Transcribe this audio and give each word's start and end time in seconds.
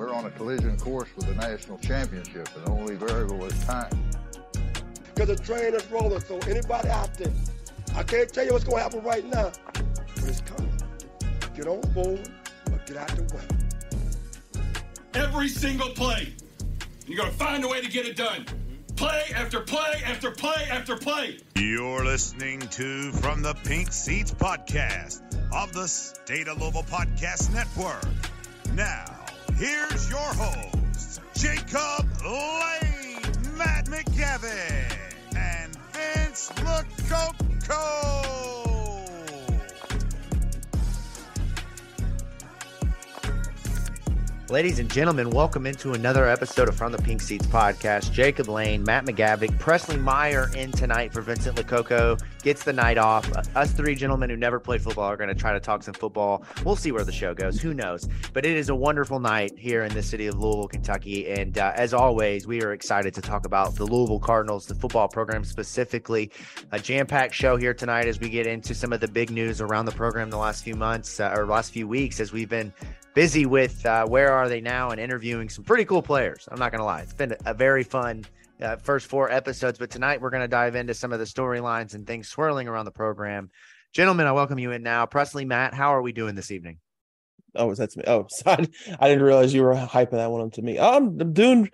We're 0.00 0.14
on 0.14 0.24
a 0.24 0.30
collision 0.30 0.78
course 0.78 1.10
with 1.14 1.26
the 1.26 1.34
national 1.34 1.76
championship, 1.76 2.48
and 2.56 2.64
the 2.64 2.70
only 2.70 2.94
variable 2.94 3.44
is 3.44 3.64
time. 3.66 3.90
Because 5.14 5.28
the 5.28 5.36
train 5.36 5.74
is 5.74 5.86
rolling, 5.90 6.20
so 6.20 6.38
anybody 6.48 6.88
out 6.88 7.12
there, 7.18 7.30
I 7.94 8.02
can't 8.04 8.32
tell 8.32 8.46
you 8.46 8.54
what's 8.54 8.64
going 8.64 8.78
to 8.78 8.82
happen 8.82 9.02
right 9.02 9.26
now, 9.26 9.52
but 9.74 10.24
it's 10.24 10.40
coming. 10.40 10.72
Get 11.54 11.66
on 11.66 11.82
board 11.92 12.30
or 12.72 12.80
get 12.86 12.96
out 12.96 13.08
the 13.08 13.24
way. 13.34 14.62
Every 15.12 15.48
single 15.48 15.90
play. 15.90 16.34
You're 17.06 17.18
going 17.18 17.30
to 17.30 17.36
find 17.36 17.62
a 17.62 17.68
way 17.68 17.82
to 17.82 17.90
get 17.90 18.06
it 18.06 18.16
done. 18.16 18.46
Play 18.96 19.24
after 19.34 19.60
play 19.60 20.00
after 20.06 20.30
play 20.30 20.66
after 20.70 20.96
play. 20.96 21.40
You're 21.56 22.06
listening 22.06 22.60
to 22.60 23.12
From 23.12 23.42
the 23.42 23.52
Pink 23.64 23.92
Seats 23.92 24.32
podcast 24.32 25.20
of 25.52 25.74
the 25.74 25.86
State 25.86 26.48
of 26.48 26.58
Louisville 26.58 26.84
Podcast 26.84 27.52
Network. 27.52 28.06
Now, 28.74 29.19
here's 29.60 30.08
your 30.08 30.18
hosts, 30.18 31.20
Jacob 31.34 32.06
Lane, 32.24 33.20
Matt 33.58 33.84
McGavic, 33.86 34.96
and 35.36 35.76
Vince 35.92 36.50
Lococo. 36.64 38.69
Ladies 44.50 44.80
and 44.80 44.90
gentlemen, 44.90 45.30
welcome 45.30 45.64
into 45.64 45.92
another 45.92 46.28
episode 46.28 46.68
of 46.68 46.74
From 46.74 46.90
the 46.90 46.98
Pink 46.98 47.20
Seats 47.20 47.46
podcast. 47.46 48.10
Jacob 48.10 48.48
Lane, 48.48 48.82
Matt 48.82 49.04
McGavic, 49.04 49.56
Presley 49.60 49.96
Meyer 49.96 50.50
in 50.56 50.72
tonight 50.72 51.12
for 51.12 51.20
Vincent 51.20 51.56
Lococo. 51.56 52.20
Gets 52.42 52.64
the 52.64 52.72
night 52.72 52.98
off. 52.98 53.30
Us 53.54 53.70
three 53.70 53.94
gentlemen 53.94 54.28
who 54.28 54.36
never 54.36 54.58
played 54.58 54.82
football 54.82 55.04
are 55.04 55.16
going 55.16 55.28
to 55.28 55.36
try 55.36 55.52
to 55.52 55.60
talk 55.60 55.84
some 55.84 55.94
football. 55.94 56.44
We'll 56.64 56.74
see 56.74 56.90
where 56.90 57.04
the 57.04 57.12
show 57.12 57.32
goes. 57.32 57.60
Who 57.60 57.74
knows? 57.74 58.08
But 58.32 58.44
it 58.44 58.56
is 58.56 58.70
a 58.70 58.74
wonderful 58.74 59.20
night 59.20 59.56
here 59.56 59.84
in 59.84 59.94
the 59.94 60.02
city 60.02 60.26
of 60.26 60.36
Louisville, 60.36 60.66
Kentucky. 60.66 61.28
And 61.28 61.56
uh, 61.56 61.70
as 61.76 61.94
always, 61.94 62.48
we 62.48 62.60
are 62.64 62.72
excited 62.72 63.14
to 63.14 63.22
talk 63.22 63.46
about 63.46 63.76
the 63.76 63.84
Louisville 63.84 64.18
Cardinals, 64.18 64.66
the 64.66 64.74
football 64.74 65.06
program 65.06 65.44
specifically. 65.44 66.32
A 66.72 66.80
jam 66.80 67.06
packed 67.06 67.36
show 67.36 67.56
here 67.56 67.72
tonight 67.72 68.06
as 68.06 68.18
we 68.18 68.28
get 68.28 68.48
into 68.48 68.74
some 68.74 68.92
of 68.92 68.98
the 68.98 69.08
big 69.08 69.30
news 69.30 69.60
around 69.60 69.84
the 69.84 69.92
program 69.92 70.28
the 70.28 70.38
last 70.38 70.64
few 70.64 70.74
months 70.74 71.20
uh, 71.20 71.32
or 71.36 71.46
last 71.46 71.72
few 71.72 71.86
weeks 71.86 72.18
as 72.18 72.32
we've 72.32 72.48
been 72.48 72.72
busy 73.14 73.46
with 73.46 73.84
uh, 73.86 74.06
where 74.06 74.32
are 74.40 74.48
they 74.48 74.62
now 74.62 74.88
and 74.88 74.98
interviewing 74.98 75.50
some 75.50 75.64
pretty 75.64 75.84
cool 75.84 76.00
players. 76.00 76.48
I'm 76.50 76.58
not 76.58 76.72
going 76.72 76.78
to 76.78 76.84
lie. 76.86 77.02
It's 77.02 77.12
been 77.12 77.36
a 77.44 77.52
very 77.52 77.84
fun 77.84 78.24
uh, 78.62 78.76
first 78.76 79.06
four 79.06 79.30
episodes, 79.30 79.78
but 79.78 79.90
tonight 79.90 80.22
we're 80.22 80.30
going 80.30 80.40
to 80.40 80.48
dive 80.48 80.76
into 80.76 80.94
some 80.94 81.12
of 81.12 81.18
the 81.18 81.26
storylines 81.26 81.94
and 81.94 82.06
things 82.06 82.28
swirling 82.28 82.66
around 82.66 82.86
the 82.86 82.90
program. 82.90 83.50
Gentlemen, 83.92 84.26
I 84.26 84.32
welcome 84.32 84.58
you 84.58 84.72
in 84.72 84.82
now. 84.82 85.04
Presley, 85.04 85.44
Matt, 85.44 85.74
how 85.74 85.94
are 85.94 86.00
we 86.00 86.12
doing 86.12 86.36
this 86.36 86.50
evening? 86.50 86.78
Oh, 87.54 87.74
that's 87.74 87.98
me. 87.98 88.04
Oh, 88.06 88.26
sorry. 88.30 88.66
I 88.98 89.08
didn't 89.08 89.24
realize 89.24 89.52
you 89.52 89.62
were 89.62 89.74
hyping 89.74 90.12
that 90.12 90.30
one 90.30 90.40
up 90.40 90.52
to 90.54 90.62
me. 90.62 90.78
I'm, 90.78 91.20
I'm 91.20 91.34
doing 91.34 91.70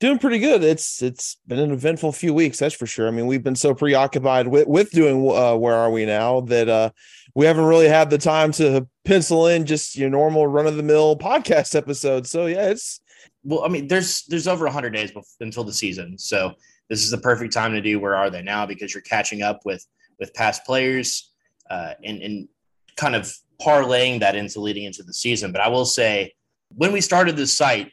doing 0.00 0.18
pretty 0.18 0.38
good. 0.38 0.62
It's 0.62 1.02
it's 1.02 1.36
been 1.46 1.58
an 1.58 1.70
eventful 1.70 2.12
few 2.12 2.34
weeks, 2.34 2.58
that's 2.58 2.74
for 2.74 2.86
sure. 2.86 3.08
I 3.08 3.10
mean, 3.10 3.26
we've 3.26 3.42
been 3.42 3.56
so 3.56 3.74
preoccupied 3.74 4.48
with 4.48 4.66
with 4.66 4.90
doing 4.90 5.16
uh, 5.30 5.56
where 5.56 5.74
are 5.74 5.90
we 5.90 6.06
now 6.06 6.40
that 6.42 6.68
uh, 6.68 6.90
we 7.34 7.46
haven't 7.46 7.64
really 7.64 7.88
had 7.88 8.10
the 8.10 8.18
time 8.18 8.52
to 8.52 8.86
pencil 9.04 9.46
in 9.46 9.66
just 9.66 9.96
your 9.96 10.10
normal 10.10 10.46
run 10.46 10.66
of 10.66 10.76
the 10.76 10.82
mill 10.82 11.16
podcast 11.16 11.74
episode. 11.74 12.26
So 12.26 12.46
yeah, 12.46 12.68
it's 12.68 13.00
well, 13.44 13.64
I 13.64 13.68
mean, 13.68 13.88
there's 13.88 14.24
there's 14.24 14.48
over 14.48 14.64
100 14.64 14.90
days 14.90 15.10
before, 15.10 15.24
until 15.40 15.64
the 15.64 15.72
season, 15.72 16.18
so 16.18 16.52
this 16.88 17.02
is 17.02 17.10
the 17.10 17.18
perfect 17.18 17.52
time 17.52 17.72
to 17.72 17.80
do 17.80 17.98
where 17.98 18.16
are 18.16 18.30
they 18.30 18.42
now 18.42 18.66
because 18.66 18.94
you're 18.94 19.02
catching 19.02 19.42
up 19.42 19.60
with 19.64 19.84
with 20.18 20.34
past 20.34 20.64
players 20.64 21.32
uh, 21.70 21.94
and 22.04 22.22
and 22.22 22.48
kind 22.96 23.14
of 23.14 23.32
parlaying 23.60 24.20
that 24.20 24.36
into 24.36 24.60
leading 24.60 24.84
into 24.84 25.02
the 25.02 25.14
season. 25.14 25.52
But 25.52 25.60
I 25.60 25.68
will 25.68 25.84
say, 25.84 26.34
when 26.74 26.92
we 26.92 27.00
started 27.00 27.36
this 27.36 27.56
site, 27.56 27.92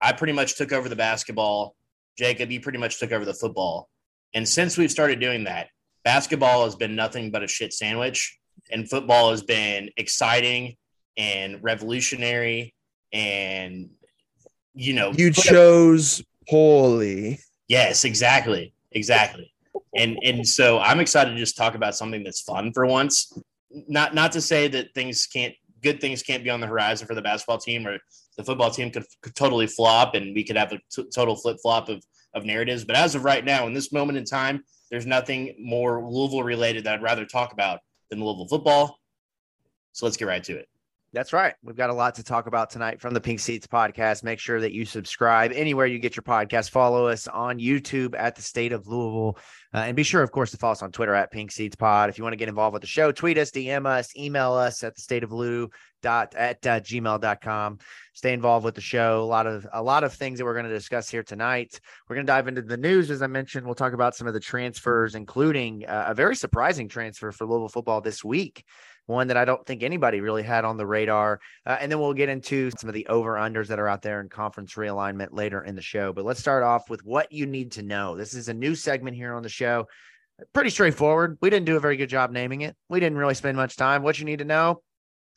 I 0.00 0.12
pretty 0.12 0.32
much 0.32 0.56
took 0.56 0.72
over 0.72 0.88
the 0.88 0.96
basketball. 0.96 1.74
Jacob, 2.18 2.50
you 2.50 2.60
pretty 2.60 2.78
much 2.78 2.98
took 2.98 3.12
over 3.12 3.24
the 3.24 3.34
football. 3.34 3.88
And 4.34 4.48
since 4.48 4.76
we've 4.76 4.90
started 4.90 5.20
doing 5.20 5.44
that, 5.44 5.68
basketball 6.04 6.64
has 6.64 6.76
been 6.76 6.94
nothing 6.94 7.30
but 7.30 7.42
a 7.42 7.48
shit 7.48 7.72
sandwich, 7.72 8.38
and 8.70 8.88
football 8.88 9.30
has 9.30 9.42
been 9.42 9.90
exciting 9.96 10.76
and 11.16 11.62
revolutionary. 11.62 12.74
And 13.12 13.90
you 14.74 14.92
know, 14.92 15.12
you 15.12 15.32
chose 15.32 16.22
poorly. 16.48 17.40
Yes, 17.68 18.04
exactly, 18.04 18.74
exactly. 18.92 19.52
And 19.96 20.18
and 20.22 20.46
so 20.46 20.78
I'm 20.78 21.00
excited 21.00 21.32
to 21.32 21.36
just 21.36 21.56
talk 21.56 21.74
about 21.74 21.96
something 21.96 22.22
that's 22.22 22.40
fun 22.40 22.72
for 22.72 22.86
once. 22.86 23.32
Not 23.70 24.14
not 24.14 24.32
to 24.32 24.40
say 24.40 24.68
that 24.68 24.94
things 24.94 25.26
can't 25.26 25.54
good 25.82 26.00
things 26.00 26.22
can't 26.22 26.44
be 26.44 26.50
on 26.50 26.60
the 26.60 26.66
horizon 26.66 27.06
for 27.06 27.14
the 27.14 27.22
basketball 27.22 27.58
team 27.58 27.86
or 27.86 27.98
the 28.36 28.44
football 28.44 28.70
team 28.70 28.90
could, 28.90 29.04
could 29.22 29.34
totally 29.34 29.66
flop 29.66 30.14
and 30.14 30.34
we 30.34 30.44
could 30.44 30.56
have 30.56 30.72
a 30.72 30.78
t- 30.90 31.08
total 31.14 31.36
flip 31.36 31.56
flop 31.62 31.88
of, 31.88 32.04
of 32.34 32.44
narratives. 32.44 32.84
But 32.84 32.96
as 32.96 33.14
of 33.14 33.24
right 33.24 33.44
now, 33.44 33.66
in 33.66 33.72
this 33.72 33.92
moment 33.92 34.18
in 34.18 34.24
time, 34.24 34.62
there's 34.90 35.06
nothing 35.06 35.54
more 35.58 36.02
Louisville 36.08 36.44
related 36.44 36.84
that 36.84 36.94
I'd 36.94 37.02
rather 37.02 37.24
talk 37.24 37.52
about 37.52 37.80
than 38.10 38.22
Louisville 38.22 38.48
football. 38.48 38.98
So 39.92 40.06
let's 40.06 40.16
get 40.16 40.28
right 40.28 40.44
to 40.44 40.56
it. 40.56 40.68
That's 41.12 41.32
right. 41.32 41.54
We've 41.62 41.76
got 41.76 41.90
a 41.90 41.94
lot 41.94 42.16
to 42.16 42.24
talk 42.24 42.46
about 42.46 42.68
tonight 42.68 43.00
from 43.00 43.14
the 43.14 43.20
Pink 43.20 43.40
Seats 43.40 43.66
podcast. 43.66 44.24
Make 44.24 44.40
sure 44.40 44.60
that 44.60 44.72
you 44.72 44.84
subscribe 44.84 45.52
anywhere 45.54 45.86
you 45.86 45.98
get 45.98 46.16
your 46.16 46.24
podcast. 46.24 46.70
Follow 46.70 47.06
us 47.06 47.28
on 47.28 47.58
YouTube 47.58 48.14
at 48.18 48.34
the 48.34 48.42
State 48.42 48.72
of 48.72 48.86
Louisville. 48.88 49.38
Uh, 49.72 49.78
and 49.78 49.96
be 49.96 50.02
sure, 50.02 50.22
of 50.22 50.32
course, 50.32 50.50
to 50.50 50.56
follow 50.56 50.72
us 50.72 50.82
on 50.82 50.90
Twitter 50.90 51.14
at 51.14 51.30
Pink 51.30 51.52
Seats 51.52 51.76
Pod. 51.76 52.10
If 52.10 52.18
you 52.18 52.24
want 52.24 52.32
to 52.32 52.38
get 52.38 52.48
involved 52.48 52.72
with 52.72 52.82
the 52.82 52.88
show, 52.88 53.12
tweet 53.12 53.38
us, 53.38 53.50
DM 53.50 53.86
us, 53.86 54.16
email 54.16 54.52
us 54.52 54.82
at 54.82 54.96
the 54.96 55.00
state 55.00 55.22
of 55.22 55.32
Lou 55.32 55.70
dot 56.02 56.34
at 56.34 56.66
uh, 56.66 56.80
gmail.com. 56.80 57.78
Stay 58.12 58.32
involved 58.32 58.64
with 58.64 58.74
the 58.74 58.80
show. 58.80 59.22
A 59.22 59.24
lot 59.24 59.46
of 59.46 59.66
a 59.72 59.82
lot 59.82 60.04
of 60.04 60.12
things 60.12 60.38
that 60.38 60.44
we're 60.44 60.54
going 60.54 60.66
to 60.66 60.72
discuss 60.72 61.08
here 61.08 61.22
tonight. 61.22 61.80
We're 62.08 62.16
going 62.16 62.26
to 62.26 62.32
dive 62.32 62.48
into 62.48 62.62
the 62.62 62.76
news, 62.76 63.10
as 63.10 63.22
I 63.22 63.26
mentioned. 63.26 63.64
We'll 63.64 63.74
talk 63.74 63.92
about 63.92 64.16
some 64.16 64.26
of 64.26 64.34
the 64.34 64.40
transfers, 64.40 65.14
including 65.14 65.86
uh, 65.86 66.06
a 66.08 66.14
very 66.14 66.36
surprising 66.36 66.88
transfer 66.88 67.32
for 67.32 67.46
Louisville 67.46 67.68
football 67.68 68.00
this 68.00 68.24
week 68.24 68.64
one 69.06 69.28
that 69.28 69.36
I 69.36 69.44
don't 69.44 69.64
think 69.64 69.82
anybody 69.82 70.20
really 70.20 70.42
had 70.42 70.64
on 70.64 70.76
the 70.76 70.86
radar. 70.86 71.40
Uh, 71.64 71.76
and 71.80 71.90
then 71.90 71.98
we'll 71.98 72.12
get 72.12 72.28
into 72.28 72.70
some 72.78 72.88
of 72.88 72.94
the 72.94 73.06
over 73.06 73.34
unders 73.34 73.68
that 73.68 73.78
are 73.78 73.88
out 73.88 74.02
there 74.02 74.20
in 74.20 74.28
conference 74.28 74.74
realignment 74.74 75.28
later 75.32 75.64
in 75.64 75.74
the 75.74 75.82
show. 75.82 76.12
But 76.12 76.24
let's 76.24 76.40
start 76.40 76.62
off 76.62 76.90
with 76.90 77.04
what 77.04 77.32
you 77.32 77.46
need 77.46 77.72
to 77.72 77.82
know. 77.82 78.16
This 78.16 78.34
is 78.34 78.48
a 78.48 78.54
new 78.54 78.74
segment 78.74 79.16
here 79.16 79.34
on 79.34 79.42
the 79.42 79.48
show. 79.48 79.86
Pretty 80.52 80.70
straightforward. 80.70 81.38
We 81.40 81.48
didn't 81.48 81.66
do 81.66 81.76
a 81.76 81.80
very 81.80 81.96
good 81.96 82.10
job 82.10 82.30
naming 82.30 82.60
it. 82.60 82.76
We 82.88 83.00
didn't 83.00 83.18
really 83.18 83.34
spend 83.34 83.56
much 83.56 83.76
time. 83.76 84.02
What 84.02 84.18
you 84.18 84.26
need 84.26 84.40
to 84.40 84.44
know, 84.44 84.82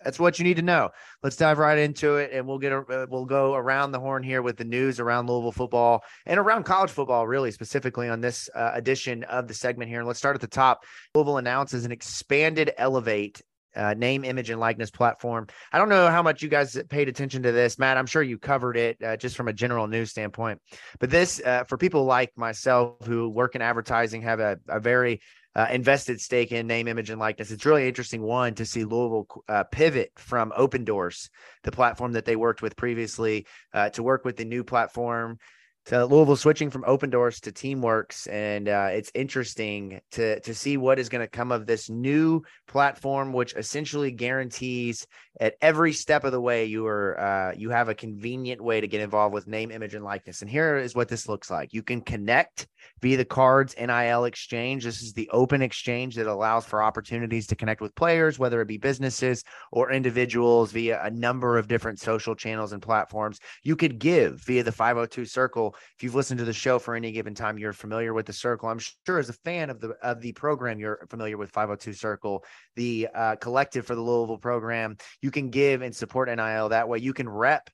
that's 0.04 0.20
what 0.20 0.40
you 0.40 0.46
need 0.46 0.58
to 0.58 0.62
know. 0.62 0.90
Let's 1.24 1.36
dive 1.36 1.58
right 1.58 1.78
into 1.78 2.16
it, 2.18 2.32
and 2.34 2.48
we'll 2.48 2.58
get 2.58 2.72
a, 2.72 2.80
uh, 2.80 3.06
we'll 3.10 3.26
go 3.26 3.54
around 3.54 3.92
the 3.92 4.00
horn 4.00 4.24
here 4.24 4.42
with 4.42 4.58
the 4.58 4.64
news 4.64 5.00
around 5.00 5.28
Louisville 5.28 5.52
football 5.52 6.04
and 6.26 6.40
around 6.40 6.64
college 6.64 6.90
football, 6.90 7.28
really 7.28 7.52
specifically 7.52 8.08
on 8.08 8.22
this 8.22 8.50
uh, 8.56 8.72
edition 8.74 9.24
of 9.26 9.48
the 9.48 9.54
segment 9.54 9.90
here. 9.90 10.00
And 10.00 10.08
let's 10.08 10.20
start 10.20 10.36
at 10.36 10.42
the 10.42 10.48
top. 10.48 10.84
Louisville 11.14 11.38
announces 11.38 11.86
an 11.86 11.92
expanded 11.92 12.72
Elevate 12.78 13.42
uh, 13.76 13.94
name, 13.94 14.24
image, 14.24 14.50
and 14.50 14.60
likeness 14.60 14.92
platform. 14.92 15.48
I 15.72 15.78
don't 15.78 15.90
know 15.90 16.08
how 16.10 16.22
much 16.22 16.42
you 16.42 16.50
guys 16.50 16.78
paid 16.90 17.10
attention 17.10 17.44
to 17.44 17.52
this, 17.52 17.80
Matt. 17.80 17.98
I'm 17.98 18.06
sure 18.06 18.24
you 18.24 18.38
covered 18.38 18.78
it 18.78 19.02
uh, 19.04 19.18
just 19.18 19.36
from 19.36 19.48
a 19.48 19.54
general 19.54 19.88
news 19.88 20.12
standpoint. 20.12 20.62
But 21.00 21.10
this, 21.10 21.42
uh, 21.46 21.64
for 21.66 21.78
people 21.78 22.06
like 22.06 22.32
myself 22.36 23.06
who 23.06 23.30
work 23.30 23.56
in 23.56 23.62
advertising, 23.62 24.22
have 24.24 24.40
a, 24.40 24.58
a 24.68 24.80
very 24.80 25.22
uh, 25.56 25.68
invested 25.72 26.22
stake 26.22 26.52
in 26.52 26.68
name, 26.68 26.88
image, 26.88 27.10
and 27.10 27.20
likeness. 27.20 27.52
It's 27.52 27.66
really 27.66 27.88
interesting 27.88 28.22
one 28.22 28.54
to 28.56 28.66
see 28.66 28.84
Louisville 28.84 29.28
uh, 29.48 29.64
pivot 29.66 30.12
from 30.16 30.52
Opendorse, 30.52 31.30
the 31.64 31.72
platform 31.72 32.14
that 32.14 32.26
they 32.26 32.36
worked 32.36 32.62
with 32.62 32.76
previously, 32.76 33.46
uh, 33.74 33.90
to 33.90 34.04
work 34.04 34.26
with 34.26 34.38
the 34.38 34.46
new 34.46 34.64
platform 34.64 35.38
to 35.86 36.06
Louisville 36.06 36.36
switching 36.36 36.70
from 36.70 36.84
Opendorse 36.84 37.40
to 37.42 37.52
Teamworks, 37.52 38.32
and 38.32 38.70
uh, 38.70 38.90
it's 38.92 39.12
interesting 39.16 40.02
to 40.12 40.40
to 40.42 40.54
see 40.54 40.78
what 40.78 41.00
is 41.00 41.10
going 41.10 41.22
to 41.26 41.28
come 41.28 41.52
of 41.52 41.66
this 41.66 41.90
new 41.90 42.44
platform, 42.68 43.34
which 43.34 43.56
essentially 43.56 44.12
guarantees 44.12 45.08
at 45.40 45.56
every 45.62 45.94
step 45.94 46.24
of 46.24 46.32
the 46.32 46.42
way 46.42 46.66
you 46.66 46.86
are 46.86 47.20
uh, 47.20 47.54
you 47.56 47.70
have 47.70 47.90
a 47.90 47.96
convenient 47.96 48.62
way 48.62 48.82
to 48.82 48.88
get 48.88 49.02
involved 49.02 49.34
with 49.34 49.48
name, 49.48 49.72
image, 49.72 49.96
and 49.96 50.06
likeness. 50.06 50.42
And 50.42 50.50
here 50.50 50.78
is 50.78 50.96
what 50.96 51.08
this 51.08 51.28
looks 51.28 51.50
like: 51.50 51.74
you 51.74 51.82
can 51.82 52.02
connect 52.02 52.68
via 53.02 53.18
the 53.18 53.26
cards 53.26 53.76
NIL 53.80 54.26
exchange. 54.26 54.84
This 54.84 55.02
is 55.02 55.14
the 55.14 55.30
open 55.32 55.62
exchange 55.62 56.16
that 56.16 56.28
allows 56.28 56.66
for 56.66 56.84
opportunities 56.84 57.48
to 57.48 57.56
connect 57.56 57.82
with 57.82 57.96
players, 57.96 58.40
whether 58.40 58.62
it 58.62 58.68
be 58.68 58.78
businesses 58.78 59.44
or 59.72 59.92
individuals, 59.92 60.72
via 60.72 61.02
a 61.04 61.10
number 61.10 61.58
of 61.58 61.68
different 61.68 62.00
social 62.00 62.36
channels 62.36 62.74
and 62.74 62.82
platforms. 62.82 63.40
You 63.64 63.76
could 63.76 64.00
give 64.00 64.42
via 64.42 64.64
the 64.64 64.72
502 64.72 65.26
Circle 65.26 65.76
if 65.96 66.04
you've 66.04 66.16
listened 66.16 66.40
to 66.40 66.46
the 66.46 66.54
show 66.54 66.80
for 66.80 66.96
any 66.96 67.12
given 67.12 67.36
time, 67.36 67.58
you're 67.58 67.74
familiar 67.74 68.14
with 68.14 68.26
the 68.26 68.34
circle. 68.34 68.70
I'm 68.70 68.80
sure 69.06 69.20
as 69.20 69.30
a 69.30 69.34
fan 69.34 69.70
of 69.70 69.80
the 69.80 69.90
of 70.02 70.22
the 70.22 70.32
program, 70.34 70.80
you're 70.80 71.06
familiar 71.10 71.38
with 71.38 71.52
502 71.52 71.94
Circle, 71.94 72.44
the 72.76 73.08
uh, 73.14 73.36
collective 73.38 73.86
for 73.86 73.96
the 73.96 74.02
Louisville 74.02 74.38
program. 74.38 74.98
You 75.22 75.32
can 75.32 75.50
give 75.50 75.82
and 75.82 75.96
support 75.96 76.30
NIL 76.30 76.70
that 76.70 76.88
way. 76.88 77.00
You 77.00 77.14
can 77.14 77.28
rep 77.28 77.70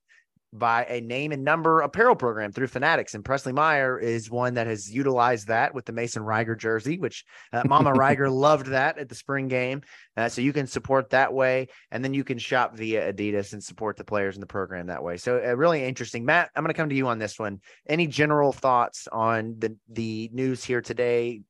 by 0.53 0.86
a 0.86 1.01
name 1.01 1.31
and 1.31 1.44
number 1.44 1.81
apparel 1.81 2.15
program 2.15 2.51
through 2.51 2.68
Fanatics. 2.68 3.13
And 3.13 3.25
Presley 3.25 3.53
Meyer 3.53 4.00
is 4.00 4.30
one 4.30 4.53
that 4.56 4.68
has 4.68 4.92
utilized 4.92 5.47
that 5.47 5.74
with 5.74 5.86
the 5.86 5.92
Mason 5.92 6.24
Reiger 6.24 6.57
jersey, 6.57 6.97
which 6.97 7.25
uh, 7.51 7.63
Mama 7.65 7.92
Reiger 7.95 8.31
loved 8.31 8.68
that 8.68 8.97
at 8.97 9.09
the 9.09 9.15
spring 9.15 9.47
game. 9.47 9.81
Uh, 10.15 10.30
so 10.30 10.42
you 10.42 10.53
can 10.53 10.68
support 10.68 11.09
that 11.09 11.33
way. 11.33 11.68
And 11.92 12.03
then 12.03 12.13
you 12.13 12.24
can 12.24 12.38
shop 12.38 12.75
via 12.75 13.13
Adidas 13.13 13.53
and 13.53 13.63
support 13.63 13.97
the 13.97 14.06
players 14.06 14.36
in 14.36 14.42
the 14.42 14.47
program 14.47 14.88
that 14.88 15.03
way. 15.03 15.18
So 15.18 15.44
uh, 15.44 15.56
really 15.56 15.83
interesting. 15.83 16.25
Matt, 16.25 16.50
I'm 16.56 16.63
going 16.63 16.74
to 16.74 16.77
come 16.77 16.89
to 16.89 16.95
you 16.95 17.07
on 17.07 17.19
this 17.19 17.38
one. 17.38 17.59
Any 17.88 18.07
general 18.07 18.53
thoughts 18.53 19.07
on 19.12 19.56
the, 19.59 19.75
the 19.89 20.30
news 20.33 20.63
here 20.63 20.81
today? 20.81 21.41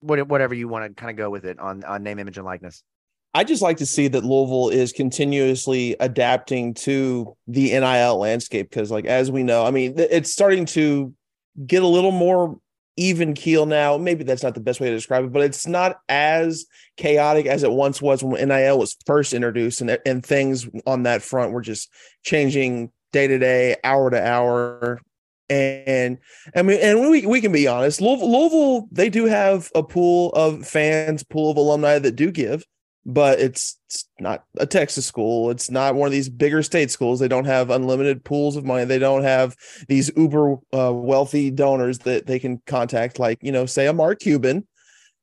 What, 0.00 0.28
whatever 0.28 0.54
you 0.54 0.68
want 0.68 0.84
to 0.84 1.00
kind 1.00 1.10
of 1.10 1.16
go 1.16 1.30
with 1.30 1.46
it 1.46 1.58
on, 1.58 1.82
on 1.84 2.02
name, 2.02 2.18
image, 2.18 2.36
and 2.36 2.44
likeness. 2.44 2.82
I 3.34 3.42
just 3.42 3.62
like 3.62 3.78
to 3.78 3.86
see 3.86 4.06
that 4.08 4.24
Louisville 4.24 4.68
is 4.68 4.92
continuously 4.92 5.96
adapting 5.98 6.72
to 6.74 7.36
the 7.48 7.72
NIL 7.72 8.18
landscape 8.18 8.70
because, 8.70 8.92
like, 8.92 9.06
as 9.06 9.28
we 9.28 9.42
know, 9.42 9.66
I 9.66 9.72
mean, 9.72 9.94
it's 9.96 10.32
starting 10.32 10.66
to 10.66 11.12
get 11.66 11.82
a 11.82 11.88
little 11.88 12.12
more 12.12 12.58
even 12.96 13.34
keel 13.34 13.66
now. 13.66 13.96
Maybe 13.98 14.22
that's 14.22 14.44
not 14.44 14.54
the 14.54 14.60
best 14.60 14.78
way 14.78 14.88
to 14.88 14.94
describe 14.94 15.24
it, 15.24 15.32
but 15.32 15.42
it's 15.42 15.66
not 15.66 15.98
as 16.08 16.66
chaotic 16.96 17.46
as 17.46 17.64
it 17.64 17.72
once 17.72 18.00
was 18.00 18.22
when 18.22 18.48
NIL 18.48 18.78
was 18.78 18.96
first 19.04 19.32
introduced, 19.32 19.80
and 19.80 19.98
and 20.06 20.24
things 20.24 20.68
on 20.86 21.02
that 21.02 21.22
front 21.22 21.50
were 21.50 21.60
just 21.62 21.90
changing 22.22 22.92
day 23.12 23.26
to 23.26 23.38
day, 23.38 23.74
hour 23.82 24.10
to 24.10 24.24
hour. 24.24 25.00
And 25.50 26.18
I 26.54 26.62
mean, 26.62 26.78
and 26.80 27.10
we 27.10 27.26
we 27.26 27.40
can 27.40 27.50
be 27.50 27.66
honest, 27.66 28.00
Louisville, 28.00 28.30
Louisville, 28.30 28.88
they 28.92 29.10
do 29.10 29.26
have 29.26 29.72
a 29.74 29.82
pool 29.82 30.30
of 30.34 30.64
fans, 30.64 31.24
pool 31.24 31.50
of 31.50 31.56
alumni 31.56 31.98
that 31.98 32.14
do 32.14 32.30
give 32.30 32.64
but 33.06 33.38
it's, 33.40 33.78
it's, 33.86 34.08
not 34.18 34.44
a 34.58 34.66
Texas 34.66 35.06
school. 35.06 35.50
It's 35.50 35.70
not 35.70 35.94
one 35.94 36.06
of 36.06 36.12
these 36.12 36.28
bigger 36.28 36.62
state 36.62 36.90
schools. 36.90 37.20
They 37.20 37.28
don't 37.28 37.44
have 37.44 37.70
unlimited 37.70 38.24
pools 38.24 38.56
of 38.56 38.64
money. 38.64 38.84
They 38.84 38.98
don't 38.98 39.22
have 39.22 39.54
these 39.88 40.10
uber 40.16 40.56
uh, 40.72 40.92
wealthy 40.92 41.50
donors 41.50 41.98
that 42.00 42.26
they 42.26 42.38
can 42.38 42.62
contact, 42.66 43.18
like 43.18 43.38
you 43.42 43.52
know, 43.52 43.66
say 43.66 43.86
a 43.86 43.92
Mark 43.92 44.20
Cuban. 44.20 44.66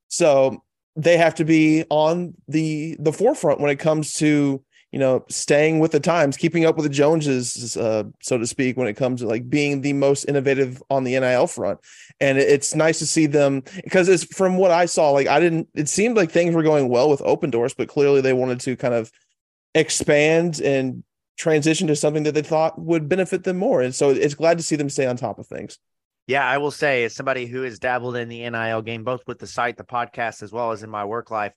So 0.08 0.62
they 0.94 1.16
have 1.16 1.34
to 1.36 1.44
be 1.44 1.84
on 1.90 2.34
the 2.48 2.96
the 2.98 3.12
forefront 3.12 3.60
when 3.60 3.70
it 3.70 3.78
comes 3.78 4.14
to 4.14 4.62
you 4.92 4.98
know, 4.98 5.24
staying 5.30 5.78
with 5.78 5.90
the 5.90 6.00
times, 6.00 6.36
keeping 6.36 6.66
up 6.66 6.76
with 6.76 6.84
the 6.84 6.90
Joneses, 6.90 7.76
uh, 7.78 8.04
so 8.20 8.36
to 8.36 8.46
speak, 8.46 8.76
when 8.76 8.86
it 8.86 8.94
comes 8.94 9.22
to 9.22 9.26
like 9.26 9.48
being 9.48 9.80
the 9.80 9.94
most 9.94 10.24
innovative 10.24 10.82
on 10.90 11.02
the 11.04 11.18
NIL 11.18 11.46
front. 11.46 11.80
And 12.20 12.36
it's 12.36 12.74
nice 12.74 12.98
to 12.98 13.06
see 13.06 13.24
them 13.24 13.62
because 13.84 14.08
it's 14.10 14.24
from 14.24 14.58
what 14.58 14.70
I 14.70 14.84
saw, 14.84 15.10
like 15.10 15.28
I 15.28 15.40
didn't, 15.40 15.68
it 15.74 15.88
seemed 15.88 16.16
like 16.16 16.30
things 16.30 16.54
were 16.54 16.62
going 16.62 16.90
well 16.90 17.08
with 17.08 17.20
Opendorse, 17.20 17.74
but 17.76 17.88
clearly 17.88 18.20
they 18.20 18.34
wanted 18.34 18.60
to 18.60 18.76
kind 18.76 18.92
of 18.92 19.10
expand 19.74 20.60
and 20.60 21.02
transition 21.38 21.86
to 21.86 21.96
something 21.96 22.24
that 22.24 22.34
they 22.34 22.42
thought 22.42 22.78
would 22.78 23.08
benefit 23.08 23.44
them 23.44 23.56
more. 23.56 23.80
And 23.80 23.94
so 23.94 24.10
it's 24.10 24.34
glad 24.34 24.58
to 24.58 24.62
see 24.62 24.76
them 24.76 24.90
stay 24.90 25.06
on 25.06 25.16
top 25.16 25.38
of 25.38 25.46
things. 25.46 25.78
Yeah, 26.26 26.46
I 26.46 26.58
will 26.58 26.70
say, 26.70 27.04
as 27.04 27.14
somebody 27.14 27.46
who 27.46 27.62
has 27.62 27.78
dabbled 27.78 28.16
in 28.16 28.28
the 28.28 28.48
NIL 28.48 28.82
game, 28.82 29.02
both 29.02 29.22
with 29.26 29.38
the 29.38 29.46
site, 29.46 29.76
the 29.76 29.84
podcast, 29.84 30.42
as 30.42 30.52
well 30.52 30.70
as 30.70 30.82
in 30.82 30.90
my 30.90 31.04
work 31.04 31.30
life, 31.30 31.52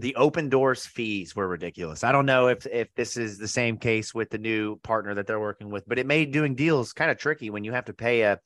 the 0.00 0.16
Opendorse 0.18 0.86
fees 0.86 1.36
were 1.36 1.46
ridiculous. 1.46 2.02
I 2.02 2.12
don't 2.12 2.26
know 2.26 2.48
if 2.48 2.66
if 2.66 2.92
this 2.94 3.16
is 3.16 3.38
the 3.38 3.48
same 3.48 3.76
case 3.76 4.14
with 4.14 4.30
the 4.30 4.38
new 4.38 4.76
partner 4.76 5.14
that 5.14 5.26
they're 5.26 5.40
working 5.40 5.70
with, 5.70 5.86
but 5.86 5.98
it 5.98 6.06
made 6.06 6.32
doing 6.32 6.54
deals 6.54 6.92
kind 6.92 7.10
of 7.10 7.18
tricky 7.18 7.50
when 7.50 7.64
you 7.64 7.72
have 7.72 7.84
to 7.86 7.92
pay 7.92 8.22
a 8.22 8.40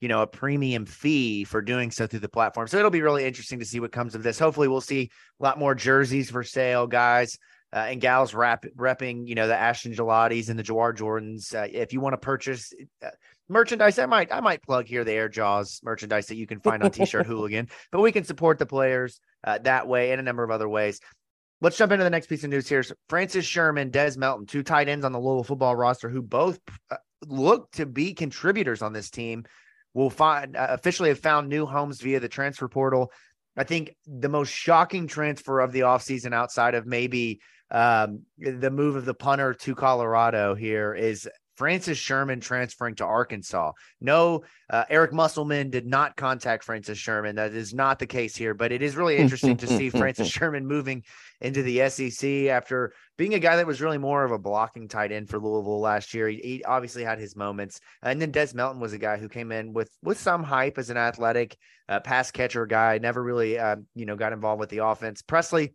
you 0.00 0.08
know 0.08 0.22
a 0.22 0.26
premium 0.26 0.86
fee 0.86 1.44
for 1.44 1.60
doing 1.60 1.90
so 1.90 2.06
through 2.06 2.20
the 2.20 2.28
platform. 2.28 2.68
So 2.68 2.78
it'll 2.78 2.90
be 2.90 3.02
really 3.02 3.24
interesting 3.24 3.58
to 3.58 3.64
see 3.66 3.80
what 3.80 3.92
comes 3.92 4.14
of 4.14 4.22
this. 4.22 4.38
Hopefully, 4.38 4.68
we'll 4.68 4.80
see 4.80 5.10
a 5.40 5.42
lot 5.42 5.58
more 5.58 5.74
jerseys 5.74 6.30
for 6.30 6.42
sale, 6.42 6.86
guys. 6.86 7.38
Uh, 7.72 7.86
and 7.88 8.00
gals 8.00 8.34
rap, 8.34 8.64
repping, 8.76 9.28
you 9.28 9.36
know, 9.36 9.46
the 9.46 9.56
Ashton 9.56 9.92
Gillottes 9.92 10.48
and 10.48 10.58
the 10.58 10.62
Jawhar 10.64 10.92
Jordans. 10.92 11.54
Uh, 11.54 11.68
if 11.70 11.92
you 11.92 12.00
want 12.00 12.14
to 12.14 12.18
purchase 12.18 12.72
uh, 13.00 13.10
merchandise, 13.50 13.98
I 13.98 14.06
might, 14.06 14.32
I 14.32 14.40
might 14.40 14.62
plug 14.62 14.86
here 14.86 15.04
the 15.04 15.12
Air 15.12 15.28
Jaws 15.28 15.80
merchandise 15.82 16.26
that 16.28 16.36
you 16.36 16.46
can 16.46 16.60
find 16.60 16.82
on 16.82 16.90
T-shirt 16.90 17.26
Hooligan. 17.26 17.68
But 17.92 18.00
we 18.00 18.12
can 18.12 18.24
support 18.24 18.58
the 18.58 18.66
players 18.66 19.20
uh, 19.44 19.58
that 19.58 19.86
way 19.86 20.12
and 20.12 20.20
a 20.20 20.24
number 20.24 20.44
of 20.44 20.50
other 20.50 20.68
ways. 20.68 21.00
Let's 21.60 21.76
jump 21.76 21.92
into 21.92 22.04
the 22.04 22.10
next 22.10 22.28
piece 22.28 22.44
of 22.44 22.50
news 22.50 22.68
here. 22.68 22.82
Francis 23.08 23.44
Sherman, 23.44 23.90
Des 23.90 24.12
Melton, 24.16 24.46
two 24.46 24.62
tight 24.62 24.88
ends 24.88 25.04
on 25.04 25.12
the 25.12 25.20
Louisville 25.20 25.44
football 25.44 25.76
roster 25.76 26.08
who 26.08 26.22
both 26.22 26.58
uh, 26.90 26.96
look 27.26 27.70
to 27.72 27.84
be 27.84 28.14
contributors 28.14 28.80
on 28.80 28.94
this 28.94 29.10
team, 29.10 29.44
will 29.92 30.10
find 30.10 30.56
uh, 30.56 30.68
officially 30.70 31.08
have 31.08 31.18
found 31.18 31.48
new 31.48 31.66
homes 31.66 32.00
via 32.00 32.20
the 32.20 32.28
transfer 32.28 32.68
portal. 32.68 33.12
I 33.56 33.64
think 33.64 33.94
the 34.06 34.28
most 34.28 34.50
shocking 34.50 35.06
transfer 35.06 35.60
of 35.60 35.72
the 35.72 35.80
offseason 35.80 36.32
outside 36.32 36.74
of 36.74 36.86
maybe 36.86 37.40
um, 37.70 38.22
the 38.38 38.70
move 38.70 38.96
of 38.96 39.04
the 39.04 39.14
punter 39.14 39.54
to 39.54 39.74
Colorado 39.74 40.54
here 40.54 40.94
is 40.94 41.28
Francis 41.60 41.98
Sherman 41.98 42.40
transferring 42.40 42.94
to 42.94 43.04
Arkansas. 43.04 43.72
No, 44.00 44.44
uh, 44.70 44.84
Eric 44.88 45.12
Musselman 45.12 45.68
did 45.68 45.86
not 45.86 46.16
contact 46.16 46.64
Francis 46.64 46.96
Sherman. 46.96 47.36
That 47.36 47.52
is 47.52 47.74
not 47.74 47.98
the 47.98 48.06
case 48.06 48.34
here, 48.34 48.54
but 48.54 48.72
it 48.72 48.80
is 48.80 48.96
really 48.96 49.18
interesting 49.18 49.58
to 49.58 49.66
see 49.66 49.90
Francis 49.90 50.30
Sherman 50.30 50.66
moving 50.66 51.04
into 51.42 51.62
the 51.62 51.86
SEC 51.90 52.46
after 52.46 52.94
being 53.18 53.34
a 53.34 53.38
guy 53.38 53.56
that 53.56 53.66
was 53.66 53.82
really 53.82 53.98
more 53.98 54.24
of 54.24 54.30
a 54.30 54.38
blocking 54.38 54.88
tight 54.88 55.12
end 55.12 55.28
for 55.28 55.38
Louisville 55.38 55.80
last 55.80 56.14
year. 56.14 56.28
He, 56.30 56.38
he 56.38 56.64
obviously 56.64 57.04
had 57.04 57.18
his 57.18 57.36
moments, 57.36 57.78
and 58.02 58.22
then 58.22 58.30
Des 58.30 58.54
Melton 58.54 58.80
was 58.80 58.94
a 58.94 58.98
guy 58.98 59.18
who 59.18 59.28
came 59.28 59.52
in 59.52 59.74
with 59.74 59.90
with 60.02 60.18
some 60.18 60.42
hype 60.42 60.78
as 60.78 60.88
an 60.88 60.96
athletic 60.96 61.58
uh, 61.90 62.00
pass 62.00 62.30
catcher 62.30 62.64
guy. 62.64 62.96
Never 62.96 63.22
really, 63.22 63.58
uh, 63.58 63.76
you 63.94 64.06
know, 64.06 64.16
got 64.16 64.32
involved 64.32 64.60
with 64.60 64.70
the 64.70 64.78
offense. 64.78 65.20
Presley 65.20 65.74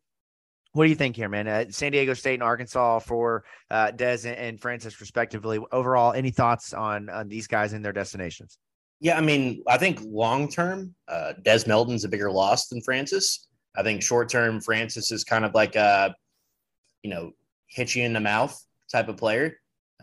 what 0.75 0.84
do 0.84 0.89
you 0.89 0.96
think 0.96 1.15
here, 1.15 1.29
man? 1.29 1.48
Uh, 1.48 1.63
San 1.70 1.94
Diego 1.94 2.13
State 2.13 2.34
and 2.34 2.44
Arkansas 2.44 3.00
for 3.00 3.46
uh, 3.72 3.91
Des 3.91 4.27
and, 4.27 4.60
Francis, 4.60 5.00
respectively. 5.00 5.58
Overall, 5.72 6.12
any 6.12 6.32
thoughts 6.32 6.74
on, 6.74 7.10
on 7.10 7.29
these 7.29 7.48
guys 7.48 7.72
and 7.72 7.84
their 7.84 7.94
destinations? 7.94 8.58
Yeah, 9.00 9.17
I 9.17 9.22
mean, 9.22 9.63
I 9.70 9.77
think 9.77 10.01
long 10.03 10.50
term, 10.50 10.94
uh, 11.08 11.32
Des 11.44 11.62
Melton's 11.65 12.03
a 12.03 12.10
bigger 12.10 12.29
loss 12.29 12.67
than 12.67 12.82
Francis. 12.82 13.48
I 13.77 13.84
think 13.84 14.03
short 14.03 14.27
term, 14.27 14.60
Francis 14.60 15.13
is 15.13 15.24
kind 15.24 15.46
of 15.46 15.53
like 15.53 15.77
a, 15.77 16.13
you 17.03 17.10
know, 17.10 17.32
hit 17.67 17.96
you 17.96 18.03
in 18.03 18.12
the 18.12 18.20
mouth 18.20 18.62
type 18.91 19.08
of 19.08 19.15
player, 19.15 19.58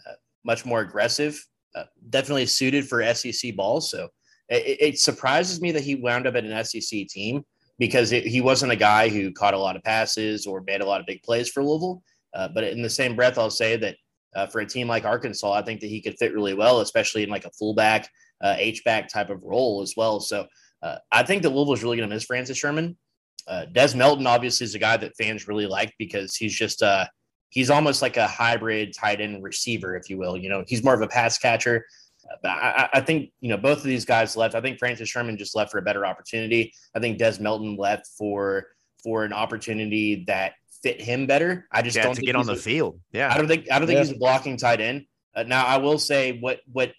uh, 0.08 0.14
much 0.42 0.64
more 0.64 0.80
aggressive, 0.80 1.38
uh, 1.74 1.84
definitely 2.08 2.46
suited 2.46 2.88
for 2.88 3.04
SEC 3.12 3.56
balls. 3.56 3.90
So 3.90 4.08
it, 4.48 4.78
it 4.80 4.98
surprises 4.98 5.60
me 5.60 5.70
that 5.72 5.84
he 5.84 5.96
wound 5.96 6.26
up 6.26 6.34
at 6.34 6.44
an 6.44 6.64
SEC 6.64 7.08
team 7.08 7.44
because 7.78 8.12
it, 8.12 8.26
he 8.26 8.40
wasn't 8.40 8.72
a 8.72 8.76
guy 8.76 9.08
who 9.08 9.32
caught 9.32 9.54
a 9.54 9.58
lot 9.58 9.76
of 9.76 9.82
passes 9.82 10.46
or 10.46 10.62
made 10.66 10.80
a 10.80 10.86
lot 10.86 11.00
of 11.00 11.06
big 11.06 11.22
plays 11.22 11.48
for 11.48 11.64
Louisville. 11.64 12.02
Uh, 12.34 12.48
but 12.54 12.64
in 12.64 12.82
the 12.82 12.90
same 12.90 13.16
breath, 13.16 13.38
I'll 13.38 13.50
say 13.50 13.76
that 13.76 13.96
uh, 14.34 14.46
for 14.46 14.60
a 14.60 14.66
team 14.66 14.88
like 14.88 15.04
Arkansas, 15.04 15.52
I 15.52 15.62
think 15.62 15.80
that 15.80 15.88
he 15.88 16.00
could 16.00 16.16
fit 16.18 16.32
really 16.32 16.54
well, 16.54 16.80
especially 16.80 17.22
in 17.22 17.30
like 17.30 17.44
a 17.44 17.50
fullback, 17.50 18.08
uh, 18.40 18.54
H 18.58 18.82
back 18.84 19.08
type 19.08 19.30
of 19.30 19.42
role 19.42 19.82
as 19.82 19.94
well. 19.96 20.20
So 20.20 20.46
uh, 20.82 20.96
I 21.10 21.22
think 21.22 21.42
that 21.42 21.50
Louisville 21.50 21.74
is 21.74 21.82
really 21.82 21.96
going 21.96 22.08
to 22.08 22.14
miss 22.14 22.24
Francis 22.24 22.58
Sherman. 22.58 22.96
Uh, 23.46 23.66
Des 23.66 23.96
Melton 23.96 24.26
obviously 24.26 24.64
is 24.64 24.74
a 24.74 24.78
guy 24.78 24.96
that 24.96 25.16
fans 25.16 25.48
really 25.48 25.66
like 25.66 25.92
because 25.98 26.36
he's 26.36 26.54
just 26.54 26.82
uh, 26.82 27.06
he's 27.50 27.70
almost 27.70 28.00
like 28.00 28.16
a 28.16 28.26
hybrid 28.26 28.94
tight 28.94 29.20
end 29.20 29.42
receiver, 29.42 29.96
if 29.96 30.08
you 30.08 30.16
will. 30.18 30.36
You 30.36 30.48
know, 30.48 30.64
he's 30.66 30.84
more 30.84 30.94
of 30.94 31.02
a 31.02 31.08
pass 31.08 31.38
catcher. 31.38 31.84
But 32.42 32.48
I, 32.50 32.88
I, 32.94 33.00
think 33.00 33.30
you 33.40 33.48
know 33.48 33.56
both 33.56 33.78
of 33.78 33.84
these 33.84 34.04
guys 34.04 34.36
left. 34.36 34.54
I 34.54 34.60
think 34.60 34.78
Francis 34.78 35.08
Sherman 35.08 35.36
just 35.36 35.56
left 35.56 35.70
for 35.72 35.78
a 35.78 35.82
better 35.82 36.06
opportunity. 36.06 36.72
I 36.94 37.00
think 37.00 37.18
Des 37.18 37.38
Melton 37.40 37.76
left 37.76 38.06
for 38.18 38.68
for 39.02 39.24
an 39.24 39.32
opportunity 39.32 40.24
that 40.26 40.52
fit 40.82 41.00
him 41.00 41.26
better. 41.26 41.66
I 41.72 41.82
just 41.82 41.96
Yeah, 41.96 42.04
don't 42.04 42.14
to 42.14 42.20
think 42.20 42.26
get 42.26 42.36
on 42.36 42.46
the 42.46 42.52
a- 42.52 42.56
field. 42.56 43.00
I 43.14 43.36
don't 43.36 43.48
think 43.48 43.70
I 43.70 43.78
don't 43.78 43.86
think 43.86 43.98
Yeah. 43.98 44.04
he's 44.04 44.12
a 44.12 44.18
blocking 44.18 44.56
tight 44.56 44.80
end. 44.80 45.06
Uh, 45.34 45.42
now 45.44 45.64
I 45.66 45.76
will 45.78 45.98
say 45.98 46.38
what 46.38 46.60
what 46.70 46.92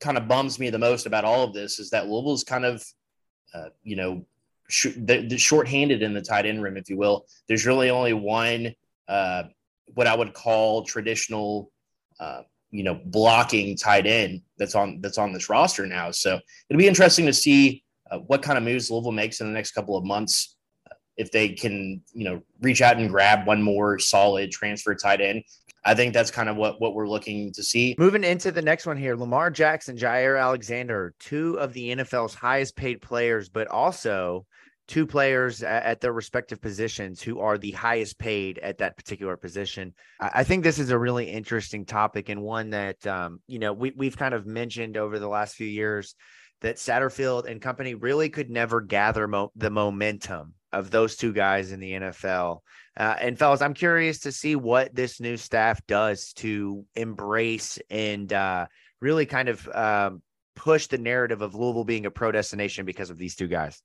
kind 0.00 0.16
of 0.18 0.26
bums 0.28 0.58
me 0.58 0.70
the 0.70 0.78
most 0.78 1.06
about 1.06 1.24
all 1.24 1.44
of 1.44 1.52
this 1.54 1.78
is 1.78 1.90
that 1.90 2.08
Louisville's 2.08 2.44
kind 2.44 2.64
of 2.64 2.84
uh, 3.54 3.68
you 3.82 3.96
know 3.96 4.24
sh- 4.68 4.96
the, 4.96 5.26
the 5.26 5.38
short-handed 5.38 6.02
in 6.02 6.14
the 6.14 6.22
tight 6.22 6.46
end 6.46 6.62
room, 6.62 6.76
if 6.76 6.88
you 6.88 6.96
will. 6.96 7.26
There's 7.48 7.66
really 7.66 7.90
only 7.90 8.12
one 8.14 8.74
uh, 9.08 9.44
what 9.94 10.06
I 10.06 10.14
would 10.16 10.32
call 10.32 10.84
traditional 10.84 11.70
uh, 12.18 12.42
you 12.72 12.82
know 12.82 12.98
blocking 13.04 13.76
tight 13.76 14.06
end 14.06 14.40
that's 14.58 14.74
on 14.74 15.00
that's 15.00 15.18
on 15.18 15.32
this 15.32 15.48
roster 15.48 15.86
now. 15.86 16.10
So 16.10 16.40
it'll 16.68 16.78
be 16.78 16.88
interesting 16.88 17.26
to 17.26 17.32
see 17.32 17.84
uh, 18.10 18.18
what 18.18 18.42
kind 18.42 18.58
of 18.58 18.64
moves 18.64 18.90
Louisville 18.90 19.12
makes 19.12 19.40
in 19.40 19.46
the 19.46 19.52
next 19.52 19.72
couple 19.72 19.96
of 19.96 20.04
months 20.04 20.56
uh, 20.90 20.94
if 21.16 21.30
they 21.30 21.50
can, 21.50 22.02
you 22.12 22.24
know, 22.24 22.42
reach 22.60 22.82
out 22.82 22.96
and 22.96 23.08
grab 23.08 23.46
one 23.46 23.62
more 23.62 23.98
solid 23.98 24.50
transfer 24.50 24.94
tight 24.94 25.20
end. 25.20 25.44
I 25.84 25.94
think 25.94 26.14
that's 26.14 26.30
kind 26.30 26.48
of 26.48 26.56
what 26.56 26.80
what 26.80 26.94
we're 26.94 27.08
looking 27.08 27.52
to 27.52 27.62
see. 27.62 27.94
Moving 27.98 28.24
into 28.24 28.52
the 28.52 28.62
next 28.62 28.86
one 28.86 28.96
here, 28.96 29.16
Lamar 29.16 29.50
Jackson, 29.50 29.96
Jaire 29.96 30.40
Alexander, 30.40 31.14
two 31.18 31.58
of 31.58 31.72
the 31.72 31.94
NFL's 31.94 32.34
highest 32.34 32.76
paid 32.76 33.02
players, 33.02 33.48
but 33.48 33.68
also 33.68 34.46
two 34.92 35.06
players 35.06 35.62
at 35.62 36.02
their 36.02 36.12
respective 36.12 36.60
positions 36.60 37.22
who 37.22 37.40
are 37.40 37.56
the 37.56 37.70
highest 37.70 38.18
paid 38.18 38.58
at 38.58 38.76
that 38.76 38.94
particular 38.94 39.38
position. 39.38 39.94
I 40.20 40.44
think 40.44 40.62
this 40.62 40.78
is 40.78 40.90
a 40.90 40.98
really 40.98 41.30
interesting 41.30 41.86
topic 41.86 42.28
and 42.28 42.42
one 42.42 42.68
that 42.70 43.06
um, 43.06 43.40
you 43.46 43.58
know 43.58 43.72
we 43.72 43.94
we've 43.96 44.18
kind 44.18 44.34
of 44.34 44.44
mentioned 44.44 44.98
over 44.98 45.18
the 45.18 45.28
last 45.28 45.54
few 45.54 45.66
years 45.66 46.14
that 46.60 46.76
Satterfield 46.76 47.46
and 47.46 47.58
company 47.58 47.94
really 47.94 48.28
could 48.28 48.50
never 48.50 48.82
gather 48.82 49.26
mo- 49.26 49.50
the 49.56 49.70
momentum 49.70 50.52
of 50.74 50.90
those 50.90 51.16
two 51.16 51.32
guys 51.32 51.72
in 51.72 51.80
the 51.80 51.92
NFL. 51.92 52.58
Uh, 52.94 53.16
and 53.18 53.38
fellas, 53.38 53.62
I'm 53.62 53.72
curious 53.72 54.20
to 54.20 54.30
see 54.30 54.56
what 54.56 54.94
this 54.94 55.20
new 55.20 55.38
staff 55.38 55.80
does 55.86 56.34
to 56.34 56.84
embrace 56.94 57.78
and 57.88 58.30
uh, 58.30 58.66
really 59.00 59.24
kind 59.24 59.48
of 59.48 59.66
um, 59.68 60.20
push 60.54 60.88
the 60.88 60.98
narrative 60.98 61.40
of 61.40 61.54
Louisville 61.54 61.84
being 61.84 62.04
a 62.04 62.10
pro 62.10 62.30
destination 62.30 62.84
because 62.84 63.08
of 63.08 63.16
these 63.16 63.36
two 63.36 63.48
guys. 63.48 63.80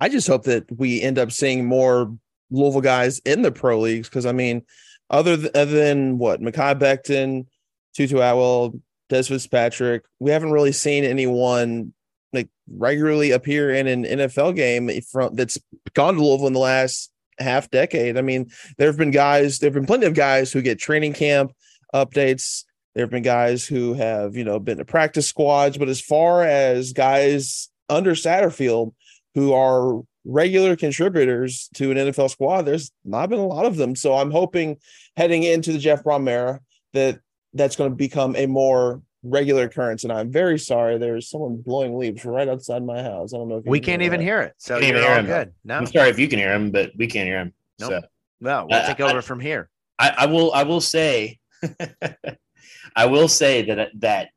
I 0.00 0.08
just 0.08 0.26
hope 0.26 0.44
that 0.44 0.64
we 0.78 1.02
end 1.02 1.18
up 1.18 1.30
seeing 1.30 1.66
more 1.66 2.16
Louisville 2.50 2.80
guys 2.80 3.18
in 3.20 3.42
the 3.42 3.52
pro 3.52 3.78
leagues 3.78 4.08
because 4.08 4.26
I 4.26 4.32
mean, 4.32 4.62
other 5.10 5.36
th- 5.36 5.52
other 5.54 5.72
than 5.72 6.18
what 6.18 6.40
Mekhi 6.40 6.78
Becton, 6.78 7.46
Tutu 7.94 8.16
Atwell, 8.16 8.74
Dez 9.10 9.28
Fitzpatrick, 9.28 10.04
we 10.18 10.30
haven't 10.30 10.52
really 10.52 10.72
seen 10.72 11.04
anyone 11.04 11.92
like 12.32 12.48
regularly 12.72 13.32
appear 13.32 13.74
in 13.74 13.86
an 13.86 14.04
NFL 14.04 14.56
game 14.56 14.90
from 15.02 15.34
that's 15.34 15.58
gone 15.94 16.14
to 16.14 16.24
Louisville 16.24 16.46
in 16.46 16.52
the 16.52 16.58
last 16.58 17.10
half 17.38 17.70
decade. 17.70 18.16
I 18.16 18.22
mean, 18.22 18.50
there 18.78 18.86
have 18.86 18.96
been 18.96 19.10
guys, 19.10 19.58
there 19.58 19.68
have 19.68 19.74
been 19.74 19.86
plenty 19.86 20.06
of 20.06 20.14
guys 20.14 20.52
who 20.52 20.62
get 20.62 20.78
training 20.78 21.12
camp 21.14 21.52
updates. 21.94 22.64
There 22.94 23.04
have 23.04 23.10
been 23.10 23.22
guys 23.22 23.66
who 23.66 23.94
have, 23.94 24.36
you 24.36 24.44
know, 24.44 24.58
been 24.58 24.78
to 24.78 24.84
practice 24.84 25.26
squads, 25.26 25.78
but 25.78 25.88
as 25.88 26.00
far 26.00 26.42
as 26.42 26.92
guys 26.92 27.68
under 27.88 28.12
Satterfield 28.12 28.92
who 29.34 29.52
are 29.52 30.02
regular 30.24 30.76
contributors 30.76 31.68
to 31.74 31.90
an 31.90 31.96
NFL 31.96 32.30
squad, 32.30 32.62
there's 32.62 32.90
not 33.04 33.28
been 33.30 33.38
a 33.38 33.46
lot 33.46 33.64
of 33.64 33.76
them. 33.76 33.94
So 33.96 34.14
I'm 34.14 34.30
hoping 34.30 34.76
heading 35.16 35.42
into 35.44 35.72
the 35.72 35.78
Jeff 35.78 36.02
Brohm 36.04 36.28
era 36.28 36.60
that 36.92 37.20
that's 37.54 37.76
going 37.76 37.90
to 37.90 37.96
become 37.96 38.36
a 38.36 38.46
more 38.46 39.02
regular 39.22 39.64
occurrence. 39.64 40.04
And 40.04 40.12
I'm 40.12 40.30
very 40.30 40.58
sorry. 40.58 40.98
There's 40.98 41.28
someone 41.30 41.56
blowing 41.56 41.96
leaves 41.98 42.24
right 42.24 42.48
outside 42.48 42.82
my 42.84 43.02
house. 43.02 43.32
I 43.34 43.38
don't 43.38 43.48
know 43.48 43.58
if 43.58 43.64
you 43.64 43.70
We 43.70 43.80
can 43.80 43.92
can't 43.92 44.02
hear 44.02 44.06
even 44.08 44.20
that. 44.20 44.24
hear 44.24 44.40
it. 44.42 44.54
So 44.58 44.78
you're 44.78 44.96
hear 44.98 45.08
all 45.10 45.16
him. 45.18 45.26
good. 45.26 45.52
No, 45.64 45.76
I'm 45.76 45.86
sorry 45.86 46.08
if 46.10 46.18
you 46.18 46.28
can 46.28 46.38
hear 46.38 46.52
him, 46.54 46.70
but 46.70 46.92
we 46.96 47.06
can't 47.06 47.26
hear 47.26 47.38
him. 47.38 47.52
Nope. 47.80 47.90
So 47.90 48.00
no, 48.40 48.66
we'll 48.68 48.78
I- 48.80 48.86
take 48.86 49.00
I- 49.00 49.10
over 49.10 49.22
from 49.22 49.40
here. 49.40 49.68
I, 49.98 50.14
I 50.20 50.26
will 50.26 50.50
I 50.54 50.62
will 50.62 50.80
say 50.80 51.38
I 52.96 53.04
will 53.06 53.28
say 53.28 53.62
that 53.62 53.90
that 53.96 54.28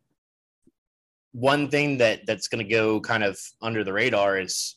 one 1.32 1.70
thing 1.70 1.98
that 1.98 2.26
that's 2.26 2.48
going 2.48 2.64
to 2.66 2.70
go 2.70 3.00
kind 3.00 3.24
of 3.24 3.40
under 3.62 3.84
the 3.84 3.94
radar 3.94 4.38
is 4.40 4.76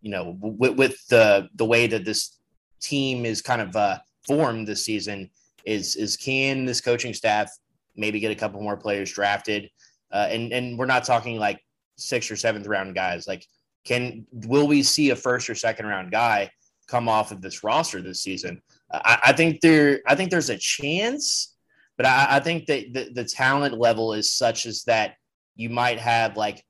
you 0.00 0.10
know 0.10 0.36
with, 0.40 0.76
with 0.76 1.06
the 1.08 1.48
the 1.54 1.64
way 1.64 1.86
that 1.86 2.04
this 2.04 2.38
team 2.80 3.24
is 3.24 3.42
kind 3.42 3.60
of 3.60 3.76
uh, 3.76 3.98
formed 4.26 4.66
this 4.66 4.84
season 4.84 5.30
is 5.64 5.96
is 5.96 6.16
can 6.16 6.64
this 6.64 6.80
coaching 6.80 7.14
staff 7.14 7.50
maybe 7.96 8.20
get 8.20 8.32
a 8.32 8.36
couple 8.36 8.60
more 8.60 8.76
players 8.76 9.12
drafted? 9.12 9.70
Uh, 10.12 10.26
and 10.30 10.52
and 10.52 10.78
we're 10.78 10.86
not 10.86 11.04
talking 11.04 11.38
like 11.38 11.62
sixth 11.96 12.30
or 12.30 12.36
seventh 12.36 12.66
round 12.66 12.94
guys. 12.94 13.28
Like 13.28 13.46
can 13.84 14.26
will 14.32 14.66
we 14.66 14.82
see 14.82 15.10
a 15.10 15.16
first 15.16 15.48
or 15.48 15.54
second 15.54 15.86
round 15.86 16.10
guy 16.10 16.50
come 16.86 17.08
off 17.08 17.30
of 17.30 17.40
this 17.40 17.62
roster 17.62 18.02
this 18.02 18.20
season? 18.20 18.60
I, 18.90 19.18
I 19.26 19.32
think 19.32 19.60
there 19.60 20.00
I 20.06 20.14
think 20.14 20.30
there's 20.30 20.50
a 20.50 20.58
chance, 20.58 21.56
but 21.96 22.06
I, 22.06 22.26
I 22.30 22.40
think 22.40 22.66
that 22.66 22.92
the, 22.92 23.10
the 23.12 23.24
talent 23.24 23.78
level 23.78 24.14
is 24.14 24.32
such 24.32 24.66
as 24.66 24.84
that 24.84 25.14
you 25.54 25.70
might 25.70 25.98
have 25.98 26.36
like 26.36 26.64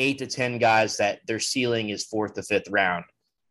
eight 0.00 0.18
to 0.18 0.26
ten 0.26 0.58
guys 0.58 0.96
that 0.96 1.20
their 1.26 1.38
ceiling 1.38 1.90
is 1.90 2.06
fourth 2.06 2.34
to 2.34 2.42
fifth 2.42 2.68
round. 2.70 3.04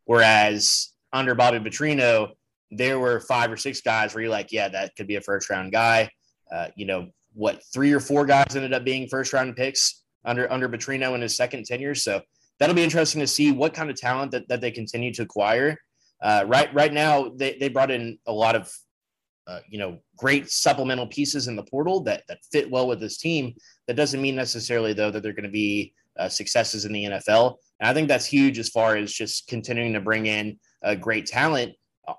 Whereas 0.04 0.92
under 1.12 1.34
Bobby 1.34 1.58
Petrino, 1.58 2.32
there 2.70 2.98
were 2.98 3.20
five 3.20 3.50
or 3.50 3.56
six 3.56 3.80
guys 3.80 4.14
where 4.14 4.22
you're 4.22 4.30
like, 4.30 4.52
yeah, 4.52 4.68
that 4.68 4.94
could 4.96 5.06
be 5.06 5.16
a 5.16 5.20
first 5.20 5.48
round 5.48 5.72
guy. 5.72 6.10
Uh, 6.52 6.68
you 6.76 6.84
know, 6.86 7.08
what 7.32 7.62
three 7.72 7.92
or 7.92 8.00
four 8.00 8.26
guys 8.26 8.56
ended 8.56 8.72
up 8.72 8.84
being 8.84 9.08
first 9.08 9.32
round 9.32 9.56
picks 9.56 10.02
under 10.24 10.52
under 10.52 10.68
Petrino 10.68 11.14
in 11.14 11.20
his 11.20 11.36
second 11.36 11.64
tenure. 11.64 11.94
So 11.94 12.20
that'll 12.58 12.74
be 12.74 12.82
interesting 12.82 13.20
to 13.20 13.26
see 13.26 13.52
what 13.52 13.72
kind 13.72 13.88
of 13.88 13.96
talent 13.96 14.32
that, 14.32 14.48
that 14.48 14.60
they 14.60 14.70
continue 14.70 15.12
to 15.14 15.22
acquire. 15.22 15.78
Uh, 16.22 16.44
right 16.46 16.72
right 16.74 16.92
now, 16.92 17.30
they, 17.36 17.56
they 17.58 17.68
brought 17.68 17.90
in 17.90 18.18
a 18.26 18.32
lot 18.32 18.56
of 18.56 18.70
uh, 19.46 19.60
you 19.68 19.78
know 19.78 19.98
great 20.16 20.50
supplemental 20.50 21.06
pieces 21.06 21.48
in 21.48 21.56
the 21.56 21.62
portal 21.64 22.00
that 22.02 22.24
that 22.28 22.38
fit 22.52 22.70
well 22.70 22.86
with 22.86 23.00
this 23.00 23.18
team. 23.18 23.54
That 23.86 23.94
doesn't 23.94 24.20
mean 24.20 24.36
necessarily 24.36 24.92
though 24.92 25.10
that 25.10 25.22
they're 25.22 25.32
going 25.32 25.44
to 25.44 25.50
be 25.50 25.94
uh, 26.20 26.28
successes 26.28 26.84
in 26.84 26.92
the 26.92 27.04
NFL. 27.04 27.56
And 27.80 27.88
I 27.88 27.94
think 27.94 28.08
that's 28.08 28.26
huge 28.26 28.58
as 28.58 28.68
far 28.68 28.96
as 28.96 29.12
just 29.12 29.48
continuing 29.48 29.92
to 29.94 30.00
bring 30.00 30.26
in 30.26 30.58
uh, 30.84 30.94
great 30.94 31.26
talent 31.26 31.72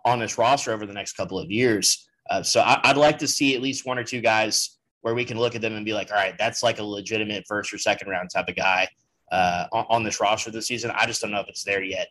on 0.05 0.19
this 0.19 0.37
roster 0.37 0.73
over 0.73 0.85
the 0.85 0.93
next 0.93 1.13
couple 1.13 1.39
of 1.39 1.49
years. 1.51 2.07
Uh, 2.29 2.41
so 2.43 2.61
I, 2.61 2.79
I'd 2.83 2.97
like 2.97 3.19
to 3.19 3.27
see 3.27 3.55
at 3.55 3.61
least 3.61 3.85
one 3.85 3.97
or 3.97 4.03
two 4.03 4.21
guys 4.21 4.77
where 5.01 5.15
we 5.15 5.25
can 5.25 5.37
look 5.37 5.55
at 5.55 5.61
them 5.61 5.75
and 5.75 5.85
be 5.85 5.93
like, 5.93 6.11
all 6.11 6.17
right, 6.17 6.35
that's 6.37 6.63
like 6.63 6.79
a 6.79 6.83
legitimate 6.83 7.45
first 7.47 7.73
or 7.73 7.77
second 7.77 8.09
round 8.09 8.29
type 8.29 8.47
of 8.47 8.55
guy 8.55 8.87
uh, 9.31 9.65
on, 9.71 9.85
on 9.89 10.03
this 10.03 10.19
roster 10.19 10.51
this 10.51 10.67
season. 10.67 10.91
I 10.91 11.05
just 11.05 11.21
don't 11.21 11.31
know 11.31 11.39
if 11.39 11.47
it's 11.47 11.63
there 11.63 11.83
yet. 11.83 12.07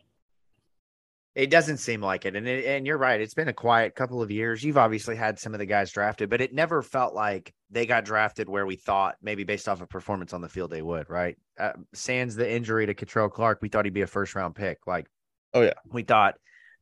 It 1.33 1.49
doesn't 1.49 1.77
seem 1.77 2.01
like 2.01 2.25
it. 2.25 2.35
And 2.35 2.47
it, 2.47 2.65
and 2.65 2.85
you're 2.85 2.97
right. 2.97 3.21
It's 3.21 3.33
been 3.33 3.47
a 3.47 3.53
quiet 3.53 3.95
couple 3.95 4.21
of 4.21 4.31
years. 4.31 4.63
You've 4.63 4.77
obviously 4.77 5.15
had 5.15 5.39
some 5.39 5.53
of 5.53 5.59
the 5.59 5.65
guys 5.65 5.91
drafted, 5.91 6.29
but 6.29 6.41
it 6.41 6.53
never 6.53 6.81
felt 6.81 7.13
like 7.13 7.53
they 7.69 7.85
got 7.85 8.03
drafted 8.03 8.49
where 8.49 8.65
we 8.65 8.75
thought 8.75 9.15
maybe 9.21 9.45
based 9.45 9.69
off 9.69 9.81
of 9.81 9.87
performance 9.89 10.33
on 10.33 10.41
the 10.41 10.49
field 10.49 10.71
they 10.71 10.81
would, 10.81 11.09
right? 11.09 11.37
Uh, 11.57 11.71
sans 11.93 12.35
the 12.35 12.51
injury 12.51 12.85
to 12.85 12.93
Kei'Trel 12.93 13.31
Clark, 13.31 13.59
we 13.61 13.69
thought 13.69 13.85
he'd 13.85 13.93
be 13.93 14.01
a 14.01 14.07
first 14.07 14.35
round 14.35 14.55
pick. 14.55 14.79
Like, 14.85 15.07
Oh, 15.53 15.61
yeah. 15.61 15.73
We 15.89 16.03
thought 16.03 16.35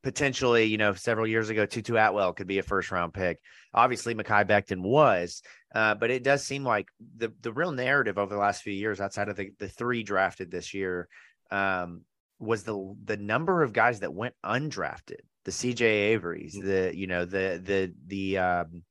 potentially, 0.03 0.65
you 0.65 0.77
know, 0.77 0.93
several 0.93 1.27
years 1.27 1.49
ago, 1.49 1.65
Tutu 1.65 1.95
Atwell 1.95 2.33
could 2.33 2.47
be 2.47 2.59
a 2.59 2.63
first 2.63 2.91
round 2.91 3.13
pick. 3.13 3.39
Obviously, 3.73 4.15
Mekhi 4.15 4.47
Becton 4.47 4.81
was, 4.81 5.41
uh, 5.73 5.95
but 5.95 6.11
it 6.11 6.23
does 6.23 6.45
seem 6.45 6.63
like 6.63 6.87
the 7.17 7.33
the 7.41 7.53
real 7.53 7.71
narrative 7.71 8.17
over 8.17 8.33
the 8.33 8.39
last 8.39 8.61
few 8.61 8.73
years, 8.73 9.01
outside 9.01 9.29
of 9.29 9.35
the, 9.35 9.51
the 9.59 9.67
three 9.67 10.03
drafted 10.03 10.51
this 10.51 10.73
year, 10.73 11.07
um, 11.51 12.01
was 12.39 12.63
the 12.63 12.95
the 13.03 13.17
number 13.17 13.63
of 13.63 13.73
guys 13.73 13.99
that 13.99 14.13
went 14.13 14.35
undrafted. 14.43 15.21
The 15.45 15.51
CJ 15.51 15.81
Avery's, 15.81 16.53
the 16.53 16.91
you 16.95 17.07
know 17.07 17.25
the 17.25 17.61
the 17.63 17.93
the 18.07 18.37
um, 18.37 18.83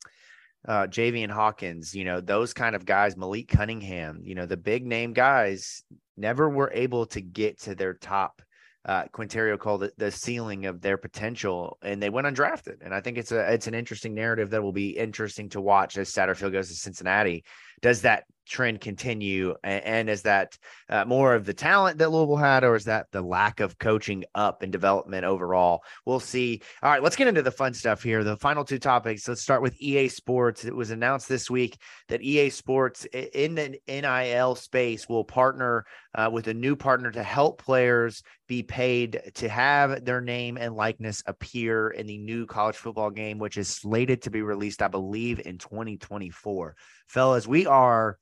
uh, 0.66 0.86
Javian 0.86 1.30
Hawkins, 1.30 1.94
you 1.94 2.04
know 2.04 2.20
those 2.20 2.52
kind 2.52 2.76
of 2.76 2.84
guys, 2.84 3.16
Malik 3.16 3.48
Cunningham, 3.48 4.20
you 4.22 4.34
know 4.34 4.46
the 4.46 4.56
big 4.56 4.86
name 4.86 5.12
guys 5.12 5.82
never 6.16 6.48
were 6.48 6.70
able 6.74 7.06
to 7.06 7.20
get 7.20 7.60
to 7.62 7.74
their 7.74 7.94
top. 7.94 8.42
Uh, 8.84 9.04
Quinterio 9.12 9.58
called 9.58 9.82
it 9.82 9.92
the 9.98 10.10
ceiling 10.10 10.64
of 10.66 10.80
their 10.80 10.96
potential, 10.96 11.78
and 11.82 12.02
they 12.02 12.08
went 12.08 12.26
undrafted. 12.26 12.76
And 12.80 12.94
I 12.94 13.00
think 13.00 13.18
it's 13.18 13.32
a 13.32 13.52
it's 13.52 13.66
an 13.66 13.74
interesting 13.74 14.14
narrative 14.14 14.50
that 14.50 14.62
will 14.62 14.72
be 14.72 14.90
interesting 14.90 15.48
to 15.50 15.60
watch 15.60 15.98
as 15.98 16.10
Satterfield 16.10 16.52
goes 16.52 16.68
to 16.68 16.74
Cincinnati. 16.74 17.44
Does 17.82 18.02
that 18.02 18.24
trend 18.48 18.80
continue, 18.80 19.54
and, 19.62 19.84
and 19.84 20.10
is 20.10 20.22
that 20.22 20.58
uh, 20.88 21.04
more 21.04 21.34
of 21.34 21.44
the 21.44 21.54
talent 21.54 21.98
that 21.98 22.10
Louisville 22.10 22.36
had, 22.36 22.64
or 22.64 22.74
is 22.74 22.84
that 22.84 23.06
the 23.12 23.22
lack 23.22 23.60
of 23.60 23.78
coaching 23.78 24.24
up 24.34 24.62
and 24.62 24.72
development 24.72 25.24
overall? 25.24 25.82
We'll 26.06 26.20
see. 26.20 26.62
All 26.82 26.90
right, 26.90 27.02
let's 27.02 27.16
get 27.16 27.28
into 27.28 27.42
the 27.42 27.50
fun 27.50 27.74
stuff 27.74 28.02
here. 28.02 28.24
The 28.24 28.36
final 28.36 28.64
two 28.64 28.78
topics. 28.78 29.28
Let's 29.28 29.42
start 29.42 29.62
with 29.62 29.80
EA 29.80 30.08
Sports. 30.08 30.64
It 30.64 30.74
was 30.74 30.90
announced 30.90 31.28
this 31.28 31.50
week 31.50 31.80
that 32.08 32.22
EA 32.22 32.50
Sports 32.50 33.04
in 33.12 33.54
the 33.54 33.78
NIL 33.86 34.54
space 34.54 35.08
will 35.08 35.24
partner 35.24 35.84
uh, 36.14 36.30
with 36.32 36.48
a 36.48 36.54
new 36.54 36.74
partner 36.74 37.10
to 37.10 37.22
help 37.22 37.62
players 37.62 38.22
be 38.48 38.62
paid 38.62 39.20
to 39.34 39.48
have 39.48 40.04
their 40.04 40.20
name 40.20 40.56
and 40.56 40.74
likeness 40.74 41.22
appear 41.26 41.90
in 41.90 42.06
the 42.06 42.18
new 42.18 42.46
college 42.46 42.76
football 42.76 43.10
game, 43.10 43.38
which 43.38 43.58
is 43.58 43.68
slated 43.68 44.22
to 44.22 44.30
be 44.30 44.42
released, 44.42 44.82
I 44.82 44.88
believe, 44.88 45.40
in 45.44 45.58
2024. 45.58 46.74
Fellas, 47.06 47.46
we 47.46 47.66
are 47.66 48.18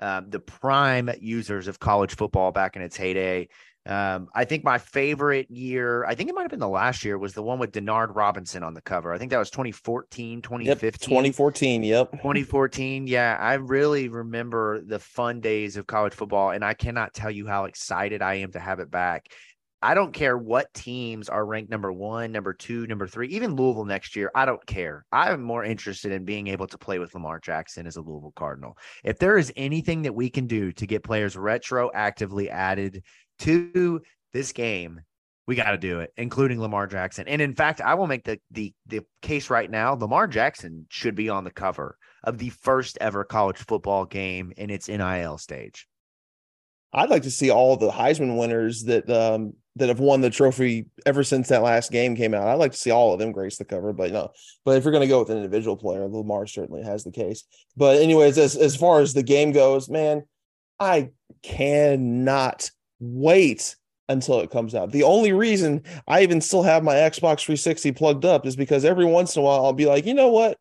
um, 0.00 0.30
the 0.30 0.40
prime 0.40 1.10
users 1.20 1.68
of 1.68 1.78
college 1.78 2.14
football 2.14 2.52
back 2.52 2.76
in 2.76 2.82
its 2.82 2.96
heyday. 2.96 3.48
Um, 3.86 4.28
I 4.34 4.44
think 4.44 4.64
my 4.64 4.78
favorite 4.78 5.48
year, 5.48 6.04
I 6.04 6.16
think 6.16 6.28
it 6.28 6.34
might 6.34 6.42
have 6.42 6.50
been 6.50 6.58
the 6.58 6.68
last 6.68 7.04
year, 7.04 7.16
was 7.18 7.34
the 7.34 7.42
one 7.42 7.60
with 7.60 7.70
Denard 7.70 8.16
Robinson 8.16 8.64
on 8.64 8.74
the 8.74 8.80
cover. 8.80 9.12
I 9.12 9.18
think 9.18 9.30
that 9.30 9.38
was 9.38 9.50
2014, 9.50 10.42
2015. 10.42 10.86
Yep, 10.86 11.00
2014. 11.00 11.82
Yep. 11.84 12.10
2014. 12.12 13.06
Yeah. 13.06 13.36
I 13.38 13.54
really 13.54 14.08
remember 14.08 14.82
the 14.84 14.98
fun 14.98 15.40
days 15.40 15.76
of 15.76 15.86
college 15.86 16.14
football, 16.14 16.50
and 16.50 16.64
I 16.64 16.74
cannot 16.74 17.14
tell 17.14 17.30
you 17.30 17.46
how 17.46 17.66
excited 17.66 18.22
I 18.22 18.34
am 18.34 18.50
to 18.52 18.58
have 18.58 18.80
it 18.80 18.90
back. 18.90 19.28
I 19.82 19.94
don't 19.94 20.12
care 20.12 20.36
what 20.36 20.72
teams 20.72 21.28
are 21.28 21.44
ranked 21.44 21.70
number 21.70 21.92
one, 21.92 22.32
number 22.32 22.54
two, 22.54 22.86
number 22.86 23.06
three, 23.06 23.28
even 23.28 23.54
Louisville 23.54 23.84
next 23.84 24.16
year. 24.16 24.30
I 24.34 24.46
don't 24.46 24.64
care. 24.66 25.04
I'm 25.12 25.42
more 25.42 25.64
interested 25.64 26.12
in 26.12 26.24
being 26.24 26.48
able 26.48 26.66
to 26.68 26.78
play 26.78 26.98
with 26.98 27.14
Lamar 27.14 27.38
Jackson 27.38 27.86
as 27.86 27.96
a 27.96 28.00
Louisville 28.00 28.32
Cardinal. 28.34 28.78
If 29.04 29.18
there 29.18 29.36
is 29.36 29.52
anything 29.54 30.02
that 30.02 30.14
we 30.14 30.30
can 30.30 30.46
do 30.46 30.72
to 30.72 30.86
get 30.86 31.04
players 31.04 31.36
retroactively 31.36 32.48
added 32.48 33.02
to 33.40 34.00
this 34.32 34.52
game, 34.52 35.00
we 35.46 35.54
got 35.54 35.70
to 35.70 35.78
do 35.78 36.00
it, 36.00 36.12
including 36.16 36.60
Lamar 36.60 36.86
Jackson. 36.86 37.28
And 37.28 37.40
in 37.40 37.54
fact, 37.54 37.80
I 37.80 37.94
will 37.94 38.06
make 38.06 38.24
the, 38.24 38.40
the 38.50 38.74
the 38.86 39.02
case 39.22 39.50
right 39.50 39.70
now: 39.70 39.94
Lamar 39.94 40.26
Jackson 40.26 40.86
should 40.88 41.14
be 41.14 41.28
on 41.28 41.44
the 41.44 41.50
cover 41.52 41.96
of 42.24 42.38
the 42.38 42.50
first 42.50 42.98
ever 43.00 43.24
college 43.24 43.58
football 43.58 44.04
game 44.04 44.52
in 44.56 44.70
its 44.70 44.88
NIL 44.88 45.38
stage. 45.38 45.86
I'd 46.96 47.10
like 47.10 47.22
to 47.24 47.30
see 47.30 47.50
all 47.50 47.76
the 47.76 47.90
Heisman 47.90 48.38
winners 48.38 48.84
that 48.84 49.08
um, 49.10 49.52
that 49.76 49.88
have 49.88 50.00
won 50.00 50.22
the 50.22 50.30
trophy 50.30 50.86
ever 51.04 51.22
since 51.22 51.48
that 51.48 51.62
last 51.62 51.92
game 51.92 52.16
came 52.16 52.32
out. 52.32 52.48
I'd 52.48 52.54
like 52.54 52.72
to 52.72 52.78
see 52.78 52.90
all 52.90 53.12
of 53.12 53.18
them 53.18 53.32
grace 53.32 53.58
the 53.58 53.66
cover, 53.66 53.92
but 53.92 54.10
no. 54.12 54.30
But 54.64 54.78
if 54.78 54.84
you're 54.84 54.92
going 54.92 55.02
to 55.02 55.08
go 55.08 55.18
with 55.18 55.28
an 55.28 55.36
individual 55.36 55.76
player, 55.76 56.08
Lamar 56.08 56.46
certainly 56.46 56.82
has 56.82 57.04
the 57.04 57.12
case. 57.12 57.44
But 57.76 58.00
anyways, 58.00 58.38
as 58.38 58.56
as 58.56 58.74
far 58.74 59.00
as 59.00 59.12
the 59.12 59.22
game 59.22 59.52
goes, 59.52 59.90
man, 59.90 60.24
I 60.80 61.10
cannot 61.42 62.70
wait 62.98 63.76
until 64.08 64.40
it 64.40 64.50
comes 64.50 64.74
out. 64.74 64.92
The 64.92 65.02
only 65.02 65.32
reason 65.32 65.82
I 66.08 66.22
even 66.22 66.40
still 66.40 66.62
have 66.62 66.82
my 66.82 66.94
Xbox 66.94 67.44
360 67.44 67.92
plugged 67.92 68.24
up 68.24 68.46
is 68.46 68.56
because 68.56 68.84
every 68.84 69.04
once 69.04 69.36
in 69.36 69.42
a 69.42 69.44
while 69.44 69.66
I'll 69.66 69.72
be 69.74 69.86
like, 69.86 70.06
you 70.06 70.14
know 70.14 70.28
what? 70.28 70.58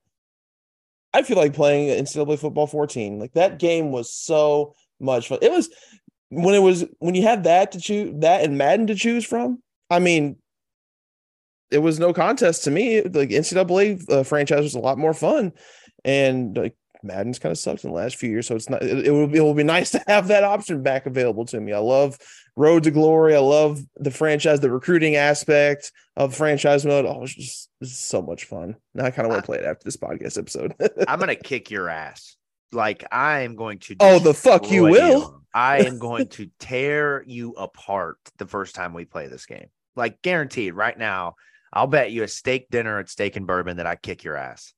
I 1.14 1.22
feel 1.22 1.38
like 1.38 1.54
playing 1.54 2.04
NCAA 2.04 2.40
football 2.40 2.68
14. 2.68 3.20
Like 3.20 3.34
that 3.34 3.60
game 3.60 3.92
was 3.94 4.12
so 4.12 4.76
much 5.00 5.30
fun. 5.30 5.40
It 5.42 5.52
was 5.52 5.70
when 6.30 6.56
it 6.56 6.60
was 6.60 6.86
when 7.00 7.16
you 7.16 7.24
had 7.24 7.44
that 7.44 7.72
to 7.74 7.80
choose 7.80 8.14
that 8.20 8.44
and 8.44 8.58
Madden 8.58 8.88
to 8.88 8.96
choose 8.96 9.26
from. 9.26 9.62
I 9.90 10.00
mean, 10.00 10.38
it 11.72 11.80
was 11.80 12.00
no 12.00 12.14
contest 12.14 12.64
to 12.64 12.72
me. 12.72 13.02
Like 13.02 13.30
NCAA 13.30 14.12
uh, 14.12 14.24
franchise 14.24 14.64
was 14.64 14.76
a 14.76 14.80
lot 14.80 14.98
more 14.98 15.14
fun, 15.14 15.54
and 16.04 16.56
like 16.56 16.76
Madden's 17.04 17.40
kind 17.40 17.52
of 17.52 17.58
sucked 17.58 17.84
in 17.84 17.92
the 17.92 17.96
last 17.96 18.16
few 18.16 18.30
years. 18.30 18.48
So 18.48 18.56
it's 18.56 18.70
not. 18.70 18.84
It, 18.84 19.08
it 19.08 19.12
will 19.12 19.28
be. 19.28 19.38
It 19.38 19.42
will 19.42 19.54
be 19.54 19.64
nice 19.64 19.92
to 19.92 20.04
have 20.08 20.28
that 20.28 20.44
option 20.44 20.84
back 20.84 21.06
available 21.06 21.46
to 21.46 21.60
me. 21.60 21.74
I 21.74 21.80
love 21.80 22.18
Road 22.56 22.84
to 22.84 22.92
Glory. 22.92 23.36
I 23.36 23.40
love 23.40 23.82
the 23.98 24.12
franchise, 24.12 24.60
the 24.60 24.72
recruiting 24.72 25.16
aspect 25.16 25.92
of 26.16 26.36
franchise 26.36 26.86
mode. 26.86 27.06
Oh, 27.06 27.24
it's 27.24 27.36
just 27.36 27.70
it's 27.82 27.98
so 27.98 28.22
much 28.22 28.46
fun. 28.46 28.76
Now 28.94 29.06
I 29.06 29.12
kind 29.12 29.26
of 29.26 29.32
want 29.32 29.44
to 29.44 29.46
play 29.46 29.60
it 29.60 29.66
after 29.66 29.84
this 29.84 29.98
podcast 29.98 30.38
episode. 30.38 30.74
I'm 31.08 31.20
gonna 31.20 31.36
kick 31.36 31.72
your 31.72 31.90
ass. 31.90 32.36
Like 32.72 33.06
I 33.12 33.42
am 33.42 33.56
going 33.56 33.80
to. 33.80 33.96
Oh, 34.00 34.20
the 34.20 34.34
fuck 34.34 34.72
you 34.72 34.84
will. 34.84 35.20
You. 35.20 35.35
I 35.56 35.80
am 35.80 35.98
going 36.00 36.28
to 36.30 36.52
tear 36.60 37.24
you 37.26 37.54
apart 37.54 38.18
the 38.38 38.46
first 38.46 38.76
time 38.76 38.94
we 38.94 39.06
play 39.06 39.28
this 39.28 39.46
game. 39.48 39.68
Like 39.96 40.22
guaranteed, 40.22 40.74
right 40.74 40.98
now. 40.98 41.36
I'll 41.74 41.88
bet 41.88 42.12
you 42.12 42.24
a 42.24 42.28
steak 42.28 42.70
dinner 42.70 43.00
at 43.00 43.10
Steak 43.10 43.36
and 43.36 43.48
Bourbon 43.48 43.78
that 43.78 43.88
I 43.88 43.96
kick 43.96 44.24
your 44.24 44.38
ass. 44.38 44.74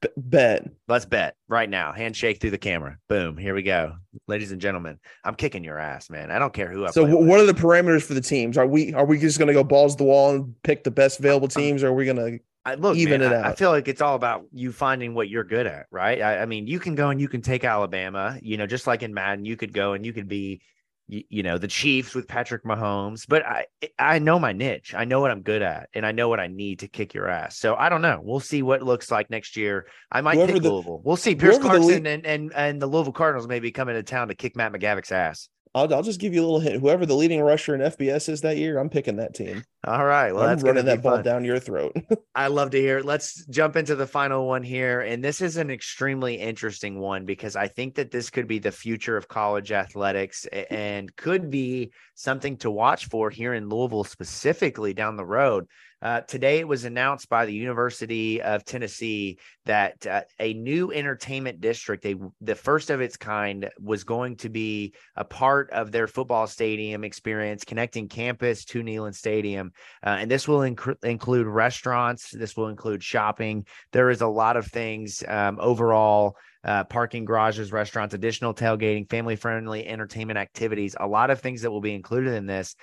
B- 0.00 0.08
bet. 0.16 0.66
Let's 0.88 1.04
bet 1.04 1.36
right 1.46 1.68
now. 1.68 1.92
Handshake 1.92 2.40
through 2.40 2.50
the 2.50 2.58
camera. 2.58 2.98
Boom. 3.08 3.36
Here 3.36 3.54
we 3.54 3.62
go, 3.62 3.94
ladies 4.26 4.50
and 4.50 4.60
gentlemen. 4.60 4.98
I'm 5.24 5.34
kicking 5.34 5.62
your 5.62 5.78
ass, 5.78 6.10
man. 6.10 6.30
I 6.30 6.38
don't 6.38 6.52
care 6.52 6.70
who 6.70 6.86
I. 6.86 6.90
So, 6.90 7.04
what 7.04 7.38
are 7.38 7.46
the 7.46 7.52
parameters 7.52 8.02
for 8.02 8.14
the 8.14 8.20
teams? 8.20 8.56
Are 8.58 8.66
we 8.66 8.94
are 8.94 9.04
we 9.04 9.18
just 9.18 9.38
going 9.38 9.48
to 9.48 9.54
go 9.54 9.62
balls 9.62 9.94
to 9.94 9.98
the 9.98 10.04
wall 10.04 10.34
and 10.34 10.54
pick 10.62 10.84
the 10.84 10.90
best 10.90 11.20
available 11.20 11.46
um, 11.46 11.50
teams, 11.50 11.82
or 11.82 11.88
are 11.88 11.94
we 11.94 12.06
going 12.06 12.16
to 12.16 12.40
I 12.68 12.74
look, 12.74 12.96
even 12.96 13.20
man, 13.20 13.32
it 13.32 13.36
out? 13.36 13.46
I, 13.46 13.50
I 13.50 13.54
feel 13.54 13.70
like 13.70 13.88
it's 13.88 14.00
all 14.00 14.14
about 14.14 14.44
you 14.52 14.72
finding 14.72 15.14
what 15.14 15.28
you're 15.28 15.44
good 15.44 15.66
at, 15.66 15.86
right? 15.90 16.20
I, 16.20 16.38
I 16.40 16.46
mean, 16.46 16.66
you 16.66 16.78
can 16.78 16.94
go 16.94 17.10
and 17.10 17.20
you 17.20 17.28
can 17.28 17.40
take 17.40 17.64
Alabama. 17.64 18.38
You 18.42 18.56
know, 18.56 18.66
just 18.66 18.86
like 18.86 19.02
in 19.02 19.14
Madden, 19.14 19.44
you 19.44 19.56
could 19.56 19.72
go 19.72 19.92
and 19.92 20.04
you 20.04 20.12
could 20.12 20.28
be 20.28 20.60
you, 21.08 21.24
you, 21.28 21.42
know 21.42 21.56
the 21.56 21.68
Chiefs 21.68 22.14
with 22.14 22.28
Patrick 22.28 22.64
Mahomes, 22.64 23.24
but 23.26 23.44
I 23.44 23.66
I 23.98 24.18
know 24.18 24.38
my 24.38 24.52
niche. 24.52 24.94
I 24.94 25.04
know 25.04 25.20
what 25.20 25.30
I'm 25.30 25.40
good 25.40 25.62
at, 25.62 25.88
and 25.94 26.04
I 26.04 26.12
know 26.12 26.28
what 26.28 26.38
I 26.38 26.48
need 26.48 26.80
to 26.80 26.88
kick 26.88 27.14
your 27.14 27.28
ass. 27.28 27.56
So 27.58 27.74
I 27.74 27.88
don't 27.88 28.02
know. 28.02 28.20
We'll 28.22 28.40
see 28.40 28.62
what 28.62 28.82
it 28.82 28.84
looks 28.84 29.10
like 29.10 29.30
next 29.30 29.56
year. 29.56 29.86
I 30.12 30.20
might 30.20 30.36
whoever 30.36 30.52
pick 30.52 30.62
the, 30.62 30.72
Louisville. 30.72 31.00
We'll 31.02 31.16
see. 31.16 31.34
Pierce 31.34 31.58
Clarkson 31.58 32.06
and, 32.06 32.26
and 32.26 32.52
and 32.54 32.82
the 32.82 32.86
Louisville 32.86 33.12
Cardinals 33.12 33.48
may 33.48 33.58
be 33.58 33.72
coming 33.72 33.94
to 33.94 34.02
town 34.02 34.28
to 34.28 34.34
kick 34.34 34.54
Matt 34.54 34.72
McGavic's 34.72 35.10
ass. 35.10 35.48
I'll, 35.78 35.94
I'll 35.94 36.02
just 36.02 36.20
give 36.20 36.34
you 36.34 36.40
a 36.40 36.46
little 36.46 36.60
hint. 36.60 36.80
Whoever 36.80 37.06
the 37.06 37.14
leading 37.14 37.40
rusher 37.40 37.74
in 37.74 37.80
FBS 37.80 38.28
is 38.28 38.40
that 38.42 38.56
year, 38.56 38.78
I'm 38.78 38.90
picking 38.90 39.16
that 39.16 39.34
team. 39.34 39.64
All 39.86 40.04
right. 40.04 40.32
Well, 40.32 40.44
I'm 40.44 40.50
that's 40.50 40.62
running 40.62 40.84
that 40.86 41.02
ball 41.02 41.16
fun. 41.16 41.24
down 41.24 41.44
your 41.44 41.58
throat. 41.58 41.96
I 42.34 42.48
love 42.48 42.70
to 42.70 42.80
hear. 42.80 42.98
It. 42.98 43.04
Let's 43.04 43.46
jump 43.46 43.76
into 43.76 43.94
the 43.94 44.06
final 44.06 44.46
one 44.46 44.62
here, 44.62 45.00
and 45.00 45.24
this 45.24 45.40
is 45.40 45.56
an 45.56 45.70
extremely 45.70 46.34
interesting 46.34 46.98
one 46.98 47.24
because 47.24 47.56
I 47.56 47.68
think 47.68 47.94
that 47.94 48.10
this 48.10 48.30
could 48.30 48.46
be 48.48 48.58
the 48.58 48.72
future 48.72 49.16
of 49.16 49.28
college 49.28 49.72
athletics 49.72 50.46
and 50.46 51.14
could 51.16 51.50
be 51.50 51.92
something 52.14 52.56
to 52.58 52.70
watch 52.70 53.06
for 53.06 53.30
here 53.30 53.54
in 53.54 53.68
Louisville, 53.68 54.04
specifically 54.04 54.94
down 54.94 55.16
the 55.16 55.24
road. 55.24 55.66
Uh, 56.00 56.20
today, 56.20 56.60
it 56.60 56.68
was 56.68 56.84
announced 56.84 57.28
by 57.28 57.44
the 57.44 57.52
University 57.52 58.40
of 58.40 58.64
Tennessee 58.64 59.38
that 59.64 60.06
uh, 60.06 60.22
a 60.38 60.54
new 60.54 60.92
entertainment 60.92 61.60
district, 61.60 62.06
the 62.40 62.54
first 62.54 62.90
of 62.90 63.00
its 63.00 63.16
kind, 63.16 63.68
was 63.80 64.04
going 64.04 64.36
to 64.36 64.48
be 64.48 64.94
a 65.16 65.24
part 65.24 65.70
of 65.70 65.90
their 65.90 66.06
football 66.06 66.46
stadium 66.46 67.02
experience, 67.02 67.64
connecting 67.64 68.08
campus 68.08 68.64
to 68.66 68.82
Neyland 68.82 69.16
Stadium. 69.16 69.72
Uh, 70.06 70.18
and 70.20 70.30
this 70.30 70.46
will 70.46 70.60
inc- 70.60 71.04
include 71.04 71.48
restaurants, 71.48 72.30
this 72.30 72.56
will 72.56 72.68
include 72.68 73.02
shopping. 73.02 73.66
There 73.90 74.10
is 74.10 74.20
a 74.20 74.28
lot 74.28 74.56
of 74.56 74.66
things 74.66 75.24
um, 75.26 75.58
overall. 75.60 76.36
Uh, 76.64 76.82
parking 76.82 77.24
garages, 77.24 77.70
restaurants, 77.70 78.14
additional 78.14 78.52
tailgating, 78.52 79.08
family 79.08 79.36
friendly 79.36 79.86
entertainment 79.86 80.36
activities, 80.36 80.96
a 80.98 81.06
lot 81.06 81.30
of 81.30 81.40
things 81.40 81.62
that 81.62 81.70
will 81.70 81.80
be 81.80 81.94
included 81.94 82.34
in 82.34 82.46
this 82.46 82.74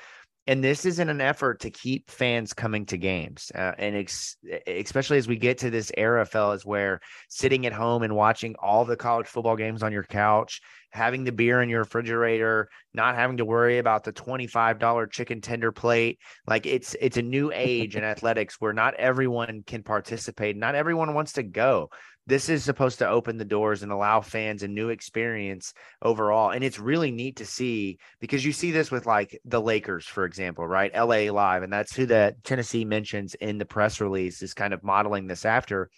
and 0.47 0.63
this 0.63 0.85
is 0.85 0.99
in 0.99 1.09
an 1.09 1.21
effort 1.21 1.61
to 1.61 1.69
keep 1.69 2.09
fans 2.09 2.53
coming 2.53 2.85
to 2.85 2.97
games 2.97 3.51
uh, 3.55 3.71
and 3.77 3.95
ex- 3.95 4.37
especially 4.67 5.17
as 5.17 5.27
we 5.27 5.37
get 5.37 5.57
to 5.57 5.69
this 5.69 5.91
era 5.97 6.25
fellas 6.25 6.65
where 6.65 6.99
sitting 7.29 7.65
at 7.65 7.73
home 7.73 8.03
and 8.03 8.15
watching 8.15 8.55
all 8.59 8.85
the 8.85 8.95
college 8.95 9.27
football 9.27 9.55
games 9.55 9.83
on 9.83 9.91
your 9.91 10.03
couch 10.03 10.61
having 10.91 11.23
the 11.23 11.31
beer 11.31 11.61
in 11.61 11.69
your 11.69 11.79
refrigerator 11.79 12.69
not 12.93 13.15
having 13.15 13.37
to 13.37 13.45
worry 13.45 13.79
about 13.79 14.03
the 14.03 14.13
$25 14.13 15.11
chicken 15.11 15.41
tender 15.41 15.71
plate 15.71 16.19
like 16.47 16.65
it's 16.65 16.95
it's 17.01 17.17
a 17.17 17.21
new 17.21 17.51
age 17.53 17.95
in 17.95 18.03
athletics 18.03 18.55
where 18.59 18.73
not 18.73 18.93
everyone 18.95 19.63
can 19.65 19.83
participate 19.83 20.55
not 20.55 20.75
everyone 20.75 21.13
wants 21.13 21.33
to 21.33 21.43
go 21.43 21.89
this 22.27 22.49
is 22.49 22.63
supposed 22.63 22.99
to 22.99 23.07
open 23.07 23.37
the 23.37 23.45
doors 23.45 23.83
and 23.83 23.91
allow 23.91 24.19
fans 24.19 24.63
a 24.63 24.67
new 24.67 24.89
experience 24.89 25.73
overall. 26.01 26.51
And 26.51 26.63
it's 26.63 26.79
really 26.79 27.11
neat 27.11 27.37
to 27.37 27.45
see 27.45 27.99
because 28.19 28.43
you 28.43 28.51
see 28.51 28.71
this 28.71 28.89
with 28.89 29.05
like 29.05 29.39
the 29.45 29.61
Lakers, 29.61 30.05
for 30.05 30.25
example, 30.25 30.67
right? 30.67 30.93
LA 30.95 31.31
Live. 31.31 31.63
And 31.63 31.71
that's 31.71 31.95
who 31.95 32.05
the 32.05 32.35
Tennessee 32.43 32.83
mentions 32.83 33.35
in 33.35 33.57
the 33.57 33.65
press 33.65 34.01
release 34.01 34.41
is 34.41 34.53
kind 34.53 34.73
of 34.73 34.83
modeling 34.83 35.27
this 35.27 35.45
after. 35.45 35.89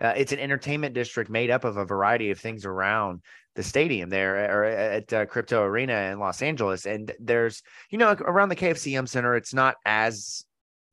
Uh, 0.00 0.14
it's 0.16 0.32
an 0.32 0.38
entertainment 0.38 0.94
district 0.94 1.28
made 1.28 1.50
up 1.50 1.64
of 1.64 1.76
a 1.76 1.84
variety 1.84 2.30
of 2.30 2.38
things 2.38 2.64
around 2.64 3.20
the 3.56 3.62
stadium 3.62 4.08
there 4.08 4.56
or 4.56 4.64
at 4.64 5.12
uh, 5.12 5.26
Crypto 5.26 5.62
Arena 5.62 6.12
in 6.12 6.18
Los 6.18 6.40
Angeles. 6.40 6.86
And 6.86 7.12
there's, 7.18 7.62
you 7.90 7.98
know, 7.98 8.12
around 8.12 8.48
the 8.48 8.56
KFC 8.56 8.92
Yum 8.92 9.06
Center, 9.06 9.34
it's 9.34 9.52
not 9.52 9.76
as 9.84 10.44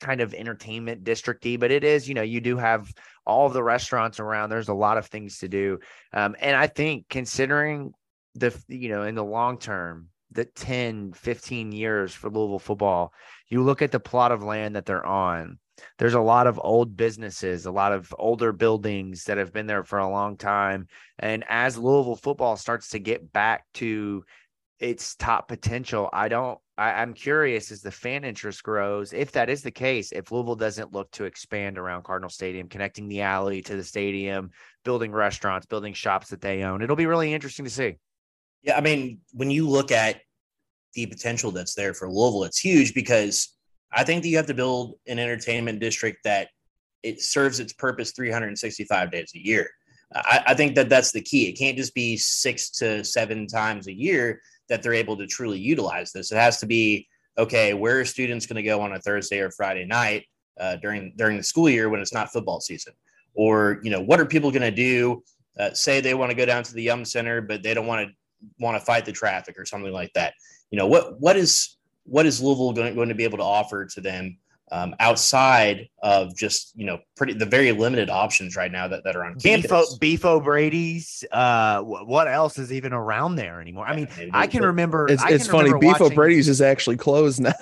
kind 0.05 0.21
of 0.21 0.35
entertainment 0.35 1.03
districty, 1.03 1.59
but 1.59 1.71
it 1.71 1.83
is, 1.83 2.07
you 2.07 2.13
know, 2.13 2.21
you 2.21 2.39
do 2.39 2.57
have 2.57 2.93
all 3.25 3.49
the 3.49 3.63
restaurants 3.63 4.19
around. 4.19 4.49
There's 4.49 4.69
a 4.69 4.73
lot 4.73 4.99
of 4.99 5.07
things 5.07 5.39
to 5.39 5.47
do. 5.47 5.79
Um, 6.13 6.35
and 6.39 6.55
I 6.55 6.67
think 6.67 7.07
considering 7.09 7.91
the, 8.35 8.55
you 8.67 8.89
know, 8.89 9.03
in 9.03 9.15
the 9.15 9.23
long 9.23 9.57
term, 9.57 10.09
the 10.31 10.45
10, 10.45 11.13
15 11.13 11.71
years 11.71 12.13
for 12.13 12.29
Louisville 12.29 12.59
football, 12.59 13.13
you 13.47 13.63
look 13.63 13.81
at 13.81 13.91
the 13.91 13.99
plot 13.99 14.31
of 14.31 14.43
land 14.43 14.75
that 14.75 14.85
they're 14.85 15.05
on. 15.05 15.57
There's 15.97 16.13
a 16.13 16.21
lot 16.21 16.45
of 16.45 16.61
old 16.63 16.95
businesses, 16.95 17.65
a 17.65 17.71
lot 17.71 17.91
of 17.91 18.13
older 18.19 18.51
buildings 18.51 19.23
that 19.25 19.37
have 19.37 19.51
been 19.51 19.65
there 19.65 19.83
for 19.83 19.99
a 19.99 20.09
long 20.09 20.37
time. 20.37 20.87
And 21.17 21.43
as 21.49 21.77
Louisville 21.77 22.15
football 22.15 22.57
starts 22.57 22.89
to 22.89 22.99
get 22.99 23.33
back 23.33 23.65
to 23.75 24.23
its 24.79 25.15
top 25.15 25.47
potential. 25.47 26.09
I 26.11 26.27
don't. 26.27 26.59
I, 26.77 27.01
am 27.01 27.13
curious 27.13 27.71
as 27.71 27.81
the 27.81 27.91
fan 27.91 28.25
interest 28.25 28.61
grows. 28.61 29.13
If 29.13 29.31
that 29.31 29.49
is 29.49 29.63
the 29.63 29.71
case, 29.71 30.11
if 30.11 30.31
Louisville 30.31 30.55
doesn't 30.55 30.91
look 30.91 31.09
to 31.11 31.23
expand 31.23 31.77
around 31.77 32.03
Cardinal 32.03 32.29
Stadium, 32.29 32.67
connecting 32.67 33.07
the 33.07 33.21
alley 33.21 33.61
to 33.61 33.77
the 33.77 33.83
stadium, 33.83 34.51
building 34.83 35.13
restaurants, 35.13 35.65
building 35.65 35.93
shops 35.93 36.29
that 36.29 36.41
they 36.41 36.63
own, 36.63 36.81
it'll 36.81 36.97
be 36.97 37.05
really 37.05 37.33
interesting 37.33 37.63
to 37.63 37.71
see. 37.71 37.95
Yeah, 38.61 38.77
I 38.77 38.81
mean, 38.81 39.19
when 39.31 39.49
you 39.49 39.69
look 39.69 39.91
at 39.91 40.19
the 40.95 41.05
potential 41.05 41.51
that's 41.51 41.75
there 41.75 41.93
for 41.93 42.11
Louisville, 42.11 42.43
it's 42.43 42.59
huge 42.59 42.93
because 42.93 43.55
I 43.93 44.03
think 44.03 44.23
that 44.23 44.29
you 44.29 44.37
have 44.37 44.47
to 44.47 44.53
build 44.53 44.95
an 45.07 45.17
entertainment 45.17 45.79
district 45.79 46.25
that 46.25 46.49
it 47.03 47.21
serves 47.21 47.61
its 47.61 47.71
purpose 47.71 48.11
365 48.11 49.11
days 49.11 49.31
a 49.33 49.39
year. 49.39 49.69
I, 50.13 50.43
I 50.47 50.53
think 50.55 50.75
that 50.75 50.89
that's 50.89 51.11
the 51.11 51.21
key. 51.21 51.47
It 51.47 51.57
can't 51.57 51.77
just 51.77 51.93
be 51.93 52.17
six 52.17 52.69
to 52.71 53.03
seven 53.05 53.47
times 53.47 53.87
a 53.87 53.93
year 53.93 54.41
that 54.69 54.81
they're 54.81 54.93
able 54.93 55.17
to 55.17 55.27
truly 55.27 55.59
utilize 55.59 56.11
this. 56.11 56.31
It 56.31 56.37
has 56.37 56.59
to 56.59 56.65
be 56.65 57.07
okay. 57.37 57.73
Where 57.73 57.99
are 57.99 58.05
students 58.05 58.45
going 58.45 58.55
to 58.55 58.63
go 58.63 58.81
on 58.81 58.93
a 58.93 58.99
Thursday 58.99 59.39
or 59.39 59.51
Friday 59.51 59.85
night 59.85 60.25
uh, 60.59 60.77
during 60.77 61.13
during 61.15 61.37
the 61.37 61.43
school 61.43 61.69
year 61.69 61.89
when 61.89 62.01
it's 62.01 62.13
not 62.13 62.31
football 62.31 62.59
season? 62.59 62.93
Or 63.33 63.79
you 63.83 63.91
know, 63.91 64.01
what 64.01 64.19
are 64.19 64.25
people 64.25 64.51
going 64.51 64.61
to 64.61 64.71
do? 64.71 65.23
Uh, 65.57 65.73
say 65.73 66.01
they 66.01 66.13
want 66.13 66.31
to 66.31 66.35
go 66.35 66.45
down 66.45 66.63
to 66.63 66.73
the 66.73 66.83
Yum 66.83 67.05
Center, 67.05 67.41
but 67.41 67.63
they 67.63 67.73
don't 67.73 67.87
want 67.87 68.07
to 68.07 68.13
want 68.59 68.77
to 68.77 68.85
fight 68.85 69.05
the 69.05 69.11
traffic 69.11 69.57
or 69.57 69.65
something 69.65 69.93
like 69.93 70.11
that. 70.13 70.33
You 70.71 70.77
know, 70.77 70.87
what 70.87 71.19
what 71.19 71.37
is 71.37 71.77
what 72.03 72.25
is 72.25 72.41
Louisville 72.41 72.73
going, 72.73 72.95
going 72.95 73.09
to 73.09 73.15
be 73.15 73.23
able 73.23 73.37
to 73.37 73.43
offer 73.43 73.85
to 73.85 74.01
them 74.01 74.37
um, 74.71 74.95
outside 74.99 75.89
of 76.01 76.35
just 76.35 76.71
you 76.75 76.85
know 76.85 76.99
pretty 77.15 77.33
the 77.33 77.45
very 77.45 77.71
limited 77.71 78.09
options 78.09 78.55
right 78.55 78.71
now 78.71 78.87
that, 78.87 79.03
that 79.03 79.15
are 79.15 79.23
on 79.23 79.39
campus. 79.39 79.93
Beef, 79.93 79.99
Beef 79.99 80.25
O'Brady's. 80.25 81.23
Uh, 81.31 81.81
what 81.81 82.27
else 82.27 82.57
is 82.57 82.71
even 82.73 82.93
around 82.93 83.35
there 83.35 83.61
anymore? 83.61 83.85
I 83.85 83.95
mean, 83.95 84.07
yeah, 84.19 84.29
I 84.33 84.47
can 84.47 84.63
remember. 84.63 85.07
It's, 85.07 85.21
I 85.21 85.29
it's 85.29 85.47
funny. 85.47 85.71
Beef 85.79 85.99
watching, 85.99 86.07
O'Brady's 86.07 86.47
is 86.47 86.61
actually 86.61 86.97
closed 86.97 87.39
now. 87.41 87.53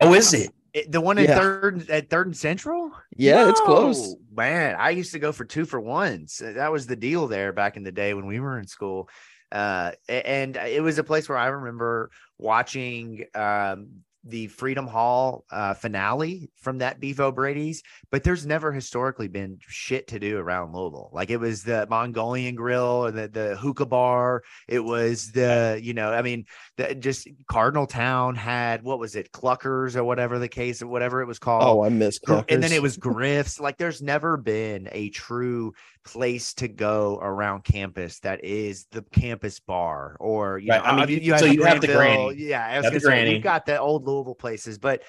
oh, 0.00 0.14
is 0.14 0.32
it? 0.32 0.50
it 0.72 0.90
the 0.90 1.00
one 1.00 1.18
at 1.18 1.28
yeah. 1.28 1.38
third 1.38 1.90
at 1.90 2.08
third 2.08 2.26
and 2.26 2.36
central? 2.36 2.90
Yeah, 3.16 3.44
no, 3.44 3.50
it's 3.50 3.60
closed. 3.60 4.16
Man, 4.34 4.76
I 4.78 4.90
used 4.90 5.12
to 5.12 5.18
go 5.18 5.32
for 5.32 5.44
two 5.44 5.66
for 5.66 5.80
ones. 5.80 6.40
That 6.42 6.72
was 6.72 6.86
the 6.86 6.96
deal 6.96 7.28
there 7.28 7.52
back 7.52 7.76
in 7.76 7.82
the 7.82 7.92
day 7.92 8.14
when 8.14 8.26
we 8.26 8.40
were 8.40 8.58
in 8.58 8.66
school. 8.66 9.08
Uh, 9.52 9.90
and 10.08 10.56
it 10.56 10.80
was 10.80 10.98
a 10.98 11.04
place 11.04 11.28
where 11.28 11.36
I 11.36 11.48
remember 11.48 12.10
watching 12.38 13.24
um, 13.34 14.02
the 14.24 14.48
Freedom 14.48 14.86
Hall 14.86 15.44
uh, 15.50 15.74
finale 15.74 16.50
from 16.56 16.78
that 16.78 17.00
Beef 17.00 17.20
O'Brady's, 17.20 17.82
but 18.10 18.22
there's 18.22 18.46
never 18.46 18.72
historically 18.72 19.28
been 19.28 19.58
shit 19.66 20.08
to 20.08 20.18
do 20.18 20.38
around 20.38 20.74
Louisville. 20.74 21.10
Like 21.12 21.30
it 21.30 21.38
was 21.38 21.62
the 21.62 21.86
Mongolian 21.88 22.54
Grill 22.54 23.06
and 23.06 23.16
the, 23.16 23.28
the 23.28 23.56
hookah 23.56 23.86
bar. 23.86 24.42
It 24.68 24.80
was 24.80 25.32
the, 25.32 25.80
you 25.82 25.94
know, 25.94 26.12
I 26.12 26.22
mean, 26.22 26.44
the, 26.76 26.94
just 26.94 27.28
Cardinal 27.48 27.86
Town 27.86 28.34
had 28.34 28.82
what 28.82 28.98
was 28.98 29.16
it, 29.16 29.32
Cluckers 29.32 29.96
or 29.96 30.04
whatever 30.04 30.38
the 30.38 30.48
case, 30.48 30.82
or 30.82 30.86
whatever 30.86 31.22
it 31.22 31.26
was 31.26 31.38
called. 31.38 31.62
Oh, 31.64 31.82
I 31.82 31.88
miss 31.88 32.18
Cluckers. 32.18 32.46
And 32.50 32.62
then 32.62 32.72
it 32.72 32.82
was 32.82 32.96
Griff's. 32.96 33.58
like 33.58 33.78
there's 33.78 34.02
never 34.02 34.36
been 34.36 34.88
a 34.92 35.10
true 35.10 35.72
place 36.04 36.54
to 36.54 36.68
go 36.68 37.18
around 37.20 37.62
campus 37.62 38.20
that 38.20 38.42
is 38.44 38.86
the 38.90 39.02
campus 39.12 39.60
bar 39.60 40.16
or 40.18 40.58
you 40.58 40.70
right. 40.70 40.82
know, 40.82 40.84
I 40.84 41.06
mean, 41.06 41.08
you, 41.08 41.32
you 41.32 41.38
so 41.38 41.44
you 41.44 41.62
have 41.64 41.80
the 41.80 41.88
granny. 41.88 42.34
Yeah, 42.36 42.66
I 42.66 42.80
was 42.80 43.04
gonna 43.04 43.24
you've 43.26 43.42
got 43.42 43.66
the 43.66 43.78
old 43.78 44.06
Louisville 44.06 44.34
places, 44.34 44.78
but 44.78 45.02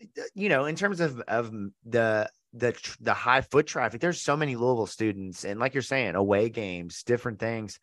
uh, 0.00 0.22
you 0.34 0.48
know, 0.48 0.66
in 0.66 0.76
terms 0.76 1.00
of 1.00 1.20
of 1.22 1.50
the 1.84 2.30
the 2.52 2.96
the 3.00 3.14
high 3.14 3.40
foot 3.40 3.66
traffic, 3.66 4.00
there's 4.00 4.22
so 4.22 4.36
many 4.36 4.54
Louisville 4.56 4.86
students, 4.86 5.44
and 5.44 5.58
like 5.58 5.74
you're 5.74 5.82
saying, 5.82 6.14
away 6.14 6.48
games, 6.48 7.02
different 7.02 7.38
things 7.38 7.78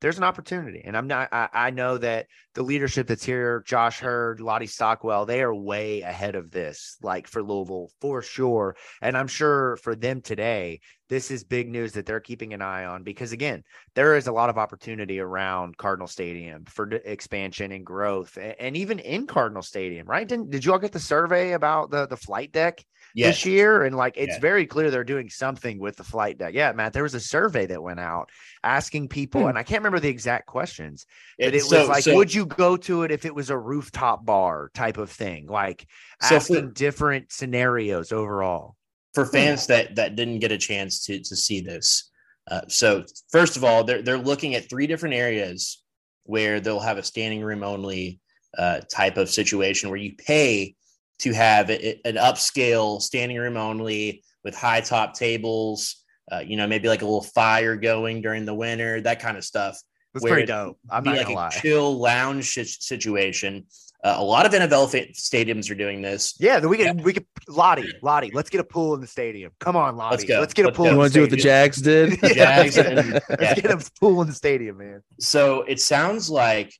there's 0.00 0.18
an 0.18 0.24
opportunity. 0.24 0.82
And 0.84 0.96
I'm 0.96 1.06
not, 1.06 1.28
I, 1.32 1.48
I, 1.52 1.70
know 1.70 1.98
that 1.98 2.26
the 2.54 2.62
leadership 2.62 3.06
that's 3.06 3.24
here, 3.24 3.62
Josh 3.66 4.02
Heird, 4.02 4.40
Lottie 4.40 4.66
Stockwell, 4.66 5.26
they 5.26 5.42
are 5.42 5.54
way 5.54 6.00
ahead 6.00 6.36
of 6.36 6.50
this, 6.50 6.96
like 7.02 7.26
for 7.26 7.42
Louisville 7.42 7.90
for 8.00 8.22
sure. 8.22 8.76
And 9.02 9.16
I'm 9.16 9.28
sure 9.28 9.76
for 9.76 9.94
them 9.94 10.22
today, 10.22 10.80
this 11.10 11.30
is 11.30 11.44
big 11.44 11.68
news 11.68 11.92
that 11.92 12.06
they're 12.06 12.20
keeping 12.20 12.54
an 12.54 12.62
eye 12.62 12.84
on 12.84 13.02
because, 13.02 13.32
again, 13.32 13.62
there 13.94 14.16
is 14.16 14.26
a 14.26 14.32
lot 14.32 14.48
of 14.48 14.58
opportunity 14.58 15.18
around 15.18 15.76
Cardinal 15.76 16.06
Stadium 16.06 16.64
for 16.64 16.88
expansion 16.90 17.72
and 17.72 17.84
growth, 17.84 18.38
and 18.38 18.76
even 18.76 19.00
in 19.00 19.26
Cardinal 19.26 19.62
Stadium, 19.62 20.06
right? 20.06 20.26
Didn't, 20.26 20.50
did 20.50 20.64
you 20.64 20.72
all 20.72 20.78
get 20.78 20.92
the 20.92 21.00
survey 21.00 21.52
about 21.52 21.90
the, 21.90 22.06
the 22.06 22.16
flight 22.16 22.52
deck? 22.52 22.84
Yes. 23.14 23.36
this 23.36 23.46
year. 23.46 23.84
And 23.84 23.96
like 23.96 24.16
it's 24.16 24.38
very 24.38 24.66
clear 24.66 24.90
they're 24.90 25.04
doing 25.04 25.28
something 25.28 25.78
with 25.78 25.96
the 25.96 26.04
flight 26.04 26.38
deck. 26.38 26.54
Yeah, 26.54 26.72
Matt, 26.72 26.92
there 26.92 27.02
was 27.02 27.14
a 27.14 27.20
survey 27.20 27.66
that 27.66 27.82
went 27.82 28.00
out 28.00 28.30
asking 28.62 29.08
people, 29.08 29.42
hmm. 29.42 29.48
and 29.48 29.58
I 29.58 29.62
can't 29.62 29.80
remember 29.80 30.00
the 30.00 30.08
exact 30.08 30.46
questions, 30.46 31.06
but 31.38 31.54
it, 31.54 31.62
so, 31.62 31.80
was 31.80 31.88
like, 31.88 32.04
so, 32.04 32.16
would 32.16 32.32
you 32.32 32.46
go 32.46 32.76
to 32.78 33.02
it 33.02 33.10
if 33.10 33.24
it 33.24 33.34
was 33.34 33.50
a 33.50 33.58
rooftop 33.58 34.24
bar 34.24 34.70
type 34.74 34.98
of 34.98 35.10
thing? 35.10 35.46
Like 35.46 35.86
so 36.20 36.36
asking 36.36 36.68
for, 36.68 36.74
different 36.74 37.32
scenarios 37.32 38.12
overall. 38.12 38.76
For 39.14 39.24
hmm. 39.24 39.32
fans 39.32 39.66
that 39.68 39.96
that 39.96 40.16
didn't 40.16 40.40
get 40.40 40.52
a 40.52 40.58
chance 40.58 41.04
to 41.06 41.18
to 41.18 41.36
see 41.36 41.60
this. 41.60 42.10
Uh, 42.50 42.62
so 42.68 43.04
first 43.30 43.56
of 43.56 43.64
all, 43.64 43.84
they're 43.84 44.02
they're 44.02 44.18
looking 44.18 44.54
at 44.54 44.68
three 44.68 44.86
different 44.86 45.14
areas 45.14 45.82
where 46.24 46.60
they'll 46.60 46.80
have 46.80 46.98
a 46.98 47.02
standing 47.02 47.42
room 47.42 47.62
only 47.62 48.20
uh, 48.56 48.80
type 48.92 49.16
of 49.16 49.30
situation 49.30 49.90
where 49.90 49.98
you 49.98 50.14
pay 50.16 50.74
to 51.20 51.32
have 51.32 51.70
a, 51.70 52.00
an 52.06 52.16
upscale 52.16 53.00
standing 53.00 53.38
room 53.38 53.56
only 53.56 54.22
with 54.44 54.54
high 54.54 54.80
top 54.80 55.14
tables. 55.14 55.96
Uh, 56.30 56.38
you 56.38 56.56
know, 56.56 56.66
maybe 56.66 56.88
like 56.88 57.02
a 57.02 57.04
little 57.04 57.22
fire 57.22 57.76
going 57.76 58.22
during 58.22 58.44
the 58.44 58.54
winter, 58.54 59.00
that 59.00 59.20
kind 59.20 59.36
of 59.36 59.44
stuff. 59.44 59.80
That's 60.14 60.24
pretty 60.24 60.46
dope. 60.46 60.78
I'm 60.90 61.02
be 61.02 61.10
like 61.10 61.28
a 61.28 61.32
lie. 61.32 61.50
chill 61.50 61.98
lounge 61.98 62.54
situation. 62.54 63.66
Uh, 64.02 64.14
a 64.16 64.24
lot 64.24 64.46
of 64.46 64.52
NFL 64.52 65.12
stadiums 65.12 65.70
are 65.70 65.74
doing 65.74 66.00
this. 66.00 66.34
Yeah, 66.40 66.64
we 66.64 66.78
could 66.78 66.86
yeah. 66.86 66.92
we 66.92 67.12
could 67.12 67.26
Lottie, 67.48 67.92
Lottie, 68.02 68.30
let's 68.32 68.48
get 68.48 68.60
a 68.60 68.64
pool 68.64 68.94
in 68.94 69.00
the 69.00 69.06
stadium. 69.06 69.52
Come 69.60 69.76
on, 69.76 69.96
Lottie. 69.96 70.16
Let's, 70.16 70.24
go. 70.24 70.40
let's 70.40 70.54
get 70.54 70.64
a 70.64 70.68
let's 70.68 70.76
pool. 70.76 70.86
You 70.86 70.96
want 70.96 71.12
to 71.12 71.18
do 71.18 71.20
what 71.22 71.30
the 71.30 71.36
Jags 71.36 71.82
did? 71.82 72.12
The 72.20 72.34
Jags 72.34 72.78
and, 72.78 72.96
yeah. 72.96 73.18
let's 73.28 73.60
get 73.60 73.70
a 73.70 73.90
pool 74.00 74.22
in 74.22 74.28
the 74.28 74.34
stadium, 74.34 74.78
man. 74.78 75.02
So 75.18 75.62
it 75.62 75.80
sounds 75.80 76.30
like 76.30 76.72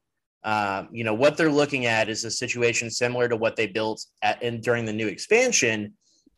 um, 0.43 0.89
you 0.91 1.05
know 1.05 1.15
what 1.15 1.37
they're 1.37 1.51
looking 1.51 1.87
at 1.87 2.09
is 2.09 2.25
a 2.25 2.31
situation 2.31 2.91
similar 2.91 3.29
to 3.29 3.37
what 3.37 3.57
they 3.57 3.67
built 3.67 4.05
at 4.23 4.43
in 4.43 4.61
during 4.61 4.85
the 4.85 4.93
new 4.93 5.07
expansion 5.07 5.93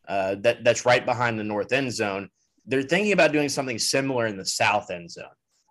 uh, 0.09 0.35
that 0.41 0.65
that's 0.65 0.85
right 0.85 1.05
behind 1.05 1.39
the 1.39 1.45
north 1.45 1.73
end 1.73 1.93
zone. 1.93 2.29
They're 2.67 2.83
thinking 2.83 3.13
about 3.13 3.33
doing 3.33 3.49
something 3.49 3.79
similar 3.79 4.27
in 4.27 4.37
the 4.37 4.45
south 4.45 4.91
end 4.91 5.11
zone. 5.11 5.25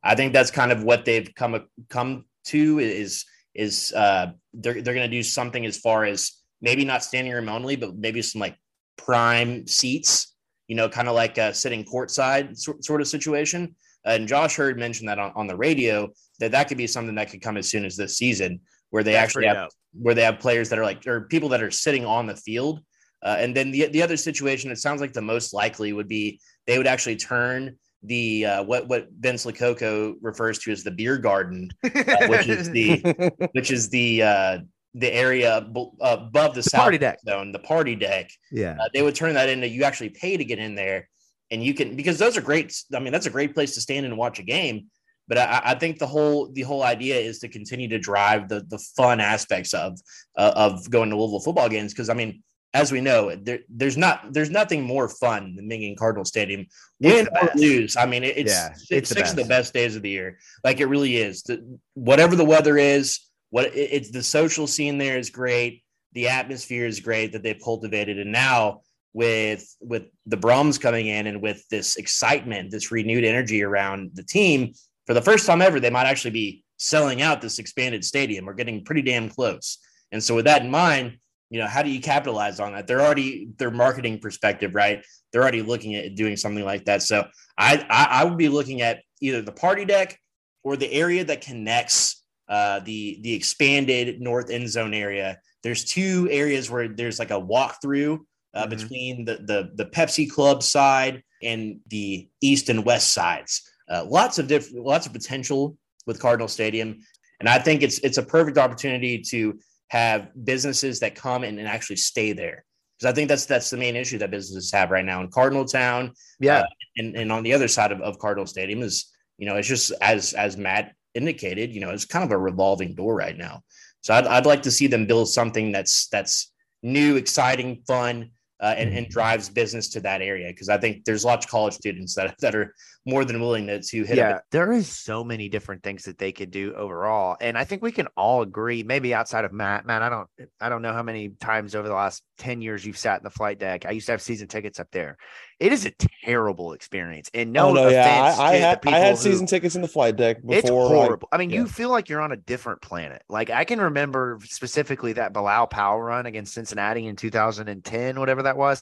I 0.03 0.15
think 0.15 0.33
that's 0.33 0.51
kind 0.51 0.71
of 0.71 0.83
what 0.83 1.05
they've 1.05 1.29
come 1.35 1.67
come 1.89 2.25
to 2.45 2.79
is 2.79 3.25
is 3.53 3.93
uh, 3.93 4.31
they're 4.53 4.81
they're 4.81 4.93
going 4.93 5.09
to 5.09 5.15
do 5.15 5.23
something 5.23 5.65
as 5.65 5.77
far 5.77 6.05
as 6.05 6.31
maybe 6.61 6.85
not 6.85 7.03
standing 7.03 7.33
room 7.33 7.49
only, 7.49 7.75
but 7.75 7.95
maybe 7.95 8.21
some 8.21 8.39
like 8.39 8.57
prime 8.97 9.67
seats. 9.67 10.35
You 10.67 10.75
know, 10.75 10.87
kind 10.87 11.09
of 11.09 11.15
like 11.15 11.37
a 11.37 11.53
sitting 11.53 11.83
courtside 11.83 12.57
sort, 12.57 12.83
sort 12.85 13.01
of 13.01 13.07
situation. 13.09 13.75
And 14.05 14.27
Josh 14.27 14.57
Heird 14.57 14.79
mentioned 14.79 15.09
that 15.09 15.19
on, 15.19 15.33
on 15.35 15.47
the 15.47 15.55
radio 15.55 16.09
that 16.41 16.51
that 16.51 16.67
could 16.67 16.77
be 16.77 16.87
something 16.87 17.15
that 17.15 17.31
could 17.31 17.41
come 17.41 17.55
as 17.55 17.69
soon 17.69 17.85
as 17.85 17.95
this 17.95 18.17
season, 18.17 18.59
where 18.89 19.03
they 19.03 19.13
That's 19.13 19.23
actually 19.23 19.45
have 19.47 19.57
dope. 19.57 19.71
where 19.93 20.13
they 20.15 20.23
have 20.23 20.39
players 20.39 20.69
that 20.69 20.79
are 20.79 20.83
like 20.83 21.07
or 21.07 21.21
people 21.21 21.49
that 21.49 21.63
are 21.63 21.71
sitting 21.71 22.05
on 22.05 22.25
the 22.27 22.35
field. 22.35 22.81
Uh, 23.23 23.37
and 23.39 23.55
then 23.55 23.71
the 23.71 23.87
the 23.87 24.01
other 24.01 24.17
situation, 24.17 24.71
it 24.71 24.79
sounds 24.79 24.99
like 24.99 25.13
the 25.13 25.21
most 25.21 25.53
likely 25.53 25.93
would 25.93 26.07
be 26.07 26.39
they 26.67 26.77
would 26.77 26.87
actually 26.87 27.15
turn 27.15 27.77
the 28.03 28.45
uh, 28.45 28.63
what 28.63 28.87
what 28.87 29.07
Vince 29.19 29.45
Lococo 29.45 30.15
refers 30.21 30.57
to 30.59 30.71
as 30.71 30.83
the 30.83 30.91
beer 30.91 31.17
garden, 31.17 31.69
uh, 31.83 32.27
which 32.27 32.47
is 32.47 32.69
the 32.71 32.99
which 33.53 33.71
is 33.71 33.89
the 33.89 34.23
uh, 34.23 34.57
the 34.95 35.13
area 35.13 35.61
b- 35.71 35.91
above 36.01 36.55
the, 36.55 36.61
the 36.61 36.69
party 36.71 36.97
deck 36.97 37.19
zone, 37.21 37.51
the 37.51 37.59
party 37.59 37.95
deck. 37.95 38.31
Yeah, 38.51 38.77
uh, 38.81 38.89
they 38.93 39.03
would 39.03 39.15
turn 39.15 39.35
that 39.35 39.49
into 39.49 39.67
you 39.67 39.83
actually 39.83 40.09
pay 40.09 40.35
to 40.35 40.43
get 40.43 40.57
in 40.57 40.73
there, 40.73 41.07
and 41.51 41.63
you 41.63 41.75
can 41.75 41.95
because 41.95 42.17
those 42.17 42.37
are 42.37 42.41
great. 42.41 42.75
I 42.95 42.99
mean, 42.99 43.13
that's 43.13 43.27
a 43.27 43.31
great 43.31 43.53
place 43.53 43.75
to 43.75 43.81
stand 43.81 44.07
and 44.07 44.17
watch 44.17 44.39
a 44.39 44.43
game. 44.43 44.87
But 45.31 45.37
I, 45.37 45.61
I, 45.63 45.75
think 45.75 45.97
the 45.97 46.07
whole 46.07 46.51
the 46.51 46.63
whole 46.63 46.83
idea 46.83 47.15
is 47.15 47.39
to 47.39 47.47
continue 47.47 47.87
to 47.87 47.97
drive 47.97 48.49
the 48.49 48.65
the 48.67 48.77
fun 48.97 49.21
aspects 49.21 49.73
of 49.73 49.97
uh, 50.35 50.51
of 50.57 50.89
going 50.89 51.09
to 51.09 51.15
Louisville 51.15 51.39
football 51.39 51.69
games 51.69 51.93
because 51.93 52.09
I 52.09 52.15
mean 52.15 52.43
as 52.73 52.91
we 52.91 52.99
know 52.99 53.33
there, 53.37 53.59
there's 53.69 53.95
not 53.95 54.33
there's 54.33 54.49
nothing 54.49 54.83
more 54.83 55.07
fun 55.07 55.55
than 55.55 55.69
being 55.69 55.83
in 55.83 55.95
Cardinal 55.95 56.25
Stadium 56.25 56.65
win 56.99 57.29
or 57.41 57.49
lose. 57.55 57.95
I 57.95 58.05
mean 58.07 58.25
it's 58.25 58.51
yeah, 58.51 58.73
it's 58.89 59.09
six 59.09 59.29
of 59.29 59.37
the 59.37 59.45
best 59.45 59.73
days 59.73 59.95
of 59.95 60.01
the 60.01 60.09
year 60.09 60.37
like 60.65 60.81
it 60.81 60.87
really 60.87 61.15
is. 61.15 61.43
The, 61.43 61.79
whatever 61.93 62.35
the 62.35 62.43
weather 62.43 62.77
is, 62.77 63.21
what 63.51 63.67
it, 63.67 63.89
it's 63.93 64.11
the 64.11 64.23
social 64.23 64.67
scene 64.67 64.97
there 64.97 65.17
is 65.17 65.29
great. 65.29 65.81
The 66.11 66.27
atmosphere 66.27 66.85
is 66.85 66.99
great 66.99 67.31
that 67.31 67.41
they've 67.41 67.63
cultivated, 67.63 68.19
and 68.19 68.33
now 68.33 68.81
with 69.13 69.65
with 69.79 70.07
the 70.25 70.35
Brohms 70.35 70.77
coming 70.77 71.07
in 71.07 71.25
and 71.27 71.41
with 71.41 71.65
this 71.69 71.95
excitement, 71.95 72.69
this 72.69 72.91
renewed 72.91 73.23
energy 73.23 73.63
around 73.63 74.11
the 74.13 74.23
team, 74.23 74.73
for 75.11 75.15
the 75.15 75.21
first 75.21 75.45
time 75.45 75.61
ever, 75.61 75.77
they 75.77 75.89
might 75.89 76.05
actually 76.05 76.31
be 76.31 76.63
selling 76.77 77.21
out 77.21 77.41
this 77.41 77.59
expanded 77.59 78.05
stadium 78.05 78.47
or 78.47 78.53
getting 78.53 78.81
pretty 78.81 79.01
damn 79.01 79.27
close. 79.27 79.77
And 80.13 80.23
so, 80.23 80.35
with 80.35 80.45
that 80.45 80.61
in 80.61 80.71
mind, 80.71 81.17
you 81.49 81.59
know, 81.59 81.67
how 81.67 81.83
do 81.83 81.89
you 81.89 81.99
capitalize 81.99 82.61
on 82.61 82.71
that? 82.71 82.87
They're 82.87 83.01
already 83.01 83.49
their 83.57 83.71
marketing 83.71 84.19
perspective, 84.19 84.73
right? 84.73 85.03
They're 85.33 85.41
already 85.41 85.63
looking 85.63 85.95
at 85.95 86.15
doing 86.15 86.37
something 86.37 86.63
like 86.63 86.85
that. 86.85 87.01
So, 87.01 87.27
I 87.57 87.85
I, 87.89 88.21
I 88.21 88.23
would 88.23 88.37
be 88.37 88.47
looking 88.47 88.83
at 88.83 89.01
either 89.19 89.41
the 89.41 89.51
party 89.51 89.83
deck 89.83 90.17
or 90.63 90.77
the 90.77 90.89
area 90.89 91.25
that 91.25 91.41
connects 91.41 92.23
uh, 92.47 92.79
the 92.79 93.19
the 93.21 93.33
expanded 93.33 94.21
north 94.21 94.49
end 94.49 94.69
zone 94.69 94.93
area. 94.93 95.39
There's 95.61 95.83
two 95.83 96.29
areas 96.31 96.71
where 96.71 96.87
there's 96.87 97.19
like 97.19 97.31
a 97.31 97.33
walkthrough 97.33 98.17
uh, 98.53 98.61
mm-hmm. 98.61 98.69
between 98.69 99.25
the, 99.25 99.39
the 99.45 99.71
the 99.75 99.89
Pepsi 99.89 100.31
Club 100.31 100.63
side 100.63 101.21
and 101.43 101.81
the 101.89 102.29
east 102.39 102.69
and 102.69 102.85
west 102.85 103.13
sides. 103.13 103.67
Uh, 103.91 104.05
lots 104.05 104.39
of 104.39 104.47
different, 104.47 104.85
lots 104.85 105.05
of 105.05 105.13
potential 105.13 105.77
with 106.07 106.19
Cardinal 106.19 106.47
Stadium, 106.47 106.99
and 107.39 107.49
I 107.49 107.59
think 107.59 107.83
it's 107.83 107.99
it's 107.99 108.17
a 108.17 108.23
perfect 108.23 108.57
opportunity 108.57 109.19
to 109.29 109.59
have 109.89 110.29
businesses 110.45 110.99
that 111.01 111.15
come 111.15 111.43
in 111.43 111.59
and 111.59 111.67
actually 111.67 111.97
stay 111.97 112.31
there. 112.31 112.63
because 112.97 113.11
I 113.11 113.13
think 113.13 113.27
that's 113.27 113.45
that's 113.45 113.69
the 113.69 113.77
main 113.77 113.95
issue 113.95 114.17
that 114.19 114.31
businesses 114.31 114.71
have 114.71 114.91
right 114.91 115.03
now 115.03 115.21
in 115.21 115.29
Cardinal 115.29 115.65
Town. 115.65 116.13
Yeah, 116.39 116.59
uh, 116.59 116.65
and 116.97 117.15
and 117.17 117.31
on 117.31 117.43
the 117.43 117.53
other 117.53 117.67
side 117.67 117.91
of, 117.91 117.99
of 118.01 118.17
Cardinal 118.19 118.45
Stadium 118.45 118.81
is 118.81 119.11
you 119.37 119.45
know 119.45 119.57
it's 119.57 119.67
just 119.67 119.91
as 120.01 120.33
as 120.33 120.55
Matt 120.55 120.93
indicated, 121.13 121.73
you 121.73 121.81
know, 121.81 121.89
it's 121.89 122.05
kind 122.05 122.23
of 122.23 122.31
a 122.31 122.37
revolving 122.37 122.95
door 122.95 123.15
right 123.15 123.37
now. 123.37 123.61
So 124.01 124.13
I'd, 124.13 124.27
I'd 124.27 124.45
like 124.45 124.63
to 124.63 124.71
see 124.71 124.87
them 124.87 125.05
build 125.05 125.29
something 125.29 125.71
that's 125.71 126.07
that's 126.07 126.51
new, 126.83 127.15
exciting, 127.17 127.83
fun, 127.87 128.31
uh, 128.59 128.75
and, 128.77 128.93
and, 128.93 129.07
drives 129.09 129.49
business 129.49 129.89
to 129.89 129.99
that 130.01 130.21
area 130.21 130.47
because 130.49 130.69
I 130.69 130.77
think 130.77 131.03
there's 131.05 131.25
lots 131.25 131.45
of 131.45 131.51
college 131.51 131.73
students 131.73 132.15
that, 132.15 132.35
that 132.39 132.55
are 132.55 132.73
more 133.05 133.25
than 133.25 133.39
willing 133.39 133.67
to, 133.67 133.81
to 133.81 134.03
hit. 134.03 134.17
Yeah, 134.17 134.39
there 134.51 134.71
is 134.71 134.87
so 134.87 135.23
many 135.23 135.49
different 135.49 135.81
things 135.81 136.03
that 136.03 136.17
they 136.17 136.31
could 136.31 136.51
do 136.51 136.73
overall, 136.75 137.35
and 137.41 137.57
I 137.57 137.63
think 137.63 137.81
we 137.81 137.91
can 137.91 138.07
all 138.15 138.41
agree. 138.41 138.83
Maybe 138.83 139.13
outside 139.13 139.43
of 139.43 139.51
Matt, 139.51 139.85
Matt, 139.85 140.03
I 140.03 140.09
don't, 140.09 140.27
I 140.59 140.69
don't 140.69 140.81
know 140.81 140.93
how 140.93 141.03
many 141.03 141.29
times 141.29 141.73
over 141.73 141.87
the 141.87 141.95
last 141.95 142.23
ten 142.37 142.61
years 142.61 142.85
you've 142.85 142.97
sat 142.97 143.19
in 143.19 143.23
the 143.23 143.31
flight 143.31 143.59
deck. 143.59 143.85
I 143.85 143.91
used 143.91 144.05
to 144.05 144.11
have 144.11 144.21
season 144.21 144.47
tickets 144.47 144.79
up 144.79 144.87
there. 144.91 145.17
It 145.59 145.73
is 145.73 145.85
a 145.85 145.91
terrible 146.23 146.73
experience, 146.73 147.29
and 147.33 147.51
no, 147.51 147.69
oh, 147.69 147.73
no 147.73 147.89
yeah, 147.89 148.35
I, 148.37 148.43
I 148.43 148.55
had, 148.55 148.79
I 148.87 148.99
had 148.99 149.17
season 149.17 149.47
tickets 149.47 149.75
in 149.75 149.81
the 149.81 149.87
flight 149.87 150.15
deck. 150.15 150.41
Before, 150.41 150.55
it's 150.55 150.69
horrible. 150.69 151.29
Like, 151.31 151.35
I 151.35 151.37
mean, 151.37 151.49
yeah. 151.49 151.57
you 151.57 151.67
feel 151.67 151.89
like 151.89 152.09
you're 152.09 152.21
on 152.21 152.31
a 152.31 152.37
different 152.37 152.81
planet. 152.81 153.23
Like 153.29 153.49
I 153.49 153.63
can 153.63 153.81
remember 153.81 154.39
specifically 154.43 155.13
that 155.13 155.33
Bilal 155.33 155.67
Powell 155.67 156.01
run 156.01 156.27
against 156.27 156.53
Cincinnati 156.53 157.07
in 157.07 157.15
2010, 157.15 158.19
whatever 158.19 158.43
that 158.43 158.57
was 158.57 158.81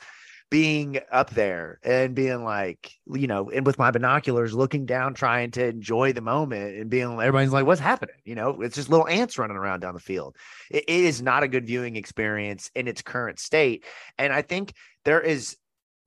being 0.50 1.00
up 1.12 1.30
there 1.32 1.80
and 1.84 2.16
being 2.16 2.44
like, 2.44 2.92
you 3.14 3.28
know, 3.28 3.50
and 3.52 3.66
with 3.66 3.78
my 3.78 3.92
binoculars 3.92 4.54
looking 4.54 4.86
down, 4.86 5.14
trying 5.14 5.52
to 5.52 5.66
enjoy 5.66 6.12
the 6.12 6.22
moment 6.22 6.76
and 6.76 6.90
being 6.90 7.12
everybody's 7.12 7.52
like, 7.52 7.66
what's 7.66 7.80
happening? 7.80 8.16
You 8.26 8.36
know, 8.36 8.62
it's 8.62 8.76
just 8.76 8.90
little 8.90 9.08
ants 9.08 9.38
running 9.38 9.58
around 9.58 9.82
down 9.82 9.94
the 9.94 10.00
field. 10.00 10.36
it, 10.72 10.86
it 10.88 11.06
is 11.06 11.22
not 11.22 11.44
a 11.44 11.48
good 11.48 11.68
viewing 11.68 11.96
experience 11.96 12.72
in 12.74 12.88
its 12.88 13.02
current 13.02 13.40
state. 13.40 13.86
And 14.18 14.34
I 14.34 14.42
think 14.42 14.74
there 15.06 15.22
is 15.22 15.56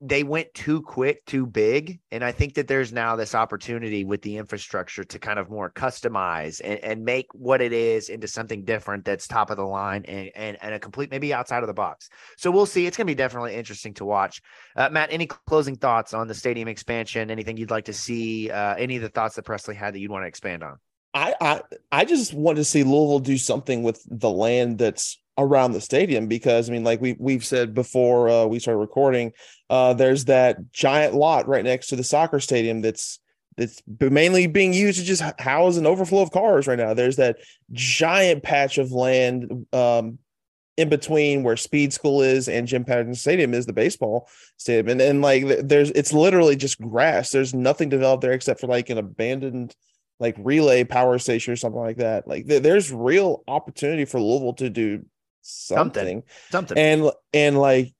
they 0.05 0.23
went 0.23 0.53
too 0.53 0.81
quick, 0.81 1.25
too 1.25 1.45
big. 1.45 2.01
And 2.11 2.25
I 2.25 2.33
think 2.33 2.55
that 2.55 2.67
there's 2.67 2.91
now 2.91 3.15
this 3.15 3.33
opportunity 3.33 4.03
with 4.03 4.21
the 4.21 4.35
infrastructure 4.35 5.05
to 5.05 5.17
kind 5.17 5.39
of 5.39 5.49
more 5.49 5.71
customize 5.71 6.59
and, 6.61 6.77
and 6.79 7.05
make 7.05 7.27
what 7.33 7.61
it 7.61 7.71
is 7.71 8.09
into 8.09 8.27
something 8.27 8.65
different 8.65 9.05
that's 9.05 9.29
top 9.29 9.49
of 9.49 9.55
the 9.55 9.63
line 9.63 10.03
and, 10.05 10.29
and, 10.35 10.57
and 10.61 10.75
a 10.75 10.79
complete, 10.79 11.09
maybe 11.09 11.33
outside 11.33 11.63
of 11.63 11.67
the 11.67 11.73
box. 11.73 12.09
So 12.37 12.51
we'll 12.51 12.65
see. 12.65 12.85
It's 12.85 12.97
going 12.97 13.07
to 13.07 13.11
be 13.11 13.15
definitely 13.15 13.55
interesting 13.55 13.93
to 13.93 14.05
watch. 14.05 14.41
Uh, 14.75 14.89
Matt, 14.91 15.13
any 15.13 15.25
closing 15.25 15.77
thoughts 15.77 16.13
on 16.13 16.27
the 16.27 16.35
stadium 16.35 16.67
expansion? 16.67 17.31
Anything 17.31 17.55
you'd 17.55 17.71
like 17.71 17.85
to 17.85 17.93
see? 17.93 18.51
Uh, 18.51 18.75
any 18.75 18.97
of 18.97 19.03
the 19.03 19.09
thoughts 19.09 19.37
that 19.37 19.43
Presley 19.43 19.75
had 19.75 19.93
that 19.93 19.99
you'd 19.99 20.11
want 20.11 20.23
to 20.23 20.27
expand 20.27 20.63
on? 20.63 20.79
I, 21.13 21.35
I 21.39 21.61
I 21.91 22.05
just 22.05 22.33
want 22.33 22.57
to 22.57 22.63
see 22.63 22.83
Louisville 22.83 23.19
do 23.19 23.37
something 23.37 23.83
with 23.83 24.03
the 24.09 24.31
land 24.31 24.79
that's 24.79 25.19
around 25.37 25.71
the 25.71 25.81
stadium 25.81 26.27
because 26.27 26.69
I 26.69 26.73
mean, 26.73 26.83
like 26.83 27.01
we 27.01 27.15
we've 27.19 27.45
said 27.45 27.73
before 27.73 28.29
uh, 28.29 28.45
we 28.45 28.59
started 28.59 28.79
recording, 28.79 29.31
uh, 29.69 29.93
there's 29.93 30.25
that 30.25 30.71
giant 30.71 31.15
lot 31.15 31.47
right 31.47 31.63
next 31.63 31.87
to 31.87 31.95
the 31.95 32.03
soccer 32.03 32.39
stadium 32.39 32.81
that's 32.81 33.19
that's 33.57 33.81
mainly 33.99 34.47
being 34.47 34.73
used 34.73 34.99
to 34.99 35.05
just 35.05 35.23
house 35.39 35.77
an 35.77 35.85
overflow 35.85 36.21
of 36.21 36.31
cars 36.31 36.67
right 36.67 36.77
now. 36.77 36.93
There's 36.93 37.17
that 37.17 37.37
giant 37.71 38.43
patch 38.43 38.77
of 38.77 38.91
land 38.91 39.67
um, 39.73 40.17
in 40.77 40.89
between 40.89 41.43
where 41.43 41.57
Speed 41.57 41.93
School 41.93 42.21
is 42.21 42.47
and 42.47 42.67
Jim 42.67 42.83
Patterson 42.83 43.15
Stadium 43.15 43.53
is 43.53 43.65
the 43.65 43.73
baseball 43.73 44.27
stadium, 44.57 44.89
and 44.89 45.01
and 45.01 45.21
like 45.21 45.45
there's 45.63 45.91
it's 45.91 46.13
literally 46.13 46.55
just 46.55 46.79
grass. 46.79 47.29
There's 47.31 47.53
nothing 47.53 47.89
developed 47.89 48.21
there 48.21 48.33
except 48.33 48.59
for 48.59 48.67
like 48.67 48.89
an 48.89 48.97
abandoned 48.97 49.75
like 50.19 50.35
relay 50.39 50.83
power 50.83 51.17
station 51.17 51.53
or 51.53 51.57
something 51.57 51.81
like 51.81 51.97
that. 51.97 52.27
Like 52.27 52.47
th- 52.47 52.63
there's 52.63 52.91
real 52.91 53.43
opportunity 53.47 54.05
for 54.05 54.21
Louisville 54.21 54.53
to 54.53 54.69
do 54.69 55.05
something, 55.43 56.23
something, 56.49 56.77
and 56.77 57.11
and 57.33 57.59
like 57.59 57.93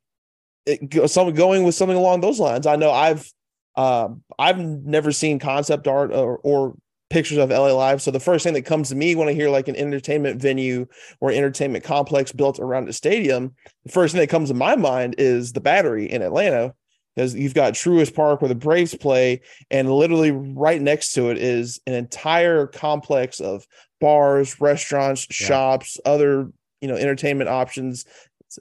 it, 0.65 1.09
some 1.09 1.33
going 1.33 1.63
with 1.63 1.75
something 1.75 1.97
along 1.97 2.21
those 2.21 2.39
lines. 2.39 2.65
I 2.65 2.75
know 2.75 2.91
I've 2.91 3.31
um, 3.75 4.23
I've 4.37 4.59
never 4.59 5.11
seen 5.11 5.39
concept 5.39 5.87
art 5.87 6.11
or, 6.11 6.37
or 6.39 6.75
pictures 7.09 7.37
of 7.37 7.49
LA 7.49 7.71
Live. 7.71 8.01
So 8.01 8.11
the 8.11 8.19
first 8.19 8.43
thing 8.43 8.53
that 8.53 8.63
comes 8.63 8.89
to 8.89 8.95
me 8.95 9.15
when 9.15 9.27
I 9.27 9.33
hear 9.33 9.49
like 9.49 9.67
an 9.67 9.75
entertainment 9.75 10.41
venue 10.41 10.87
or 11.21 11.31
entertainment 11.31 11.83
complex 11.83 12.31
built 12.31 12.59
around 12.59 12.89
a 12.89 12.93
stadium, 12.93 13.55
the 13.85 13.91
first 13.91 14.13
thing 14.13 14.21
that 14.21 14.29
comes 14.29 14.49
to 14.49 14.55
my 14.55 14.75
mind 14.75 15.15
is 15.17 15.53
the 15.53 15.61
Battery 15.61 16.09
in 16.09 16.21
Atlanta. 16.21 16.73
Because 17.15 17.35
you've 17.35 17.53
got 17.53 17.73
Truist 17.73 18.15
Park 18.15 18.41
where 18.41 18.49
the 18.49 18.55
Braves 18.55 18.95
play, 18.95 19.41
and 19.69 19.91
literally 19.91 20.31
right 20.31 20.81
next 20.81 21.13
to 21.13 21.29
it 21.29 21.37
is 21.37 21.79
an 21.85 21.93
entire 21.93 22.65
complex 22.65 23.39
of 23.39 23.67
bars, 24.01 24.59
restaurants, 24.59 25.27
yeah. 25.29 25.47
shops, 25.47 25.99
other 26.05 26.51
you 26.83 26.89
know 26.89 26.95
entertainment 26.95 27.49
options. 27.49 28.05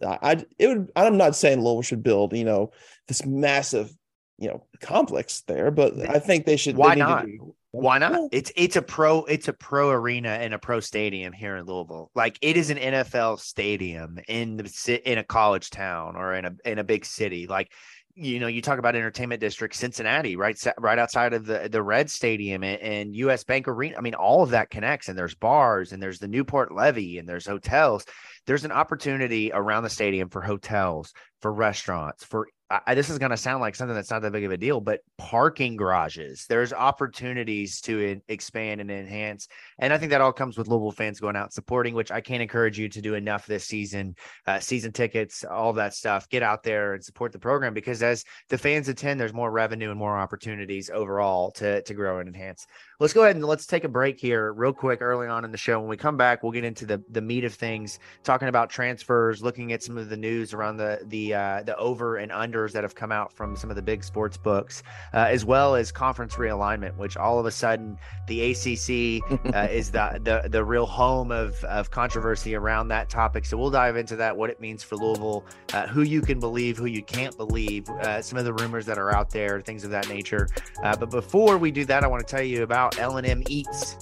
I 0.00 0.44
it 0.58 0.68
would 0.68 0.92
I'm 0.96 1.18
not 1.18 1.37
saying 1.37 1.61
Louisville 1.61 1.82
should 1.82 2.02
build 2.02 2.32
you 2.32 2.44
know 2.44 2.70
this 3.08 3.26
massive 3.26 3.92
you 4.38 4.48
know 4.48 4.64
complex 4.80 5.42
there, 5.42 5.70
but 5.72 5.98
I 6.08 6.20
think 6.20 6.46
they 6.46 6.56
should. 6.56 6.76
Why 6.76 6.94
they 6.94 7.00
not? 7.00 7.26
Why 7.72 7.98
not? 7.98 8.28
It's 8.32 8.52
it's 8.54 8.76
a 8.76 8.82
pro 8.82 9.24
it's 9.24 9.48
a 9.48 9.52
pro 9.52 9.90
arena 9.90 10.28
and 10.28 10.54
a 10.54 10.58
pro 10.58 10.80
stadium 10.80 11.32
here 11.32 11.56
in 11.56 11.64
Louisville. 11.64 12.11
Like 12.14 12.38
it 12.40 12.56
is 12.56 12.70
an 12.70 12.76
NFL 12.78 13.40
stadium 13.40 14.18
in 14.28 14.56
the 14.56 15.00
in 15.11 15.18
a 15.18 15.24
college 15.24 15.70
town 15.70 16.14
or 16.14 16.35
in 16.35 16.44
a 16.44 16.54
in 16.64 16.78
a 16.78 16.85
big 16.85 17.04
city. 17.04 17.46
Like 17.46 17.72
you 18.14 18.38
know, 18.40 18.46
you 18.46 18.61
talk 18.61 18.79
about 18.79 18.94
entertainment 18.94 19.40
district, 19.40 19.75
Cincinnati, 19.75 20.37
right, 20.37 20.59
right 20.79 20.98
outside 20.98 21.33
of 21.33 21.46
the 21.46 21.68
the 21.70 21.83
Red 21.83 22.11
Stadium 22.11 22.62
and, 22.62 22.81
and, 22.81 23.16
U.S. 23.16 23.44
Bank 23.44 23.68
Arena. 23.68 23.96
I 23.96 24.01
mean, 24.01 24.14
all 24.14 24.42
of 24.42 24.51
that 24.51 24.70
connects, 24.70 25.09
and 25.09 25.16
there's 25.16 25.35
bars, 25.35 25.92
and 25.92 26.03
there's 26.03 26.18
the 26.18 26.29
Newport 26.29 26.72
Levee, 26.72 27.18
and 27.18 27.29
there's 27.29 27.46
hotels. 27.46 28.05
There's 28.46 28.64
an 28.64 28.72
opportunity 28.72 29.51
around 29.53 29.85
the 29.85 29.90
stadium 29.90 30.29
for 30.29 30.42
hotels, 30.42 31.12
for 31.40 31.53
restaurants, 31.53 32.25
for 32.25 32.48
I, 32.87 32.94
this 32.94 33.11
is 33.11 33.18
going 33.18 33.30
to 33.30 33.37
sound 33.37 33.61
like 33.61 33.74
something 33.74 33.94
that's 33.94 34.11
not 34.11 34.22
that 34.22 34.32
big 34.32 34.44
of 34.44 34.52
a 34.52 34.56
deal, 34.56 34.80
but 34.80 35.00
parking 35.18 35.76
garages, 35.76 36.46
there's 36.48 36.72
opportunities 36.72 37.80
to 37.82 38.00
in, 38.00 38.22
expand 38.28 38.80
and 38.80 38.90
enhance. 38.90 39.48
And 39.78 39.92
I 39.92 39.98
think 39.98 40.11
that 40.11 40.20
all 40.20 40.32
comes 40.32 40.56
with 40.56 40.68
Louisville 40.68 40.92
fans 40.92 41.20
going 41.20 41.37
out 41.37 41.52
supporting, 41.52 41.94
which 41.94 42.11
I 42.11 42.20
can't 42.20 42.42
encourage 42.42 42.78
you 42.78 42.88
to 42.88 43.02
do 43.02 43.14
enough 43.14 43.46
this 43.46 43.64
season. 43.64 44.16
Uh, 44.46 44.58
season 44.61 44.92
tickets, 44.92 45.44
all 45.44 45.72
that 45.74 45.94
stuff. 45.94 46.28
Get 46.28 46.42
out 46.42 46.62
there 46.62 46.94
and 46.94 47.04
support 47.04 47.32
the 47.32 47.38
program 47.38 47.74
because 47.74 48.02
as 48.02 48.24
the 48.48 48.58
fans 48.58 48.88
attend, 48.88 49.20
there's 49.20 49.35
more 49.35 49.50
revenue 49.50 49.90
and 49.90 49.98
more 49.98 50.16
opportunities 50.16 50.88
overall 50.88 51.50
to, 51.52 51.82
to 51.82 51.94
grow 51.94 52.20
and 52.20 52.28
enhance. 52.28 52.66
Let's 53.02 53.12
go 53.12 53.24
ahead 53.24 53.35
and 53.35 53.44
let's 53.44 53.66
take 53.66 53.82
a 53.82 53.88
break 53.88 54.20
here, 54.20 54.52
real 54.52 54.72
quick, 54.72 55.02
early 55.02 55.26
on 55.26 55.44
in 55.44 55.50
the 55.50 55.58
show. 55.58 55.80
When 55.80 55.88
we 55.88 55.96
come 55.96 56.16
back, 56.16 56.42
we'll 56.42 56.52
get 56.52 56.64
into 56.64 56.87
the 56.87 57.02
the 57.11 57.20
meat 57.20 57.42
of 57.42 57.52
things, 57.52 57.98
talking 58.22 58.46
about 58.46 58.70
transfers, 58.70 59.42
looking 59.42 59.72
at 59.72 59.82
some 59.82 59.98
of 59.98 60.08
the 60.08 60.16
news 60.16 60.54
around 60.54 60.76
the 60.76 61.00
the 61.06 61.35
uh, 61.35 61.62
the 61.64 61.76
over 61.78 62.18
and 62.18 62.30
that 62.70 62.85
have 62.85 62.94
come 62.94 63.11
out 63.11 63.33
from 63.33 63.57
some 63.57 63.70
of 63.70 63.77
the 63.77 63.83
big 63.83 64.05
sports 64.05 64.37
books, 64.37 64.83
uh, 65.14 65.27
as 65.29 65.44
well 65.44 65.75
as 65.75 65.90
conference 65.90 66.35
realignment, 66.35 66.96
which 66.96 67.16
all 67.16 67.38
of 67.38 67.46
a 67.46 67.51
sudden 67.51 67.98
the 68.29 68.53
ACC 68.53 69.55
uh, 69.55 69.66
is 69.70 69.90
the, 69.90 70.20
the 70.22 70.48
the 70.48 70.64
real 70.64 70.87
home 70.87 71.33
of 71.33 71.62
of 71.64 71.90
controversy 71.90 72.55
around 72.55 72.88
that 72.88 73.09
topic. 73.09 73.44
So 73.44 73.57
we'll 73.57 73.70
dive 73.70 73.96
into 73.96 74.14
that, 74.16 74.37
what 74.37 74.51
it 74.51 74.61
means 74.61 74.83
for 74.83 74.96
Louisville, 74.96 75.44
uh, 75.72 75.87
who 75.87 76.03
you 76.03 76.20
can 76.20 76.38
believe, 76.38 76.77
who 76.77 76.87
you 76.87 77.03
can't 77.03 77.37
believe, 77.37 77.88
uh, 77.88 78.22
some 78.22 78.38
of 78.38 78.44
the 78.44 78.53
rumors 78.53 78.87
that 78.87 78.98
are 78.98 79.14
out 79.14 79.31
there, 79.31 79.61
things 79.61 79.83
of 79.83 79.90
that 79.90 80.09
nature. 80.09 80.48
Uh, 80.83 80.94
but 80.96 81.11
before 81.11 81.59
we 81.59 81.70
do 81.70 81.85
that, 81.87 82.05
I 82.05 82.07
want 82.07 82.27
to 82.27 82.31
tell 82.31 82.44
you 82.44 82.62
about 82.62 82.98
L&M 82.98 83.42
Eats. 83.48 83.96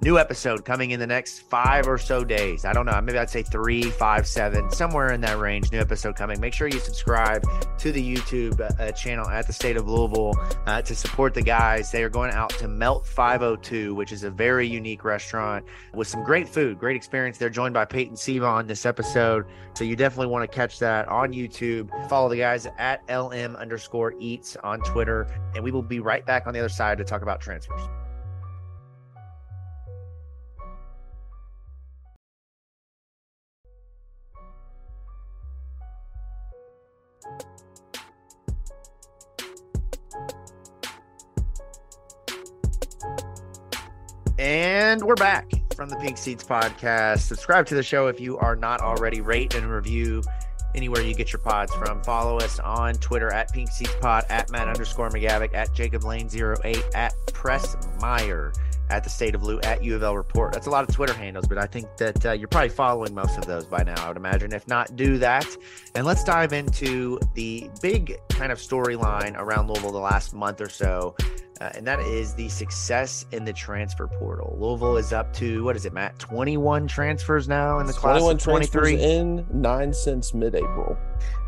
New 0.00 0.18
episode 0.18 0.64
coming 0.64 0.90
in 0.90 1.00
the 1.00 1.06
next 1.06 1.40
five 1.40 1.86
or 1.86 1.96
so 1.96 2.24
days. 2.24 2.64
I 2.64 2.72
don't 2.74 2.84
know. 2.84 3.00
Maybe 3.00 3.16
I'd 3.16 3.30
say 3.30 3.42
three, 3.42 3.84
five, 3.84 4.26
seven, 4.26 4.70
somewhere 4.70 5.12
in 5.12 5.20
that 5.22 5.38
range. 5.38 5.72
New 5.72 5.78
episode 5.78 6.14
coming. 6.14 6.38
Make 6.40 6.52
sure 6.52 6.68
you 6.68 6.78
subscribe 6.78 7.42
to 7.78 7.90
the 7.92 8.16
YouTube 8.16 8.60
uh, 8.60 8.92
channel 8.92 9.26
at 9.28 9.46
the 9.46 9.52
State 9.52 9.76
of 9.78 9.88
Louisville 9.88 10.34
uh, 10.66 10.82
to 10.82 10.94
support 10.94 11.32
the 11.32 11.40
guys. 11.40 11.90
They 11.90 12.02
are 12.02 12.10
going 12.10 12.32
out 12.32 12.50
to 12.50 12.68
Melt 12.68 13.06
502, 13.06 13.94
which 13.94 14.12
is 14.12 14.24
a 14.24 14.30
very 14.30 14.66
unique 14.66 15.04
restaurant 15.04 15.64
with 15.94 16.08
some 16.08 16.22
great 16.22 16.48
food, 16.48 16.78
great 16.78 16.96
experience. 16.96 17.38
They're 17.38 17.48
joined 17.48 17.72
by 17.72 17.86
Peyton 17.86 18.16
Siva 18.16 18.46
on 18.46 18.66
this 18.66 18.84
episode. 18.84 19.46
So 19.72 19.84
you 19.84 19.96
definitely 19.96 20.26
want 20.26 20.50
to 20.50 20.54
catch 20.54 20.78
that 20.80 21.08
on 21.08 21.32
YouTube. 21.32 21.88
Follow 22.10 22.28
the 22.28 22.36
guys 22.36 22.66
at 22.78 23.02
LM 23.08 23.56
underscore 23.56 24.14
eats 24.18 24.56
on 24.56 24.80
Twitter. 24.80 25.28
And 25.54 25.64
we 25.64 25.70
will 25.70 25.82
be 25.82 26.00
right 26.00 26.26
back 26.26 26.46
on 26.46 26.52
the 26.52 26.58
other 26.58 26.68
side 26.68 26.98
to 26.98 27.04
talk 27.04 27.22
about 27.22 27.40
transfers. 27.40 27.80
And 44.44 45.00
we're 45.00 45.14
back 45.14 45.50
from 45.74 45.88
the 45.88 45.96
Pink 45.96 46.18
Seats 46.18 46.44
podcast. 46.44 47.20
Subscribe 47.20 47.64
to 47.64 47.74
the 47.74 47.82
show 47.82 48.08
if 48.08 48.20
you 48.20 48.36
are 48.36 48.54
not 48.54 48.82
already. 48.82 49.22
Rate 49.22 49.54
and 49.54 49.64
review 49.70 50.22
anywhere 50.74 51.00
you 51.00 51.14
get 51.14 51.32
your 51.32 51.40
pods 51.40 51.72
from. 51.76 52.02
Follow 52.02 52.36
us 52.36 52.58
on 52.58 52.92
Twitter 52.96 53.32
at 53.32 53.50
Pink 53.54 53.70
Seats 53.70 53.94
Pod, 54.02 54.24
at 54.28 54.50
Matt 54.50 54.68
underscore 54.68 55.08
McGavic, 55.08 55.54
at 55.54 55.72
Jacob 55.72 56.04
Lane 56.04 56.28
08, 56.30 56.84
at 56.94 57.14
Press 57.32 57.74
Meyer 58.02 58.52
at 58.90 59.02
the 59.02 59.08
State 59.08 59.34
of 59.34 59.42
Lou 59.42 59.60
at 59.60 59.82
U 59.82 59.96
of 59.96 60.02
L 60.02 60.14
Report. 60.14 60.52
That's 60.52 60.66
a 60.66 60.70
lot 60.70 60.86
of 60.86 60.94
Twitter 60.94 61.14
handles, 61.14 61.46
but 61.46 61.56
I 61.56 61.64
think 61.64 61.96
that 61.96 62.26
uh, 62.26 62.32
you're 62.32 62.48
probably 62.48 62.68
following 62.68 63.14
most 63.14 63.38
of 63.38 63.46
those 63.46 63.64
by 63.64 63.82
now, 63.82 63.94
I 64.04 64.08
would 64.08 64.18
imagine. 64.18 64.52
If 64.52 64.68
not, 64.68 64.94
do 64.94 65.16
that. 65.18 65.46
And 65.94 66.04
let's 66.04 66.22
dive 66.22 66.52
into 66.52 67.18
the 67.32 67.70
big 67.80 68.18
kind 68.28 68.52
of 68.52 68.58
storyline 68.58 69.38
around 69.38 69.68
Louisville 69.68 69.92
the 69.92 69.98
last 69.98 70.34
month 70.34 70.60
or 70.60 70.68
so. 70.68 71.16
Uh, 71.60 71.70
and 71.74 71.86
that 71.86 72.00
is 72.00 72.34
the 72.34 72.48
success 72.48 73.26
in 73.30 73.44
the 73.44 73.52
transfer 73.52 74.08
portal. 74.08 74.56
Louisville 74.58 74.96
is 74.96 75.12
up 75.12 75.32
to 75.34 75.62
what 75.62 75.76
is 75.76 75.86
it, 75.86 75.92
Matt? 75.92 76.18
Twenty-one 76.18 76.88
transfers 76.88 77.48
now 77.48 77.78
in 77.78 77.86
the 77.86 77.92
class 77.92 78.22
of 78.22 78.42
twenty-three. 78.42 79.00
in 79.00 79.46
nine 79.52 79.92
since 79.92 80.34
mid-April 80.34 80.98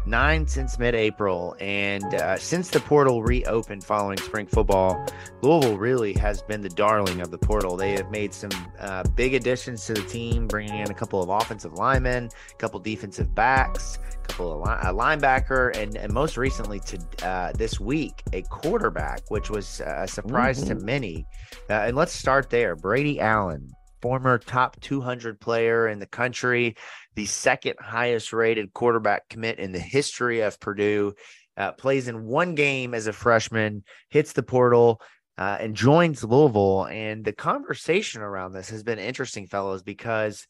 nine 0.07 0.47
since 0.47 0.79
mid-April, 0.79 1.57
and 1.59 2.15
uh, 2.15 2.37
since 2.37 2.71
the 2.71 2.79
portal 2.81 3.25
reopened 3.25 3.83
following 3.83 4.17
spring 4.19 4.47
football, 4.47 5.05
Louisville 5.43 5.77
really 5.77 6.13
has 6.15 6.43
been 6.43 6.63
the 6.63 6.69
darling 6.69 7.21
of 7.21 7.31
the 7.33 7.39
portal. 7.39 7.77
They 7.77 7.93
have 7.93 8.11
made 8.11 8.33
some 8.33 8.51
uh, 8.79 9.03
big 9.17 9.35
additions 9.35 9.85
to 9.87 9.95
the 9.95 10.03
team, 10.03 10.47
bringing 10.47 10.79
in 10.79 10.91
a 10.91 10.95
couple 10.95 11.21
of 11.21 11.29
offensive 11.29 11.73
linemen, 11.73 12.31
a 12.53 12.55
couple 12.55 12.79
defensive 12.79 13.35
backs, 13.35 13.99
couple 14.27 14.53
of 14.53 14.61
li- 14.61 14.91
a 14.91 14.93
linebacker, 14.93 15.77
and, 15.77 15.97
and 15.97 16.13
most 16.13 16.37
recently 16.37 16.81
to 16.81 17.27
uh, 17.27 17.53
this 17.53 17.81
week 17.81 18.23
a 18.33 18.43
quarterback, 18.43 19.21
which 19.29 19.51
was 19.51 19.81
a 19.81 20.07
surprise 20.07 20.63
mm-hmm. 20.63 20.79
to 20.79 20.85
many. 20.85 21.27
Uh, 21.71 21.75
and 21.75 21.97
let's 21.97 22.13
start 22.13 22.51
there. 22.51 22.77
Brady 22.77 23.21
Allen, 23.21 23.71
former 24.03 24.39
top 24.39 24.81
200 24.81 25.41
player 25.41 25.89
in 25.89 25.99
the 25.99 26.07
country, 26.07 26.77
the 27.15 27.27
second 27.27 27.75
highest 27.81 28.33
rated 28.33 28.73
quarterback 28.73 29.29
commit 29.29 29.59
in 29.59 29.73
the 29.73 29.79
history 29.79 30.41
of 30.41 30.59
Purdue. 30.61 31.15
Uh, 31.57 31.73
plays 31.73 32.07
in 32.07 32.25
one 32.25 32.55
game 32.55 32.93
as 32.93 33.07
a 33.07 33.13
freshman, 33.15 33.83
hits 34.11 34.35
the 34.35 34.43
portal, 34.43 35.01
uh, 35.39 35.57
and 35.59 35.75
joins 35.75 36.23
Louisville. 36.23 36.85
And 36.85 37.25
the 37.25 37.33
conversation 37.33 38.21
around 38.21 38.53
this 38.53 38.69
has 38.69 38.83
been 38.83 38.99
interesting, 38.99 39.47
fellows, 39.47 39.83
because 39.83 40.47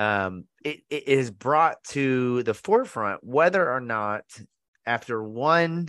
um, 0.00 0.44
it, 0.64 0.80
it 0.88 1.06
is 1.06 1.30
brought 1.30 1.84
to 1.84 2.42
the 2.44 2.54
forefront 2.54 3.22
whether 3.22 3.70
or 3.70 3.80
not 3.80 4.24
after 4.86 5.22
one 5.22 5.88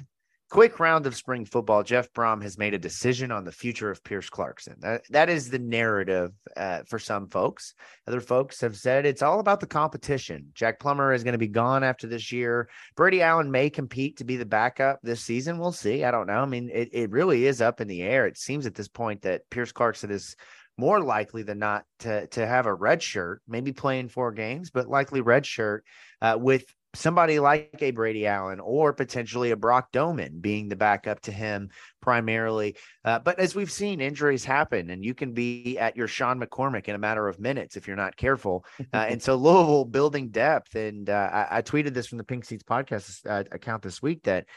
quick 0.50 0.82
round 0.82 1.08
of 1.08 1.16
spring 1.16 1.46
football, 1.46 1.82
Jeff 1.82 2.12
Brohm 2.12 2.44
has 2.44 2.58
made 2.58 2.74
a 2.74 2.78
decision 2.78 3.32
on 3.32 3.46
the 3.46 3.54
future 3.54 3.90
of 3.90 4.04
Pierce 4.04 4.30
Clarkson. 4.30 4.76
That, 4.80 5.04
that 5.10 5.30
is 5.30 5.50
the 5.50 5.60
narrative 5.60 6.34
uh, 6.58 6.84
for 6.86 7.00
some 7.00 7.30
folks. 7.30 7.74
Other 8.06 8.20
folks 8.20 8.60
have 8.60 8.76
said 8.76 9.06
it's 9.06 9.22
all 9.22 9.40
about 9.40 9.62
the 9.62 9.66
competition. 9.66 10.52
Jack 10.54 10.82
Plummer 10.82 11.14
is 11.14 11.24
going 11.24 11.32
to 11.32 11.38
be 11.38 11.48
gone 11.48 11.86
after 11.86 12.06
this 12.06 12.34
year. 12.34 12.68
Brady 12.98 13.22
Allen 13.22 13.50
may 13.50 13.70
compete 13.70 14.18
to 14.18 14.26
be 14.26 14.36
the 14.36 14.46
backup 14.46 15.00
this 15.02 15.22
season. 15.22 15.58
We'll 15.58 15.72
see. 15.72 16.04
I 16.04 16.12
don't 16.12 16.28
know. 16.28 16.42
I 16.42 16.46
mean, 16.46 16.70
it, 16.74 16.90
it 16.92 17.12
really 17.12 17.46
is 17.46 17.62
up 17.62 17.80
in 17.80 17.88
the 17.88 18.02
air. 18.02 18.28
It 18.28 18.38
seems 18.38 18.66
at 18.66 18.76
this 18.76 18.90
point 18.90 19.22
that 19.22 19.50
Pierce 19.50 19.72
Clarkson 19.72 20.12
is 20.12 20.36
more 20.78 21.00
likely 21.00 21.44
than 21.44 21.60
not 21.60 21.86
to 22.00 22.28
to 22.28 22.46
have 22.46 22.66
a 22.66 22.74
red 22.74 23.02
shirt, 23.04 23.42
maybe 23.48 23.72
playing 23.72 24.10
four 24.10 24.32
games, 24.32 24.70
but 24.72 24.88
likely 24.88 25.22
red 25.22 25.46
shirt 25.46 25.86
uh, 26.22 26.38
with 26.40 26.66
somebody 26.94 27.40
like 27.40 27.78
a 27.80 27.92
Brady 27.92 28.28
Allen 28.28 28.60
or 28.60 28.92
potentially 28.94 29.52
a 29.52 29.56
Brock 29.56 29.92
Domann 29.92 30.42
being 30.42 30.68
the 30.68 30.76
backup 30.76 31.22
to 31.22 31.32
him 31.32 31.70
primarily. 32.02 32.76
Uh, 33.06 33.20
but 33.20 33.40
as 33.40 33.56
we've 33.56 33.72
seen, 33.72 34.02
injuries 34.02 34.44
happen, 34.44 34.90
and 34.90 35.04
you 35.04 35.14
can 35.14 35.34
be 35.34 35.78
at 35.78 35.96
your 35.96 36.08
Sean 36.08 36.40
McCormick 36.40 36.88
in 36.88 36.96
a 36.96 37.00
matter 37.00 37.28
of 37.28 37.40
minutes 37.40 37.78
if 37.78 37.88
you're 37.88 37.96
not 37.96 38.18
careful. 38.18 38.66
Uh, 38.94 38.98
and 39.10 39.22
so 39.22 39.36
Louisville 39.36 39.86
building 39.86 40.30
depth. 40.30 40.76
And 40.76 41.10
uh, 41.10 41.30
I, 41.32 41.58
I, 41.58 41.62
tweeted 41.62 41.94
this 41.94 42.08
from 42.08 42.18
the 42.18 42.24
Pink 42.24 42.46
Seats 42.46 42.64
podcast 42.64 43.26
uh, 43.26 43.44
account 43.52 43.84
this 43.84 44.02
week 44.02 44.24
that 44.24 44.48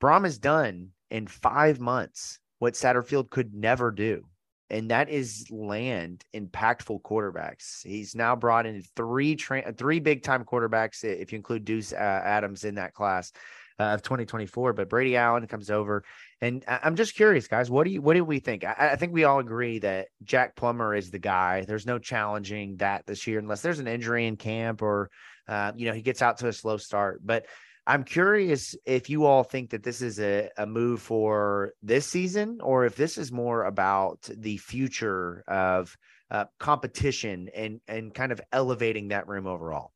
Brohm 0.00 0.24
has 0.24 0.38
done 0.38 0.88
in 1.10 1.26
five 1.26 1.78
months 1.78 2.38
what 2.58 2.74
Satterfield 2.74 3.30
could 3.30 3.54
never 3.54 3.90
do 3.90 4.24
and 4.70 4.90
that 4.90 5.08
is 5.08 5.46
land 5.50 6.24
impactful 6.34 7.02
quarterbacks. 7.02 7.84
He's 7.84 8.14
now 8.14 8.36
brought 8.36 8.66
in 8.66 8.82
three 8.96 9.36
tra- 9.36 9.72
three 9.72 10.00
big 10.00 10.22
time 10.22 10.44
quarterbacks 10.44 11.04
if 11.04 11.32
you 11.32 11.36
include 11.36 11.64
Deuce 11.64 11.92
uh, 11.92 11.96
Adams 11.96 12.64
in 12.64 12.76
that 12.76 12.94
class 12.94 13.32
uh, 13.78 13.94
of 13.94 14.02
2024. 14.02 14.72
But 14.72 14.88
Brady 14.88 15.16
Allen 15.16 15.46
comes 15.46 15.70
over, 15.70 16.04
and 16.40 16.64
I- 16.68 16.80
am 16.84 16.96
just 16.96 17.14
curious, 17.14 17.48
guys. 17.48 17.70
What 17.70 17.84
do 17.84 17.90
you 17.90 18.00
what 18.00 18.14
do 18.14 18.24
we 18.24 18.38
think? 18.38 18.64
I-, 18.64 18.90
I 18.92 18.96
think 18.96 19.12
we 19.12 19.24
all 19.24 19.40
agree 19.40 19.80
that 19.80 20.08
Jack 20.22 20.54
Plummer 20.54 20.94
is 20.94 21.10
the 21.10 21.18
guy. 21.18 21.64
There's 21.66 21.86
no 21.86 21.98
challenging 21.98 22.76
that 22.76 23.06
this 23.06 23.26
year 23.26 23.38
unless 23.38 23.62
there's 23.62 23.80
an 23.80 23.88
injury 23.88 24.26
in 24.26 24.36
camp 24.36 24.82
or 24.82 25.10
uh, 25.48 25.72
you 25.74 25.86
know 25.86 25.94
he 25.94 26.02
gets 26.02 26.22
out 26.22 26.38
to 26.38 26.48
a 26.48 26.52
slow 26.52 26.76
start, 26.76 27.20
but. 27.24 27.46
I'm 27.90 28.04
curious 28.04 28.76
if 28.84 29.10
you 29.10 29.24
all 29.24 29.42
think 29.42 29.70
that 29.70 29.82
this 29.82 30.00
is 30.00 30.20
a, 30.20 30.48
a 30.56 30.64
move 30.64 31.02
for 31.02 31.72
this 31.82 32.06
season 32.06 32.60
or 32.62 32.84
if 32.84 32.94
this 32.94 33.18
is 33.18 33.32
more 33.32 33.64
about 33.64 34.30
the 34.32 34.58
future 34.58 35.42
of 35.48 35.96
uh, 36.30 36.44
competition 36.60 37.50
and 37.52 37.80
and 37.88 38.14
kind 38.14 38.30
of 38.30 38.40
elevating 38.52 39.08
that 39.08 39.26
room 39.26 39.48
overall. 39.48 39.90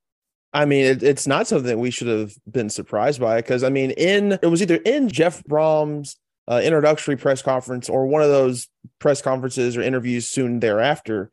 I 0.53 0.65
mean, 0.65 0.87
it, 0.87 1.05
it's 1.05 1.29
not 1.29 1.47
something 1.47 1.69
that 1.69 1.79
we 1.79 1.93
should 1.93 2.09
have 2.09 2.33
been 2.51 2.69
surprised 2.69 3.21
by 3.21 3.37
because 3.37 3.63
I 3.63 3.69
mean, 3.69 3.93
in 3.93 4.41
it 4.43 4.51
was 4.51 4.61
either 4.61 4.81
in 4.85 5.09
Jeff 5.09 5.45
Brohm's 5.45 6.17
uh, 6.51 6.61
introductory 6.65 7.17
press 7.17 7.43
conference 7.43 7.89
or 7.89 8.09
one 8.09 8.23
of 8.23 8.29
those 8.29 8.67
press 8.99 9.23
conferences 9.23 9.77
or 9.77 9.83
interviews 9.83 10.27
soon 10.27 10.59
thereafter. 10.59 11.31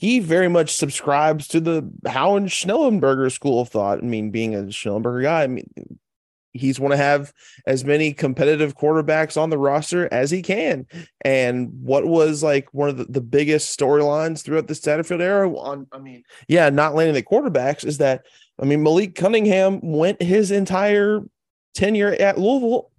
He 0.00 0.18
very 0.18 0.48
much 0.48 0.74
subscribes 0.74 1.46
to 1.48 1.60
the 1.60 1.86
Howard 2.06 2.44
Schnellenberger 2.44 3.30
school 3.30 3.60
of 3.60 3.68
thought. 3.68 3.98
I 3.98 4.00
mean, 4.00 4.30
being 4.30 4.54
a 4.54 4.62
Schnellenberger 4.62 5.24
guy, 5.24 5.42
I 5.42 5.46
mean, 5.46 5.68
he's 6.54 6.80
want 6.80 6.92
to 6.92 6.96
have 6.96 7.34
as 7.66 7.84
many 7.84 8.14
competitive 8.14 8.74
quarterbacks 8.74 9.36
on 9.36 9.50
the 9.50 9.58
roster 9.58 10.08
as 10.10 10.30
he 10.30 10.40
can. 10.40 10.86
And 11.22 11.68
what 11.82 12.06
was 12.06 12.42
like 12.42 12.72
one 12.72 12.88
of 12.88 12.96
the, 12.96 13.04
the 13.04 13.20
biggest 13.20 13.78
storylines 13.78 14.42
throughout 14.42 14.68
the 14.68 14.72
Satterfield 14.74 15.20
era 15.20 15.54
on, 15.54 15.86
I 15.92 15.98
mean, 15.98 16.22
yeah, 16.48 16.70
not 16.70 16.94
landing 16.94 17.14
the 17.14 17.22
quarterbacks 17.22 17.84
is 17.84 17.98
that, 17.98 18.24
I 18.58 18.64
mean, 18.64 18.82
Malik 18.82 19.16
Cunningham 19.16 19.80
went 19.82 20.22
his 20.22 20.50
entire 20.50 21.20
tenure 21.74 22.14
at 22.14 22.38
Louisville 22.38 22.90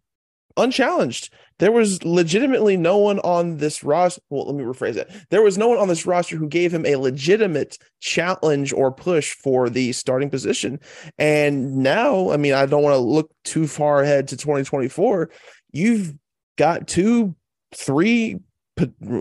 unchallenged. 0.56 1.34
There 1.62 1.72
was 1.72 2.04
legitimately 2.04 2.76
no 2.76 2.98
one 2.98 3.20
on 3.20 3.58
this 3.58 3.84
roster. 3.84 4.20
Well, 4.32 4.48
let 4.48 4.56
me 4.56 4.64
rephrase 4.64 4.96
it. 4.96 5.12
There 5.30 5.44
was 5.44 5.60
no 5.60 5.68
one 5.68 5.78
on 5.78 5.88
this 5.88 6.08
roster 6.08 6.36
who 6.36 6.48
gave 6.48 6.74
him 6.74 6.88
a 6.88 6.96
legitimate 6.96 7.78
challenge 8.00 8.74
or 8.74 8.92
push 8.92 9.34
for 9.34 9.70
the 9.70 9.92
starting 9.92 10.32
position. 10.32 10.80
And 11.20 11.78
now, 11.78 12.32
I 12.32 12.38
mean, 12.38 12.54
I 12.54 12.66
don't 12.66 12.82
want 12.82 12.96
to 12.96 12.98
look 12.98 13.30
too 13.44 13.68
far 13.68 14.02
ahead 14.02 14.28
to 14.30 14.38
2024. 14.38 15.30
You've 15.72 16.16
got 16.58 16.88
two, 16.88 17.36
three 17.76 18.40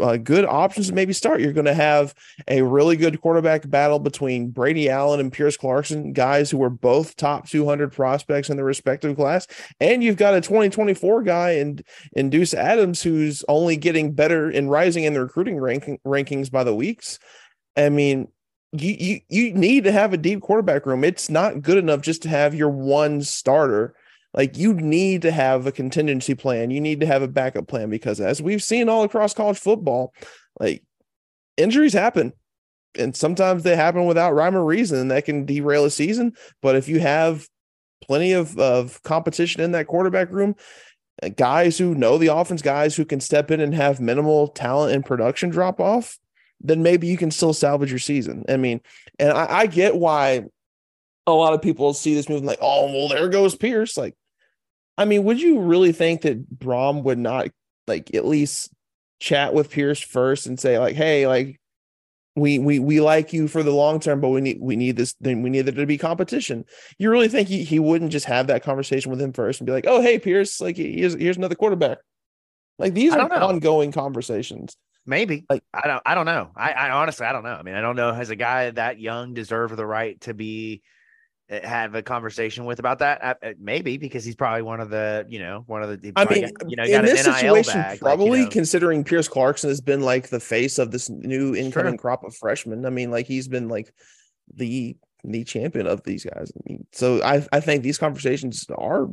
uh, 0.01 0.17
good 0.17 0.45
options 0.45 0.89
to 0.89 0.95
maybe 0.95 1.13
start. 1.13 1.41
You're 1.41 1.53
going 1.53 1.67
to 1.67 1.75
have 1.75 2.15
a 2.49 2.63
really 2.63 2.97
good 2.97 3.21
quarterback 3.21 3.69
battle 3.69 3.99
between 3.99 4.51
Brady 4.51 4.89
Allen 4.89 5.21
and 5.21 5.33
Pierce 5.33 5.57
Clarkson, 5.57 6.13
guys 6.13 6.51
who 6.51 6.59
were 6.59 6.71
both 6.71 7.17
top 7.17 7.49
200 7.49 7.93
prospects 7.93 8.51
in 8.51 8.57
their 8.57 8.65
respective 8.65 9.17
class, 9.17 9.47
and 9.81 10.03
you've 10.03 10.17
got 10.17 10.35
a 10.35 10.41
2024 10.41 11.23
guy 11.23 11.53
in 11.53 11.81
in 12.13 12.31
Deuce 12.31 12.55
Adams 12.55 13.03
who's 13.03 13.45
only 13.49 13.77
getting 13.77 14.13
better 14.13 14.51
and 14.51 14.71
rising 14.71 15.05
in 15.05 15.15
the 15.15 15.21
recruiting 15.21 15.59
ranking, 15.59 15.99
rankings 16.07 16.51
by 16.51 16.65
the 16.65 16.75
weeks. 16.75 17.19
I 17.77 17.89
mean, 17.89 18.29
you 18.73 18.97
you 18.99 19.21
you 19.29 19.53
need 19.53 19.85
to 19.85 19.93
have 19.93 20.13
a 20.13 20.19
deep 20.19 20.41
quarterback 20.41 20.87
room. 20.87 21.05
It's 21.05 21.29
not 21.29 21.63
good 21.63 21.79
enough 21.79 22.03
just 22.03 22.23
to 22.23 22.29
have 22.29 22.55
your 22.55 22.71
one 22.71 23.23
starter 23.23 23.95
like 24.35 24.57
you 24.57 24.75
need 24.75 25.23
to 25.23 25.33
have 25.33 25.67
a 25.67 25.73
contingency 25.73 26.35
plan. 26.35 26.71
You 26.71 26.81
need 26.81 27.01
to 27.01 27.07
have 27.07 27.23
a 27.23 27.29
backup 27.29 27.67
plan 27.67 27.91
because 27.91 28.21
as 28.21 28.41
we've 28.41 28.63
seen 28.63 28.89
all 28.89 29.03
across 29.03 29.35
college 29.35 29.59
football, 29.59 30.15
like 30.59 30.85
injuries 31.57 31.93
happen. 31.93 32.33
And 32.99 33.15
sometimes 33.15 33.63
they 33.63 33.77
happen 33.77 34.07
without 34.07 34.35
rhyme 34.35 34.57
or 34.57 34.65
reason 34.65 34.99
and 34.99 35.11
that 35.11 35.25
can 35.25 35.47
derail 35.47 35.85
a 35.85 35.91
season. 35.91 36.35
But 36.63 36.77
if 36.77 36.89
you 36.89 37.01
have 37.01 37.47
plenty 38.03 38.33
of, 38.33 38.59
of 38.59 39.03
competition 39.03 39.63
in 39.63 39.73
that 39.73 39.87
quarterback 39.87 40.31
room, 40.31 40.55
uh, 41.23 41.29
guys 41.29 41.79
who 41.79 41.95
know 41.95 42.19
the 42.19 42.35
offense, 42.35 42.63
guys 42.63 42.97
who 42.97 43.05
can 43.05 43.21
step 43.21 43.51
in 43.51 43.61
and 43.61 43.75
have 43.75 44.01
minimal 44.01 44.49
talent 44.49 44.95
and 44.95 45.05
production 45.05 45.51
drop 45.51 45.81
off, 45.81 46.19
then 46.61 46.83
maybe 46.83 47.07
you 47.07 47.17
can 47.17 47.31
still 47.31 47.53
salvage 47.53 47.91
your 47.91 47.99
season. 47.99 48.45
I 48.49 48.57
mean, 48.57 48.81
and 49.19 49.33
I, 49.33 49.61
I 49.61 49.67
get 49.67 49.97
why 49.97 50.45
a 51.27 51.33
lot 51.33 51.55
of 51.55 51.63
people 51.63 51.95
see 51.95 52.15
this 52.15 52.29
movie 52.29 52.47
like, 52.47 52.59
oh, 52.61 52.87
well, 52.87 53.09
there 53.09 53.29
goes 53.29 53.55
Pierce. 53.55 53.97
Like, 53.97 54.15
I 54.99 55.05
mean, 55.05 55.25
would 55.25 55.41
you 55.41 55.61
really 55.61 55.93
think 55.93 56.23
that 56.23 56.59
Brohm 56.59 57.03
would 57.05 57.19
not 57.19 57.49
like 57.87 58.15
at 58.15 58.27
least 58.27 58.71
chat 59.19 59.55
with 59.55 59.71
Pierce 59.71 60.01
first 60.01 60.47
and 60.47 60.59
say 60.59 60.79
like, 60.79 60.97
hey, 60.97 61.27
like 61.27 61.61
we 62.37 62.59
we 62.59 62.79
we 62.79 63.01
like 63.01 63.33
you 63.33 63.49
for 63.49 63.63
the 63.63 63.73
long 63.73 64.01
term, 64.01 64.21
but 64.21 64.31
we 64.31 64.41
need 64.41 64.59
we 64.61 64.77
need 64.77 64.97
this 64.97 65.15
then 65.21 65.43
we 65.43 65.51
need 65.51 65.63
there 65.63 65.75
to 65.75 65.87
be 65.87 65.99
competition. 65.99 66.65
You 66.99 67.11
really 67.11 67.29
think 67.29 67.49
he, 67.49 67.65
he 67.65 67.79
wouldn't 67.79 68.13
just 68.13 68.27
have 68.27 68.47
that 68.49 68.63
conversation 68.63 69.11
with 69.11 69.21
him 69.21 69.33
first 69.33 69.61
and 69.61 69.67
be 69.67 69.73
like, 69.73 69.87
oh 69.87 70.01
hey 70.01 70.19
Pierce, 70.19 70.61
like 70.61 70.77
here's 70.77 71.15
here's 71.15 71.37
another 71.37 71.55
quarterback. 71.55 71.99
Like 72.79 72.95
these 72.95 73.13
are 73.13 73.33
ongoing 73.33 73.93
conversations. 73.93 74.77
Maybe 75.07 75.45
like 75.51 75.63
I 75.75 75.87
don't 75.87 76.03
I 76.07 76.15
don't 76.15 76.27
know. 76.27 76.51
I, 76.57 76.73
I 76.73 76.91
honestly 76.91 77.27
I 77.27 77.33
don't 77.33 77.43
know. 77.43 77.55
I 77.55 77.63
mean 77.63 77.75
I 77.75 77.81
don't 77.81 77.97
know 77.97 78.13
has 78.13 78.31
a 78.31 78.37
guy 78.37 78.71
that 78.71 79.01
young 79.01 79.35
deserve 79.35 79.77
the 79.77 79.87
right 79.87 80.21
to 80.23 80.35
be 80.35 80.83
have 81.51 81.95
a 81.95 82.03
conversation 82.03 82.65
with 82.65 82.79
about 82.79 83.01
that? 83.01 83.23
Uh, 83.23 83.35
uh, 83.43 83.53
maybe 83.59 83.97
because 83.97 84.25
he's 84.25 84.37
probably 84.37 84.63
one 84.63 84.81
of 84.81 84.91
the, 84.91 85.27
you 85.29 85.39
know, 85.39 85.65
one 85.67 85.83
of 85.83 86.01
the. 86.01 86.13
I 86.17 86.25
mean, 86.25 86.51
you 86.69 86.77
know, 86.77 86.85
in 86.85 87.05
this 87.05 87.25
situation, 87.25 87.75
bag, 87.75 87.99
probably 88.01 88.31
like, 88.31 88.39
you 88.39 88.45
know. 88.45 88.51
considering 88.51 89.05
Pierce 89.05 89.29
Clarkson 89.29 89.69
has 89.69 89.81
been 89.81 90.01
like 90.01 90.29
the 90.29 90.41
face 90.41 90.79
of 90.79 90.91
this 90.91 91.11
new 91.11 91.55
incoming 91.55 91.97
crop 91.97 92.25
of 92.25 92.35
freshmen. 92.37 92.87
I 92.87 92.91
mean, 92.91 93.11
like 93.11 93.27
he's 93.27 93.49
been 93.49 93.69
like 93.69 93.93
the 94.55 94.97
the 95.25 95.45
champion 95.45 95.87
of 95.87 96.03
these 96.05 96.25
guys. 96.25 96.53
I 96.57 96.61
mean, 96.69 96.87
so 96.93 97.23
I 97.23 97.47
I 97.53 97.61
think 97.61 97.83
these 97.83 97.99
conversations 97.99 98.67
are 98.77 99.09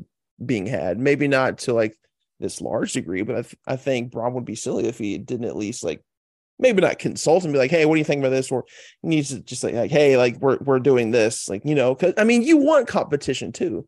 being 0.46 0.68
had. 0.68 1.00
Maybe 1.00 1.28
not 1.28 1.58
to 1.60 1.74
like 1.74 1.98
this 2.40 2.62
large 2.62 2.94
degree, 2.94 3.24
but 3.24 3.36
I, 3.36 3.42
th- 3.42 3.58
I 3.66 3.76
think 3.78 4.12
Brohm 4.12 4.34
would 4.34 4.46
be 4.46 4.56
silly 4.56 4.86
if 4.86 5.00
he 5.00 5.18
didn't 5.18 5.48
at 5.48 5.56
least 5.56 5.84
like 5.84 6.04
maybe 6.60 6.82
not 6.82 7.00
consult 7.00 7.44
and 7.44 7.54
be 7.54 7.60
like, 7.60 7.72
hey, 7.72 7.86
what 7.86 7.96
do 7.96 8.00
you 8.00 8.06
think 8.06 8.20
about 8.20 8.30
this? 8.30 8.52
Or 8.52 8.66
he 9.02 9.10
needs 9.10 9.30
to 9.30 9.40
just 9.40 9.64
like, 9.64 9.74
like 9.74 9.92
hey, 9.92 10.18
like 10.18 10.38
we're 10.40 10.58
we're 10.58 10.80
doing 10.80 11.12
this, 11.12 11.50
like 11.50 11.64
you 11.66 11.76
know, 11.76 11.96
because 11.96 12.14
I 12.18 12.24
mean, 12.24 12.42
you 12.42 12.58
want 12.58 12.88
competition 12.88 13.52
too. 13.52 13.88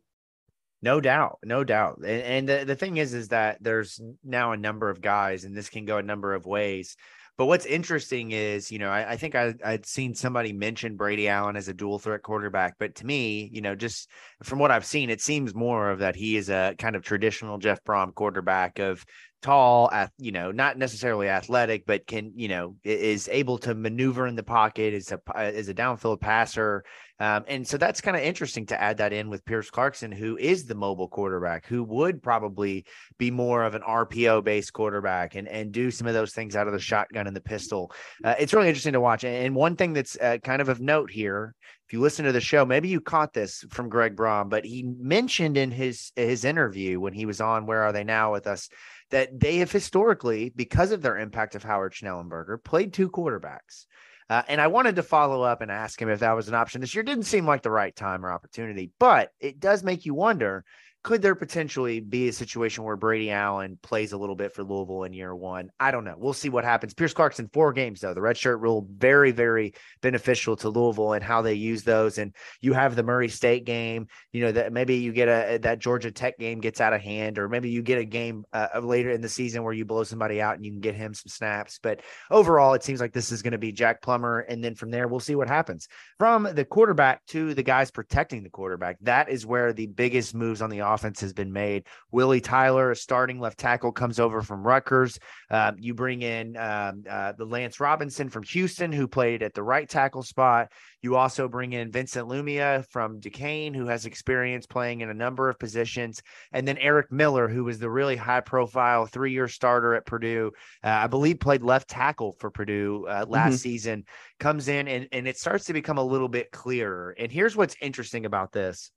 No 0.81 1.01
doubt, 1.01 1.39
no 1.43 1.63
doubt. 1.63 1.97
And, 1.97 2.21
and 2.21 2.49
the, 2.49 2.65
the 2.65 2.75
thing 2.75 2.97
is, 2.97 3.13
is 3.13 3.29
that 3.29 3.57
there's 3.61 3.99
now 4.23 4.53
a 4.53 4.57
number 4.57 4.89
of 4.89 5.01
guys, 5.01 5.43
and 5.43 5.55
this 5.55 5.69
can 5.69 5.85
go 5.85 5.97
a 5.97 6.03
number 6.03 6.33
of 6.33 6.45
ways. 6.45 6.95
But 7.37 7.45
what's 7.45 7.65
interesting 7.65 8.31
is, 8.31 8.69
you 8.69 8.79
know, 8.79 8.89
I, 8.89 9.11
I 9.11 9.15
think 9.15 9.33
I, 9.33 9.53
I'd 9.63 9.85
seen 9.85 10.13
somebody 10.13 10.51
mention 10.51 10.97
Brady 10.97 11.29
Allen 11.29 11.55
as 11.55 11.69
a 11.69 11.73
dual 11.73 11.97
threat 11.97 12.21
quarterback, 12.21 12.75
but 12.79 12.95
to 12.95 13.05
me, 13.05 13.49
you 13.53 13.61
know, 13.61 13.75
just 13.75 14.09
from 14.43 14.59
what 14.59 14.71
I've 14.71 14.85
seen, 14.85 15.09
it 15.09 15.21
seems 15.21 15.55
more 15.55 15.89
of 15.89 15.99
that 15.99 16.17
he 16.17 16.35
is 16.35 16.49
a 16.49 16.75
kind 16.77 16.97
of 16.97 17.01
traditional 17.01 17.57
Jeff 17.57 17.81
Brohm 17.85 18.13
quarterback 18.13 18.79
of 18.79 19.05
tall, 19.41 19.91
you 20.17 20.31
know, 20.31 20.51
not 20.51 20.77
necessarily 20.77 21.29
athletic, 21.29 21.85
but 21.85 22.05
can, 22.07 22.33
you 22.35 22.47
know, 22.47 22.75
is 22.83 23.29
able 23.31 23.57
to 23.59 23.73
maneuver 23.73 24.27
in 24.27 24.35
the 24.35 24.43
pocket, 24.43 24.93
is 24.93 25.11
a 25.11 25.19
is 25.53 25.69
a 25.69 25.73
downfield 25.73 26.19
passer. 26.19 26.83
Um, 27.21 27.43
and 27.47 27.67
so 27.67 27.77
that's 27.77 27.99
kind 27.99 28.15
of 28.15 28.23
interesting 28.23 28.65
to 28.67 28.81
add 28.81 28.97
that 28.97 29.11
in 29.11 29.29
with 29.29 29.43
Pierce 29.43 29.69
Clarkson, 29.69 30.11
who 30.11 30.37
is 30.37 30.65
the 30.65 30.75
mobile 30.75 31.09
quarterback, 31.09 31.65
who 31.65 31.83
would 31.83 32.23
probably 32.23 32.85
be 33.17 33.29
more 33.29 33.63
of 33.63 33.75
an 33.75 33.81
RPO 33.81 34.43
based 34.45 34.71
quarterback 34.71 35.35
and, 35.35 35.47
and 35.47 35.73
do 35.73 35.91
some 35.91 36.07
of 36.07 36.13
those 36.13 36.33
things 36.33 36.55
out 36.55 36.67
of 36.67 36.73
the 36.73 36.79
shotgun 36.79 37.27
and 37.27 37.35
the 37.35 37.41
pistol. 37.41 37.91
Uh, 38.23 38.35
it's 38.39 38.53
really 38.53 38.69
interesting 38.69 38.93
to 38.93 39.01
watch. 39.01 39.25
And 39.25 39.53
one 39.53 39.75
thing 39.75 39.91
that's 39.91 40.17
uh, 40.17 40.37
kind 40.41 40.61
of 40.61 40.69
of 40.69 40.79
note 40.79 41.11
here, 41.11 41.55
if 41.87 41.93
you 41.93 41.99
listen 41.99 42.23
to 42.23 42.31
the 42.31 42.39
show, 42.39 42.65
maybe 42.65 42.87
you 42.87 43.01
caught 43.01 43.33
this 43.33 43.65
from 43.69 43.89
Greg 43.89 44.15
Brohm, 44.15 44.47
but 44.47 44.63
he 44.63 44.83
mentioned 44.83 45.57
in 45.57 45.71
his 45.71 46.11
his 46.15 46.45
interview 46.45 46.99
when 46.99 47.13
he 47.13 47.25
was 47.25 47.41
on 47.41 47.65
Where 47.65 47.81
Are 47.81 47.91
They 47.91 48.03
Now 48.03 48.31
with 48.31 48.47
us 48.47 48.69
that 49.09 49.39
they 49.39 49.57
have 49.57 49.71
historically, 49.71 50.51
because 50.55 50.91
of 50.91 51.01
their 51.01 51.17
impact 51.17 51.55
of 51.55 51.63
Howard 51.63 51.93
Schnellenberger, 51.93 52.63
played 52.63 52.93
two 52.93 53.09
quarterbacks. 53.09 53.85
Uh, 54.29 54.43
and 54.47 54.61
I 54.61 54.67
wanted 54.67 54.97
to 54.97 55.03
follow 55.03 55.41
up 55.41 55.61
and 55.61 55.71
ask 55.71 55.99
him 55.99 56.09
if 56.09 56.19
that 56.19 56.35
was 56.35 56.47
an 56.47 56.53
option 56.53 56.81
this 56.81 56.93
year. 56.93 57.03
Didn't 57.03 57.23
seem 57.23 57.47
like 57.47 57.63
the 57.63 57.71
right 57.71 57.95
time 57.95 58.23
or 58.23 58.31
opportunity, 58.31 58.91
but 58.99 59.33
it 59.39 59.59
does 59.59 59.83
make 59.83 60.05
you 60.05 60.13
wonder 60.13 60.65
could 61.01 61.21
there 61.21 61.35
potentially 61.35 62.01
be 62.01 62.27
a 62.27 62.33
situation 62.33 62.83
where 62.83 62.97
Brady 62.97 63.31
Allen 63.31 63.79
plays 63.81 64.11
a 64.11 64.17
little 64.17 64.35
bit 64.35 64.53
for 64.53 64.63
Louisville 64.63 65.03
in 65.03 65.13
year 65.13 65.33
one? 65.33 65.69
I 65.79 65.91
don't 65.91 66.03
know. 66.03 66.15
We'll 66.17 66.33
see 66.33 66.49
what 66.49 66.65
happens. 66.65 66.93
Pierce 66.93 67.13
Clarkson, 67.13 67.49
four 67.53 67.71
games 67.71 68.01
though. 68.01 68.13
The 68.13 68.21
red 68.21 68.37
shirt 68.37 68.59
rule 68.59 68.85
very, 68.91 69.31
very 69.31 69.73
beneficial 70.01 70.57
to 70.57 70.69
Louisville 70.69 71.13
and 71.13 71.23
how 71.23 71.41
they 71.41 71.53
use 71.53 71.83
those. 71.83 72.17
And 72.17 72.35
you 72.59 72.73
have 72.73 72.97
the 72.97 73.03
Murray 73.03 73.29
State 73.29 73.63
game. 73.63 74.07
You 74.33 74.41
know 74.41 74.51
that 74.51 74.73
maybe 74.73 74.95
you 74.95 75.13
get 75.13 75.29
a 75.29 75.57
that 75.59 75.79
Georgia 75.79 76.11
Tech 76.11 76.37
game 76.37 76.59
gets 76.59 76.81
out 76.81 76.93
of 76.93 77.01
hand, 77.01 77.39
or 77.39 77.47
maybe 77.47 77.69
you 77.69 77.81
get 77.81 77.99
a 77.99 78.05
game 78.05 78.43
uh, 78.51 78.67
later 78.83 79.11
in 79.11 79.21
the 79.21 79.29
season 79.29 79.63
where 79.63 79.73
you 79.73 79.85
blow 79.85 80.03
somebody 80.03 80.41
out 80.41 80.55
and 80.55 80.65
you 80.65 80.71
can 80.71 80.81
get 80.81 80.95
him 80.95 81.13
some 81.13 81.29
snaps. 81.29 81.79
But 81.81 82.01
overall, 82.29 82.73
it 82.73 82.83
seems 82.83 82.99
like 82.99 83.13
this 83.13 83.31
is 83.31 83.41
going 83.41 83.53
to 83.53 83.57
be 83.57 83.71
Jack 83.71 84.01
Plummer, 84.01 84.39
and 84.39 84.61
then 84.61 84.75
from 84.75 84.91
there 84.91 85.07
we'll 85.07 85.21
see 85.21 85.35
what 85.35 85.47
happens. 85.47 85.87
From 86.17 86.43
the 86.43 86.65
quarterback 86.65 87.25
to 87.27 87.53
the 87.53 87.63
guys 87.63 87.89
protecting 87.89 88.43
the 88.43 88.49
quarterback, 88.49 88.97
that 89.01 89.29
is 89.29 89.45
where 89.45 89.71
the 89.71 89.87
biggest 89.87 90.35
moves 90.35 90.61
on 90.61 90.69
the 90.69 90.79
offense 90.79 90.98
has 91.01 91.33
been 91.33 91.51
made. 91.51 91.87
Willie 92.11 92.41
Tyler, 92.41 92.91
a 92.91 92.95
starting 92.95 93.39
left 93.39 93.57
tackle, 93.57 93.91
comes 93.91 94.19
over 94.19 94.41
from 94.41 94.65
Rutgers. 94.65 95.17
Um, 95.49 95.75
you 95.79 95.93
bring 95.93 96.21
in 96.21 96.57
um, 96.57 97.03
uh, 97.09 97.33
the 97.33 97.45
Lance 97.45 97.79
Robinson 97.79 98.29
from 98.29 98.43
Houston, 98.43 98.91
who 98.91 99.07
played 99.07 99.43
at 99.43 99.53
the 99.53 99.63
right 99.63 99.89
tackle 99.89 100.23
spot. 100.23 100.71
You 101.01 101.15
also 101.15 101.47
bring 101.47 101.73
in 101.73 101.91
Vincent 101.91 102.27
Lumia 102.27 102.85
from 102.89 103.19
Duquesne, 103.19 103.73
who 103.73 103.87
has 103.87 104.05
experience 104.05 104.65
playing 104.65 105.01
in 105.01 105.09
a 105.09 105.13
number 105.13 105.49
of 105.49 105.57
positions. 105.57 106.21
And 106.51 106.67
then 106.67 106.77
Eric 106.77 107.11
Miller, 107.11 107.47
who 107.47 107.63
was 107.63 107.79
the 107.79 107.89
really 107.89 108.17
high 108.17 108.41
profile 108.41 109.05
three 109.05 109.31
year 109.31 109.47
starter 109.47 109.95
at 109.95 110.05
Purdue. 110.05 110.51
Uh, 110.83 110.89
I 110.89 111.07
believe 111.07 111.39
played 111.39 111.63
left 111.63 111.89
tackle 111.89 112.35
for 112.39 112.51
Purdue 112.51 113.05
uh, 113.07 113.25
last 113.27 113.53
mm-hmm. 113.53 113.57
season, 113.57 114.03
comes 114.39 114.67
in 114.67 114.87
and, 114.87 115.07
and 115.11 115.27
it 115.27 115.37
starts 115.37 115.65
to 115.65 115.73
become 115.73 115.97
a 115.97 116.03
little 116.03 116.29
bit 116.29 116.51
clearer. 116.51 117.15
And 117.17 117.31
here's 117.31 117.55
what's 117.55 117.75
interesting 117.81 118.25
about 118.25 118.51
this 118.51 118.91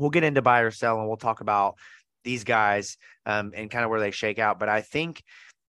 we'll 0.00 0.10
get 0.10 0.24
into 0.24 0.42
buy 0.42 0.60
or 0.60 0.70
sell 0.70 0.98
and 0.98 1.08
we'll 1.08 1.16
talk 1.16 1.40
about 1.40 1.76
these 2.24 2.44
guys 2.44 2.96
um, 3.26 3.52
and 3.54 3.70
kind 3.70 3.84
of 3.84 3.90
where 3.90 4.00
they 4.00 4.10
shake 4.10 4.38
out. 4.38 4.58
But 4.58 4.68
I 4.68 4.80
think 4.80 5.22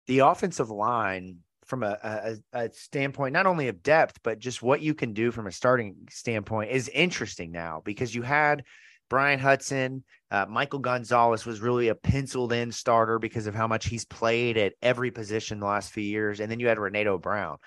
the 0.07 0.19
offensive 0.19 0.69
line, 0.69 1.37
from 1.65 1.83
a, 1.83 1.97
a, 2.01 2.35
a, 2.65 2.69
standpoint, 2.73 3.33
not 3.33 3.45
only 3.45 3.67
of 3.67 3.83
depth, 3.83 4.19
but 4.23 4.39
just 4.39 4.63
what 4.63 4.81
you 4.81 4.95
can 4.95 5.13
do 5.13 5.31
from 5.31 5.45
a 5.45 5.51
starting 5.51 5.95
standpoint, 6.09 6.71
is 6.71 6.89
interesting 6.89 7.51
now 7.51 7.81
because 7.85 8.15
you 8.15 8.23
had 8.23 8.63
Brian 9.09 9.39
Hudson, 9.39 10.03
uh, 10.31 10.45
Michael 10.47 10.79
Gonzalez 10.79 11.45
was 11.45 11.61
really 11.61 11.87
a 11.87 11.95
penciled 11.95 12.53
in 12.53 12.71
starter 12.71 13.19
because 13.19 13.47
of 13.47 13.55
how 13.55 13.67
much 13.67 13.87
he's 13.87 14.05
played 14.05 14.57
at 14.57 14.73
every 14.81 15.11
position 15.11 15.59
the 15.59 15.65
last 15.65 15.91
few 15.91 16.03
years. 16.03 16.39
And 16.39 16.51
then 16.51 16.59
you 16.59 16.67
had 16.67 16.79
Renato 16.79 17.17
Brown 17.17 17.57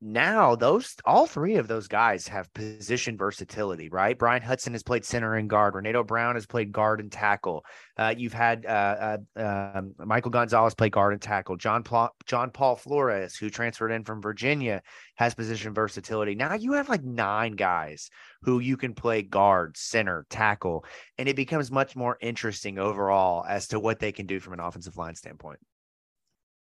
now 0.00 0.54
those 0.54 0.94
all 1.04 1.26
three 1.26 1.56
of 1.56 1.68
those 1.68 1.88
guys 1.88 2.28
have 2.28 2.52
position 2.52 3.16
versatility, 3.16 3.88
right? 3.88 4.18
Brian 4.18 4.42
Hudson 4.42 4.74
has 4.74 4.82
played 4.82 5.04
center 5.04 5.34
and 5.34 5.48
guard. 5.48 5.74
Renato 5.74 6.04
Brown 6.04 6.34
has 6.34 6.46
played 6.46 6.70
guard 6.70 7.00
and 7.00 7.10
tackle. 7.10 7.64
Uh, 7.96 8.14
you've 8.16 8.34
had 8.34 8.66
uh, 8.66 9.18
uh, 9.36 9.72
um, 9.74 9.94
Michael 9.98 10.30
Gonzalez 10.30 10.74
play 10.74 10.90
guard 10.90 11.14
and 11.14 11.22
tackle. 11.22 11.56
John 11.56 11.82
Paul, 11.82 12.10
John 12.26 12.50
Paul 12.50 12.76
Flores, 12.76 13.36
who 13.36 13.48
transferred 13.48 13.90
in 13.90 14.04
from 14.04 14.20
Virginia, 14.20 14.82
has 15.14 15.34
position 15.34 15.72
versatility. 15.72 16.34
Now 16.34 16.54
you 16.54 16.72
have 16.74 16.90
like 16.90 17.02
nine 17.02 17.52
guys 17.52 18.10
who 18.42 18.60
you 18.60 18.76
can 18.76 18.94
play 18.94 19.22
guard, 19.22 19.76
center, 19.78 20.26
tackle, 20.28 20.84
and 21.16 21.26
it 21.26 21.36
becomes 21.36 21.70
much 21.70 21.96
more 21.96 22.18
interesting 22.20 22.78
overall 22.78 23.44
as 23.48 23.68
to 23.68 23.80
what 23.80 23.98
they 23.98 24.12
can 24.12 24.26
do 24.26 24.40
from 24.40 24.52
an 24.52 24.60
offensive 24.60 24.98
line 24.98 25.14
standpoint. 25.14 25.58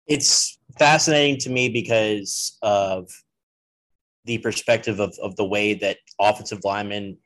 It's 0.08 0.60
fascinating 0.78 1.40
to 1.40 1.50
me 1.50 1.70
because 1.70 2.58
of 2.62 3.10
the 4.26 4.38
perspective 4.40 5.00
of, 5.00 5.18
of 5.22 5.36
the 5.36 5.46
way 5.46 5.74
that 5.76 5.98
offensive 6.20 6.60
linemen 6.64 7.18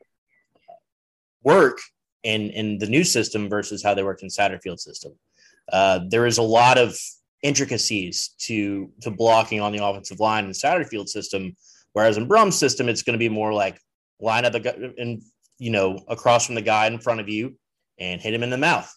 work 1.42 1.78
in, 2.22 2.50
in 2.50 2.78
the 2.78 2.86
new 2.86 3.04
system 3.04 3.48
versus 3.48 3.82
how 3.82 3.94
they 3.94 4.02
worked 4.02 4.22
in 4.22 4.28
Satterfield 4.28 4.78
system. 4.78 5.12
Uh, 5.72 6.00
there 6.08 6.26
is 6.26 6.38
a 6.38 6.42
lot 6.42 6.78
of 6.78 6.96
intricacies 7.42 8.34
to 8.38 8.90
to 9.00 9.10
blocking 9.10 9.60
on 9.60 9.72
the 9.72 9.84
offensive 9.84 10.20
line 10.20 10.44
in 10.44 10.50
Satterfield 10.50 11.08
system, 11.08 11.54
whereas 11.92 12.16
in 12.16 12.28
Brohm's 12.28 12.58
system, 12.58 12.88
it's 12.88 13.02
going 13.02 13.14
to 13.14 13.18
be 13.18 13.28
more 13.28 13.52
like 13.52 13.80
line 14.20 14.44
up 14.44 14.54
and 14.54 15.22
you 15.58 15.70
know 15.70 15.98
across 16.08 16.46
from 16.46 16.54
the 16.54 16.62
guy 16.62 16.86
in 16.86 16.98
front 16.98 17.20
of 17.20 17.28
you 17.28 17.56
and 17.98 18.20
hit 18.20 18.34
him 18.34 18.42
in 18.42 18.50
the 18.50 18.58
mouth. 18.58 18.92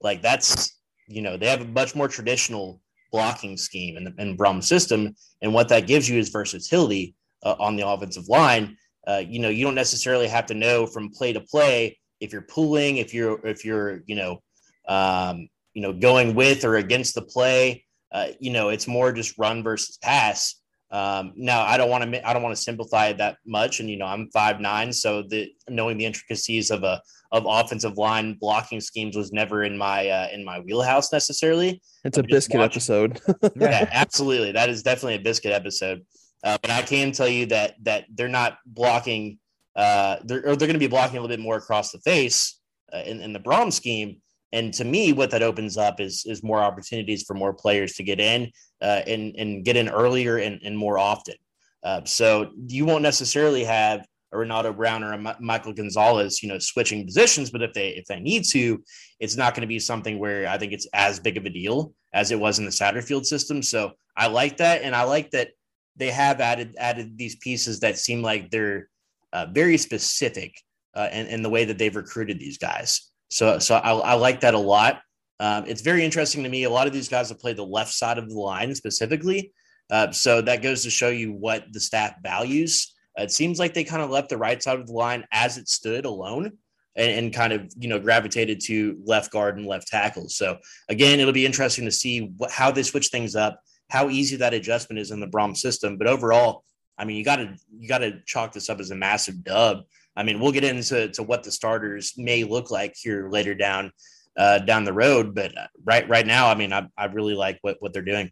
Like 0.00 0.22
that's 0.22 0.78
you 1.08 1.22
know 1.22 1.36
they 1.36 1.48
have 1.48 1.62
a 1.62 1.66
much 1.66 1.94
more 1.94 2.08
traditional 2.08 2.80
blocking 3.12 3.56
scheme 3.56 3.96
and, 3.96 4.18
in 4.18 4.36
Brohm's 4.36 4.66
system, 4.66 5.14
and 5.42 5.54
what 5.54 5.68
that 5.68 5.86
gives 5.86 6.08
you 6.08 6.18
is 6.18 6.30
versatility 6.30 7.14
uh, 7.44 7.54
on 7.60 7.76
the 7.76 7.86
offensive 7.86 8.28
line. 8.28 8.76
Uh, 9.06 9.22
you 9.26 9.38
know, 9.38 9.48
you 9.48 9.64
don't 9.64 9.74
necessarily 9.74 10.28
have 10.28 10.46
to 10.46 10.54
know 10.54 10.86
from 10.86 11.10
play 11.10 11.32
to 11.32 11.40
play 11.40 11.98
if 12.20 12.32
you're 12.32 12.42
pulling, 12.42 12.98
if 12.98 13.12
you're 13.12 13.44
if 13.46 13.64
you're 13.64 14.02
you 14.06 14.14
know 14.14 14.40
um, 14.88 15.48
you 15.74 15.82
know 15.82 15.92
going 15.92 16.34
with 16.34 16.64
or 16.64 16.76
against 16.76 17.14
the 17.14 17.22
play. 17.22 17.84
Uh, 18.12 18.28
you 18.40 18.52
know, 18.52 18.68
it's 18.68 18.86
more 18.86 19.12
just 19.12 19.38
run 19.38 19.62
versus 19.62 19.96
pass. 20.02 20.61
Um, 20.92 21.32
now, 21.36 21.62
I 21.62 21.78
don't 21.78 21.88
want 21.88 22.12
to 22.12 22.28
I 22.28 22.34
don't 22.34 22.42
want 22.42 22.54
to 22.54 22.62
simplify 22.62 23.08
it 23.08 23.18
that 23.18 23.38
much, 23.46 23.80
and 23.80 23.88
you 23.88 23.96
know, 23.96 24.04
I'm 24.04 24.28
five 24.30 24.60
nine, 24.60 24.92
so 24.92 25.22
the 25.22 25.50
knowing 25.68 25.96
the 25.96 26.04
intricacies 26.04 26.70
of 26.70 26.84
a 26.84 27.00
of 27.32 27.46
offensive 27.48 27.96
line 27.96 28.34
blocking 28.38 28.78
schemes 28.78 29.16
was 29.16 29.32
never 29.32 29.64
in 29.64 29.76
my 29.78 30.06
uh, 30.08 30.28
in 30.32 30.44
my 30.44 30.60
wheelhouse 30.60 31.10
necessarily. 31.10 31.80
It's 32.04 32.18
a 32.18 32.22
biscuit 32.22 32.58
watching. 32.58 32.72
episode. 32.72 33.20
yeah, 33.56 33.88
absolutely. 33.90 34.52
That 34.52 34.68
is 34.68 34.82
definitely 34.82 35.14
a 35.14 35.20
biscuit 35.20 35.52
episode. 35.52 36.04
Uh, 36.44 36.58
but 36.60 36.70
I 36.70 36.82
can 36.82 37.10
tell 37.12 37.28
you 37.28 37.46
that 37.46 37.74
that 37.84 38.04
they're 38.14 38.28
not 38.28 38.58
blocking. 38.66 39.38
Uh, 39.74 40.16
they're 40.24 40.42
they're 40.42 40.56
going 40.56 40.74
to 40.74 40.78
be 40.78 40.88
blocking 40.88 41.16
a 41.16 41.22
little 41.22 41.34
bit 41.34 41.42
more 41.42 41.56
across 41.56 41.90
the 41.90 42.00
face 42.00 42.60
uh, 42.92 42.98
in, 43.06 43.22
in 43.22 43.32
the 43.32 43.40
Brohm 43.40 43.72
scheme. 43.72 44.20
And 44.52 44.72
to 44.74 44.84
me, 44.84 45.12
what 45.12 45.30
that 45.30 45.42
opens 45.42 45.76
up 45.76 46.00
is 46.00 46.24
is 46.26 46.42
more 46.42 46.58
opportunities 46.58 47.22
for 47.22 47.34
more 47.34 47.54
players 47.54 47.94
to 47.94 48.02
get 48.02 48.20
in 48.20 48.50
uh, 48.80 49.02
and 49.06 49.34
and 49.36 49.64
get 49.64 49.76
in 49.76 49.88
earlier 49.88 50.38
and, 50.38 50.60
and 50.62 50.76
more 50.76 50.98
often. 50.98 51.34
Uh, 51.82 52.04
so 52.04 52.50
you 52.66 52.84
won't 52.84 53.02
necessarily 53.02 53.64
have 53.64 54.06
a 54.32 54.38
Renato 54.38 54.72
Brown 54.72 55.02
or 55.02 55.12
a 55.12 55.36
Michael 55.40 55.72
Gonzalez, 55.72 56.42
you 56.42 56.48
know, 56.48 56.58
switching 56.58 57.04
positions. 57.04 57.50
But 57.50 57.62
if 57.62 57.72
they 57.72 57.90
if 57.90 58.06
they 58.06 58.20
need 58.20 58.44
to, 58.50 58.82
it's 59.20 59.36
not 59.36 59.54
going 59.54 59.62
to 59.62 59.66
be 59.66 59.78
something 59.78 60.18
where 60.18 60.48
I 60.48 60.58
think 60.58 60.72
it's 60.72 60.86
as 60.92 61.20
big 61.20 61.36
of 61.36 61.44
a 61.44 61.50
deal 61.50 61.94
as 62.12 62.30
it 62.30 62.38
was 62.38 62.58
in 62.58 62.64
the 62.64 62.70
Satterfield 62.70 63.24
system. 63.24 63.62
So 63.62 63.92
I 64.16 64.26
like 64.26 64.58
that, 64.58 64.82
and 64.82 64.94
I 64.94 65.04
like 65.04 65.30
that 65.30 65.50
they 65.96 66.10
have 66.10 66.40
added 66.40 66.74
added 66.78 67.16
these 67.16 67.36
pieces 67.36 67.80
that 67.80 67.98
seem 67.98 68.22
like 68.22 68.50
they're 68.50 68.88
uh, 69.32 69.46
very 69.50 69.78
specific 69.78 70.54
uh, 70.94 71.08
and, 71.10 71.28
and 71.28 71.44
the 71.44 71.50
way 71.50 71.64
that 71.64 71.78
they've 71.78 71.96
recruited 71.96 72.38
these 72.38 72.58
guys. 72.58 73.11
So, 73.32 73.58
so 73.58 73.76
I, 73.76 73.92
I 73.92 74.14
like 74.14 74.40
that 74.40 74.54
a 74.54 74.58
lot. 74.58 75.00
Um, 75.40 75.64
it's 75.66 75.80
very 75.80 76.04
interesting 76.04 76.42
to 76.44 76.48
me. 76.48 76.64
A 76.64 76.70
lot 76.70 76.86
of 76.86 76.92
these 76.92 77.08
guys 77.08 77.30
have 77.30 77.40
played 77.40 77.56
the 77.56 77.64
left 77.64 77.92
side 77.92 78.18
of 78.18 78.28
the 78.28 78.38
line 78.38 78.74
specifically. 78.74 79.52
Uh, 79.90 80.10
so 80.12 80.40
that 80.42 80.62
goes 80.62 80.82
to 80.82 80.90
show 80.90 81.08
you 81.08 81.32
what 81.32 81.64
the 81.72 81.80
staff 81.80 82.14
values. 82.22 82.94
It 83.16 83.32
seems 83.32 83.58
like 83.58 83.74
they 83.74 83.84
kind 83.84 84.02
of 84.02 84.10
left 84.10 84.28
the 84.28 84.38
right 84.38 84.62
side 84.62 84.78
of 84.78 84.86
the 84.86 84.92
line 84.92 85.24
as 85.32 85.58
it 85.58 85.68
stood 85.68 86.04
alone 86.04 86.52
and, 86.94 87.10
and, 87.10 87.34
kind 87.34 87.52
of, 87.52 87.72
you 87.76 87.88
know, 87.88 87.98
gravitated 87.98 88.60
to 88.66 88.98
left 89.04 89.32
guard 89.32 89.56
and 89.56 89.66
left 89.66 89.88
tackle. 89.88 90.28
So 90.28 90.58
again, 90.88 91.18
it'll 91.18 91.32
be 91.32 91.46
interesting 91.46 91.86
to 91.86 91.90
see 91.90 92.32
what, 92.36 92.50
how 92.50 92.70
they 92.70 92.82
switch 92.82 93.08
things 93.08 93.34
up, 93.34 93.60
how 93.88 94.10
easy 94.10 94.36
that 94.36 94.54
adjustment 94.54 95.00
is 95.00 95.10
in 95.10 95.20
the 95.20 95.26
Brohm 95.26 95.56
system. 95.56 95.96
But 95.96 96.06
overall, 96.06 96.64
I 96.98 97.04
mean, 97.04 97.16
you 97.16 97.24
got 97.24 97.36
to 97.36 97.56
you 97.78 97.88
got 97.88 97.98
to 97.98 98.20
chalk 98.26 98.52
this 98.52 98.68
up 98.68 98.78
as 98.78 98.90
a 98.90 98.94
massive 98.94 99.42
dub. 99.42 99.84
I 100.16 100.22
mean, 100.22 100.40
we'll 100.40 100.52
get 100.52 100.64
into 100.64 101.08
to 101.10 101.22
what 101.22 101.42
the 101.42 101.50
starters 101.50 102.14
may 102.16 102.44
look 102.44 102.70
like 102.70 102.94
here 102.96 103.28
later 103.30 103.54
down 103.54 103.92
uh, 104.36 104.58
down 104.58 104.84
the 104.84 104.92
road, 104.92 105.34
but 105.34 105.56
uh, 105.56 105.66
right 105.84 106.08
right 106.08 106.26
now, 106.26 106.48
I 106.48 106.54
mean, 106.54 106.72
I, 106.72 106.86
I 106.96 107.06
really 107.06 107.34
like 107.34 107.58
what 107.62 107.76
what 107.80 107.92
they're 107.92 108.02
doing. 108.02 108.30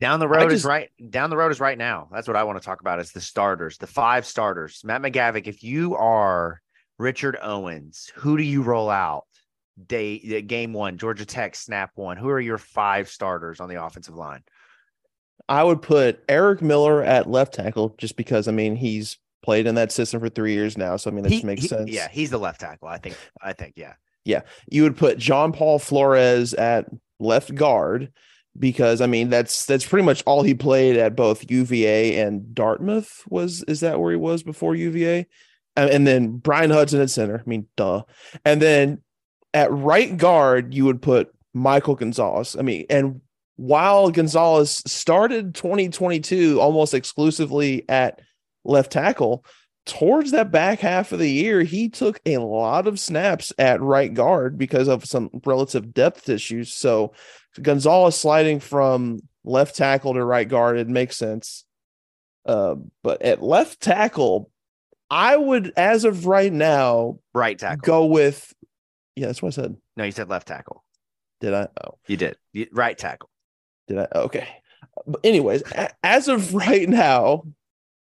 Down 0.00 0.20
the 0.20 0.28
road 0.28 0.44
just, 0.44 0.54
is 0.54 0.64
right. 0.64 0.90
Down 1.10 1.28
the 1.28 1.36
road 1.36 1.50
is 1.50 1.60
right 1.60 1.76
now. 1.76 2.08
That's 2.12 2.28
what 2.28 2.36
I 2.36 2.44
want 2.44 2.58
to 2.58 2.64
talk 2.64 2.80
about. 2.80 3.00
Is 3.00 3.12
the 3.12 3.20
starters, 3.20 3.78
the 3.78 3.86
five 3.86 4.26
starters. 4.26 4.82
Matt 4.84 5.02
McGavic. 5.02 5.46
If 5.46 5.62
you 5.62 5.96
are 5.96 6.60
Richard 6.98 7.36
Owens, 7.42 8.10
who 8.14 8.36
do 8.36 8.42
you 8.42 8.62
roll 8.62 8.90
out? 8.90 9.24
Day 9.86 10.42
game 10.42 10.72
one, 10.72 10.98
Georgia 10.98 11.24
Tech 11.24 11.54
snap 11.54 11.90
one. 11.94 12.16
Who 12.16 12.28
are 12.30 12.40
your 12.40 12.58
five 12.58 13.08
starters 13.08 13.60
on 13.60 13.68
the 13.68 13.84
offensive 13.84 14.16
line? 14.16 14.42
I 15.48 15.62
would 15.62 15.82
put 15.82 16.22
Eric 16.28 16.62
Miller 16.62 17.02
at 17.02 17.30
left 17.30 17.54
tackle 17.54 17.94
just 17.96 18.16
because 18.16 18.48
I 18.48 18.52
mean 18.52 18.76
he's 18.76 19.18
played 19.42 19.66
in 19.66 19.74
that 19.76 19.92
system 19.92 20.20
for 20.20 20.28
three 20.28 20.52
years 20.52 20.76
now. 20.76 20.96
So 20.96 21.10
I 21.10 21.14
mean 21.14 21.24
that 21.24 21.32
he, 21.32 21.42
makes 21.42 21.62
he, 21.62 21.68
sense. 21.68 21.90
Yeah, 21.90 22.08
he's 22.10 22.30
the 22.30 22.38
left 22.38 22.60
tackle. 22.60 22.88
I 22.88 22.98
think. 22.98 23.16
I 23.40 23.52
think. 23.52 23.74
Yeah. 23.76 23.94
Yeah. 24.24 24.42
You 24.70 24.82
would 24.82 24.96
put 24.96 25.18
John 25.18 25.52
Paul 25.52 25.78
Flores 25.78 26.54
at 26.54 26.86
left 27.18 27.54
guard 27.54 28.12
because 28.58 29.00
I 29.00 29.06
mean 29.06 29.30
that's 29.30 29.66
that's 29.66 29.86
pretty 29.86 30.04
much 30.04 30.22
all 30.26 30.42
he 30.42 30.54
played 30.54 30.96
at 30.96 31.16
both 31.16 31.50
UVA 31.50 32.20
and 32.20 32.54
Dartmouth. 32.54 33.22
Was 33.28 33.62
is 33.64 33.80
that 33.80 34.00
where 34.00 34.10
he 34.10 34.16
was 34.16 34.42
before 34.42 34.74
UVA? 34.74 35.26
And, 35.76 35.90
and 35.90 36.06
then 36.06 36.36
Brian 36.38 36.70
Hudson 36.70 37.00
at 37.00 37.10
center. 37.10 37.42
I 37.44 37.48
mean, 37.48 37.66
duh. 37.76 38.02
And 38.44 38.60
then 38.60 39.00
at 39.54 39.72
right 39.72 40.16
guard, 40.16 40.74
you 40.74 40.84
would 40.84 41.00
put 41.00 41.32
Michael 41.54 41.94
Gonzalez. 41.94 42.56
I 42.58 42.62
mean, 42.62 42.86
and 42.90 43.20
while 43.56 44.10
Gonzalez 44.10 44.82
started 44.86 45.54
2022 45.54 46.60
almost 46.60 46.94
exclusively 46.94 47.84
at 47.88 48.20
left 48.64 48.92
tackle, 48.92 49.44
towards 49.88 50.32
that 50.32 50.50
back 50.50 50.80
half 50.80 51.12
of 51.12 51.18
the 51.18 51.30
year, 51.30 51.62
he 51.62 51.88
took 51.88 52.20
a 52.26 52.38
lot 52.38 52.86
of 52.86 53.00
snaps 53.00 53.52
at 53.58 53.80
right 53.80 54.12
guard 54.12 54.58
because 54.58 54.86
of 54.86 55.04
some 55.04 55.30
relative 55.44 55.94
depth 55.94 56.28
issues. 56.28 56.74
So 56.74 57.14
Gonzalez 57.60 58.16
sliding 58.16 58.60
from 58.60 59.20
left 59.44 59.74
tackle 59.76 60.14
to 60.14 60.24
right 60.24 60.48
guard, 60.48 60.78
it 60.78 60.88
makes 60.88 61.16
sense. 61.16 61.64
Uh, 62.44 62.76
but 63.02 63.22
at 63.22 63.42
left 63.42 63.80
tackle, 63.80 64.50
I 65.10 65.36
would, 65.36 65.72
as 65.76 66.04
of 66.04 66.26
right 66.26 66.52
now, 66.52 67.18
right 67.34 67.58
tackle, 67.58 67.80
go 67.82 68.06
with. 68.06 68.52
Yeah, 69.16 69.26
that's 69.26 69.42
what 69.42 69.48
I 69.48 69.62
said. 69.62 69.76
No, 69.96 70.04
you 70.04 70.12
said 70.12 70.28
left 70.28 70.48
tackle. 70.48 70.84
Did 71.40 71.54
I? 71.54 71.68
Oh, 71.82 71.98
you 72.06 72.16
did. 72.16 72.36
You, 72.52 72.66
right 72.72 72.96
tackle. 72.96 73.30
Did 73.86 73.98
I? 73.98 74.08
Okay. 74.14 74.46
But 75.06 75.20
anyways, 75.24 75.62
as 76.02 76.28
of 76.28 76.54
right 76.54 76.88
now, 76.88 77.44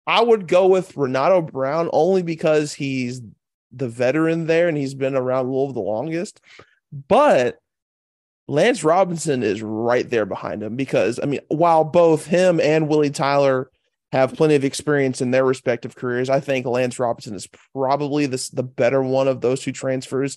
I 0.07 0.23
would 0.23 0.49
go 0.49 0.67
with 0.67 0.97
Renato 0.97 1.43
Brown 1.43 1.89
only 1.93 2.23
because 2.23 2.73
he's 2.73 3.21
the 3.71 3.89
veteran 3.89 4.47
there 4.47 4.69
and 4.69 4.77
he's 4.77 4.95
been 4.95 5.15
around 5.15 5.51
Louisville 5.51 5.73
the 5.73 5.81
longest. 5.81 6.41
But 7.09 7.59
Lance 8.49 8.85
Robinson 8.85 9.43
is 9.43 9.63
right 9.63 10.09
there 10.09 10.27
behind 10.27 10.63
him 10.63 10.77
because 10.77 11.21
I 11.23 11.27
mean, 11.27 11.41
while 11.49 11.85
both 11.85 12.27
him 12.27 12.61
and 12.61 12.89
Willie 12.89 13.11
Tyler 13.11 13.71
have 14.11 14.35
plenty 14.35 14.57
of 14.57 14.65
experience 14.65 15.23
in 15.23 15.31
their 15.31 15.45
respective 15.45 15.97
careers, 15.97 16.29
I 16.29 16.41
think 16.41 16.67
Lance 16.67 16.99
Robinson 16.99 17.35
is 17.35 17.49
probably 17.73 18.27
the, 18.27 18.51
the 18.53 18.63
better 18.63 19.03
one 19.03 19.29
of 19.29 19.41
those 19.41 19.63
two 19.63 19.73
transfers 19.73 20.37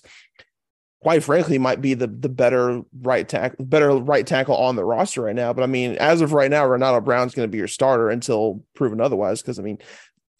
quite 1.06 1.22
frankly 1.22 1.56
might 1.56 1.80
be 1.80 1.94
the 1.94 2.08
the 2.08 2.28
better 2.28 2.82
right 3.02 3.28
tackle 3.28 3.64
better 3.64 3.92
right 3.92 4.26
tackle 4.26 4.56
on 4.56 4.74
the 4.74 4.84
roster 4.84 5.22
right 5.22 5.36
now. 5.36 5.52
But 5.52 5.62
I 5.62 5.68
mean, 5.68 5.92
as 5.98 6.20
of 6.20 6.32
right 6.32 6.50
now, 6.50 6.66
Renato 6.66 7.00
Brown's 7.00 7.32
going 7.32 7.46
to 7.46 7.50
be 7.50 7.58
your 7.58 7.68
starter 7.68 8.10
until 8.10 8.64
proven 8.74 9.00
otherwise. 9.00 9.40
Because 9.40 9.60
I 9.60 9.62
mean, 9.62 9.78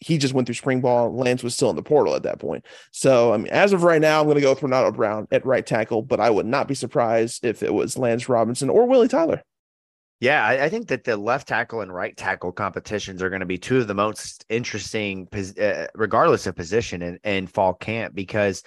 he 0.01 0.17
just 0.17 0.33
went 0.33 0.45
through 0.45 0.55
spring 0.55 0.81
ball. 0.81 1.15
Lance 1.15 1.41
was 1.41 1.55
still 1.55 1.69
in 1.69 1.77
the 1.77 1.81
portal 1.81 2.15
at 2.15 2.23
that 2.23 2.39
point. 2.39 2.65
So 2.91 3.31
I 3.31 3.37
mean, 3.37 3.47
as 3.47 3.71
of 3.71 3.83
right 3.83 4.01
now, 4.01 4.19
I'm 4.19 4.25
going 4.25 4.35
to 4.35 4.41
go 4.41 4.49
with 4.49 4.61
Renato 4.61 4.91
Brown 4.91 5.25
at 5.31 5.45
right 5.45 5.65
tackle. 5.65 6.01
But 6.01 6.19
I 6.19 6.29
would 6.29 6.45
not 6.45 6.67
be 6.67 6.75
surprised 6.75 7.45
if 7.45 7.63
it 7.63 7.73
was 7.73 7.97
Lance 7.97 8.27
Robinson 8.27 8.69
or 8.69 8.87
Willie 8.87 9.07
Tyler. 9.07 9.43
Yeah, 10.19 10.45
I, 10.45 10.65
I, 10.65 10.69
think 10.69 10.87
that 10.87 11.03
the 11.03 11.15
left 11.15 11.47
tackle 11.47 11.79
and 11.81 11.93
right 11.93 12.17
tackle 12.17 12.51
competitions 12.51 13.21
are 13.21 13.29
going 13.29 13.41
to 13.41 13.45
be 13.45 13.59
two 13.59 13.77
of 13.77 13.87
the 13.87 13.93
most 13.93 14.45
interesting, 14.49 15.27
uh, 15.61 15.85
regardless 15.93 16.47
of 16.47 16.55
position 16.55 17.03
in, 17.03 17.19
in 17.23 17.45
fall 17.45 17.75
camp, 17.75 18.15
because 18.15 18.63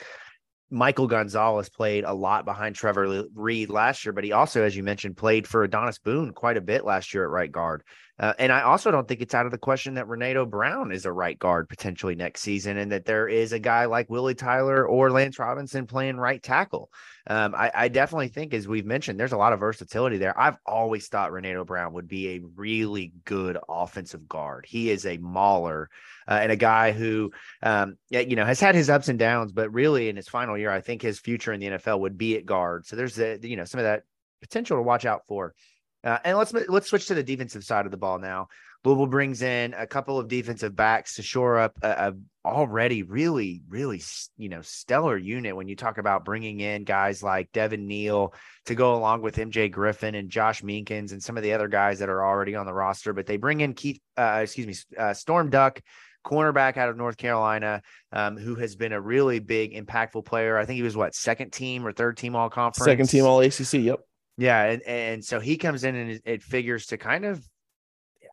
Michael 0.71 1.09
Gonzalez 1.09 1.68
played 1.68 2.05
a 2.05 2.14
lot 2.14 2.45
behind 2.45 2.77
Trevor 2.77 3.25
Reed 3.35 3.71
last 3.71 4.05
year, 4.05 4.12
but 4.12 4.25
he 4.25 4.33
also, 4.33 4.62
as 4.62 4.77
you 4.77 4.85
mentioned, 4.85 5.16
played 5.16 5.47
for 5.47 5.64
Adonis 5.64 5.99
Boone 5.99 6.33
quite 6.33 6.57
a 6.57 6.61
bit 6.61 6.85
last 6.85 7.12
year 7.12 7.25
at 7.25 7.31
right 7.31 7.51
guard. 7.51 7.83
Uh, 8.21 8.35
and 8.39 8.53
I 8.53 8.61
also 8.61 8.91
don't 8.91 9.09
think 9.09 9.23
it's 9.23 9.35
out 9.35 9.47
of 9.47 9.53
the 9.53 9.57
question 9.57 9.95
that 9.95 10.07
Renato 10.07 10.45
Brown 10.45 10.93
is 10.93 11.07
a 11.07 11.12
right 11.12 11.39
guard 11.39 11.71
potentially 11.71 12.14
next 12.14 12.43
season, 12.43 12.77
and 12.77 12.93
that 12.93 13.07
there 13.07 13.27
is 13.27 13.55
a 13.55 13.59
guy 13.59 13.87
like 13.87 14.11
Willie 14.11 14.35
Tyler 14.35 14.87
or 14.87 15.11
Lance 15.11 15.39
Robinson 15.39 15.87
playing 15.87 16.18
right 16.18 16.43
tackle. 16.43 16.91
Um, 17.27 17.55
I, 17.55 17.71
I, 17.75 17.89
definitely 17.89 18.29
think, 18.29 18.53
as 18.53 18.68
we've 18.68 18.85
mentioned, 18.85 19.18
there's 19.18 19.33
a 19.33 19.39
lot 19.39 19.55
of 19.55 19.61
versatility 19.61 20.18
there. 20.18 20.39
I've 20.39 20.59
always 20.66 21.09
thought 21.09 21.33
Renato 21.33 21.64
Brown 21.64 21.95
would 21.95 22.09
be 22.09 22.29
a 22.29 22.43
really 22.57 23.12
good 23.25 23.57
offensive 23.68 24.29
guard. 24.29 24.66
He 24.68 24.91
is 24.91 25.07
a 25.07 25.16
mauler 25.16 25.89
uh, 26.29 26.41
and 26.43 26.53
a 26.53 26.57
guy 26.57 26.93
who, 26.93 27.31
um, 27.62 27.97
you 28.11 28.37
know, 28.37 28.45
has 28.45 28.61
had 28.61 28.75
his 28.75 28.91
ups 28.91 29.09
and 29.09 29.18
downs, 29.18 29.53
but 29.53 29.73
really 29.73 30.11
in 30.11 30.16
his 30.16 30.29
final 30.29 30.59
year, 30.59 30.71
I 30.71 30.83
think 30.83 31.01
his 31.01 31.18
future 31.18 31.55
in 31.55 31.61
the 31.61 31.68
NFL 31.68 32.01
would 32.01 32.18
be 32.18 32.37
at 32.37 32.45
guard. 32.45 32.85
So 32.85 32.97
there's 32.97 33.16
you 33.16 33.57
know, 33.57 33.64
some 33.64 33.79
of 33.79 33.85
that 33.85 34.03
potential 34.43 34.77
to 34.77 34.83
watch 34.83 35.07
out 35.07 35.23
for. 35.27 35.55
Uh, 36.03 36.18
and 36.24 36.38
let's 36.38 36.53
let's 36.68 36.88
switch 36.88 37.07
to 37.07 37.14
the 37.14 37.22
defensive 37.22 37.64
side 37.64 37.84
of 37.84 37.90
the 37.90 37.98
ball 37.98 38.18
now. 38.18 38.48
Louisville 38.84 39.07
brings 39.07 39.42
in 39.42 39.74
a 39.74 39.86
couple 39.86 40.18
of 40.18 40.28
defensive 40.28 40.74
backs 40.74 41.16
to 41.16 41.22
shore 41.22 41.59
up 41.59 41.76
a, 41.82 41.88
a, 41.88 42.48
already 42.48 43.03
really, 43.03 43.61
really, 43.68 44.01
you 44.38 44.48
know, 44.48 44.62
stellar 44.62 45.18
unit. 45.18 45.55
When 45.55 45.68
you 45.68 45.76
talk 45.76 45.98
about 45.98 46.24
bringing 46.24 46.61
in 46.61 46.84
guys 46.84 47.22
like 47.22 47.53
Devin 47.53 47.86
Neal 47.86 48.32
to 48.66 48.74
go 48.74 48.94
along 48.94 49.20
with 49.20 49.36
MJ 49.36 49.70
Griffin 49.70 50.14
and 50.14 50.30
Josh 50.30 50.62
Minkins 50.62 51.12
and 51.12 51.22
some 51.22 51.36
of 51.36 51.42
the 51.42 51.53
other 51.53 51.68
guys 51.68 51.98
that 51.98 52.09
are 52.09 52.24
already 52.24 52.55
on 52.55 52.64
the 52.64 52.72
roster, 52.72 53.12
but 53.12 53.26
they 53.26 53.36
bring 53.36 53.61
in 53.61 53.74
Keith, 53.74 54.01
uh, 54.16 54.40
excuse 54.42 54.66
me, 54.66 54.74
uh, 54.98 55.12
Storm 55.12 55.51
Duck, 55.51 55.82
cornerback 56.24 56.78
out 56.78 56.88
of 56.88 56.96
North 56.96 57.18
Carolina, 57.18 57.82
um, 58.12 58.38
who 58.38 58.55
has 58.55 58.76
been 58.76 58.92
a 58.92 59.01
really 59.01 59.40
big, 59.40 59.74
impactful 59.74 60.24
player. 60.24 60.57
I 60.57 60.64
think 60.64 60.76
he 60.76 60.82
was 60.82 60.96
what 60.96 61.14
second 61.14 61.53
team 61.53 61.86
or 61.86 61.92
third 61.92 62.16
team 62.16 62.34
all 62.34 62.48
conference, 62.48 62.86
second 62.86 63.09
team 63.09 63.26
all 63.26 63.40
ACC. 63.40 63.74
Yep. 63.74 64.01
Yeah, 64.41 64.64
and, 64.64 64.82
and 64.82 65.24
so 65.24 65.38
he 65.38 65.59
comes 65.59 65.84
in 65.84 65.95
and 65.95 66.20
it 66.24 66.43
figures 66.43 66.86
to 66.86 66.97
kind 66.97 67.26
of 67.26 67.47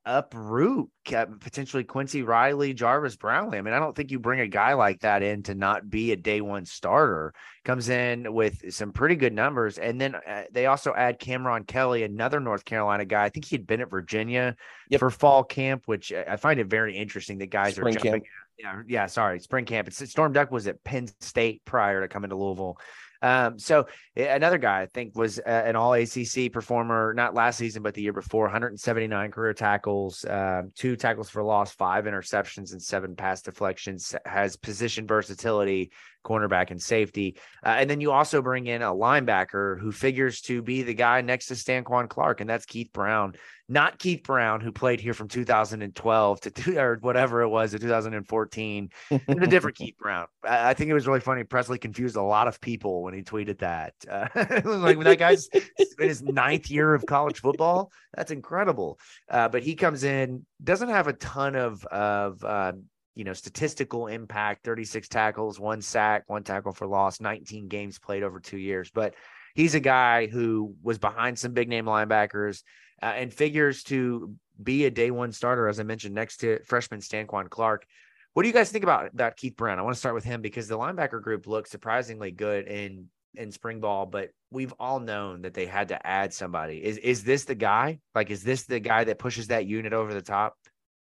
uproot 0.06 0.90
potentially 1.04 1.84
Quincy 1.84 2.24
Riley, 2.24 2.74
Jarvis 2.74 3.18
Brownlee. 3.18 3.58
I 3.58 3.62
mean, 3.62 3.74
I 3.74 3.80
don't 3.80 3.94
think 3.94 4.10
you 4.10 4.18
bring 4.18 4.40
a 4.40 4.48
guy 4.48 4.72
like 4.72 5.02
that 5.02 5.22
in 5.22 5.44
to 5.44 5.54
not 5.54 5.90
be 5.90 6.14
a 6.14 6.16
day 6.16 6.40
one 6.40 6.66
starter. 6.66 7.34
Comes 7.66 7.90
in 7.90 8.34
with 8.34 8.74
some 8.74 8.94
pretty 8.94 9.18
good 9.18 9.34
numbers, 9.34 9.78
and 9.78 10.00
then 10.00 10.16
uh, 10.16 10.44
they 10.50 10.68
also 10.68 10.94
add 10.96 11.20
Cameron 11.20 11.66
Kelly, 11.66 12.04
another 12.04 12.40
North 12.40 12.64
Carolina 12.64 13.04
guy. 13.04 13.26
I 13.26 13.30
think 13.30 13.44
he'd 13.44 13.68
been 13.68 13.82
at 13.82 13.90
Virginia 13.90 14.56
yep. 14.90 15.00
for 15.00 15.10
fall 15.10 15.44
camp, 15.44 15.84
which 15.88 16.14
I 16.14 16.38
find 16.38 16.62
it 16.62 16.68
very 16.68 16.96
interesting 16.96 17.38
that 17.40 17.48
guys 17.48 17.76
spring 17.76 17.98
are 17.98 18.00
jumping. 18.00 18.12
Camp. 18.12 18.24
Yeah, 18.58 18.82
yeah. 18.88 19.06
Sorry, 19.08 19.42
spring 19.42 19.66
camp. 19.66 19.90
It's 19.90 20.10
Storm 20.10 20.32
Duck 20.32 20.52
was 20.52 20.68
at 20.68 20.82
Penn 20.86 21.10
State 21.20 21.66
prior 21.66 22.00
to 22.00 22.08
coming 22.08 22.30
to 22.30 22.38
Louisville. 22.38 22.78
Um, 23.22 23.58
so 23.60 23.88
another 24.16 24.58
guy 24.58 24.82
I 24.82 24.86
think 24.88 25.16
was 25.16 25.40
an 25.40 25.76
all 25.76 25.94
ACC 25.94 26.52
performer, 26.52 27.14
not 27.14 27.34
last 27.34 27.58
season, 27.58 27.84
but 27.84 27.94
the 27.94 28.02
year 28.02 28.14
before 28.14 28.44
179 28.44 29.32
career 29.32 29.54
tackles, 29.54 30.26
um, 30.30 30.72
two 30.76 30.96
tackles 30.96 31.30
for 31.30 31.44
loss, 31.44 31.74
five 31.74 32.06
interceptions, 32.06 32.72
and 32.72 32.82
seven 32.82 33.16
pass 33.16 33.42
deflections, 33.42 34.16
has 34.26 34.56
position 34.56 35.08
versatility, 35.08 35.92
cornerback 36.28 36.72
and 36.72 36.82
safety. 36.82 37.38
Uh, 37.66 37.76
and 37.80 37.90
then 37.90 38.02
you 38.02 38.12
also 38.12 38.42
bring 38.42 38.68
in 38.68 38.82
a 38.82 38.92
linebacker 38.92 39.80
who 39.80 39.92
figures 39.92 40.42
to 40.42 40.62
be 40.62 40.84
the 40.84 40.94
guy 40.94 41.22
next 41.22 41.48
to 41.48 41.54
Stanquan 41.54 42.10
Clark, 42.10 42.42
and 42.42 42.50
that's 42.50 42.66
Keith 42.66 42.92
Brown. 42.92 43.36
Not 43.70 44.00
Keith 44.00 44.24
Brown, 44.24 44.62
who 44.62 44.72
played 44.72 45.02
here 45.02 45.14
from 45.14 45.28
2012 45.28 46.42
to 46.42 46.52
two, 46.52 46.78
or 46.80 46.98
whatever 47.02 47.42
it 47.42 47.50
was 47.50 47.72
to 47.72 47.80
2014. 47.80 48.90
and 49.12 49.44
a 49.44 49.48
different 49.48 49.78
Keith 49.78 49.98
Brown. 49.98 50.28
I, 50.44 50.70
I, 50.70 50.74
think 50.74 50.90
it 50.90 50.94
was 50.94 51.06
really 51.06 51.20
funny. 51.20 51.44
Presley 51.44 51.78
confused 51.78 52.16
a 52.16 52.22
lot 52.22 52.48
of 52.48 52.62
people 52.62 53.04
when 53.04 53.14
he 53.14 53.24
tweeted 53.24 53.60
that. 53.60 53.94
Uh, 54.18 54.62
like 54.66 54.98
when 54.98 55.06
that 55.06 55.20
guy's 55.20 55.48
in 55.48 55.62
his 56.00 56.24
ninth 56.24 56.72
year 56.72 56.94
of 56.94 57.06
college 57.06 57.40
football, 57.40 57.92
that's 58.16 58.32
incredible. 58.32 59.00
Uh, 59.30 59.48
but 59.48 59.64
he 59.64 59.76
comes 59.76 60.04
in, 60.04 60.46
doesn't 60.64 60.90
have 60.90 61.08
a 61.08 61.14
ton 61.14 61.56
of 61.56 61.86
of 61.86 62.44
uh, 62.44 62.72
you 63.18 63.24
know, 63.24 63.34
statistical 63.34 64.06
impact 64.06 64.64
36 64.64 65.08
tackles, 65.08 65.60
one 65.60 65.82
sack, 65.82 66.24
one 66.28 66.44
tackle 66.44 66.72
for 66.72 66.86
loss, 66.86 67.20
19 67.20 67.68
games 67.68 67.98
played 67.98 68.22
over 68.22 68.40
two 68.40 68.60
years. 68.60 68.92
But 68.94 69.16
he's 69.56 69.74
a 69.74 69.80
guy 69.80 70.28
who 70.28 70.76
was 70.84 71.00
behind 71.00 71.40
some 71.40 71.54
big 71.54 71.68
name 71.68 71.86
linebackers 71.86 72.62
uh, 73.02 73.08
and 73.08 73.34
figures 73.34 73.82
to 73.86 74.36
be 74.62 74.86
a 74.86 74.92
day 74.92 75.10
one 75.10 75.32
starter, 75.32 75.68
as 75.68 75.80
I 75.80 75.84
mentioned, 75.84 76.14
next 76.14 76.38
to 76.38 76.60
freshman 76.64 77.00
Stanquan 77.00 77.50
Clark. 77.50 77.88
What 78.34 78.44
do 78.44 78.50
you 78.50 78.54
guys 78.54 78.70
think 78.70 78.84
about 78.84 79.10
that, 79.18 79.36
Keith 79.36 79.56
Brown? 79.56 79.80
I 79.80 79.82
want 79.82 79.96
to 79.96 80.00
start 80.00 80.14
with 80.14 80.24
him 80.24 80.44
because 80.44 80.68
the 80.68 80.78
linebacker 80.78 81.20
group 81.20 81.48
looked 81.48 81.70
surprisingly 81.70 82.30
good 82.30 82.68
in 82.68 83.08
in 83.34 83.52
spring 83.52 83.80
ball, 83.80 84.06
but 84.06 84.30
we've 84.52 84.74
all 84.80 85.00
known 85.00 85.42
that 85.42 85.56
they 85.56 85.66
had 85.66 85.88
to 85.88 86.08
add 86.08 86.36
somebody. 86.36 86.84
Is 86.84 86.98
is 86.98 87.24
this 87.24 87.46
the 87.46 87.56
guy? 87.56 88.00
Like, 88.14 88.30
is 88.30 88.44
this 88.44 88.66
the 88.66 88.80
guy 88.80 89.06
that 89.06 89.18
pushes 89.18 89.48
that 89.48 89.66
unit 89.66 89.94
over 89.94 90.14
the 90.14 90.22
top? 90.22 90.56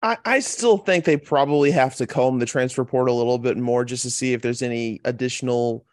I, 0.01 0.17
I 0.25 0.39
still 0.39 0.77
think 0.77 1.05
they 1.05 1.17
probably 1.17 1.71
have 1.71 1.95
to 1.97 2.07
comb 2.07 2.39
the 2.39 2.45
transfer 2.45 2.83
portal 2.83 3.15
a 3.15 3.19
little 3.19 3.37
bit 3.37 3.57
more 3.57 3.85
just 3.85 4.03
to 4.03 4.09
see 4.09 4.33
if 4.33 4.41
there's 4.41 4.61
any 4.61 4.99
additional 5.05 5.85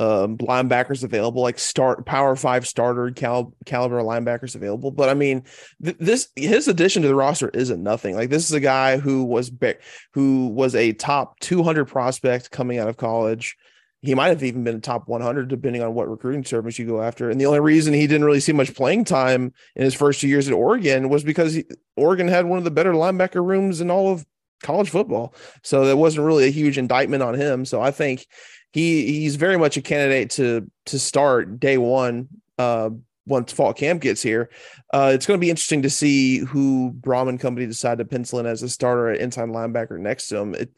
um, 0.00 0.38
linebackers 0.38 1.02
available, 1.02 1.42
like 1.42 1.58
start 1.58 2.06
power 2.06 2.36
five 2.36 2.68
starter 2.68 3.10
cal- 3.10 3.52
caliber 3.66 4.00
linebackers 4.00 4.54
available. 4.54 4.92
But 4.92 5.08
I 5.08 5.14
mean, 5.14 5.42
th- 5.82 5.96
this 5.98 6.28
his 6.36 6.68
addition 6.68 7.02
to 7.02 7.08
the 7.08 7.16
roster 7.16 7.48
isn't 7.48 7.82
nothing. 7.82 8.14
Like 8.14 8.30
this 8.30 8.44
is 8.44 8.52
a 8.52 8.60
guy 8.60 8.98
who 8.98 9.24
was 9.24 9.50
be- 9.50 9.74
who 10.14 10.48
was 10.48 10.76
a 10.76 10.92
top 10.92 11.40
200 11.40 11.86
prospect 11.86 12.52
coming 12.52 12.78
out 12.78 12.88
of 12.88 12.96
college. 12.96 13.56
He 14.00 14.14
might 14.14 14.28
have 14.28 14.42
even 14.42 14.62
been 14.62 14.76
a 14.76 14.80
top 14.80 15.08
100, 15.08 15.48
depending 15.48 15.82
on 15.82 15.94
what 15.94 16.08
recruiting 16.08 16.44
service 16.44 16.78
you 16.78 16.86
go 16.86 17.02
after. 17.02 17.30
And 17.30 17.40
the 17.40 17.46
only 17.46 17.60
reason 17.60 17.94
he 17.94 18.06
didn't 18.06 18.24
really 18.24 18.40
see 18.40 18.52
much 18.52 18.74
playing 18.74 19.04
time 19.04 19.52
in 19.74 19.84
his 19.84 19.94
first 19.94 20.20
two 20.20 20.28
years 20.28 20.46
at 20.46 20.54
Oregon 20.54 21.08
was 21.08 21.24
because 21.24 21.54
he, 21.54 21.64
Oregon 21.96 22.28
had 22.28 22.46
one 22.46 22.58
of 22.58 22.64
the 22.64 22.70
better 22.70 22.92
linebacker 22.92 23.44
rooms 23.44 23.80
in 23.80 23.90
all 23.90 24.12
of 24.12 24.24
college 24.62 24.90
football. 24.90 25.34
So 25.62 25.86
that 25.86 25.96
wasn't 25.96 26.26
really 26.26 26.46
a 26.46 26.50
huge 26.50 26.78
indictment 26.78 27.22
on 27.22 27.34
him. 27.34 27.64
So 27.64 27.80
I 27.80 27.90
think 27.90 28.26
he 28.72 29.20
he's 29.20 29.36
very 29.36 29.56
much 29.56 29.76
a 29.76 29.82
candidate 29.82 30.30
to 30.30 30.70
to 30.86 30.98
start 30.98 31.58
day 31.58 31.78
one 31.78 32.28
uh, 32.58 32.90
once 33.28 33.52
fall 33.52 33.72
camp 33.72 34.02
gets 34.02 34.22
here. 34.22 34.50
Uh, 34.92 35.12
it's 35.14 35.26
going 35.26 35.38
to 35.38 35.44
be 35.44 35.50
interesting 35.50 35.82
to 35.82 35.90
see 35.90 36.38
who 36.38 36.90
Brahman 36.90 37.38
Company 37.38 37.66
decide 37.66 37.98
to 37.98 38.04
pencil 38.04 38.38
in 38.38 38.46
as 38.46 38.62
a 38.62 38.68
starter 38.68 39.10
at 39.10 39.20
inside 39.20 39.48
linebacker 39.48 39.98
next 39.98 40.28
to 40.28 40.38
him. 40.38 40.54
It, 40.54 40.70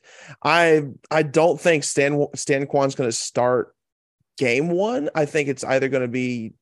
I 0.43 0.83
I 1.11 1.23
don't 1.23 1.61
think 1.61 1.85
Stan 1.85 2.27
Stanquan's 2.35 2.95
going 2.95 3.09
to 3.09 3.17
start 3.17 3.75
game 4.39 4.71
one. 4.71 5.11
I 5.15 5.27
think 5.27 5.49
it's 5.49 5.65
either 5.65 5.89
going 5.89 6.03
to 6.03 6.09
be 6.09 6.55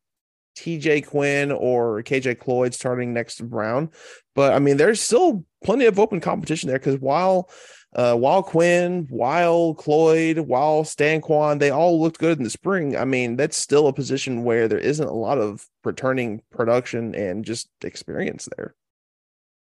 TJ 0.59 1.07
Quinn 1.07 1.53
or 1.53 2.03
KJ 2.03 2.39
Cloyd 2.41 2.75
starting 2.75 3.15
next 3.15 3.37
to 3.37 3.45
Brown. 3.45 3.91
But 4.35 4.53
I 4.53 4.59
mean, 4.59 4.77
there's 4.77 5.01
still 5.01 5.45
plenty 5.65 5.87
of 5.87 5.99
open 5.99 6.21
competition 6.21 6.69
there 6.69 6.79
because 6.79 6.99
while 6.99 7.49
uh, 7.95 8.15
while 8.15 8.43
Quinn, 8.43 9.07
while 9.09 9.75
Cloyd, 9.75 10.39
while 10.39 10.85
Stanquan, 10.85 11.59
they 11.59 11.71
all 11.71 12.01
looked 12.01 12.19
good 12.19 12.39
in 12.39 12.45
the 12.45 12.51
spring. 12.51 12.97
I 12.97 13.05
mean, 13.05 13.37
that's 13.37 13.57
still 13.57 13.87
a 13.87 13.93
position 13.93 14.45
where 14.45 14.69
there 14.69 14.79
isn't 14.79 15.09
a 15.09 15.13
lot 15.13 15.39
of 15.39 15.67
returning 15.85 16.43
production 16.51 17.15
and 17.15 17.45
just 17.45 17.71
experience 17.83 18.49
there. 18.57 18.75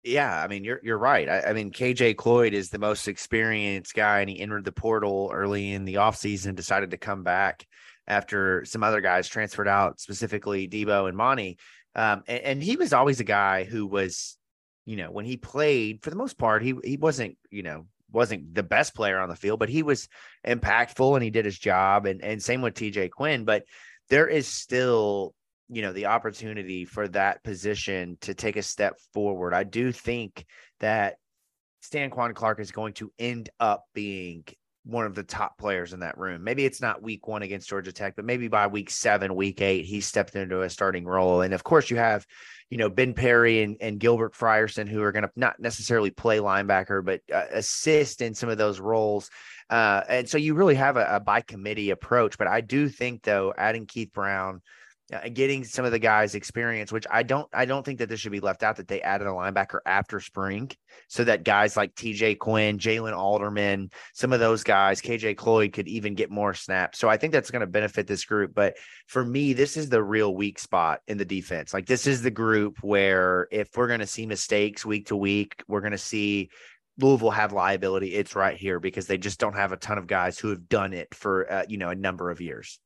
Yeah, 0.04 0.42
I 0.42 0.48
mean 0.48 0.64
you're 0.64 0.80
you're 0.84 0.98
right. 0.98 1.28
I, 1.28 1.42
I, 1.42 1.54
mean 1.54 1.72
KJ 1.72 2.16
Cloyd 2.16 2.54
is 2.54 2.70
the 2.70 2.80
most 2.80 3.10
experienced 3.10 3.94
guy, 3.94 4.22
and 4.22 4.30
he 4.30 4.40
entered 4.40 4.64
the 4.64 4.72
portal 4.72 5.30
early 5.34 5.74
in 5.74 5.84
the 5.84 5.96
offseason, 5.96 6.56
decided 6.56 6.92
to 6.92 6.98
come 6.98 7.24
back 7.24 7.66
after 8.08 8.64
some 8.64 8.84
other 8.84 9.02
guys 9.02 9.28
transferred 9.28 9.68
out, 9.68 10.00
specifically 10.00 10.68
Debo 10.68 11.10
and 11.10 11.18
Monty. 11.18 11.58
Um, 11.94 12.24
and, 12.28 12.44
and, 12.44 12.64
he 12.64 12.78
was 12.78 12.94
always 12.94 13.20
a 13.20 13.26
guy 13.26 13.64
who 13.64 13.86
was, 13.88 14.38
you 14.86 14.96
know, 14.96 15.12
when 15.12 15.26
he 15.26 15.36
played 15.36 16.04
for 16.04 16.10
the 16.10 16.16
most 16.16 16.38
part, 16.38 16.64
he 16.64 16.76
he 16.84 16.96
wasn't, 16.96 17.38
you 17.50 17.64
know, 17.64 17.88
wasn't 18.12 18.54
the 18.54 18.64
best 18.64 18.96
player 18.96 19.20
on 19.20 19.30
the 19.30 19.36
field, 19.36 19.60
but 19.60 19.70
he 19.70 19.84
was 19.84 20.08
impactful 20.46 21.16
and 21.16 21.24
he 21.24 21.30
did 21.30 21.46
his 21.46 21.58
job. 21.58 22.06
And 22.06 22.24
and 22.24 22.42
same 22.42 22.62
with 22.62 22.76
TJ 22.76 23.12
Quinn. 23.12 23.46
But 23.46 23.64
there 24.10 24.28
is 24.28 24.48
still, 24.48 25.34
you 25.70 25.82
know, 25.82 25.94
the 25.94 26.08
opportunity 26.08 26.86
for 26.86 27.08
that 27.10 27.44
position 27.44 28.18
to 28.22 28.34
take 28.34 28.56
a 28.56 28.64
step 28.64 28.98
forward. 29.14 29.54
I 29.54 29.64
do 29.64 29.92
think 29.92 30.46
that 30.80 31.16
Stan 31.82 32.10
Quan 32.10 32.34
Clark 32.34 32.60
is 32.60 32.72
going 32.72 32.94
to 32.94 33.12
end 33.20 33.50
up 33.60 33.86
being 33.94 34.44
one 34.88 35.06
of 35.06 35.16
the 35.16 35.24
top 35.24 35.58
players 35.58 35.92
in 35.92 36.00
that 36.00 36.18
room. 36.18 36.44
Maybe 36.44 36.66
it's 36.66 36.82
not 36.82 37.02
week 37.02 37.28
one 37.28 37.42
against 37.42 37.68
Georgia 37.68 37.92
Tech, 37.92 38.16
but 38.16 38.26
maybe 38.26 38.48
by 38.48 38.68
week 38.68 38.90
seven, 38.90 39.36
week 39.36 39.62
eight, 39.62 39.86
he 39.86 40.00
stepped 40.00 40.36
into 40.36 40.62
a 40.62 40.70
starting 40.70 41.06
role. 41.06 41.42
And 41.42 41.54
of 41.54 41.64
course, 41.64 41.90
you 41.90 41.98
have, 41.98 42.26
you 42.70 42.78
know, 42.78 42.90
Ben 42.90 43.14
Perry 43.14 43.64
and, 43.64 43.76
and 43.82 44.00
Gilbert 44.00 44.34
Frierson, 44.34 44.88
who 44.88 45.02
are 45.02 45.12
going 45.12 45.24
to 45.24 45.32
not 45.36 45.60
necessarily 45.60 46.10
play 46.10 46.38
linebacker, 46.38 47.04
but 47.04 47.22
uh, 47.34 47.46
assist 47.52 48.22
in 48.22 48.34
some 48.34 48.50
of 48.50 48.58
those 48.58 48.80
roles. 48.80 49.30
Uh, 49.70 50.02
and 50.08 50.30
so 50.30 50.38
you 50.38 50.54
really 50.54 50.76
have 50.76 50.96
a, 50.96 51.16
a 51.16 51.20
by 51.20 51.42
committee 51.42 51.90
approach. 51.90 52.38
But 52.38 52.48
I 52.48 52.62
do 52.62 52.88
think, 52.88 53.24
though, 53.24 53.54
adding 53.58 53.86
Keith 53.86 54.14
Brown, 54.14 54.62
uh, 55.14 55.30
getting 55.34 55.64
some 55.64 55.86
of 55.86 55.92
the 55.92 56.00
guys 56.00 56.36
experience, 56.36 56.92
which 56.92 57.06
I 57.10 57.24
don't 57.24 57.48
I 57.54 57.64
don't 57.64 57.86
think 57.86 58.00
that 58.00 58.10
this 58.10 58.20
should 58.20 58.34
be 58.34 58.42
left 58.42 58.62
out 58.62 58.76
that 58.76 58.90
they 58.90 59.02
added 59.02 59.26
a 59.26 59.32
linebacker 59.32 59.80
after 59.86 60.20
spring 60.20 60.70
so 61.08 61.24
that 61.24 61.46
guys 61.46 61.78
like 61.78 61.96
TJ 61.96 62.40
Quinn, 62.40 62.78
Jalen 62.78 63.16
Alderman, 63.16 63.90
some 64.14 64.34
of 64.34 64.42
those 64.42 64.64
guys, 64.64 65.02
KJ 65.02 65.38
Cloyd 65.38 65.72
could 65.72 65.88
even 65.88 66.14
get 66.14 66.30
more 66.30 66.54
snaps. 66.54 67.00
So 67.00 67.08
I 67.08 67.16
think 67.16 67.32
that's 67.32 67.52
going 67.52 67.62
to 67.62 67.68
benefit 67.68 68.06
this 68.06 68.26
group. 68.26 68.54
But 68.54 68.76
for 69.08 69.24
me, 69.24 69.54
this 69.54 69.78
is 69.78 69.88
the 69.88 70.04
real 70.04 70.36
weak 70.36 70.60
spot 70.60 71.00
in 71.08 71.18
the 71.18 71.26
defense. 71.26 71.74
Like 71.74 71.86
this 71.86 72.06
is 72.06 72.22
the 72.22 72.32
group 72.32 72.80
where 72.82 73.48
if 73.50 73.70
we're 73.78 73.88
going 73.88 74.02
to 74.02 74.08
see 74.08 74.26
mistakes 74.26 74.86
week 74.86 75.08
to 75.08 75.16
week, 75.16 75.64
we're 75.70 75.82
going 75.82 75.92
to 75.92 75.98
see 75.98 76.50
Louisville 77.00 77.32
have 77.32 77.54
liability. 77.54 78.14
It's 78.14 78.36
right 78.36 78.58
here 78.58 78.82
because 78.82 79.08
they 79.08 79.18
just 79.18 79.40
don't 79.40 79.56
have 79.56 79.72
a 79.72 79.78
ton 79.78 79.98
of 79.98 80.08
guys 80.08 80.38
who 80.38 80.50
have 80.50 80.68
done 80.68 80.92
it 80.92 81.16
for 81.16 81.50
uh, 81.50 81.64
you 81.70 81.78
know 81.78 81.90
a 81.90 81.96
number 81.96 82.30
of 82.30 82.42
years 82.42 82.80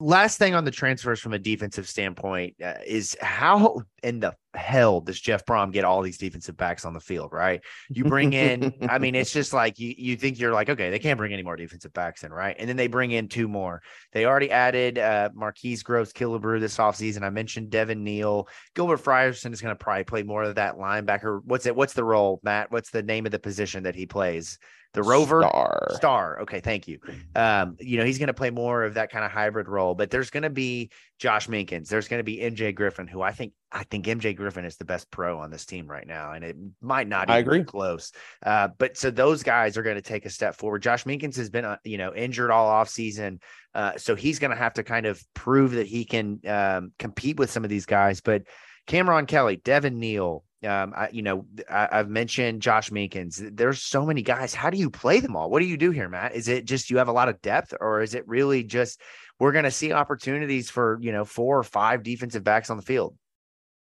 last 0.00 0.38
thing 0.38 0.54
on 0.54 0.64
the 0.64 0.70
transfers 0.70 1.20
from 1.20 1.32
a 1.34 1.38
defensive 1.38 1.88
standpoint 1.88 2.56
uh, 2.62 2.74
is 2.84 3.16
how 3.20 3.82
in 4.02 4.20
the 4.20 4.34
hell 4.54 5.00
does 5.00 5.20
Jeff 5.20 5.44
Brohm 5.44 5.72
get 5.72 5.84
all 5.84 6.02
these 6.02 6.18
defensive 6.18 6.56
backs 6.56 6.84
on 6.84 6.94
the 6.94 7.00
field, 7.00 7.32
right? 7.32 7.60
You 7.88 8.04
bring 8.04 8.32
in, 8.32 8.74
I 8.88 8.98
mean, 8.98 9.14
it's 9.14 9.32
just 9.32 9.52
like 9.52 9.78
you, 9.78 9.94
you 9.96 10.16
think 10.16 10.38
you're 10.38 10.52
like, 10.52 10.68
okay, 10.68 10.90
they 10.90 10.98
can't 10.98 11.16
bring 11.16 11.32
any 11.32 11.42
more 11.42 11.56
defensive 11.56 11.92
backs 11.92 12.24
in, 12.24 12.32
right? 12.32 12.56
And 12.58 12.68
then 12.68 12.76
they 12.76 12.88
bring 12.88 13.12
in 13.12 13.28
two 13.28 13.48
more. 13.48 13.82
They 14.12 14.26
already 14.26 14.50
added 14.50 14.98
uh, 14.98 15.30
Marquise 15.32 15.82
Groves 15.82 16.12
Killebrew 16.12 16.60
this 16.60 16.76
offseason. 16.76 17.22
I 17.22 17.30
mentioned 17.30 17.70
Devin 17.70 18.02
Neal. 18.02 18.48
Gilbert 18.74 19.00
Frierson 19.00 19.52
is 19.52 19.60
going 19.60 19.74
to 19.74 19.82
probably 19.82 20.04
play 20.04 20.22
more 20.22 20.42
of 20.42 20.56
that 20.56 20.76
linebacker. 20.76 21.40
What's 21.44 21.66
it? 21.66 21.76
What's 21.76 21.94
the 21.94 22.04
role, 22.04 22.40
Matt? 22.42 22.70
What's 22.70 22.90
the 22.90 23.02
name 23.02 23.26
of 23.26 23.32
the 23.32 23.38
position 23.38 23.84
that 23.84 23.94
he 23.94 24.06
plays? 24.06 24.58
The 24.94 25.02
rover? 25.02 25.42
Star. 25.42 25.88
Star. 25.94 26.40
Okay 26.42 26.60
thank 26.60 26.88
you. 26.88 26.98
Um 27.36 27.76
you 27.80 27.98
know 27.98 28.04
he's 28.04 28.18
going 28.18 28.28
to 28.28 28.34
play 28.34 28.50
more 28.50 28.84
of 28.84 28.94
that 28.94 29.10
kind 29.10 29.24
of 29.24 29.30
hybrid 29.30 29.68
role 29.68 29.94
but 29.94 30.10
there's 30.10 30.30
going 30.30 30.44
to 30.44 30.50
be 30.50 30.90
josh 31.18 31.46
minkins 31.46 31.88
there's 31.88 32.08
going 32.08 32.18
to 32.18 32.24
be 32.24 32.38
mj 32.38 32.74
griffin 32.74 33.06
who 33.06 33.22
i 33.22 33.30
think 33.30 33.52
i 33.70 33.84
think 33.84 34.06
mj 34.06 34.34
griffin 34.34 34.64
is 34.64 34.76
the 34.76 34.84
best 34.84 35.10
pro 35.10 35.38
on 35.38 35.50
this 35.50 35.64
team 35.64 35.86
right 35.86 36.06
now 36.06 36.32
and 36.32 36.44
it 36.44 36.56
might 36.80 37.06
not 37.06 37.30
i 37.30 37.38
agree. 37.38 37.62
close. 37.62 38.12
Uh 38.44 38.68
but 38.78 38.96
so 38.96 39.10
those 39.10 39.42
guys 39.42 39.76
are 39.76 39.82
going 39.82 39.96
to 39.96 40.02
take 40.02 40.26
a 40.26 40.30
step 40.30 40.56
forward. 40.56 40.82
Josh 40.82 41.04
minkins 41.04 41.36
has 41.36 41.50
been 41.50 41.64
uh, 41.64 41.76
you 41.84 41.98
know 41.98 42.14
injured 42.14 42.50
all 42.50 42.66
off 42.68 42.88
season 42.88 43.40
uh 43.74 43.92
so 43.96 44.14
he's 44.14 44.38
going 44.38 44.50
to 44.50 44.56
have 44.56 44.74
to 44.74 44.82
kind 44.82 45.06
of 45.06 45.22
prove 45.34 45.72
that 45.72 45.86
he 45.86 46.04
can 46.04 46.40
um 46.46 46.92
compete 46.98 47.38
with 47.38 47.50
some 47.50 47.64
of 47.64 47.70
these 47.70 47.86
guys. 47.86 48.20
But 48.20 48.42
Cameron 48.86 49.26
Kelly, 49.26 49.56
Devin 49.56 49.98
Neal, 49.98 50.44
um, 50.64 50.92
I, 50.96 51.08
you 51.12 51.22
know, 51.22 51.46
I, 51.70 51.88
have 51.90 52.08
mentioned 52.08 52.62
Josh 52.62 52.90
Minkins. 52.90 53.56
There's 53.56 53.82
so 53.82 54.04
many 54.04 54.22
guys. 54.22 54.54
How 54.54 54.70
do 54.70 54.78
you 54.78 54.90
play 54.90 55.20
them 55.20 55.36
all? 55.36 55.50
What 55.50 55.60
do 55.60 55.66
you 55.66 55.76
do 55.76 55.90
here, 55.90 56.08
Matt? 56.08 56.34
Is 56.34 56.48
it 56.48 56.64
just 56.64 56.90
you 56.90 56.98
have 56.98 57.08
a 57.08 57.12
lot 57.12 57.28
of 57.28 57.40
depth, 57.42 57.74
or 57.80 58.02
is 58.02 58.14
it 58.14 58.26
really 58.26 58.62
just 58.64 59.00
we're 59.38 59.52
going 59.52 59.64
to 59.64 59.70
see 59.70 59.92
opportunities 59.92 60.70
for 60.70 60.98
you 61.00 61.12
know 61.12 61.24
four 61.24 61.58
or 61.58 61.62
five 61.62 62.02
defensive 62.02 62.44
backs 62.44 62.70
on 62.70 62.76
the 62.76 62.82
field? 62.82 63.16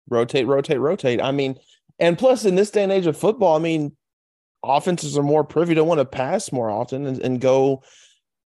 Rotate, 0.08 0.46
rotate, 0.46 0.80
rotate. 0.80 1.20
I 1.20 1.32
mean, 1.32 1.56
and 1.98 2.18
plus 2.18 2.44
in 2.44 2.54
this 2.54 2.70
day 2.70 2.82
and 2.82 2.92
age 2.92 3.06
of 3.06 3.16
football, 3.16 3.56
I 3.56 3.60
mean, 3.60 3.96
offenses 4.62 5.18
are 5.18 5.22
more 5.22 5.44
privy 5.44 5.74
to 5.74 5.84
want 5.84 5.98
to 5.98 6.04
pass 6.04 6.52
more 6.52 6.70
often 6.70 7.06
and, 7.06 7.20
and 7.20 7.40
go 7.40 7.82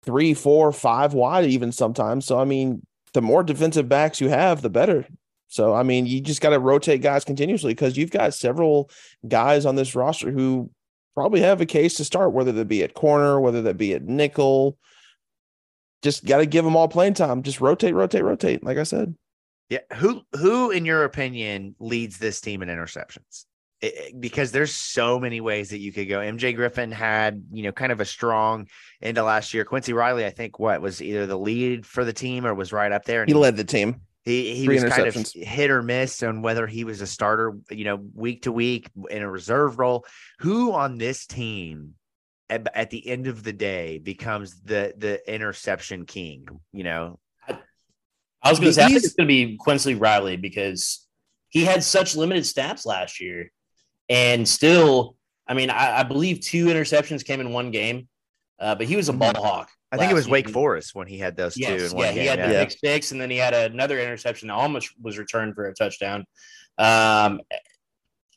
three, 0.05 0.35
four, 0.35 0.73
five 0.73 1.15
wide 1.15 1.47
even 1.47 1.73
sometimes. 1.73 2.27
So 2.27 2.39
I 2.39 2.45
mean, 2.45 2.83
the 3.15 3.23
more 3.23 3.43
defensive 3.43 3.89
backs 3.89 4.21
you 4.21 4.29
have, 4.29 4.63
the 4.63 4.71
better. 4.71 5.07
So 5.49 5.75
I 5.75 5.83
mean, 5.83 6.07
you 6.07 6.21
just 6.21 6.41
got 6.41 6.51
to 6.51 6.61
rotate 6.61 7.03
guys 7.03 7.25
continuously 7.25 7.73
because 7.73 7.97
you've 7.97 8.11
got 8.11 8.35
several 8.35 8.91
guys 9.27 9.67
on 9.67 9.75
this 9.75 9.95
roster 9.95 10.31
who 10.31 10.71
probably 11.15 11.41
have 11.41 11.61
a 11.61 11.67
case 11.67 11.95
to 11.95 12.05
start, 12.05 12.33
whether 12.33 12.53
they 12.53 12.65
be 12.65 12.85
at 12.85 12.95
corner, 12.95 13.41
whether 13.41 13.63
that 13.63 13.77
be 13.77 13.95
at 13.95 14.05
nickel. 14.05 14.79
Just 16.03 16.25
got 16.25 16.39
to 16.39 16.47
give 16.47 16.65
them 16.65 16.77
all 16.77 16.87
playing 16.87 17.15
time. 17.15 17.43
Just 17.43 17.61
rotate, 17.61 17.95
rotate, 17.95 18.23
rotate. 18.23 18.63
Like 18.63 18.79
I 18.79 18.85
said. 18.85 19.17
Yeah. 19.69 19.81
Who 19.95 20.23
who 20.35 20.71
in 20.71 20.85
your 20.85 21.05
opinion 21.05 21.75
leads 21.81 22.19
this 22.19 22.41
team 22.41 22.63
in 22.63 22.69
interceptions? 22.69 23.47
It, 23.81 24.21
because 24.21 24.53
there's 24.53 24.75
so 24.75 25.19
many 25.19 25.41
ways 25.41 25.71
that 25.71 25.79
you 25.79 25.93
could 25.93 26.09
go. 26.09 26.19
MJ 26.19 26.55
Griffin 26.55 26.91
had, 26.91 27.43
you 27.53 27.63
know, 27.63 27.73
kind 27.73 27.93
of 27.93 28.01
a 28.01 28.05
strong 28.05 28.69
into 29.01 29.23
last 29.23 29.55
year. 29.55 29.65
Quincy 29.65 29.93
Riley, 29.93 30.25
I 30.25 30.31
think, 30.31 30.59
what 30.59 30.81
was 30.81 31.01
either 31.01 31.27
the 31.27 31.39
lead 31.39 31.87
for 31.87 32.05
the 32.05 32.13
team 32.13 32.47
or 32.47 32.55
was 32.55 32.73
right 32.73 32.93
up 32.93 33.05
there. 33.05 33.25
he, 33.25 33.33
he 33.33 33.39
led 33.39 33.57
the 33.57 33.65
team. 33.65 34.01
He 34.29 34.55
he 34.55 34.69
was 34.69 34.85
kind 34.85 35.07
of 35.07 35.15
hit 35.33 35.71
or 35.71 35.83
miss 35.83 36.23
on 36.23 36.43
whether 36.43 36.67
he 36.67 36.85
was 36.85 37.01
a 37.01 37.07
starter, 37.07 37.57
you 37.71 37.85
know, 37.85 37.97
week 38.15 38.43
to 38.43 38.53
week 38.53 38.91
in 39.11 39.23
a 39.23 39.31
reserve 39.31 39.79
role. 39.79 40.05
Who 40.41 40.73
on 40.73 40.99
this 40.99 41.27
team 41.27 41.95
at, 42.51 42.69
at 42.75 42.91
the 42.91 43.07
end 43.07 43.27
of 43.27 43.43
the 43.43 43.53
day 43.53 43.99
becomes 43.99 44.61
the 44.63 44.95
the 44.97 45.33
interception 45.33 46.05
king. 46.05 46.47
You 46.73 46.85
know, 46.85 47.19
I 47.49 48.51
was 48.51 48.59
going 48.59 48.71
to 48.71 48.73
say 48.75 48.83
I 48.83 48.87
think 48.87 48.93
He's- 48.93 49.05
it's 49.05 49.15
going 49.15 49.29
to 49.29 49.35
be 49.35 49.57
Quincy 49.57 49.95
Riley 49.95 50.37
because 50.37 51.07
he 51.49 51.65
had 51.65 51.83
such 51.83 52.15
limited 52.15 52.45
snaps 52.45 52.85
last 52.85 53.21
year, 53.21 53.51
and 54.09 54.47
still, 54.47 55.17
I 55.47 55.55
mean, 55.55 55.71
I, 55.71 56.01
I 56.01 56.03
believe 56.03 56.41
two 56.41 56.67
interceptions 56.67 57.25
came 57.25 57.41
in 57.41 57.53
one 57.53 57.71
game, 57.71 58.09
uh, 58.61 58.75
but 58.75 58.87
he 58.87 58.97
was 58.97 59.09
a 59.09 59.15
ball 59.15 59.33
hawk. 59.35 59.71
I 59.91 59.97
think 59.97 60.11
it 60.11 60.15
was 60.15 60.29
Wake 60.29 60.47
season. 60.47 60.55
Forest 60.55 60.95
when 60.95 61.07
he 61.07 61.19
had 61.19 61.37
those 61.37 61.55
two 61.55 61.61
Yes, 61.63 61.95
one 61.95 62.05
yeah, 62.05 62.13
he 62.13 62.27
had 62.27 62.39
yeah. 62.39 62.49
the 62.49 62.55
big 62.55 62.71
six, 62.71 63.13
and 63.13 63.21
then 63.21 63.31
he 63.31 63.39
had 63.39 63.55
another 63.55 63.99
interception 63.99 64.49
that 64.49 64.55
almost 64.55 64.91
was 65.01 65.19
returned 65.19 65.55
for 65.55 65.67
a 65.67 65.75
touchdown. 65.75 66.21
Um, 66.79 67.41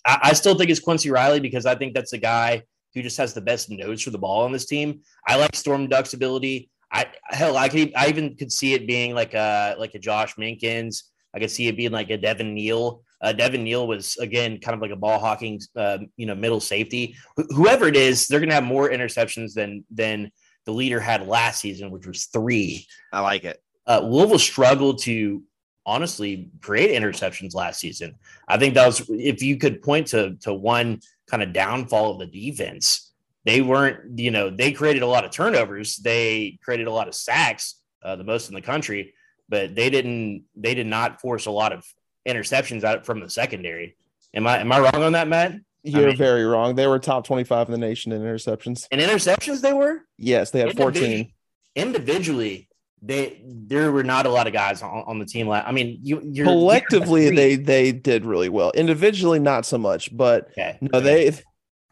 I, 0.06 0.20
I 0.24 0.34
still 0.34 0.56
think 0.56 0.70
it's 0.70 0.80
Quincy 0.80 1.12
Riley 1.12 1.40
because 1.40 1.66
I 1.66 1.76
think 1.76 1.94
that's 1.94 2.12
the 2.12 2.18
guy 2.18 2.64
who 2.94 3.02
just 3.02 3.18
has 3.18 3.34
the 3.34 3.42
best 3.42 3.70
nose 3.70 4.02
for 4.02 4.10
the 4.12 4.18
ball 4.18 4.44
on 4.44 4.52
this 4.52 4.66
team. 4.66 5.02
I 5.28 5.38
like 5.38 5.56
Storm 5.56 5.88
Duck's 5.88 6.14
ability. 6.14 6.70
I 6.92 7.08
hell, 7.26 7.58
I 7.58 7.70
could 7.70 7.94
I 7.96 8.08
even 8.08 8.36
could 8.36 8.52
see 8.52 8.74
it 8.74 8.88
being 8.88 9.14
like 9.14 9.34
a 9.34 9.76
like 9.78 9.94
a 9.96 10.00
Josh 10.00 10.36
Minkins. 10.36 11.04
I 11.34 11.40
could 11.40 11.52
see 11.52 11.68
it 11.68 11.78
being 11.78 11.92
like 11.92 12.10
a 12.10 12.18
Devin 12.18 12.54
Neal. 12.54 13.04
Uh, 13.22 13.32
Devin 13.32 13.64
Neal 13.64 13.88
was 13.88 14.18
again 14.18 14.60
kind 14.60 14.76
of 14.76 14.82
like 14.82 14.92
a 14.92 14.96
ball 14.96 15.20
hawking, 15.20 15.62
uh, 15.76 16.00
you 16.18 16.26
know, 16.26 16.36
middle 16.36 16.60
safety. 16.60 17.16
Wh- 17.38 17.56
whoever 17.56 17.88
it 17.88 17.96
is, 17.96 18.28
they're 18.28 18.40
gonna 18.40 18.54
have 18.54 18.64
more 18.64 18.90
interceptions 18.90 19.54
than 19.54 19.86
than 19.92 20.32
the 20.66 20.74
leader 20.74 21.00
had 21.00 21.28
last 21.28 21.62
season, 21.62 21.92
which 21.92 22.08
was 22.08 22.26
three 22.26 22.86
I 23.12 23.22
like 23.22 23.44
it. 23.44 23.62
uh, 23.88 24.02
Louisville 24.02 24.40
struggled 24.40 25.00
to 25.04 25.44
honestly 25.86 26.50
create 26.62 26.92
interceptions 27.00 27.56
last 27.56 27.80
season. 27.80 28.16
I 28.48 28.58
think 28.58 28.76
that 28.76 28.86
was 28.86 29.10
if 29.10 29.42
you 29.42 29.58
could 29.58 29.82
point 29.82 30.08
to 30.08 30.36
to 30.42 30.54
one 30.54 31.00
kind 31.30 31.42
of 31.42 31.54
downfall 31.54 32.12
of 32.12 32.20
the 32.20 32.28
defense, 32.28 33.12
they 33.46 33.62
weren't, 33.62 34.20
you 34.20 34.30
know, 34.30 34.50
they 34.50 34.72
created 34.72 35.02
a 35.02 35.08
lot 35.08 35.26
of 35.26 35.32
turnovers, 35.32 35.98
they 35.98 36.60
created 36.64 36.88
a 36.88 36.92
lot 36.92 37.08
of 37.08 37.16
sacks, 37.16 37.82
uh, 38.04 38.16
the 38.16 38.24
most 38.24 38.50
in 38.50 38.56
the 38.56 38.62
country, 38.62 39.14
but 39.50 39.74
they 39.74 39.90
didn't 39.90 40.46
they 40.56 40.76
did 40.76 40.88
not 40.88 41.20
force 41.20 41.48
a 41.48 41.52
lot 41.52 41.74
of 41.74 41.84
interceptions 42.28 42.84
out 42.84 43.06
from 43.06 43.20
the 43.20 43.30
secondary. 43.30 43.96
Am 44.34 44.46
I 44.46 44.60
am 44.60 44.72
I 44.72 44.80
wrong 44.80 45.04
on 45.04 45.14
that, 45.14 45.28
Matt? 45.28 45.54
You're 45.84 46.08
mean- 46.08 46.18
very 46.18 46.44
wrong. 46.46 46.76
They 46.76 46.88
were 46.88 47.00
top 47.00 47.26
25 47.26 47.68
in 47.68 47.72
the 47.72 47.78
nation 47.78 48.12
in 48.12 48.22
interceptions. 48.22 48.88
And 48.92 49.02
interceptions 49.02 49.62
they 49.62 49.74
were? 49.74 50.02
Yes, 50.18 50.52
they 50.52 50.60
had 50.60 50.78
14. 50.78 51.32
Individually, 51.76 52.68
they 53.02 53.42
there 53.46 53.92
were 53.92 54.04
not 54.04 54.26
a 54.26 54.30
lot 54.30 54.46
of 54.46 54.54
guys 54.54 54.82
on, 54.84 55.04
on 55.08 55.20
the 55.20 55.26
team. 55.26 55.50
I 55.50 55.72
mean, 55.72 56.00
you 56.04 56.22
you're 56.24 56.46
Collectively, 56.46 57.24
you're- 57.26 57.36
they 57.36 57.56
they 57.56 57.92
did 57.92 58.26
really 58.26 58.50
well. 58.50 58.72
Individually, 58.72 59.40
not 59.40 59.66
so 59.66 59.78
much, 59.78 60.16
but 60.16 60.50
okay. 60.52 60.78
no, 60.82 61.00
they 61.00 61.32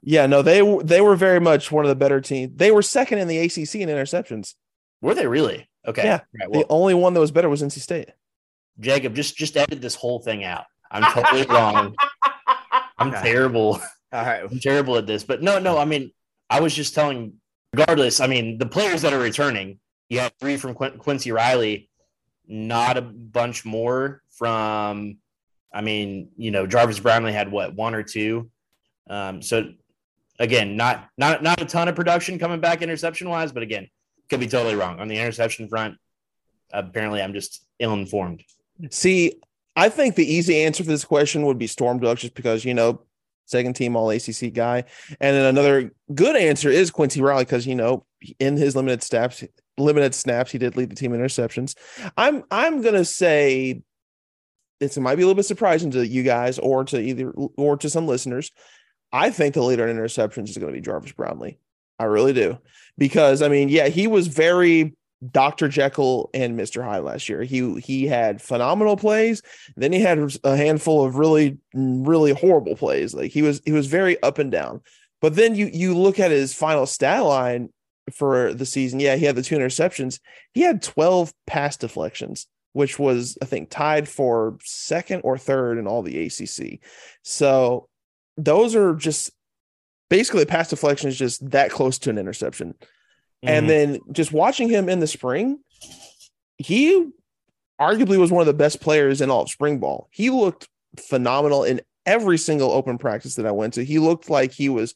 yeah, 0.04 0.28
no, 0.28 0.42
they 0.42 0.62
they 0.84 1.02
were 1.02 1.16
very 1.16 1.40
much 1.40 1.72
one 1.72 1.84
of 1.86 1.90
the 1.90 1.96
better 1.96 2.22
teams. 2.22 2.52
They 2.56 2.72
were 2.72 2.82
second 2.84 3.18
in 3.20 3.28
the 3.28 3.40
ACC 3.40 3.76
in 3.76 3.90
interceptions. 3.90 4.54
were 5.02 5.16
they 5.16 5.26
really 5.28 5.68
okay? 5.88 6.04
Yeah. 6.04 6.20
Right, 6.40 6.52
The 6.52 6.66
only 6.70 6.94
one 6.94 7.14
that 7.16 7.20
was 7.22 7.32
better 7.32 7.50
was 7.50 7.64
NC 7.64 7.80
State. 7.80 8.10
Jacob, 8.80 9.16
just 9.16 9.36
just 9.36 9.58
edit 9.58 9.82
this 9.82 9.96
whole 9.96 10.20
thing 10.20 10.44
out. 10.44 10.66
I'm 10.92 11.04
totally 11.14 11.44
wrong. 11.50 11.96
I'm 13.00 13.10
Okay. 13.14 13.22
terrible. 13.32 13.80
All 14.12 14.26
right. 14.26 14.44
I'm 14.44 14.60
terrible 14.60 14.98
at 14.98 15.08
this. 15.08 15.24
But 15.24 15.42
no, 15.42 15.60
no. 15.60 15.78
I 15.78 15.86
mean, 15.86 16.12
I 16.50 16.60
was 16.62 16.74
just 16.76 16.94
telling. 16.96 17.34
Regardless, 17.74 18.20
I 18.20 18.26
mean, 18.26 18.58
the 18.58 18.66
players 18.66 19.04
that 19.04 19.14
are 19.14 19.20
returning, 19.20 19.80
you 20.10 20.18
have 20.20 20.32
three 20.40 20.58
from 20.58 20.74
Quin- 20.74 20.98
Quincy 20.98 21.32
Riley, 21.32 21.88
not 22.48 22.98
a 22.98 23.02
bunch 23.02 23.64
more 23.64 24.24
from. 24.32 25.18
I 25.72 25.82
mean, 25.82 26.30
you 26.36 26.50
know, 26.50 26.66
Jarvis 26.66 27.00
Brownlee 27.00 27.32
had 27.32 27.52
what 27.52 27.76
one 27.76 27.94
or 27.94 28.02
two. 28.02 28.50
Um, 29.08 29.44
so 29.44 29.72
again, 30.40 30.76
not 30.78 31.10
not 31.16 31.44
not 31.44 31.62
a 31.62 31.66
ton 31.66 31.88
of 31.88 31.96
production 31.96 32.40
coming 32.40 32.60
back 32.60 32.82
interception 32.82 33.30
wise, 33.30 33.52
but 33.52 33.62
again, 33.62 33.88
could 34.32 34.40
be 34.40 34.48
totally 34.48 34.74
wrong 34.74 35.00
on 35.00 35.08
the 35.08 35.18
interception 35.20 35.68
front. 35.70 35.96
Apparently, 36.74 37.22
I'm 37.22 37.34
just 37.34 37.64
ill 37.78 37.94
informed. 37.94 38.44
See, 38.90 39.34
I 39.80 39.88
think 39.88 40.16
the 40.16 40.26
easy 40.26 40.62
answer 40.64 40.84
for 40.84 40.90
this 40.90 41.06
question 41.06 41.46
would 41.46 41.58
be 41.58 41.66
Storm 41.66 42.00
Duck, 42.00 42.18
just 42.18 42.34
because 42.34 42.66
you 42.66 42.74
know, 42.74 43.02
second 43.46 43.76
team 43.76 43.96
All 43.96 44.10
ACC 44.10 44.52
guy, 44.54 44.84
and 45.22 45.36
then 45.36 45.46
another 45.46 45.92
good 46.14 46.36
answer 46.36 46.70
is 46.70 46.92
Quincy 46.92 47.22
Riley 47.22 47.46
because 47.46 47.66
you 47.66 47.76
know, 47.76 48.06
in 48.40 48.58
his 48.58 48.76
limited 48.76 49.02
snaps, 49.04 49.42
limited 49.78 50.14
snaps, 50.14 50.52
he 50.52 50.58
did 50.58 50.76
lead 50.76 50.90
the 50.90 50.96
team 50.96 51.14
in 51.14 51.22
interceptions. 51.22 51.76
I'm 52.18 52.44
I'm 52.52 52.82
gonna 52.82 53.06
say 53.06 53.82
this 54.82 54.98
might 54.98 55.16
be 55.16 55.22
a 55.22 55.26
little 55.26 55.36
bit 55.36 55.46
surprising 55.46 55.92
to 55.92 56.06
you 56.06 56.24
guys 56.24 56.60
or 56.60 56.84
to 56.84 57.00
either 57.00 57.32
or 57.32 57.78
to 57.78 57.90
some 57.90 58.06
listeners. 58.06 58.52
I 59.14 59.30
think 59.30 59.54
the 59.54 59.64
leader 59.64 59.88
in 59.88 59.96
interceptions 59.96 60.50
is 60.50 60.58
going 60.58 60.74
to 60.74 60.78
be 60.78 60.86
Jarvis 60.86 61.14
Brownlee. 61.14 61.58
I 61.98 62.04
really 62.04 62.34
do 62.34 62.58
because 62.98 63.42
I 63.42 63.48
mean, 63.48 63.70
yeah, 63.70 63.88
he 63.88 64.08
was 64.08 64.28
very 64.28 64.96
Dr. 65.32 65.68
Jekyll 65.68 66.30
and 66.34 66.58
Mr. 66.58 66.84
Hyde 66.84 67.04
last 67.04 67.28
year. 67.28 67.44
He 67.44 67.80
he 67.80 68.08
had 68.08 68.42
phenomenal 68.42 68.96
plays. 68.96 69.42
Then 69.76 69.92
he 69.92 70.00
had 70.00 70.20
a 70.44 70.56
handful 70.56 71.04
of 71.04 71.16
really 71.16 71.58
really 71.74 72.32
horrible 72.32 72.76
plays. 72.76 73.14
Like 73.14 73.32
he 73.32 73.42
was 73.42 73.62
he 73.66 73.72
was 73.72 73.88
very 73.88 74.22
up 74.24 74.38
and 74.40 74.52
down. 74.52 74.82
But 75.22 75.36
then 75.36 75.56
you 75.56 75.70
you 75.72 75.96
look 75.98 76.20
at 76.20 76.32
his 76.32 76.54
final 76.54 76.86
stat 76.86 77.24
line 77.24 77.70
for 78.14 78.54
the 78.54 78.66
season. 78.66 79.00
Yeah, 79.00 79.16
he 79.16 79.26
had 79.26 79.36
the 79.36 79.44
two 79.44 79.58
interceptions. 79.58 80.20
He 80.54 80.62
had 80.62 80.82
12 80.82 81.34
pass 81.46 81.76
deflections, 81.76 82.48
which 82.74 82.98
was 82.98 83.38
I 83.42 83.46
think 83.46 83.70
tied 83.70 84.08
for 84.08 84.58
second 84.64 85.22
or 85.24 85.38
third 85.38 85.78
in 85.78 85.88
all 85.88 86.02
the 86.02 86.26
ACC. 86.26 86.80
So 87.24 87.90
those 88.38 88.74
are 88.74 88.96
just 88.96 89.32
basically 90.10 90.46
pass 90.46 90.70
deflection 90.70 91.10
is 91.10 91.18
just 91.18 91.48
that 91.52 91.72
close 91.72 92.00
to 92.00 92.10
an 92.10 92.18
interception. 92.18 92.76
And 93.42 93.70
then 93.70 94.00
just 94.12 94.34
watching 94.34 94.70
him 94.70 94.90
in 94.90 95.00
the 95.00 95.08
spring, 95.08 95.60
he 96.58 97.10
arguably 97.80 98.18
was 98.18 98.32
one 98.32 98.42
of 98.42 98.48
the 98.48 98.54
best 98.54 98.82
players 98.82 99.22
in 99.22 99.30
all 99.30 99.44
of 99.44 99.50
spring 99.50 99.80
ball. 99.80 100.10
He 100.12 100.30
looked 100.30 100.68
phenomenal 100.98 101.64
in 101.64 101.82
every 102.06 102.38
single 102.38 102.72
open 102.72 102.98
practice 102.98 103.36
that 103.36 103.46
I 103.46 103.52
went 103.52 103.76
to. 103.76 103.86
He 103.86 104.00
looked 104.00 104.30
like 104.30 104.52
he 104.52 104.68
was 104.68 104.94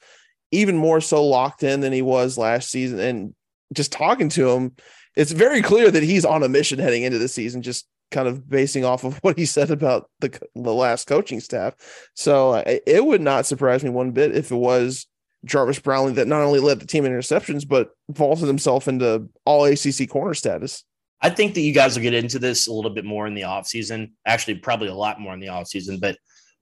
even 0.51 0.77
more 0.77 0.99
so 0.99 1.25
locked 1.25 1.63
in 1.63 1.79
than 1.79 1.93
he 1.93 2.01
was 2.01 2.37
last 2.37 2.69
season. 2.69 2.99
And 2.99 3.35
just 3.73 3.91
talking 3.91 4.29
to 4.29 4.49
him, 4.51 4.73
it's 5.15 5.31
very 5.31 5.61
clear 5.61 5.89
that 5.89 6.03
he's 6.03 6.25
on 6.25 6.43
a 6.43 6.49
mission 6.49 6.79
heading 6.79 7.03
into 7.03 7.19
the 7.19 7.27
season, 7.27 7.61
just 7.61 7.87
kind 8.11 8.27
of 8.27 8.49
basing 8.49 8.83
off 8.83 9.03
of 9.03 9.17
what 9.23 9.37
he 9.37 9.45
said 9.45 9.71
about 9.71 10.09
the, 10.19 10.37
the 10.55 10.73
last 10.73 11.07
coaching 11.07 11.39
staff. 11.39 11.75
So 12.15 12.51
uh, 12.51 12.63
it 12.65 13.05
would 13.05 13.21
not 13.21 13.45
surprise 13.45 13.83
me 13.83 13.89
one 13.89 14.11
bit 14.11 14.35
if 14.35 14.51
it 14.51 14.55
was 14.55 15.07
Jarvis 15.45 15.79
Brownlee 15.79 16.13
that 16.13 16.27
not 16.27 16.41
only 16.41 16.59
led 16.59 16.79
the 16.79 16.85
team 16.85 17.05
in 17.05 17.11
interceptions, 17.11 17.67
but 17.67 17.91
vaulted 18.09 18.47
himself 18.47 18.87
into 18.87 19.29
all 19.45 19.65
ACC 19.65 20.09
corner 20.09 20.33
status. 20.33 20.83
I 21.21 21.29
think 21.29 21.53
that 21.53 21.61
you 21.61 21.73
guys 21.73 21.95
will 21.95 22.03
get 22.03 22.13
into 22.13 22.39
this 22.39 22.67
a 22.67 22.73
little 22.73 22.91
bit 22.91 23.05
more 23.05 23.27
in 23.27 23.33
the 23.33 23.43
offseason. 23.43 24.11
Actually, 24.25 24.55
probably 24.55 24.89
a 24.89 24.95
lot 24.95 25.21
more 25.21 25.33
in 25.33 25.39
the 25.39 25.47
offseason. 25.47 25.99
But 25.99 26.17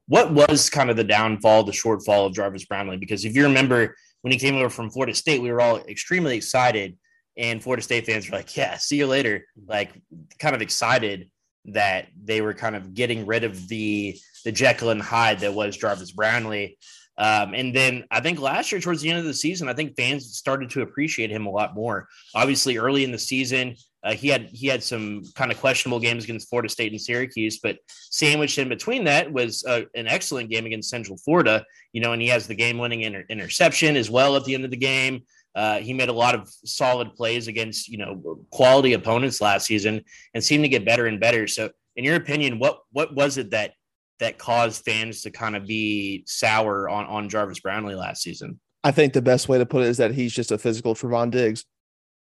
what 0.08 0.32
was 0.32 0.70
kind 0.70 0.90
of 0.90 0.98
the 0.98 1.04
downfall, 1.04 1.64
the 1.64 1.72
shortfall 1.72 2.28
of 2.28 2.34
Jarvis 2.34 2.66
Brownlee? 2.66 2.98
Because 2.98 3.26
if 3.26 3.36
you 3.36 3.44
remember 3.44 3.96
when 4.22 4.32
he 4.32 4.38
came 4.38 4.56
over 4.56 4.70
from 4.70 4.92
Florida 4.92 5.16
State, 5.16 5.42
we 5.42 5.52
were 5.52 5.62
all 5.62 5.78
extremely 5.78 6.36
excited. 6.36 6.98
And 7.38 7.64
Florida 7.64 7.82
State 7.82 8.06
fans 8.06 8.30
were 8.30 8.38
like, 8.38 8.56
yeah, 8.56 8.78
see 8.78 8.98
you 8.98 9.08
later. 9.08 9.46
Like, 9.68 9.94
kind 10.38 10.56
of 10.56 10.62
excited 10.62 11.30
that 11.66 12.08
they 12.22 12.42
were 12.42 12.54
kind 12.54 12.76
of 12.76 12.94
getting 12.94 13.26
rid 13.26 13.44
of 13.44 13.68
the 13.68 14.18
the 14.44 14.52
Jekyll 14.52 14.90
and 14.90 15.02
Hyde 15.02 15.40
that 15.40 15.54
was 15.54 15.78
Jarvis 15.78 16.12
Brownlee. 16.12 16.78
Um, 17.22 17.54
and 17.54 17.74
then 17.74 18.04
I 18.10 18.20
think 18.20 18.40
last 18.40 18.72
year, 18.72 18.82
towards 18.82 19.04
the 19.04 19.12
end 19.12 19.20
of 19.20 19.26
the 19.26 19.34
season, 19.36 19.70
I 19.70 19.74
think 19.74 19.96
fans 19.96 20.36
started 20.36 20.72
to 20.72 20.82
appreciate 20.82 21.30
him 21.30 21.46
a 21.46 21.52
lot 21.52 21.76
more. 21.76 22.08
Obviously, 22.34 22.78
early 22.78 23.04
in 23.04 23.12
the 23.12 23.20
season, 23.20 23.76
uh, 24.04 24.14
he 24.14 24.28
had 24.28 24.50
he 24.52 24.66
had 24.66 24.82
some 24.82 25.22
kind 25.36 25.52
of 25.52 25.60
questionable 25.60 26.00
games 26.00 26.24
against 26.24 26.50
Florida 26.50 26.68
State 26.68 26.92
and 26.92 27.00
Syracuse, 27.00 27.60
but 27.60 27.78
sandwiched 27.88 28.58
in 28.58 28.70
between 28.70 29.04
that 29.04 29.32
was 29.32 29.64
uh, 29.66 29.84
an 29.94 30.08
excellent 30.08 30.50
game 30.50 30.66
against 30.66 30.90
Central 30.90 31.16
Florida. 31.16 31.64
You 31.94 32.02
know, 32.02 32.14
and 32.14 32.22
he 32.24 32.28
has 32.30 32.48
the 32.48 32.56
game-winning 32.56 33.02
inter- 33.02 33.26
interception 33.30 33.96
as 33.96 34.10
well 34.10 34.36
at 34.36 34.44
the 34.46 34.56
end 34.56 34.66
of 34.66 34.72
the 34.72 34.78
game. 34.78 35.22
Uh, 35.54 35.78
he 35.78 35.94
made 35.94 36.10
a 36.10 36.14
lot 36.14 36.34
of 36.34 36.50
solid 36.66 37.14
plays 37.14 37.48
against 37.48 37.88
you 37.88 38.00
know 38.00 38.40
quality 38.50 38.94
opponents 38.94 39.42
last 39.42 39.68
season 39.68 40.04
and 40.34 40.44
seemed 40.44 40.64
to 40.64 40.70
get 40.70 40.86
better 40.86 41.06
and 41.06 41.20
better. 41.20 41.46
So, 41.46 41.70
in 41.96 42.04
your 42.04 42.16
opinion, 42.16 42.58
what 42.58 42.80
what 42.92 43.14
was 43.14 43.38
it 43.38 43.52
that 43.52 43.74
that 44.22 44.38
caused 44.38 44.86
fans 44.86 45.24
to 45.24 45.32
kind 45.32 45.56
of 45.58 45.68
be 45.68 46.24
sour 46.26 46.88
on 46.88 47.06
on 47.08 47.28
Jarvis 47.28 47.60
Brownlee 47.60 47.96
last 47.96 48.22
season? 48.22 48.60
I 48.84 48.92
think 48.92 49.14
the 49.14 49.22
best 49.22 49.50
way 49.50 49.58
to 49.58 49.66
put 49.66 49.84
it 49.84 49.90
is 49.90 49.98
that 49.98 50.14
he's 50.14 50.32
just 50.32 50.52
a 50.52 50.58
physical 50.58 50.96
Trevon 50.96 51.30
Diggs. 51.32 51.66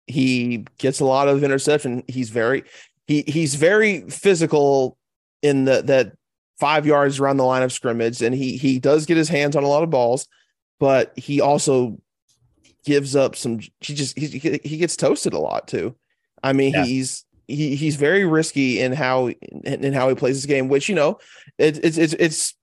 He 0.08 0.66
gets 0.80 1.00
a 1.00 1.06
lot 1.06 1.28
of 1.28 1.44
interception. 1.44 2.04
He's 2.08 2.30
very 2.32 2.64
he 3.08 3.24
he's 3.28 3.56
very 3.56 4.10
physical 4.10 4.98
in 5.44 5.66
the 5.66 5.82
that 5.84 6.14
five 6.60 6.86
yards 6.86 7.20
around 7.20 7.38
the 7.38 7.44
line 7.46 7.62
of 7.64 7.72
scrimmage, 7.72 8.22
and 8.22 8.34
he 8.34 8.58
he 8.58 8.80
does 8.80 9.06
get 9.06 9.18
his 9.18 9.30
hands 9.30 9.56
on 9.56 9.64
a 9.64 9.68
lot 9.68 9.84
of 9.84 9.90
balls, 9.90 10.28
but 10.80 11.18
he 11.18 11.42
also 11.42 12.00
gives 12.86 13.16
up 13.16 13.36
some. 13.36 13.60
He 13.82 13.94
just 13.94 14.18
he 14.18 14.28
he 14.64 14.78
gets 14.78 14.96
toasted 14.96 15.34
a 15.34 15.40
lot 15.40 15.68
too. 15.68 15.96
I 16.42 16.54
mean, 16.54 16.74
Yeah. 16.74 16.86
he's 16.86 17.26
he 17.56 17.76
he's 17.76 17.96
very 17.96 18.26
risky 18.26 18.80
in 18.80 18.94
how 18.94 19.28
in, 19.64 19.94
how 19.94 20.10
he 20.10 20.16
plays 20.16 20.36
his 20.36 20.46
game, 20.46 20.68
which 20.68 20.90
you 20.90 20.96
know 20.96 21.20
it, 21.58 21.84
it's 21.84 21.98
it's 21.98 22.14
it's 22.14 22.56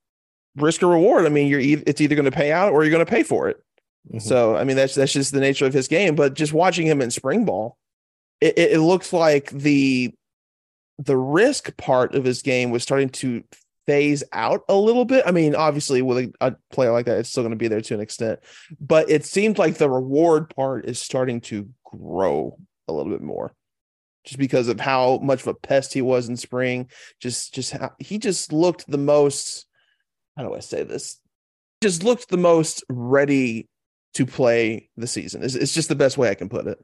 risk 0.56 0.82
or 0.82 0.88
reward. 0.88 1.26
I 1.26 1.28
mean, 1.28 1.48
you're 1.48 1.60
e- 1.60 1.82
it's 1.86 2.00
either 2.00 2.14
going 2.14 2.24
to 2.24 2.30
pay 2.30 2.52
out 2.52 2.72
or 2.72 2.82
you're 2.82 2.90
going 2.90 3.04
to 3.04 3.10
pay 3.10 3.22
for 3.22 3.48
it. 3.48 3.62
Mm-hmm. 4.08 4.18
So 4.20 4.56
I 4.56 4.64
mean 4.64 4.76
that's 4.76 4.94
that's 4.94 5.12
just 5.12 5.32
the 5.32 5.40
nature 5.40 5.66
of 5.66 5.72
his 5.72 5.88
game. 5.88 6.14
But 6.14 6.34
just 6.34 6.52
watching 6.52 6.86
him 6.86 7.00
in 7.00 7.10
spring 7.10 7.44
ball, 7.44 7.76
it, 8.40 8.58
it, 8.58 8.72
it 8.72 8.80
looks 8.80 9.12
like 9.12 9.50
the 9.50 10.14
the 10.98 11.16
risk 11.16 11.76
part 11.76 12.14
of 12.14 12.24
his 12.24 12.42
game 12.42 12.70
was 12.70 12.82
starting 12.82 13.08
to 13.08 13.44
phase 13.86 14.22
out 14.32 14.64
a 14.68 14.74
little 14.74 15.04
bit. 15.04 15.24
I 15.26 15.30
mean, 15.30 15.54
obviously, 15.54 16.02
with 16.02 16.18
a, 16.18 16.32
a 16.40 16.56
player 16.70 16.92
like 16.92 17.06
that, 17.06 17.18
it's 17.18 17.30
still 17.30 17.42
going 17.42 17.52
to 17.52 17.56
be 17.56 17.68
there 17.68 17.80
to 17.80 17.94
an 17.94 18.00
extent, 18.00 18.40
but 18.80 19.08
it 19.10 19.24
seemed 19.24 19.58
like 19.58 19.76
the 19.76 19.88
reward 19.88 20.54
part 20.54 20.86
is 20.86 21.00
starting 21.00 21.40
to 21.42 21.68
grow 21.84 22.58
a 22.86 22.92
little 22.92 23.12
bit 23.12 23.22
more 23.22 23.54
just 24.28 24.38
because 24.38 24.68
of 24.68 24.78
how 24.78 25.18
much 25.22 25.40
of 25.40 25.48
a 25.48 25.54
pest 25.54 25.94
he 25.94 26.02
was 26.02 26.28
in 26.28 26.36
spring. 26.36 26.90
Just, 27.18 27.54
just 27.54 27.72
how 27.72 27.92
he 27.98 28.18
just 28.18 28.52
looked 28.52 28.88
the 28.88 28.98
most. 28.98 29.66
How 30.36 30.44
do 30.44 30.54
I 30.54 30.60
say 30.60 30.82
this? 30.82 31.18
Just 31.82 32.04
looked 32.04 32.28
the 32.28 32.36
most 32.36 32.84
ready 32.90 33.68
to 34.14 34.26
play 34.26 34.90
the 34.96 35.06
season. 35.06 35.42
It's, 35.42 35.54
it's 35.54 35.74
just 35.74 35.88
the 35.88 35.94
best 35.94 36.18
way 36.18 36.28
I 36.28 36.34
can 36.34 36.48
put 36.48 36.66
it. 36.66 36.78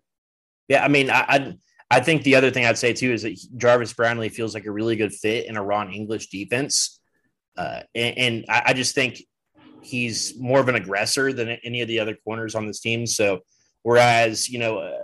Yeah, 0.69 0.83
I 0.83 0.89
mean, 0.89 1.11
I, 1.11 1.25
I 1.29 1.55
I 1.91 2.01
think 2.01 2.23
the 2.23 2.35
other 2.35 2.51
thing 2.51 2.65
I'd 2.65 2.79
say 2.79 2.95
too 2.95 3.13
is 3.13 3.23
that 3.23 3.39
Jarvis 3.57 3.93
Brownlee 3.93 4.31
feels 4.31 4.55
like 4.55 4.65
a 4.65 4.73
really 4.73 4.97
good 4.97 5.13
fit 5.13 5.47
in 5.47 5.57
a 5.57 5.63
Ron 5.63 5.93
English 5.93 6.29
defense, 6.29 6.99
uh, 7.57 7.81
and, 7.95 8.19
and 8.19 8.45
I, 8.49 8.63
I, 8.67 8.73
just 8.73 8.95
think 8.95 9.23
he's 9.83 10.41
more 10.41 10.61
of 10.61 10.69
an 10.69 10.75
aggressor 10.75 11.33
than 11.33 11.51
any 11.63 11.83
of 11.83 11.89
the 11.89 12.01
other 12.01 12.17
corners 12.25 12.55
on 12.55 12.67
this 12.67 12.81
team. 12.81 13.07
So, 13.07 13.41
whereas 13.83 14.49
you 14.49 14.59
know, 14.59 14.79
uh, 14.79 15.03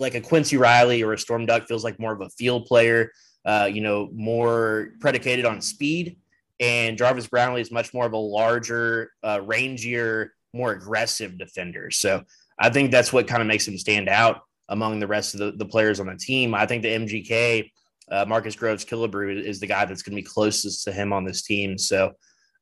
like 0.00 0.14
a 0.14 0.20
Quincy 0.20 0.56
Riley 0.56 1.02
or 1.02 1.12
a 1.12 1.18
Storm 1.18 1.46
Duck 1.46 1.66
feels 1.66 1.84
like 1.84 1.98
more 1.98 2.12
of 2.12 2.20
a 2.20 2.30
field 2.30 2.66
player, 2.66 3.12
uh, 3.44 3.68
you 3.72 3.80
know, 3.80 4.08
more 4.12 4.90
predicated 5.00 5.44
on 5.44 5.60
speed, 5.60 6.16
and 6.58 6.98
Jarvis 6.98 7.26
Brownlee 7.26 7.62
is 7.62 7.70
much 7.70 7.94
more 7.94 8.06
of 8.06 8.12
a 8.12 8.18
larger, 8.18 9.12
uh, 9.22 9.38
rangier, 9.38 10.28
more 10.52 10.72
aggressive 10.72 11.38
defender. 11.38 11.90
So, 11.90 12.24
I 12.60 12.68
think 12.68 12.90
that's 12.90 13.12
what 13.12 13.26
kind 13.26 13.40
of 13.40 13.48
makes 13.48 13.66
him 13.66 13.78
stand 13.78 14.08
out 14.08 14.42
among 14.68 15.00
the 15.00 15.06
rest 15.06 15.34
of 15.34 15.40
the, 15.40 15.52
the 15.52 15.64
players 15.64 15.98
on 15.98 16.06
the 16.06 16.16
team. 16.16 16.54
I 16.54 16.66
think 16.66 16.82
the 16.82 16.88
MGK, 16.90 17.70
uh, 18.10 18.24
Marcus 18.28 18.54
Groves 18.54 18.84
Killebrew, 18.84 19.42
is 19.42 19.60
the 19.60 19.66
guy 19.66 19.84
that's 19.86 20.02
going 20.02 20.14
to 20.14 20.22
be 20.22 20.26
closest 20.26 20.84
to 20.84 20.92
him 20.92 21.12
on 21.12 21.24
this 21.24 21.42
team. 21.42 21.78
So 21.78 22.12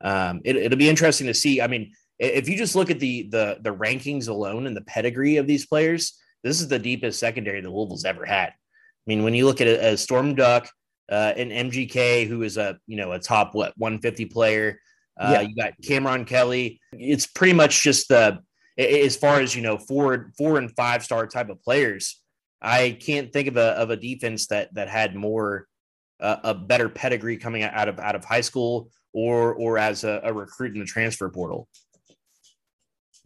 um, 0.00 0.40
it, 0.44 0.56
it'll 0.56 0.78
be 0.78 0.88
interesting 0.88 1.26
to 1.26 1.34
see. 1.34 1.60
I 1.60 1.66
mean, 1.66 1.92
if 2.18 2.48
you 2.48 2.56
just 2.56 2.74
look 2.74 2.90
at 2.90 2.98
the 2.98 3.28
the 3.30 3.58
the 3.60 3.74
rankings 3.74 4.28
alone 4.28 4.66
and 4.66 4.76
the 4.76 4.82
pedigree 4.82 5.36
of 5.36 5.46
these 5.46 5.66
players, 5.66 6.18
this 6.44 6.60
is 6.60 6.68
the 6.68 6.78
deepest 6.78 7.18
secondary 7.18 7.60
the 7.60 7.70
Louisville's 7.70 8.04
ever 8.04 8.24
had. 8.24 8.48
I 8.48 9.06
mean, 9.06 9.22
when 9.22 9.34
you 9.34 9.46
look 9.46 9.60
at 9.60 9.66
a, 9.66 9.92
a 9.92 9.96
Storm 9.96 10.34
Duck, 10.34 10.68
uh, 11.10 11.32
an 11.36 11.50
MGK 11.50 12.26
who 12.26 12.42
is 12.42 12.56
a 12.58 12.78
you 12.86 12.96
know 12.96 13.12
a 13.12 13.18
top 13.18 13.54
what 13.54 13.72
150 13.76 14.26
player, 14.26 14.80
uh, 15.18 15.30
yeah. 15.32 15.40
you 15.40 15.56
got 15.56 15.72
Cameron 15.82 16.24
Kelly. 16.24 16.80
It's 16.92 17.26
pretty 17.26 17.54
much 17.54 17.82
just 17.82 18.08
the 18.08 18.40
as 18.78 19.16
far 19.16 19.40
as 19.40 19.54
you 19.56 19.62
know, 19.62 19.76
four 19.76 20.30
four 20.36 20.58
and 20.58 20.74
five 20.76 21.04
star 21.04 21.26
type 21.26 21.48
of 21.48 21.62
players. 21.62 22.20
I 22.60 22.96
can't 23.00 23.32
think 23.32 23.48
of 23.48 23.56
a 23.56 23.70
of 23.72 23.90
a 23.90 23.96
defense 23.96 24.46
that 24.48 24.72
that 24.74 24.88
had 24.88 25.14
more 25.14 25.66
uh, 26.20 26.36
a 26.44 26.54
better 26.54 26.88
pedigree 26.88 27.36
coming 27.36 27.62
out 27.62 27.88
of 27.88 27.98
out 27.98 28.14
of 28.14 28.24
high 28.24 28.40
school 28.40 28.90
or 29.12 29.54
or 29.54 29.78
as 29.78 30.04
a, 30.04 30.20
a 30.24 30.32
recruit 30.32 30.74
in 30.74 30.80
the 30.80 30.86
transfer 30.86 31.28
portal. 31.28 31.68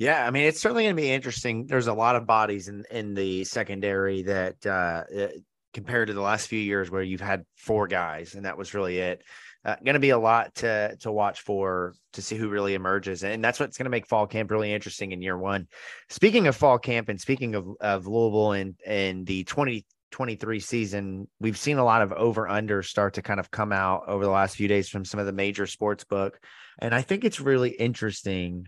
Yeah, 0.02 0.26
I 0.26 0.32
mean 0.32 0.48
it's 0.48 0.60
certainly 0.60 0.82
going 0.82 0.96
to 0.96 1.00
be 1.00 1.12
interesting. 1.12 1.66
There's 1.66 1.86
a 1.86 1.92
lot 1.92 2.16
of 2.16 2.26
bodies 2.26 2.66
in 2.66 2.84
in 2.90 3.14
the 3.14 3.44
secondary 3.44 4.22
that 4.22 4.56
uh, 4.66 5.04
uh, 5.16 5.28
compared 5.72 6.08
to 6.08 6.14
the 6.14 6.20
last 6.20 6.48
few 6.48 6.58
years 6.58 6.90
where 6.90 7.02
you've 7.02 7.20
had 7.20 7.44
four 7.56 7.86
guys 7.86 8.34
and 8.34 8.44
that 8.44 8.58
was 8.58 8.74
really 8.74 8.98
it 8.98 9.22
uh, 9.64 9.76
going 9.84 9.94
to 9.94 10.00
be 10.00 10.10
a 10.10 10.18
lot 10.18 10.56
to 10.56 10.96
to 11.02 11.12
watch 11.12 11.42
for 11.42 11.94
to 12.14 12.20
see 12.20 12.36
who 12.36 12.48
really 12.48 12.74
emerges, 12.74 13.22
and 13.22 13.44
that's 13.44 13.60
what's 13.60 13.78
going 13.78 13.84
to 13.84 13.90
make 13.90 14.08
fall 14.08 14.26
camp 14.26 14.50
really 14.50 14.72
interesting 14.72 15.12
in 15.12 15.22
year 15.22 15.38
one. 15.38 15.68
Speaking 16.08 16.48
of 16.48 16.56
fall 16.56 16.80
camp, 16.80 17.08
and 17.08 17.20
speaking 17.20 17.54
of 17.54 17.68
of 17.80 18.08
Louisville 18.08 18.52
and 18.52 18.74
and 18.84 19.24
the 19.24 19.44
twenty 19.44 19.86
twenty 20.10 20.34
three 20.34 20.58
season, 20.58 21.28
we've 21.38 21.56
seen 21.56 21.78
a 21.78 21.84
lot 21.84 22.02
of 22.02 22.10
over 22.10 22.48
under 22.48 22.82
start 22.82 23.14
to 23.14 23.22
kind 23.22 23.38
of 23.38 23.52
come 23.52 23.70
out 23.70 24.08
over 24.08 24.24
the 24.24 24.32
last 24.32 24.56
few 24.56 24.66
days 24.66 24.88
from 24.88 25.04
some 25.04 25.20
of 25.20 25.26
the 25.26 25.32
major 25.32 25.68
sports 25.68 26.02
book, 26.02 26.40
and 26.80 26.92
I 26.92 27.02
think 27.02 27.24
it's 27.24 27.38
really 27.38 27.70
interesting 27.70 28.66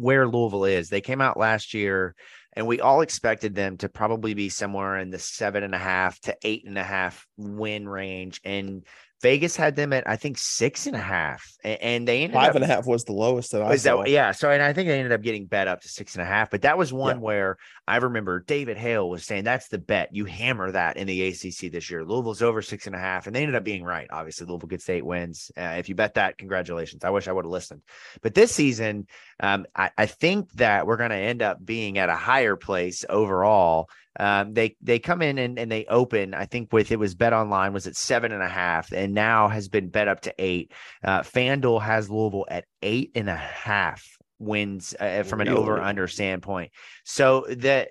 where 0.00 0.26
Louisville 0.26 0.64
is. 0.64 0.88
They 0.88 1.00
came 1.00 1.20
out 1.20 1.36
last 1.36 1.74
year 1.74 2.14
and 2.54 2.66
we 2.66 2.80
all 2.80 3.02
expected 3.02 3.54
them 3.54 3.76
to 3.78 3.88
probably 3.88 4.34
be 4.34 4.48
somewhere 4.48 4.98
in 4.98 5.10
the 5.10 5.18
seven 5.18 5.62
and 5.62 5.74
a 5.74 5.78
half 5.78 6.18
to 6.20 6.36
eight 6.42 6.64
and 6.66 6.78
a 6.78 6.82
half 6.82 7.26
win 7.36 7.88
range. 7.88 8.40
And 8.44 8.84
Vegas 9.22 9.54
had 9.54 9.76
them 9.76 9.92
at 9.92 10.08
I 10.08 10.16
think 10.16 10.38
six 10.38 10.86
and 10.86 10.96
a 10.96 11.00
half, 11.00 11.46
and 11.62 12.08
they 12.08 12.22
ended 12.22 12.34
five 12.34 12.50
up, 12.50 12.54
and 12.56 12.64
a 12.64 12.66
half 12.66 12.86
was 12.86 13.04
the 13.04 13.12
lowest 13.12 13.52
that 13.52 13.60
I 13.60 13.70
was 13.70 13.82
saw. 13.82 13.98
That, 13.98 14.10
yeah, 14.10 14.32
so 14.32 14.50
and 14.50 14.62
I 14.62 14.72
think 14.72 14.88
they 14.88 14.96
ended 14.96 15.12
up 15.12 15.20
getting 15.20 15.44
bet 15.44 15.68
up 15.68 15.82
to 15.82 15.88
six 15.88 16.14
and 16.14 16.22
a 16.22 16.24
half, 16.24 16.50
but 16.50 16.62
that 16.62 16.78
was 16.78 16.90
one 16.92 17.16
yeah. 17.16 17.22
where 17.22 17.58
I 17.86 17.96
remember 17.96 18.40
David 18.40 18.78
Hale 18.78 19.10
was 19.10 19.24
saying 19.24 19.44
that's 19.44 19.68
the 19.68 19.78
bet 19.78 20.08
you 20.12 20.24
hammer 20.24 20.70
that 20.72 20.96
in 20.96 21.06
the 21.06 21.28
ACC 21.28 21.70
this 21.70 21.90
year. 21.90 22.02
Louisville's 22.02 22.40
over 22.40 22.62
six 22.62 22.86
and 22.86 22.96
a 22.96 22.98
half, 22.98 23.26
and 23.26 23.36
they 23.36 23.42
ended 23.42 23.56
up 23.56 23.64
being 23.64 23.84
right. 23.84 24.08
Obviously, 24.10 24.46
Louisville 24.46 24.68
gets 24.68 24.88
eight 24.88 25.04
wins. 25.04 25.52
Uh, 25.56 25.74
if 25.78 25.90
you 25.90 25.94
bet 25.94 26.14
that, 26.14 26.38
congratulations. 26.38 27.04
I 27.04 27.10
wish 27.10 27.28
I 27.28 27.32
would 27.32 27.44
have 27.44 27.52
listened, 27.52 27.82
but 28.22 28.34
this 28.34 28.52
season, 28.52 29.06
um, 29.40 29.66
I, 29.76 29.90
I 29.98 30.06
think 30.06 30.50
that 30.52 30.86
we're 30.86 30.96
going 30.96 31.10
to 31.10 31.16
end 31.16 31.42
up 31.42 31.64
being 31.64 31.98
at 31.98 32.08
a 32.08 32.16
higher 32.16 32.56
place 32.56 33.04
overall 33.08 33.90
um, 34.18 34.54
they 34.54 34.76
they 34.82 34.98
come 34.98 35.22
in 35.22 35.38
and, 35.38 35.58
and 35.58 35.70
they 35.70 35.84
open. 35.86 36.34
I 36.34 36.46
think 36.46 36.72
with 36.72 36.90
it 36.90 36.98
was 36.98 37.14
bet 37.14 37.32
online 37.32 37.72
was 37.72 37.86
at 37.86 37.96
seven 37.96 38.32
and 38.32 38.42
a 38.42 38.48
half, 38.48 38.92
and 38.92 39.14
now 39.14 39.48
has 39.48 39.68
been 39.68 39.88
bet 39.88 40.08
up 40.08 40.22
to 40.22 40.34
eight. 40.38 40.72
Uh, 41.04 41.20
FanDuel 41.20 41.80
has 41.82 42.10
Louisville 42.10 42.46
at 42.50 42.64
eight 42.82 43.12
and 43.14 43.30
a 43.30 43.36
half 43.36 44.04
wins 44.38 44.94
uh, 44.98 45.22
from 45.22 45.40
really? 45.40 45.52
an 45.52 45.56
over 45.56 45.80
under 45.80 46.08
standpoint. 46.08 46.72
So 47.04 47.46
that 47.58 47.90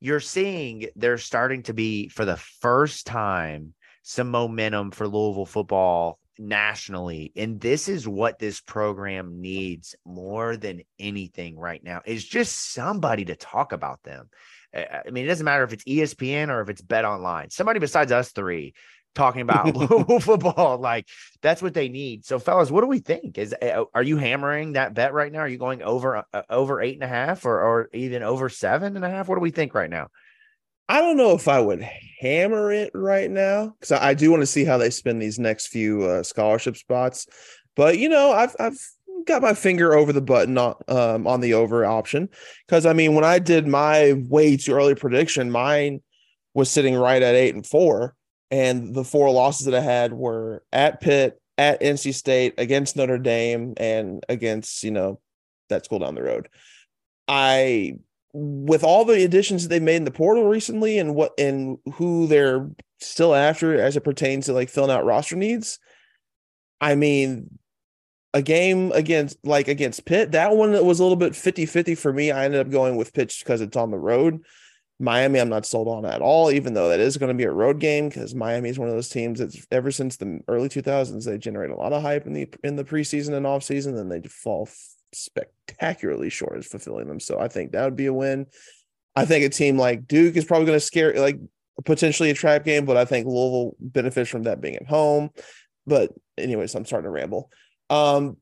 you're 0.00 0.20
seeing 0.20 0.86
they're 0.94 1.18
starting 1.18 1.62
to 1.64 1.74
be 1.74 2.08
for 2.08 2.24
the 2.24 2.36
first 2.36 3.06
time 3.06 3.74
some 4.02 4.30
momentum 4.30 4.90
for 4.92 5.08
Louisville 5.08 5.46
football 5.46 6.18
nationally 6.38 7.32
and 7.34 7.58
this 7.60 7.88
is 7.88 8.06
what 8.06 8.38
this 8.38 8.60
program 8.60 9.40
needs 9.40 9.94
more 10.04 10.56
than 10.58 10.82
anything 10.98 11.58
right 11.58 11.82
now 11.82 12.02
is 12.04 12.24
just 12.24 12.74
somebody 12.74 13.24
to 13.24 13.34
talk 13.34 13.72
about 13.72 14.02
them 14.02 14.28
I 14.76 15.10
mean, 15.10 15.24
it 15.24 15.28
doesn't 15.28 15.44
matter 15.44 15.64
if 15.64 15.72
it's 15.72 15.84
ESPN 15.84 16.48
or 16.48 16.60
if 16.60 16.68
it's 16.68 16.82
Bet 16.82 17.04
Online. 17.04 17.50
Somebody 17.50 17.78
besides 17.78 18.12
us 18.12 18.32
three 18.32 18.74
talking 19.14 19.40
about 19.40 19.72
football, 20.22 20.78
like 20.78 21.08
that's 21.42 21.62
what 21.62 21.74
they 21.74 21.88
need. 21.88 22.24
So, 22.24 22.38
fellas, 22.38 22.70
what 22.70 22.82
do 22.82 22.86
we 22.86 22.98
think? 22.98 23.38
Is 23.38 23.54
uh, 23.60 23.84
are 23.94 24.02
you 24.02 24.16
hammering 24.16 24.72
that 24.72 24.94
bet 24.94 25.12
right 25.12 25.32
now? 25.32 25.40
Are 25.40 25.48
you 25.48 25.58
going 25.58 25.82
over 25.82 26.24
uh, 26.32 26.42
over 26.50 26.80
eight 26.80 26.94
and 26.94 27.04
a 27.04 27.08
half 27.08 27.44
or 27.44 27.60
or 27.60 27.88
even 27.92 28.22
over 28.22 28.48
seven 28.48 28.96
and 28.96 29.04
a 29.04 29.10
half? 29.10 29.28
What 29.28 29.36
do 29.36 29.40
we 29.40 29.50
think 29.50 29.74
right 29.74 29.90
now? 29.90 30.08
I 30.88 31.00
don't 31.00 31.16
know 31.16 31.32
if 31.32 31.48
I 31.48 31.58
would 31.58 31.82
hammer 32.20 32.70
it 32.70 32.92
right 32.94 33.30
now 33.30 33.74
because 33.80 33.90
I, 33.90 34.10
I, 34.10 34.14
do 34.14 34.30
want 34.30 34.42
to 34.42 34.46
see 34.46 34.64
how 34.64 34.78
they 34.78 34.90
spend 34.90 35.20
these 35.20 35.36
next 35.36 35.66
few 35.66 36.04
uh, 36.04 36.22
scholarship 36.22 36.76
spots. 36.76 37.26
But 37.74 37.98
you 37.98 38.08
know, 38.08 38.30
I've 38.30 38.54
I've 38.60 38.78
got 39.26 39.42
my 39.42 39.54
finger 39.54 39.94
over 39.94 40.12
the 40.12 40.20
button 40.20 40.56
on, 40.56 40.74
um, 40.88 41.26
on 41.26 41.40
the 41.40 41.54
over 41.54 41.84
option 41.84 42.28
because 42.66 42.86
I 42.86 42.92
mean, 42.92 43.14
when 43.14 43.24
I 43.24 43.38
did 43.38 43.66
my 43.66 44.14
way 44.28 44.56
too 44.56 44.72
early 44.72 44.94
prediction, 44.94 45.50
mine 45.50 46.00
was 46.54 46.70
sitting 46.70 46.94
right 46.94 47.22
at 47.22 47.34
eight 47.34 47.54
and 47.54 47.66
four, 47.66 48.14
and 48.50 48.94
the 48.94 49.04
four 49.04 49.30
losses 49.30 49.66
that 49.66 49.74
I 49.74 49.80
had 49.80 50.12
were 50.12 50.62
at 50.72 51.00
Pitt, 51.00 51.40
at 51.58 51.80
NC 51.80 52.14
State, 52.14 52.54
against 52.58 52.96
Notre 52.96 53.18
Dame, 53.18 53.74
and 53.76 54.24
against 54.28 54.82
you 54.82 54.90
know 54.90 55.20
that 55.68 55.84
school 55.84 55.98
down 55.98 56.14
the 56.14 56.22
road. 56.22 56.48
I 57.28 57.94
with 58.32 58.84
all 58.84 59.04
the 59.04 59.24
additions 59.24 59.62
that 59.62 59.68
they 59.70 59.80
made 59.80 59.96
in 59.96 60.04
the 60.04 60.10
portal 60.10 60.44
recently 60.44 60.98
and 60.98 61.14
what 61.14 61.32
and 61.38 61.78
who 61.94 62.26
they're 62.26 62.68
still 63.00 63.34
after 63.34 63.80
as 63.80 63.96
it 63.96 64.04
pertains 64.04 64.46
to 64.46 64.52
like 64.52 64.68
filling 64.68 64.90
out 64.90 65.04
roster 65.04 65.36
needs. 65.36 65.78
I 66.80 66.94
mean, 66.94 67.58
a 68.36 68.42
game 68.42 68.92
against 68.92 69.38
like 69.44 69.66
against 69.66 70.04
Pitt, 70.04 70.32
that 70.32 70.54
one 70.54 70.72
was 70.84 71.00
a 71.00 71.02
little 71.02 71.16
bit 71.16 71.32
50-50 71.32 71.96
for 71.96 72.12
me. 72.12 72.30
I 72.30 72.44
ended 72.44 72.60
up 72.60 72.70
going 72.70 72.96
with 72.96 73.14
Pitt 73.14 73.34
because 73.38 73.62
it's 73.62 73.76
on 73.76 73.90
the 73.90 73.98
road. 73.98 74.44
Miami, 74.98 75.40
I'm 75.40 75.48
not 75.48 75.64
sold 75.64 75.88
on 75.88 76.04
at 76.04 76.20
all, 76.20 76.50
even 76.50 76.74
though 76.74 76.90
that 76.90 77.00
is 77.00 77.16
going 77.16 77.28
to 77.28 77.34
be 77.34 77.44
a 77.44 77.50
road 77.50 77.80
game 77.80 78.08
because 78.08 78.34
Miami 78.34 78.68
is 78.68 78.78
one 78.78 78.88
of 78.88 78.94
those 78.94 79.08
teams 79.08 79.38
that's 79.38 79.66
ever 79.70 79.90
since 79.90 80.16
the 80.16 80.40
early 80.48 80.68
2000s 80.68 81.24
they 81.24 81.38
generate 81.38 81.70
a 81.70 81.76
lot 81.76 81.94
of 81.94 82.02
hype 82.02 82.26
in 82.26 82.34
the 82.34 82.48
in 82.62 82.76
the 82.76 82.84
preseason 82.84 83.32
and 83.32 83.46
off 83.46 83.62
season, 83.62 83.96
and 83.96 84.12
they 84.12 84.20
fall 84.28 84.68
spectacularly 85.12 86.28
short 86.28 86.58
of 86.58 86.66
fulfilling 86.66 87.08
them. 87.08 87.20
So 87.20 87.40
I 87.40 87.48
think 87.48 87.72
that 87.72 87.84
would 87.84 87.96
be 87.96 88.06
a 88.06 88.12
win. 88.12 88.46
I 89.14 89.24
think 89.24 89.46
a 89.46 89.48
team 89.48 89.78
like 89.78 90.06
Duke 90.06 90.36
is 90.36 90.44
probably 90.44 90.66
going 90.66 90.78
to 90.78 90.84
scare 90.84 91.14
like 91.14 91.38
potentially 91.86 92.30
a 92.30 92.34
trap 92.34 92.64
game, 92.64 92.84
but 92.84 92.98
I 92.98 93.06
think 93.06 93.26
Louisville 93.26 93.76
benefits 93.80 94.28
from 94.28 94.42
that 94.42 94.60
being 94.60 94.76
at 94.76 94.86
home. 94.86 95.30
But 95.86 96.12
anyways, 96.36 96.74
I'm 96.74 96.84
starting 96.84 97.06
to 97.06 97.10
ramble. 97.10 97.50
Um, 97.90 98.36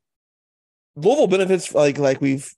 Louisville 0.96 1.26
benefits 1.26 1.74
like 1.74 1.98
like 1.98 2.20
we've 2.20 2.54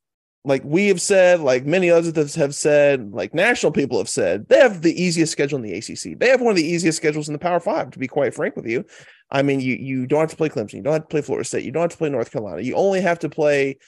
like 0.46 0.62
we 0.64 0.86
have 0.88 1.00
said, 1.00 1.40
like 1.40 1.66
many 1.66 1.90
others 1.90 2.34
have 2.36 2.54
said, 2.54 3.12
like 3.12 3.34
national 3.34 3.72
people 3.72 3.98
have 3.98 4.08
said, 4.08 4.48
they 4.48 4.58
have 4.58 4.82
the 4.82 5.02
easiest 5.02 5.32
schedule 5.32 5.56
in 5.56 5.62
the 5.62 5.74
ACC. 5.74 6.16
They 6.18 6.28
have 6.28 6.40
one 6.40 6.50
of 6.50 6.56
the 6.56 6.64
easiest 6.64 6.96
schedules 6.96 7.28
in 7.28 7.32
the 7.32 7.38
Power 7.38 7.58
Five. 7.58 7.90
To 7.90 7.98
be 7.98 8.06
quite 8.06 8.32
frank 8.32 8.54
with 8.54 8.66
you, 8.66 8.84
I 9.30 9.42
mean, 9.42 9.60
you 9.60 9.74
you 9.74 10.06
don't 10.06 10.20
have 10.20 10.30
to 10.30 10.36
play 10.36 10.48
Clemson, 10.48 10.74
you 10.74 10.82
don't 10.82 10.92
have 10.92 11.02
to 11.02 11.08
play 11.08 11.22
Florida 11.22 11.44
State, 11.44 11.64
you 11.64 11.72
don't 11.72 11.82
have 11.82 11.90
to 11.90 11.96
play 11.96 12.10
North 12.10 12.30
Carolina. 12.30 12.62
You 12.62 12.76
only 12.76 13.00
have 13.00 13.18
to 13.20 13.28
play 13.28 13.78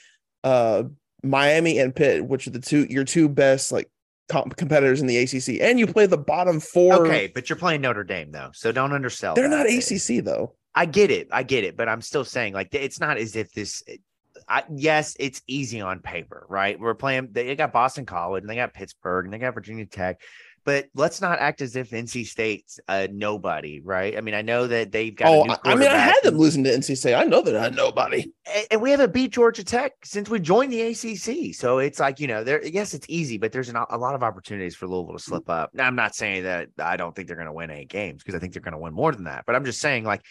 uh 0.43 0.85
Miami 1.23 1.79
and 1.79 1.95
Pitt, 1.95 2.27
which 2.27 2.47
are 2.47 2.51
the 2.51 2.61
two 2.61 2.87
your 2.91 3.05
two 3.05 3.29
best 3.29 3.71
like 3.71 3.89
comp- 4.29 4.57
competitors 4.57 5.01
in 5.01 5.07
the 5.07 5.17
ACC, 5.17 5.61
and 5.61 5.79
you 5.79 5.87
play 5.87 6.07
the 6.07 6.19
bottom 6.19 6.59
four. 6.59 7.07
Okay, 7.07 7.31
but 7.33 7.49
you're 7.49 7.57
playing 7.57 7.83
Notre 7.83 8.05
Dame 8.05 8.33
though, 8.33 8.51
so 8.53 8.73
don't 8.73 8.93
undersell. 8.93 9.35
They're 9.35 9.49
that. 9.49 9.67
not 9.67 9.73
ACC 9.73 10.25
though. 10.25 10.55
I 10.79 10.87
get 10.87 11.11
it, 11.11 11.27
I 11.33 11.43
get 11.43 11.65
it, 11.65 11.77
but 11.77 11.89
I'm 11.89 12.01
still 12.01 12.25
saying 12.25 12.55
like 12.55 12.73
it's 12.73 13.01
not 13.01 13.19
as 13.19 13.35
if 13.35 13.53
this. 13.53 13.83
I, 14.49 14.63
yes, 14.73 15.17
it's 15.19 15.43
easy 15.49 15.81
on 15.81 15.99
paper, 15.99 16.47
right? 16.49 16.79
We're 16.79 16.95
playing. 16.95 17.31
They 17.33 17.57
got 17.57 17.73
Boston 17.73 18.07
College, 18.07 18.43
and 18.43 18.49
they 18.49 18.55
got 18.55 18.73
Pittsburgh, 18.73 19.27
and 19.27 19.35
they 19.35 19.39
got 19.39 19.55
Virginia 19.55 19.87
Tech. 19.87 20.21
But 20.65 20.87
let's 20.95 21.21
not 21.21 21.41
act 21.41 21.63
as 21.63 21.75
if 21.75 21.91
NC 21.91 22.27
State's 22.27 22.79
a 22.89 23.09
nobody, 23.09 23.81
right? 23.81 24.17
I 24.17 24.21
mean, 24.21 24.35
I 24.35 24.43
know 24.43 24.69
that 24.69 24.93
they've 24.93 25.17
got. 25.17 25.29
Oh, 25.29 25.57
I 25.65 25.75
mean, 25.75 25.89
I 25.89 25.97
had 25.97 26.23
them 26.23 26.37
losing 26.37 26.63
to 26.63 26.71
NC 26.71 26.97
State. 26.97 27.15
I 27.15 27.25
know 27.25 27.43
they're 27.43 27.61
not 27.61 27.75
nobody. 27.75 28.31
And, 28.47 28.67
and 28.71 28.83
we 28.83 28.93
haven't 28.93 29.13
beat 29.13 29.33
Georgia 29.33 29.65
Tech 29.65 29.95
since 30.05 30.29
we 30.29 30.39
joined 30.39 30.73
the 30.73 30.83
ACC. 30.83 31.57
So 31.57 31.79
it's 31.79 31.99
like 31.99 32.21
you 32.21 32.29
know, 32.29 32.45
there. 32.45 32.65
Yes, 32.65 32.95
it's 32.95 33.07
easy, 33.09 33.37
but 33.37 33.51
there's 33.51 33.69
an, 33.69 33.77
a 33.91 33.99
lot 33.99 34.15
of 34.15 34.23
opportunities 34.23 34.77
for 34.77 34.87
Louisville 34.87 35.15
to 35.15 35.19
slip 35.19 35.51
up. 35.51 35.71
Now, 35.75 35.89
I'm 35.89 35.97
not 35.97 36.15
saying 36.15 36.45
that 36.45 36.69
I 36.79 36.97
don't 36.97 37.17
think 37.17 37.27
they're 37.27 37.37
going 37.37 37.47
to 37.47 37.53
win 37.53 37.71
eight 37.71 37.89
games 37.89 38.23
because 38.23 38.37
I 38.37 38.39
think 38.39 38.53
they're 38.53 38.63
going 38.63 38.73
to 38.73 38.79
win 38.79 38.95
more 38.95 39.11
than 39.11 39.25
that. 39.25 39.45
But 39.45 39.57
I'm 39.57 39.65
just 39.65 39.81
saying, 39.81 40.05
like 40.05 40.23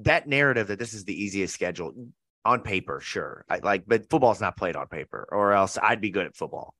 that 0.00 0.26
narrative 0.26 0.68
that 0.68 0.78
this 0.78 0.94
is 0.94 1.04
the 1.04 1.22
easiest 1.22 1.54
schedule 1.54 1.94
on 2.44 2.60
paper, 2.60 3.00
sure. 3.00 3.44
I, 3.48 3.58
like, 3.58 3.84
but 3.86 4.08
football's 4.10 4.40
not 4.40 4.56
played 4.56 4.76
on 4.76 4.88
paper, 4.88 5.28
or 5.30 5.52
else 5.52 5.78
I'd 5.80 6.00
be 6.00 6.10
good 6.10 6.26
at 6.26 6.36
football. 6.36 6.74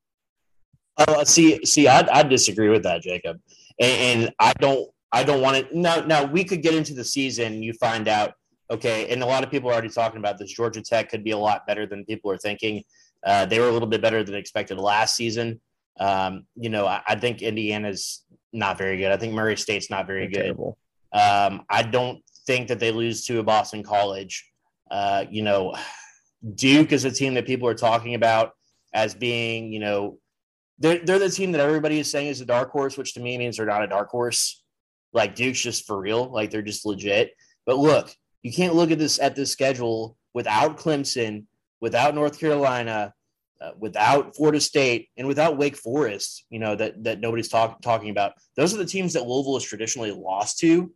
Oh, 0.98 1.24
see, 1.24 1.64
see, 1.64 1.88
I, 1.88 2.06
I 2.12 2.22
disagree 2.22 2.68
with 2.68 2.82
that, 2.82 3.02
Jacob, 3.02 3.40
and, 3.80 4.22
and 4.22 4.34
I 4.38 4.52
don't, 4.58 4.90
I 5.10 5.24
don't 5.24 5.40
want 5.40 5.68
to. 5.68 5.78
Now, 5.78 6.00
now 6.00 6.24
we 6.24 6.44
could 6.44 6.62
get 6.62 6.74
into 6.74 6.94
the 6.94 7.04
season. 7.04 7.62
You 7.62 7.72
find 7.74 8.08
out, 8.08 8.34
okay, 8.70 9.08
and 9.10 9.22
a 9.22 9.26
lot 9.26 9.44
of 9.44 9.50
people 9.50 9.70
are 9.70 9.72
already 9.72 9.88
talking 9.88 10.18
about 10.18 10.38
this. 10.38 10.52
Georgia 10.52 10.82
Tech 10.82 11.10
could 11.10 11.24
be 11.24 11.30
a 11.30 11.38
lot 11.38 11.66
better 11.66 11.86
than 11.86 12.04
people 12.04 12.30
are 12.30 12.38
thinking. 12.38 12.82
Uh, 13.24 13.46
they 13.46 13.60
were 13.60 13.68
a 13.68 13.72
little 13.72 13.88
bit 13.88 14.02
better 14.02 14.24
than 14.24 14.34
expected 14.34 14.78
last 14.78 15.14
season. 15.14 15.60
Um, 16.00 16.46
you 16.56 16.70
know, 16.70 16.86
I, 16.86 17.02
I, 17.06 17.14
think 17.14 17.42
Indiana's 17.42 18.24
not 18.52 18.78
very 18.78 18.96
good. 18.96 19.12
I 19.12 19.16
think 19.18 19.34
Murray 19.34 19.56
State's 19.56 19.90
not 19.90 20.06
very 20.06 20.26
They're 20.26 20.54
good. 20.54 20.74
Um, 21.12 21.64
I 21.68 21.82
don't 21.82 22.22
think 22.46 22.68
that 22.68 22.78
they 22.78 22.92
lose 22.92 23.26
to 23.26 23.38
a 23.38 23.42
Boston 23.42 23.82
College. 23.82 24.50
Uh, 24.90 25.24
you 25.30 25.42
know, 25.42 25.74
Duke 26.54 26.92
is 26.92 27.04
a 27.04 27.10
team 27.10 27.34
that 27.34 27.46
people 27.46 27.68
are 27.68 27.74
talking 27.74 28.14
about 28.14 28.52
as 28.92 29.14
being, 29.14 29.72
you 29.72 29.80
know, 29.80 30.18
they're, 30.78 30.98
they're 31.04 31.18
the 31.18 31.30
team 31.30 31.52
that 31.52 31.60
everybody 31.60 31.98
is 31.98 32.10
saying 32.10 32.28
is 32.28 32.40
a 32.40 32.46
dark 32.46 32.70
horse, 32.70 32.98
which 32.98 33.14
to 33.14 33.20
me 33.20 33.38
means 33.38 33.56
they're 33.56 33.66
not 33.66 33.84
a 33.84 33.88
dark 33.88 34.08
horse. 34.08 34.62
Like 35.12 35.34
Duke's 35.34 35.60
just 35.60 35.86
for 35.86 35.98
real, 35.98 36.30
like 36.30 36.50
they're 36.50 36.62
just 36.62 36.84
legit. 36.86 37.32
But 37.66 37.78
look, 37.78 38.14
you 38.42 38.52
can't 38.52 38.74
look 38.74 38.90
at 38.90 38.98
this 38.98 39.18
at 39.20 39.36
this 39.36 39.52
schedule 39.52 40.16
without 40.34 40.78
Clemson, 40.78 41.44
without 41.80 42.14
North 42.14 42.40
Carolina, 42.40 43.14
uh, 43.60 43.72
without 43.78 44.34
Florida 44.34 44.60
State, 44.60 45.08
and 45.16 45.28
without 45.28 45.58
Wake 45.58 45.76
Forest. 45.76 46.46
You 46.50 46.58
know 46.58 46.74
that 46.74 47.04
that 47.04 47.20
nobody's 47.20 47.48
talk, 47.48 47.80
talking 47.82 48.10
about. 48.10 48.32
Those 48.56 48.74
are 48.74 48.78
the 48.78 48.86
teams 48.86 49.12
that 49.12 49.26
Louisville 49.26 49.54
has 49.54 49.64
traditionally 49.64 50.10
lost 50.10 50.58
to, 50.60 50.90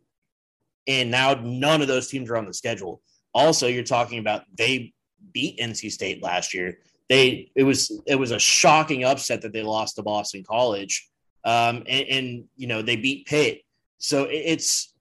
and 0.87 1.11
now 1.11 1.33
none 1.33 1.81
of 1.81 1.87
those 1.87 2.07
teams 2.07 2.29
are 2.29 2.37
on 2.37 2.45
the 2.45 2.53
schedule. 2.53 3.01
Also, 3.33 3.67
you're 3.67 3.83
talking 3.83 4.19
about 4.19 4.43
they 4.57 4.93
beat 5.33 5.59
NC 5.59 5.91
State 5.91 6.23
last 6.23 6.53
year 6.53 6.79
they 7.09 7.51
it 7.55 7.63
was 7.63 8.01
it 8.05 8.15
was 8.15 8.31
a 8.31 8.39
shocking 8.39 9.03
upset 9.03 9.41
that 9.41 9.53
they 9.53 9.63
lost 9.63 9.95
to 9.95 10.03
Boston 10.03 10.43
College, 10.43 11.09
um, 11.45 11.77
and, 11.87 12.07
and 12.07 12.43
you 12.55 12.67
know 12.67 12.81
they 12.81 12.95
beat 12.95 13.25
Pitt. 13.25 13.61
So 13.97 14.25
it, 14.25 14.35
it's 14.45 14.93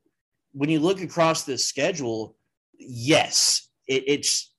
when 0.52 0.70
you 0.70 0.80
look 0.80 1.00
across 1.00 1.44
this 1.44 1.66
schedule, 1.66 2.36
yes, 2.78 3.68
it, 3.88 4.04
it's 4.06 4.52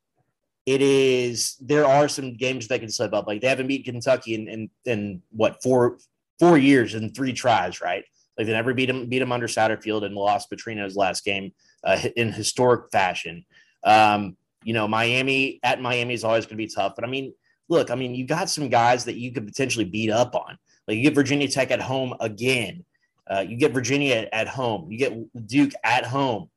it 0.65 0.82
is 0.82 1.55
there 1.61 1.86
are 1.86 2.09
some 2.09 2.36
games 2.36 2.67
that 2.67 2.82
can 2.82 2.89
slip 2.89 3.13
up. 3.13 3.28
Like 3.28 3.41
they 3.41 3.47
haven't 3.47 3.67
beat 3.67 3.86
Kentucky 3.86 4.36
in 4.36 4.47
in, 4.47 4.69
in 4.86 5.21
what 5.32 5.63
four 5.63 5.99
four 6.39 6.57
years 6.57 6.95
in 6.95 7.13
three 7.13 7.34
tries, 7.34 7.80
right? 7.80 8.03
Like 8.38 8.48
they 8.48 8.54
never 8.54 8.74
beat 8.74 8.86
them 8.86 9.08
beat 9.08 9.20
them 9.20 9.32
under 9.32 9.48
Satterfield 9.48 10.06
and 10.06 10.16
lost 10.16 10.52
Petrino's 10.52 10.96
last 10.96 11.26
game 11.26 11.54
uh, 11.84 12.00
in 12.16 12.32
historic 12.32 12.92
fashion. 12.92 13.46
Um, 13.84 14.38
you 14.64 14.74
know, 14.74 14.88
Miami 14.88 15.60
at 15.64 15.82
Miami 15.82 16.14
is 16.14 16.24
always 16.24 16.46
going 16.46 16.58
to 16.58 16.64
be 16.64 16.68
tough. 16.68 16.94
But 16.96 17.06
I 17.06 17.08
mean, 17.08 17.34
look, 17.70 17.90
I 17.90 17.96
mean, 17.96 18.16
you 18.16 18.26
got 18.26 18.50
some 18.50 18.70
guys 18.70 19.06
that 19.06 19.16
you 19.18 19.32
could 19.32 19.48
potentially 19.48 19.86
beat 19.86 20.12
up 20.12 20.36
on. 20.36 20.58
Like 20.88 20.98
you 20.98 21.04
get 21.04 21.16
Virginia 21.16 21.48
Tech 21.48 21.72
at 21.72 21.82
home 21.82 22.14
again. 22.20 22.84
Uh, 23.30 23.44
you 23.48 23.58
get 23.58 23.74
Virginia 23.74 24.16
at, 24.16 24.34
at 24.34 24.48
home. 24.48 24.92
You 24.92 24.98
get 24.98 25.48
Duke 25.48 25.74
at 25.84 26.06
home. 26.06 26.50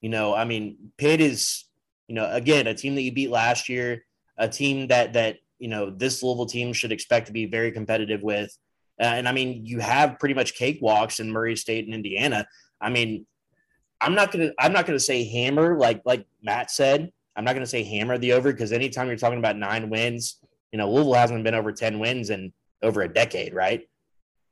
You 0.00 0.10
know, 0.10 0.34
I 0.34 0.44
mean, 0.44 0.92
Pitt 0.98 1.20
is, 1.20 1.64
you 2.08 2.14
know, 2.14 2.30
again, 2.30 2.66
a 2.66 2.74
team 2.74 2.94
that 2.96 3.02
you 3.02 3.12
beat 3.12 3.30
last 3.30 3.68
year, 3.68 4.04
a 4.36 4.48
team 4.48 4.88
that 4.88 5.14
that 5.14 5.38
you 5.58 5.68
know 5.68 5.90
this 5.90 6.22
Louisville 6.22 6.46
team 6.46 6.72
should 6.72 6.92
expect 6.92 7.26
to 7.28 7.32
be 7.32 7.46
very 7.46 7.72
competitive 7.72 8.22
with. 8.22 8.56
Uh, 9.00 9.04
and 9.04 9.28
I 9.28 9.32
mean, 9.32 9.66
you 9.66 9.80
have 9.80 10.18
pretty 10.18 10.34
much 10.34 10.58
cakewalks 10.58 11.20
in 11.20 11.30
Murray 11.30 11.56
State 11.56 11.84
and 11.84 11.94
Indiana. 11.94 12.46
I 12.80 12.90
mean, 12.90 13.26
I'm 14.00 14.14
not 14.14 14.32
gonna 14.32 14.50
I'm 14.58 14.72
not 14.72 14.86
gonna 14.86 15.00
say 15.00 15.24
hammer 15.24 15.78
like 15.78 16.02
like 16.04 16.26
Matt 16.42 16.70
said. 16.70 17.12
I'm 17.36 17.44
not 17.44 17.52
going 17.52 17.64
to 17.64 17.70
say 17.70 17.84
hammer 17.84 18.16
the 18.18 18.32
over 18.32 18.50
because 18.50 18.72
anytime 18.72 19.08
you're 19.08 19.16
talking 19.16 19.38
about 19.38 19.56
nine 19.56 19.90
wins, 19.90 20.38
you 20.72 20.78
know, 20.78 20.90
Louisville 20.90 21.14
hasn't 21.14 21.44
been 21.44 21.54
over 21.54 21.70
10 21.70 21.98
wins 21.98 22.30
in 22.30 22.52
over 22.82 23.02
a 23.02 23.12
decade, 23.12 23.54
right? 23.54 23.86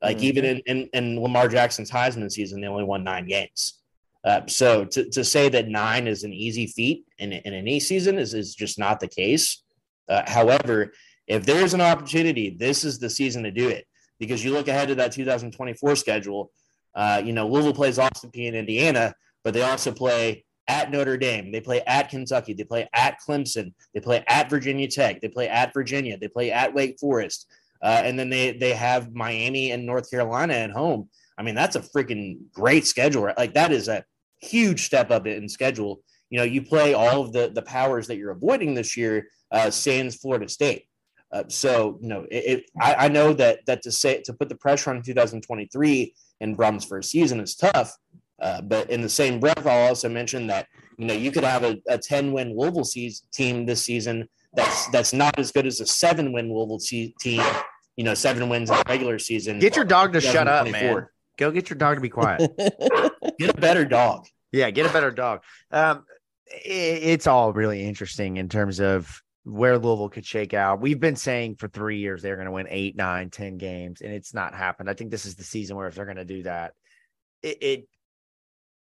Like 0.03 0.19
mm-hmm. 0.19 0.25
even 0.27 0.45
in, 0.45 0.59
in, 0.67 0.89
in, 0.93 1.21
Lamar 1.21 1.49
Jackson's 1.49 1.91
Heisman 1.91 2.31
season, 2.31 2.61
they 2.61 2.67
only 2.67 2.85
won 2.85 3.03
nine 3.03 3.27
games. 3.27 3.81
Uh, 4.23 4.43
so 4.47 4.85
to, 4.85 5.09
to 5.11 5.25
say 5.25 5.49
that 5.49 5.69
nine 5.69 6.07
is 6.07 6.25
an 6.25 6.33
easy 6.33 6.67
feat 6.67 7.05
in, 7.19 7.33
in 7.33 7.55
any 7.55 7.81
season 7.81 8.19
is, 8.19 8.35
is 8.35 8.55
just 8.55 8.79
not 8.79 9.01
the 9.01 9.09
case. 9.09 9.63
Uh, 10.09 10.23
however, 10.27 10.93
if 11.27 11.47
there's 11.47 11.73
an 11.73 11.81
opportunity, 11.81 12.51
this 12.51 12.85
is 12.85 12.99
the 12.99 13.09
season 13.09 13.43
to 13.43 13.51
do 13.51 13.69
it 13.69 13.87
because 14.25 14.45
you 14.45 14.53
look 14.53 14.69
ahead 14.69 14.89
to 14.89 14.95
that 14.97 15.13
2024 15.13 15.97
schedule. 15.97 16.51
Uh, 16.95 17.21
you 17.25 17.33
know, 17.33 17.49
Louisville 17.49 17.75
plays 17.75 17.99
Austin 17.99 18.31
Peay 18.31 18.47
in 18.47 18.55
Indiana, 18.55 19.15
but 19.43 19.55
they 19.55 19.63
also 19.63 19.93
play 19.93 20.45
at 20.69 20.91
Notre 20.91 21.17
Dame. 21.17 21.53
They 21.53 21.61
play 21.61 21.83
at 21.83 22.09
Kentucky. 22.09 22.55
They 22.55 22.65
play 22.65 22.89
at 22.95 23.19
Clemson. 23.21 23.73
They 23.93 24.01
play 24.01 24.25
at 24.27 24.49
Virginia 24.49 24.89
Tech. 24.89 25.21
They 25.21 25.29
play 25.29 25.49
at 25.49 25.73
Virginia. 25.75 26.17
They 26.17 26.29
play 26.29 26.51
at 26.53 26.73
Wake 26.73 26.99
Forest. 26.99 27.47
Uh, 27.83 28.01
and 28.03 28.19
then 28.19 28.31
they 28.31 28.53
they 28.53 28.73
have 28.73 29.15
Miami 29.15 29.73
and 29.73 29.85
North 29.85 30.11
Carolina 30.11 30.55
at 30.55 30.71
home. 30.71 31.09
I 31.37 31.43
mean, 31.43 31.55
that's 31.55 31.77
a 31.77 31.81
freaking 31.81 32.39
great 32.53 32.87
schedule. 32.87 33.31
Like 33.37 33.55
that 33.55 33.73
is 33.73 33.89
a 33.89 34.05
huge 34.41 34.87
step 34.87 35.11
up 35.11 35.27
in 35.27 35.49
schedule. 35.49 36.01
You 36.31 36.39
know, 36.39 36.45
you 36.45 36.63
play 36.63 36.95
all 36.95 37.21
of 37.21 37.33
the 37.33 37.51
the 37.55 37.63
powers 37.63 38.07
that 38.07 38.17
you're 38.17 38.31
avoiding 38.31 38.75
this 38.75 38.97
year. 38.97 39.29
Uh, 39.51 39.71
sans 39.71 40.17
Florida 40.17 40.49
State. 40.49 40.87
Uh, 41.35 41.43
so 41.49 41.99
you 42.01 42.09
know, 42.09 42.25
it, 42.31 42.45
it, 42.47 42.71
I, 42.81 42.95
I 42.95 43.09
know 43.09 43.33
that 43.33 43.67
that 43.67 43.83
to 43.83 43.91
say 43.91 44.23
to 44.23 44.33
put 44.33 44.49
the 44.49 44.55
pressure 44.55 44.91
on 44.91 45.03
2023 45.03 46.15
in 46.41 46.57
Brohm's 46.57 46.85
first 46.85 47.11
season 47.11 47.41
is 47.41 47.57
tough. 47.57 47.93
Uh, 48.41 48.61
but 48.63 48.89
in 48.89 49.01
the 49.01 49.09
same 49.09 49.41
breath, 49.41 49.67
I'll 49.67 49.89
also 49.89 50.09
mention 50.09 50.47
that 50.47 50.69
you 50.97 51.07
know 51.07 51.15
you 51.15 51.33
could 51.33 51.43
have 51.43 51.65
a, 51.65 51.77
a 51.89 51.99
10 51.99 52.33
win 52.33 52.57
Louisville 52.57 52.87
team 53.33 53.67
this 53.67 53.83
season 53.83 54.29
that's 54.55 54.87
that's 54.89 55.13
not 55.13 55.37
as 55.39 55.51
good 55.51 55.67
as 55.67 55.81
a 55.81 55.87
seven 55.87 56.33
win 56.33 56.53
Louisville 56.53 56.79
team. 56.79 57.43
You 57.97 58.05
know, 58.05 58.15
seven 58.15 58.49
wins 58.49 58.71
in 58.71 58.77
the 58.77 58.85
regular 58.89 59.19
season. 59.19 59.59
Get 59.59 59.77
your 59.77 59.85
dog 59.85 60.13
to 60.13 60.21
shut 60.21 60.49
up, 60.49 60.69
man. 60.69 61.07
Go 61.37 61.51
get 61.51 61.69
your 61.69 61.77
dog 61.77 61.97
to 61.97 62.01
be 62.01 62.09
quiet. 62.09 62.51
get 63.39 63.51
a 63.51 63.61
better 63.61 63.85
dog. 63.85 64.27
Yeah, 64.53 64.71
get 64.71 64.87
a 64.87 64.93
better 64.93 65.11
dog. 65.11 65.43
Um, 65.73 66.05
it, 66.47 67.03
it's 67.03 67.27
all 67.27 67.53
really 67.53 67.85
interesting 67.85 68.37
in 68.37 68.49
terms 68.49 68.81
of 68.81 69.21
where 69.45 69.79
Louisville 69.79 70.09
could 70.09 70.27
shake 70.27 70.55
out. 70.55 70.81
We've 70.81 70.99
been 70.99 71.17
saying 71.17 71.57
for 71.57 71.69
three 71.69 71.99
years 71.99 72.23
they're 72.23 72.37
going 72.37 72.47
to 72.47 72.53
win 72.53 72.67
eight, 72.71 72.97
nine, 72.97 73.31
ten 73.31 73.59
games, 73.59 74.01
and 74.01 74.13
it's 74.13 74.35
not 74.35 74.55
happened. 74.55 74.89
I 74.89 74.95
think 74.95 75.11
this 75.11 75.27
is 75.27 75.37
the 75.37 75.45
season 75.45 75.77
where 75.77 75.87
if 75.87 75.95
they're 75.95 76.07
going 76.07 76.17
to 76.17 76.25
do 76.25 76.43
that, 76.45 76.73
it, 77.43 77.63
it 77.63 77.89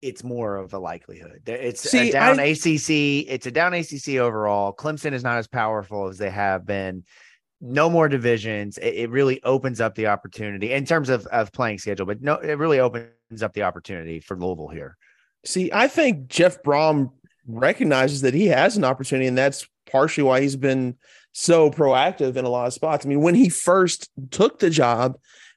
it's 0.03 0.25
more 0.25 0.57
of 0.57 0.75
a 0.75 0.79
likelihood. 0.79 1.43
It's 1.47 1.89
See, 1.89 2.11
a 2.11 2.13
down 2.13 2.39
I, 2.39 2.45
ACC. 2.45 2.91
It's 3.31 3.47
a 3.47 3.51
down 3.51 3.73
ACC 3.73 4.17
overall. 4.19 4.75
Clemson 4.75 5.13
is 5.13 5.23
not 5.23 5.39
as 5.39 5.47
powerful 5.47 6.09
as 6.09 6.19
they 6.19 6.31
have 6.31 6.67
been. 6.67 7.05
No 7.61 7.89
more 7.89 8.09
divisions. 8.09 8.77
It, 8.79 8.95
it, 8.95 9.11
really 9.11 9.41
opens 9.45 9.81
up 9.81 9.95
the 9.95 10.09
opportunity 10.09 10.73
in 10.73 10.85
terms 10.85 11.09
of, 11.09 11.25
of 11.27 11.53
playing 11.53 11.79
schedule, 11.79 12.05
but 12.05 12.21
no, 12.21 12.35
it 12.35 12.59
really 12.59 12.81
opens 12.81 13.43
up 13.43 13.53
the 13.55 13.63
opportunity 13.63 14.19
for 14.19 14.37
Louisville 14.37 14.67
here. 14.67 14.97
See, 15.45 15.71
I 15.73 15.87
think 15.87 16.27
Jeff 16.27 16.61
Brohm 16.65 17.13
recognizes 17.47 18.23
that 18.23 18.35
he 18.35 18.49
has 18.49 18.77
an 18.77 18.83
opportunity, 18.83 19.29
and 19.29 19.39
that's 19.39 19.69
partially 19.93 20.25
why 20.25 20.41
he's 20.41 20.57
been 20.57 20.97
so 21.33 21.71
proactive 21.71 22.37
in 22.37 22.45
a 22.45 22.49
lot 22.49 22.67
of 22.67 22.75
spots. 22.75 23.07
I 23.07 23.09
mean, 23.09 23.21
when 23.21 23.35
he 23.35 23.49
first 23.49 24.11
took 24.31 24.59
the 24.59 24.71
job, 24.71 25.17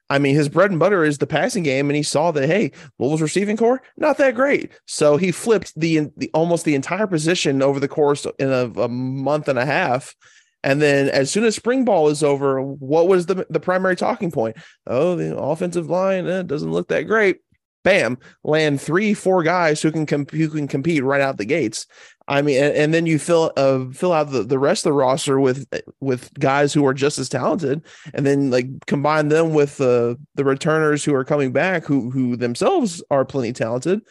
I 0.09 0.19
mean, 0.19 0.35
his 0.35 0.49
bread 0.49 0.69
and 0.69 0.79
butter 0.79 1.03
is 1.03 1.17
the 1.17 1.27
passing 1.27 1.63
game, 1.63 1.89
and 1.89 1.95
he 1.95 2.03
saw 2.03 2.31
that 2.31 2.47
hey, 2.47 2.71
Louisville's 2.99 3.21
receiving 3.21 3.57
corps 3.57 3.81
not 3.97 4.17
that 4.19 4.35
great, 4.35 4.71
so 4.85 5.17
he 5.17 5.31
flipped 5.31 5.73
the 5.79 6.11
the 6.17 6.29
almost 6.33 6.65
the 6.65 6.75
entire 6.75 7.07
position 7.07 7.61
over 7.63 7.79
the 7.79 7.87
course 7.87 8.27
in 8.37 8.51
a, 8.51 8.65
a 8.81 8.87
month 8.87 9.47
and 9.47 9.57
a 9.57 9.65
half. 9.65 10.15
And 10.63 10.81
then 10.81 11.09
as 11.09 11.29
soon 11.29 11.43
as 11.43 11.55
spring 11.55 11.85
ball 11.85 12.09
is 12.09 12.23
over, 12.23 12.61
what 12.61 13.07
was 13.07 13.25
the 13.25 13.45
the 13.49 13.59
primary 13.59 13.95
talking 13.95 14.31
point? 14.31 14.57
Oh, 14.85 15.15
the 15.15 15.35
offensive 15.35 15.89
line 15.89 16.27
eh, 16.27 16.43
doesn't 16.43 16.71
look 16.71 16.87
that 16.89 17.03
great. 17.03 17.37
Bam, 17.85 18.17
land 18.43 18.81
three, 18.81 19.13
four 19.13 19.43
guys 19.43 19.81
who 19.81 19.91
can 19.91 20.05
comp- 20.05 20.31
who 20.31 20.49
can 20.49 20.67
compete 20.67 21.03
right 21.03 21.21
out 21.21 21.37
the 21.37 21.45
gates. 21.45 21.87
I 22.27 22.41
mean, 22.41 22.61
and, 22.61 22.75
and 22.75 22.93
then 22.93 23.05
you 23.05 23.19
fill 23.19 23.53
uh, 23.55 23.85
fill 23.93 24.11
out 24.11 24.31
the, 24.31 24.43
the 24.43 24.59
rest 24.59 24.85
of 24.85 24.89
the 24.89 24.97
roster 24.97 25.39
with 25.39 25.65
with 26.01 26.33
guys 26.33 26.73
who 26.73 26.85
are 26.85 26.93
just 26.93 27.19
as 27.19 27.29
talented, 27.29 27.85
and 28.13 28.25
then 28.25 28.51
like 28.51 28.67
combine 28.87 29.29
them 29.29 29.53
with 29.53 29.79
uh, 29.79 30.15
the 30.33 30.43
returners 30.43 31.05
who 31.05 31.13
are 31.13 31.23
coming 31.23 31.53
back, 31.53 31.85
who 31.85 32.09
who 32.09 32.35
themselves 32.35 33.01
are 33.09 33.23
plenty 33.23 33.53
talented. 33.53 34.01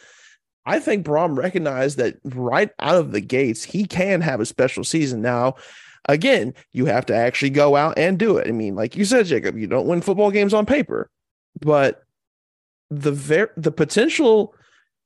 I 0.65 0.79
think 0.79 1.05
Brohm 1.05 1.37
recognized 1.37 1.97
that 1.97 2.15
right 2.23 2.71
out 2.79 2.95
of 2.95 3.11
the 3.11 3.21
gates, 3.21 3.63
he 3.63 3.85
can 3.85 4.21
have 4.21 4.39
a 4.39 4.45
special 4.47 4.83
season. 4.83 5.21
Now, 5.21 5.55
again, 6.07 6.53
you 6.71 6.85
have 6.85 7.05
to 7.07 7.15
actually 7.15 7.51
go 7.51 7.75
out 7.75 7.99
and 7.99 8.17
do 8.17 8.37
it. 8.37 8.47
I 8.47 8.51
mean, 8.51 8.75
like 8.75 8.95
you 8.95 9.05
said, 9.05 9.27
Jacob, 9.27 9.57
you 9.57 9.67
don't 9.67 9.85
win 9.85 10.01
football 10.01 10.31
games 10.31 10.55
on 10.55 10.65
paper, 10.65 11.11
but 11.61 12.04
the 12.89 13.11
ver- 13.11 13.53
the 13.57 13.71
potential 13.71 14.53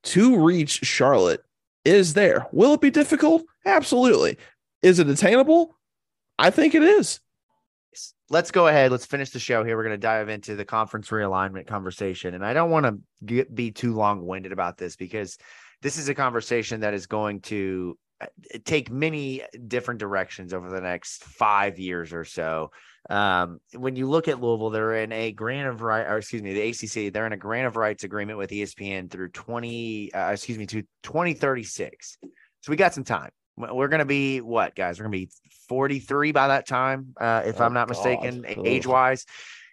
to 0.04 0.38
reach 0.38 0.86
Charlotte 0.86 1.44
is 1.86 2.14
there. 2.14 2.48
Will 2.52 2.74
it 2.74 2.82
be 2.82 2.92
difficult? 2.92 3.44
Absolutely. 3.66 4.38
Is 4.82 5.00
it 5.00 5.10
attainable? 5.10 5.78
I 6.38 6.50
think 6.52 6.76
it 6.76 6.84
is. 6.84 7.20
Let's 8.30 8.52
go 8.52 8.68
ahead. 8.68 8.92
Let's 8.92 9.06
finish 9.06 9.32
the 9.32 9.40
show 9.40 9.64
here. 9.64 9.76
We're 9.76 9.84
going 9.84 9.96
to 9.96 9.98
dive 9.98 10.30
into 10.30 10.56
the 10.56 10.66
conference 10.66 11.10
realignment 11.10 11.68
conversation. 11.68 12.36
And 12.36 12.46
I 12.46 12.54
don't 12.54 12.70
want 12.70 12.86
to 12.86 13.46
be 13.46 13.72
too 13.72 13.96
long 13.96 14.26
winded 14.26 14.52
about 14.52 14.78
this 14.78 14.96
because 14.96 15.38
this 15.82 15.98
is 15.98 16.10
a 16.10 16.14
conversation 16.14 16.82
that 16.82 16.94
is 16.94 17.08
going 17.08 17.42
to 17.42 17.98
uh, 18.22 18.28
take 18.66 18.92
many 18.92 19.42
different 19.68 20.00
directions 20.00 20.54
over 20.54 20.70
the 20.70 20.82
next 20.82 21.24
five 21.24 21.80
years 21.80 22.14
or 22.14 22.24
so. 22.24 22.72
Um, 23.10 23.60
when 23.74 23.96
you 23.96 24.08
look 24.08 24.28
at 24.28 24.40
Louisville, 24.40 24.70
they're 24.70 24.98
in 24.98 25.12
a 25.12 25.32
grant 25.32 25.68
of 25.68 25.82
right, 25.82 26.06
or 26.06 26.18
excuse 26.18 26.42
me, 26.42 26.54
the 26.54 26.70
ACC, 26.70 27.12
they're 27.12 27.26
in 27.26 27.34
a 27.34 27.38
grant 27.38 27.68
of 27.68 27.76
rights 27.76 28.04
agreement 28.04 28.38
with 28.38 28.52
ESPN 28.52 29.10
through 29.10 29.30
20, 29.30 30.14
uh, 30.14 30.32
excuse 30.32 30.58
me, 30.58 30.68
to 30.68 30.84
2036. 31.04 32.18
So 32.62 32.70
we 32.70 32.76
got 32.76 32.94
some 32.94 33.04
time. 33.04 33.32
We're 33.58 33.88
going 33.88 34.00
to 34.00 34.06
be 34.06 34.42
what, 34.42 34.76
guys? 34.76 35.00
We're 35.00 35.08
going 35.08 35.20
to 35.20 35.26
be 35.26 35.32
43 35.68 36.32
by 36.32 36.50
that 36.50 36.68
time, 36.68 37.14
uh, 37.20 37.44
if 37.46 37.60
oh, 37.60 37.66
I'm 37.66 37.74
not 37.74 37.88
God. 37.88 37.98
mistaken, 37.98 38.46
age 38.66 38.88
wise. 38.88 39.26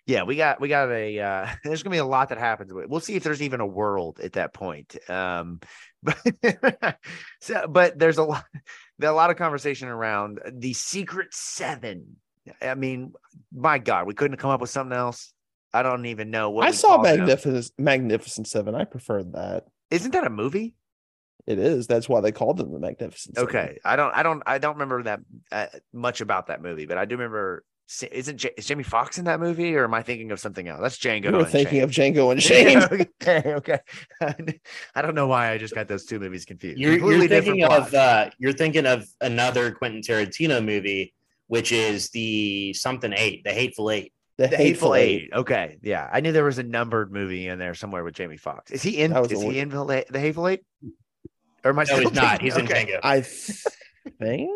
Yeah, 0.07 0.22
we 0.22 0.37
got 0.37 0.61
we 0.61 0.68
got 0.68 0.89
a 0.91 1.18
uh, 1.18 1.49
there's 1.64 1.82
gonna 1.82 1.95
be 1.95 1.99
a 1.99 2.05
lot 2.05 2.28
that 2.28 2.39
happens. 2.39 2.72
We'll 2.72 3.01
see 3.01 3.16
if 3.16 3.24
there's 3.24 3.43
even 3.43 3.61
a 3.61 3.66
world 3.66 4.20
at 4.20 4.34
that 4.34 4.55
point. 4.55 4.97
Um, 5.11 5.61
but 6.03 6.99
so, 7.41 7.66
but 7.68 7.99
there's 7.99 8.18
a 8.18 8.22
lot 8.22 8.45
a 9.03 9.11
lot 9.11 9.30
of 9.30 9.37
conversation 9.37 9.89
around 9.89 10.41
the 10.51 10.72
secret 10.72 11.34
seven. 11.34 12.16
I 12.61 12.75
mean, 12.75 13.13
my 13.53 13.79
God, 13.79 14.07
we 14.07 14.15
couldn't 14.15 14.35
have 14.35 14.41
come 14.41 14.51
up 14.51 14.61
with 14.61 14.71
something 14.71 14.97
else. 14.97 15.33
I 15.73 15.83
don't 15.83 16.07
even 16.07 16.31
know 16.31 16.51
what 16.51 16.67
I 16.67 16.71
saw. 16.71 17.03
Magnificent 17.03 17.71
Magnificent 17.79 18.47
Seven. 18.47 18.75
I 18.75 18.85
preferred 18.85 19.33
that. 19.35 19.67
Isn't 19.91 20.13
that 20.13 20.27
a 20.27 20.31
movie? 20.31 20.75
It 21.47 21.59
is. 21.59 21.87
That's 21.87 22.09
why 22.09 22.21
they 22.21 22.33
called 22.33 22.57
them 22.57 22.73
the 22.73 22.79
Magnificent. 22.79 23.37
Seven. 23.37 23.49
Okay, 23.49 23.79
I 23.85 23.97
don't, 23.97 24.13
I 24.15 24.23
don't, 24.23 24.43
I 24.47 24.59
don't 24.59 24.75
remember 24.75 25.03
that 25.05 25.21
uh, 25.53 25.67
much 25.93 26.21
about 26.21 26.47
that 26.49 26.63
movie, 26.63 26.87
but 26.87 26.99
I 26.99 27.05
do 27.05 27.17
remember 27.17 27.65
isn't 28.11 28.39
J- 28.39 28.51
is 28.57 28.67
Jamie 28.67 28.83
Foxx 28.83 29.19
in 29.19 29.27
that 29.27 29.39
movie, 29.39 29.77
or 29.77 29.85
am 29.85 29.95
I 29.95 30.03
thinking 30.03 30.33
of 30.33 30.41
something 30.41 30.67
else? 30.67 30.81
That's 30.81 30.99
Django. 30.99 31.27
You 31.27 31.37
were 31.37 31.45
thinking 31.45 31.75
Shane. 31.75 31.83
of 31.83 31.91
Django 31.91 32.33
and 32.33 32.43
Shane. 32.43 32.79
okay, 33.23 33.55
okay. 33.55 33.79
I 34.95 35.03
don't 35.03 35.15
know 35.15 35.29
why 35.29 35.53
I 35.53 35.59
just 35.59 35.75
got 35.75 35.87
those 35.87 36.05
two 36.05 36.19
movies 36.19 36.45
confused. 36.45 36.79
You're, 36.79 36.99
you're 36.99 37.29
thinking 37.29 37.65
of 37.65 37.95
uh, 37.95 38.31
you're 38.39 38.53
thinking 38.53 38.87
of 38.87 39.07
another 39.21 39.71
Quentin 39.71 40.01
Tarantino 40.01 40.65
movie, 40.65 41.15
which 41.47 41.73
is 41.73 42.11
the 42.11 42.73
something 42.75 43.13
eight, 43.17 43.45
the 43.45 43.53
Hateful 43.53 43.91
Eight. 43.91 44.13
The, 44.39 44.49
the 44.49 44.57
Hateful, 44.57 44.93
Hateful 44.93 44.95
eight. 44.97 45.23
eight. 45.23 45.31
Okay, 45.33 45.79
yeah, 45.83 46.11
I 46.13 46.21
knew 46.21 46.33
there 46.33 46.45
was 46.45 46.59
a 46.59 46.63
numbered 46.63 47.11
movie 47.11 47.49
in 47.49 47.59
there 47.59 47.75
somewhere 47.75 48.05
with 48.05 48.15
Jamie 48.15 48.37
Foxx. 48.37 48.71
Is 48.71 48.83
he 48.83 48.99
in? 48.99 49.17
Is 49.17 49.43
he 49.43 49.59
in 49.59 49.71
the, 49.71 50.05
the 50.11 50.21
Hateful 50.21 50.49
Eight? 50.49 50.61
Or 51.65 51.71
am 51.71 51.79
I? 51.79 51.85
No, 51.85 51.99
he's 51.99 52.13
not. 52.13 52.43
He's 52.43 52.57
okay. 52.57 52.83
in 52.83 52.87
Django. 52.89 53.01
I 53.03 53.21
think. 53.23 54.51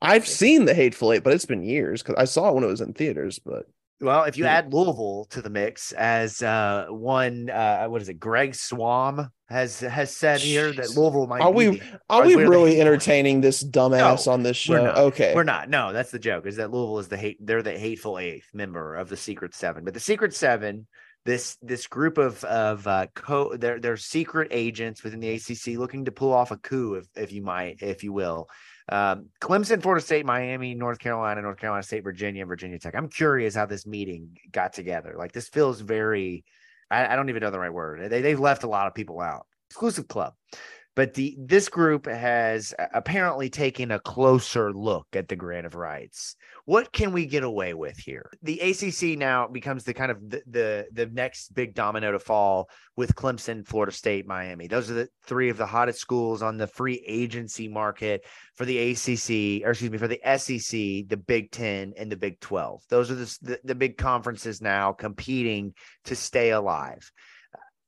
I've 0.00 0.26
seen 0.26 0.64
the 0.64 0.74
Hateful 0.74 1.12
Eight, 1.12 1.22
but 1.22 1.34
it's 1.34 1.46
been 1.46 1.62
years 1.62 2.02
because 2.02 2.16
I 2.16 2.24
saw 2.24 2.48
it 2.48 2.54
when 2.54 2.64
it 2.64 2.68
was 2.68 2.80
in 2.80 2.94
theaters. 2.94 3.38
But 3.38 3.66
well, 4.00 4.24
if 4.24 4.36
you 4.36 4.44
add 4.44 4.72
Louisville 4.72 5.26
to 5.30 5.40
the 5.40 5.50
mix 5.50 5.92
as 5.92 6.42
uh, 6.42 6.86
one, 6.90 7.48
uh, 7.48 7.86
what 7.86 8.02
is 8.02 8.08
it? 8.08 8.18
Greg 8.18 8.54
Swam 8.54 9.30
has 9.48 9.80
has 9.80 10.16
said 10.16 10.40
here 10.40 10.72
that 10.72 10.96
Louisville 10.96 11.26
might. 11.26 11.40
Are 11.40 11.50
we 11.50 11.80
are 12.10 12.24
we 12.24 12.34
really 12.34 12.80
entertaining 12.80 13.40
this 13.40 13.62
dumbass 13.62 14.26
no, 14.26 14.32
on 14.32 14.42
this 14.42 14.56
show? 14.56 14.82
We're 14.82 14.88
okay, 14.90 15.34
we're 15.34 15.44
not. 15.44 15.68
No, 15.68 15.92
that's 15.92 16.10
the 16.10 16.18
joke. 16.18 16.46
Is 16.46 16.56
that 16.56 16.70
Louisville 16.70 16.98
is 16.98 17.08
the 17.08 17.16
hate? 17.16 17.38
They're 17.40 17.62
the 17.62 17.78
hateful 17.78 18.18
eighth 18.18 18.48
member 18.52 18.96
of 18.96 19.08
the 19.08 19.16
Secret 19.16 19.54
Seven, 19.54 19.84
but 19.84 19.94
the 19.94 20.00
Secret 20.00 20.34
Seven. 20.34 20.86
This 21.26 21.56
this 21.62 21.86
group 21.86 22.18
of 22.18 22.44
of 22.44 22.86
uh, 22.86 23.06
co 23.14 23.56
they're 23.56 23.80
they're 23.80 23.96
secret 23.96 24.48
agents 24.50 25.02
within 25.02 25.20
the 25.20 25.30
ACC 25.30 25.78
looking 25.78 26.04
to 26.04 26.12
pull 26.12 26.34
off 26.34 26.50
a 26.50 26.58
coup, 26.58 26.96
if 26.96 27.06
if 27.16 27.32
you 27.32 27.40
might, 27.40 27.80
if 27.80 28.04
you 28.04 28.12
will, 28.12 28.50
um, 28.88 29.26
Clemson, 29.40 29.82
Florida 29.82 30.04
State, 30.04 30.26
Miami, 30.26 30.74
North 30.74 30.98
Carolina, 30.98 31.40
North 31.42 31.58
Carolina 31.58 31.82
State, 31.82 32.04
Virginia, 32.04 32.44
Virginia 32.44 32.78
Tech. 32.78 32.94
I'm 32.94 33.08
curious 33.08 33.54
how 33.54 33.66
this 33.66 33.86
meeting 33.86 34.36
got 34.52 34.72
together. 34.72 35.14
Like 35.16 35.32
this 35.32 35.48
feels 35.48 35.80
very, 35.80 36.44
I, 36.90 37.06
I 37.06 37.16
don't 37.16 37.28
even 37.28 37.42
know 37.42 37.50
the 37.50 37.58
right 37.58 37.72
word. 37.72 38.10
They, 38.10 38.20
they've 38.20 38.40
left 38.40 38.64
a 38.64 38.68
lot 38.68 38.86
of 38.86 38.94
people 38.94 39.20
out. 39.20 39.46
Exclusive 39.70 40.08
club 40.08 40.34
but 40.96 41.14
the 41.14 41.36
this 41.38 41.68
group 41.68 42.06
has 42.06 42.72
apparently 42.92 43.50
taken 43.50 43.90
a 43.90 43.98
closer 43.98 44.72
look 44.72 45.06
at 45.12 45.28
the 45.28 45.36
grant 45.36 45.66
of 45.66 45.74
rights. 45.74 46.36
What 46.66 46.92
can 46.92 47.12
we 47.12 47.26
get 47.26 47.42
away 47.42 47.74
with 47.74 47.98
here? 47.98 48.30
The 48.42 48.62
acc 48.62 49.18
now 49.18 49.48
becomes 49.48 49.84
the 49.84 49.94
kind 49.94 50.10
of 50.10 50.18
the 50.28 50.42
the, 50.46 50.86
the 50.92 51.06
next 51.06 51.54
big 51.54 51.74
domino 51.74 52.12
to 52.12 52.18
fall 52.18 52.68
with 52.96 53.14
clemson 53.14 53.66
florida 53.66 53.92
state 53.92 54.26
miami. 54.26 54.68
Those 54.68 54.90
are 54.90 54.94
the 54.94 55.08
three 55.26 55.48
of 55.48 55.56
the 55.56 55.66
hottest 55.66 55.98
schools 55.98 56.42
on 56.42 56.56
the 56.56 56.66
free 56.66 57.02
agency 57.06 57.66
market 57.68 58.24
for 58.54 58.64
the 58.64 58.92
acc 58.92 59.64
or 59.66 59.70
excuse 59.70 59.90
me 59.90 59.98
for 59.98 60.08
the 60.08 60.20
sec 60.36 61.08
the 61.08 61.22
big 61.26 61.50
10 61.50 61.94
and 61.96 62.10
the 62.10 62.16
big 62.16 62.38
12 62.40 62.82
those 62.88 63.10
are 63.10 63.14
the, 63.16 63.38
the, 63.42 63.60
the 63.64 63.74
big 63.74 63.96
conferences 63.96 64.60
now 64.60 64.92
competing 64.92 65.74
to 66.04 66.14
stay 66.14 66.50
alive 66.50 67.10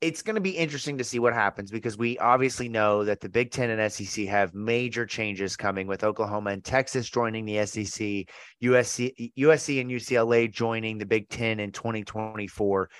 it's 0.00 0.22
going 0.22 0.34
to 0.34 0.40
be 0.40 0.50
interesting 0.50 0.98
to 0.98 1.04
see 1.04 1.18
what 1.18 1.32
happens 1.32 1.70
because 1.70 1.96
we 1.96 2.18
obviously 2.18 2.68
know 2.68 3.04
that 3.04 3.20
the 3.20 3.28
Big 3.28 3.50
Ten 3.50 3.70
and 3.70 3.92
SEC 3.92 4.26
have 4.26 4.54
major 4.54 5.06
changes 5.06 5.56
coming 5.56 5.86
with 5.86 6.04
Oklahoma 6.04 6.50
and 6.50 6.62
Texas 6.62 7.08
joining 7.08 7.46
the 7.46 7.64
SEC, 7.64 8.28
USC, 8.62 9.32
USC 9.38 9.80
and 9.80 9.90
UCLA 9.90 10.52
joining 10.52 10.98
the 10.98 11.06
Big 11.06 11.28
Ten 11.30 11.60
in 11.60 11.72
2024. 11.72 12.90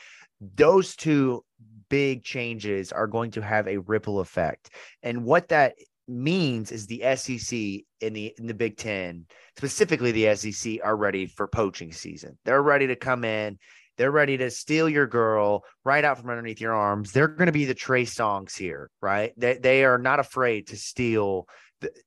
Those 0.55 0.97
two 0.97 1.45
big 1.89 2.25
changes 2.25 2.93
are 2.93 3.07
going 3.07 3.31
to 3.33 3.43
have 3.43 3.69
a 3.69 3.79
ripple 3.79 4.21
effect. 4.21 4.71
And 5.03 5.25
what 5.25 5.49
that 5.49 5.75
means 6.09 6.73
is 6.73 6.87
the 6.87 7.03
SEC 7.17 7.59
in 8.01 8.13
the 8.13 8.35
in 8.39 8.47
the 8.47 8.55
Big 8.55 8.79
Ten, 8.79 9.27
specifically 9.59 10.13
the 10.13 10.35
SEC, 10.35 10.79
are 10.83 10.97
ready 10.97 11.27
for 11.27 11.47
poaching 11.47 11.93
season. 11.93 12.39
They're 12.45 12.63
ready 12.63 12.87
to 12.87 12.97
come 12.97 13.25
in 13.25 13.59
they're 13.97 14.11
ready 14.11 14.37
to 14.37 14.51
steal 14.51 14.89
your 14.89 15.07
girl 15.07 15.65
right 15.85 16.05
out 16.05 16.19
from 16.19 16.31
underneath 16.31 16.61
your 16.61 16.75
arms. 16.75 17.13
They're 17.13 17.29
going 17.29 17.47
to 17.47 17.53
be 17.53 17.65
the 17.65 17.75
Trey 17.75 18.05
Songz 18.05 18.57
here, 18.57 18.91
right? 19.01 19.33
They, 19.37 19.59
they 19.59 19.85
are 19.85 19.99
not 19.99 20.21
afraid 20.21 20.69
to 20.69 20.77
steal 20.77 21.49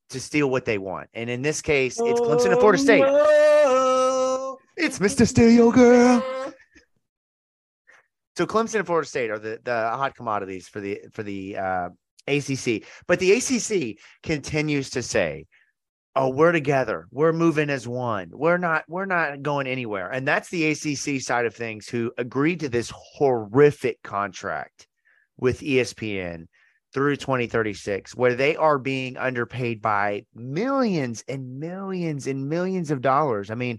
to 0.08 0.20
steal 0.20 0.50
what 0.50 0.64
they 0.64 0.78
want. 0.78 1.08
And 1.14 1.30
in 1.30 1.42
this 1.42 1.62
case, 1.62 2.00
it's 2.00 2.20
Clemson 2.20 2.50
and 2.50 2.58
Florida 2.58 2.82
State. 2.82 3.04
Oh, 3.06 4.58
no. 4.76 4.84
It's 4.84 4.98
Mr. 4.98 5.26
Steal 5.26 5.50
Your 5.50 5.72
Girl. 5.72 6.22
So 8.36 8.46
Clemson 8.46 8.76
and 8.76 8.86
Florida 8.86 9.06
State 9.06 9.30
are 9.30 9.38
the, 9.38 9.60
the 9.62 9.72
hot 9.72 10.16
commodities 10.16 10.66
for 10.66 10.80
the 10.80 11.00
for 11.12 11.22
the 11.22 11.56
uh, 11.56 11.88
ACC. 12.26 12.84
But 13.06 13.18
the 13.18 13.32
ACC 13.32 13.98
continues 14.22 14.90
to 14.90 15.02
say 15.02 15.46
oh 16.16 16.28
we're 16.28 16.52
together. 16.52 17.06
We're 17.10 17.32
moving 17.32 17.70
as 17.70 17.86
one. 17.86 18.30
We're 18.32 18.58
not 18.58 18.84
we're 18.88 19.06
not 19.06 19.42
going 19.42 19.66
anywhere. 19.66 20.10
And 20.10 20.26
that's 20.26 20.48
the 20.48 20.70
acc 20.70 21.20
side 21.20 21.46
of 21.46 21.54
things 21.54 21.88
who 21.88 22.12
agreed 22.18 22.60
to 22.60 22.68
this 22.68 22.92
horrific 22.94 24.02
contract 24.02 24.86
with 25.38 25.60
espn 25.60 26.46
through 26.92 27.16
2036 27.16 28.14
where 28.16 28.34
they 28.34 28.56
are 28.56 28.78
being 28.78 29.16
underpaid 29.16 29.80
by 29.80 30.24
millions 30.34 31.24
and 31.28 31.58
millions 31.58 32.26
and 32.26 32.48
millions 32.48 32.90
of 32.90 33.00
dollars. 33.00 33.50
I 33.50 33.54
mean 33.54 33.78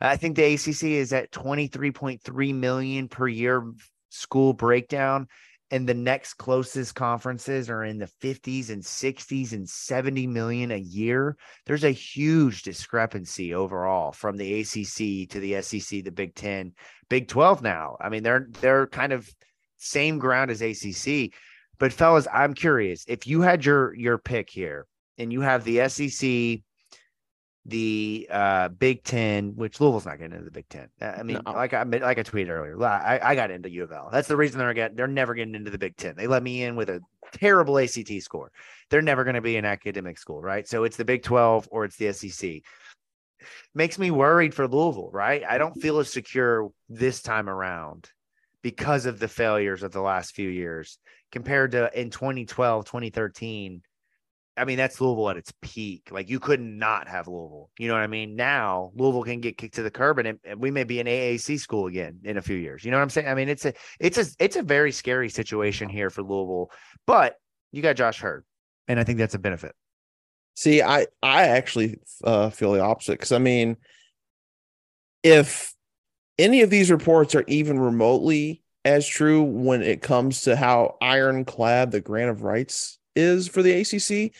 i 0.00 0.16
think 0.16 0.36
the 0.36 0.54
acc 0.54 0.82
is 0.82 1.12
at 1.12 1.30
23.3 1.30 2.54
million 2.54 3.08
per 3.08 3.28
year 3.28 3.70
school 4.10 4.52
breakdown 4.52 5.26
and 5.70 5.88
the 5.88 5.94
next 5.94 6.34
closest 6.34 6.94
conferences 6.94 7.70
are 7.70 7.84
in 7.84 7.98
the 7.98 8.10
50s 8.22 8.70
and 8.70 8.82
60s 8.82 9.52
and 9.52 9.68
70 9.68 10.26
million 10.26 10.70
a 10.70 10.76
year 10.76 11.36
there's 11.66 11.84
a 11.84 11.90
huge 11.90 12.62
discrepancy 12.62 13.54
overall 13.54 14.12
from 14.12 14.36
the 14.36 14.60
ACC 14.60 15.28
to 15.30 15.40
the 15.40 15.60
SEC 15.62 16.04
the 16.04 16.10
Big 16.10 16.34
10 16.34 16.72
Big 17.08 17.28
12 17.28 17.62
now. 17.62 17.96
I 18.00 18.08
mean 18.08 18.22
they're 18.22 18.48
they're 18.60 18.86
kind 18.86 19.12
of 19.12 19.28
same 19.78 20.18
ground 20.18 20.50
as 20.50 20.60
ACC 20.60 21.32
but 21.78 21.92
fellas 21.92 22.28
i'm 22.32 22.52
curious 22.52 23.04
if 23.08 23.26
you 23.26 23.40
had 23.40 23.64
your 23.64 23.94
your 23.94 24.18
pick 24.18 24.50
here 24.50 24.86
and 25.16 25.32
you 25.32 25.40
have 25.40 25.64
the 25.64 25.88
SEC 25.88 26.60
the 27.66 28.26
uh, 28.30 28.68
Big 28.68 29.04
Ten, 29.04 29.54
which 29.54 29.80
Louisville's 29.80 30.06
not 30.06 30.18
getting 30.18 30.32
into 30.32 30.44
the 30.44 30.50
Big 30.50 30.68
Ten. 30.68 30.88
I 31.00 31.22
mean, 31.22 31.40
no. 31.44 31.52
like 31.52 31.74
I 31.74 31.82
like 31.82 32.18
I 32.18 32.22
tweeted 32.22 32.48
earlier, 32.48 32.82
I, 32.82 33.20
I 33.22 33.34
got 33.34 33.50
into 33.50 33.70
U 33.70 33.84
of 33.84 33.92
L. 33.92 34.08
That's 34.10 34.28
the 34.28 34.36
reason 34.36 34.58
they're 34.58 34.72
getting 34.72 34.96
they're 34.96 35.06
never 35.06 35.34
getting 35.34 35.54
into 35.54 35.70
the 35.70 35.78
Big 35.78 35.96
Ten. 35.96 36.16
They 36.16 36.26
let 36.26 36.42
me 36.42 36.62
in 36.62 36.76
with 36.76 36.88
a 36.88 37.00
terrible 37.32 37.78
ACT 37.78 38.10
score. 38.20 38.50
They're 38.88 39.02
never 39.02 39.24
going 39.24 39.34
to 39.34 39.42
be 39.42 39.56
an 39.56 39.64
academic 39.64 40.18
school, 40.18 40.40
right? 40.40 40.66
So 40.66 40.84
it's 40.84 40.96
the 40.96 41.04
Big 41.04 41.22
Twelve 41.22 41.68
or 41.70 41.84
it's 41.84 41.96
the 41.96 42.12
SEC. 42.12 42.62
Makes 43.74 43.98
me 43.98 44.10
worried 44.10 44.54
for 44.54 44.66
Louisville, 44.66 45.10
right? 45.12 45.42
I 45.48 45.58
don't 45.58 45.80
feel 45.80 45.98
as 45.98 46.12
secure 46.12 46.70
this 46.88 47.22
time 47.22 47.48
around 47.48 48.10
because 48.62 49.06
of 49.06 49.18
the 49.18 49.28
failures 49.28 49.82
of 49.82 49.92
the 49.92 50.02
last 50.02 50.34
few 50.34 50.48
years 50.48 50.98
compared 51.32 51.72
to 51.72 51.90
in 51.98 52.10
2012, 52.10 52.84
2013 52.84 53.82
I 54.56 54.64
mean, 54.64 54.76
that's 54.76 55.00
Louisville 55.00 55.30
at 55.30 55.36
its 55.36 55.52
peak. 55.62 56.08
Like 56.10 56.28
you 56.28 56.40
could 56.40 56.60
not 56.60 57.08
have 57.08 57.28
Louisville. 57.28 57.70
You 57.78 57.88
know 57.88 57.94
what 57.94 58.02
I 58.02 58.08
mean? 58.08 58.36
Now 58.36 58.92
Louisville 58.94 59.22
can 59.22 59.40
get 59.40 59.56
kicked 59.56 59.76
to 59.76 59.82
the 59.82 59.90
curb, 59.90 60.18
and, 60.18 60.38
and 60.44 60.60
we 60.60 60.70
may 60.70 60.84
be 60.84 61.00
an 61.00 61.06
AAC 61.06 61.58
school 61.60 61.86
again 61.86 62.20
in 62.24 62.36
a 62.36 62.42
few 62.42 62.56
years. 62.56 62.84
You 62.84 62.90
know 62.90 62.98
what 62.98 63.04
I'm 63.04 63.10
saying? 63.10 63.28
I 63.28 63.34
mean, 63.34 63.48
it's 63.48 63.64
a 63.64 63.72
it's 63.98 64.18
a 64.18 64.26
it's 64.38 64.56
a 64.56 64.62
very 64.62 64.92
scary 64.92 65.28
situation 65.28 65.88
here 65.88 66.10
for 66.10 66.22
Louisville. 66.22 66.70
But 67.06 67.36
you 67.72 67.82
got 67.82 67.96
Josh 67.96 68.20
Heird, 68.20 68.44
and 68.88 69.00
I 69.00 69.04
think 69.04 69.18
that's 69.18 69.34
a 69.34 69.38
benefit. 69.38 69.74
See, 70.56 70.82
I 70.82 71.06
I 71.22 71.44
actually 71.44 71.98
uh, 72.24 72.50
feel 72.50 72.72
the 72.72 72.80
opposite 72.80 73.12
because 73.12 73.32
I 73.32 73.38
mean, 73.38 73.76
if 75.22 75.72
any 76.38 76.62
of 76.62 76.70
these 76.70 76.90
reports 76.90 77.34
are 77.34 77.44
even 77.46 77.78
remotely 77.78 78.62
as 78.84 79.06
true 79.06 79.42
when 79.42 79.82
it 79.82 80.02
comes 80.02 80.42
to 80.42 80.56
how 80.56 80.96
ironclad 81.00 81.90
the 81.90 82.00
grant 82.00 82.30
of 82.30 82.42
rights 82.42 82.98
is 83.20 83.46
for 83.46 83.62
the 83.62 83.72
ACC, 83.72 84.32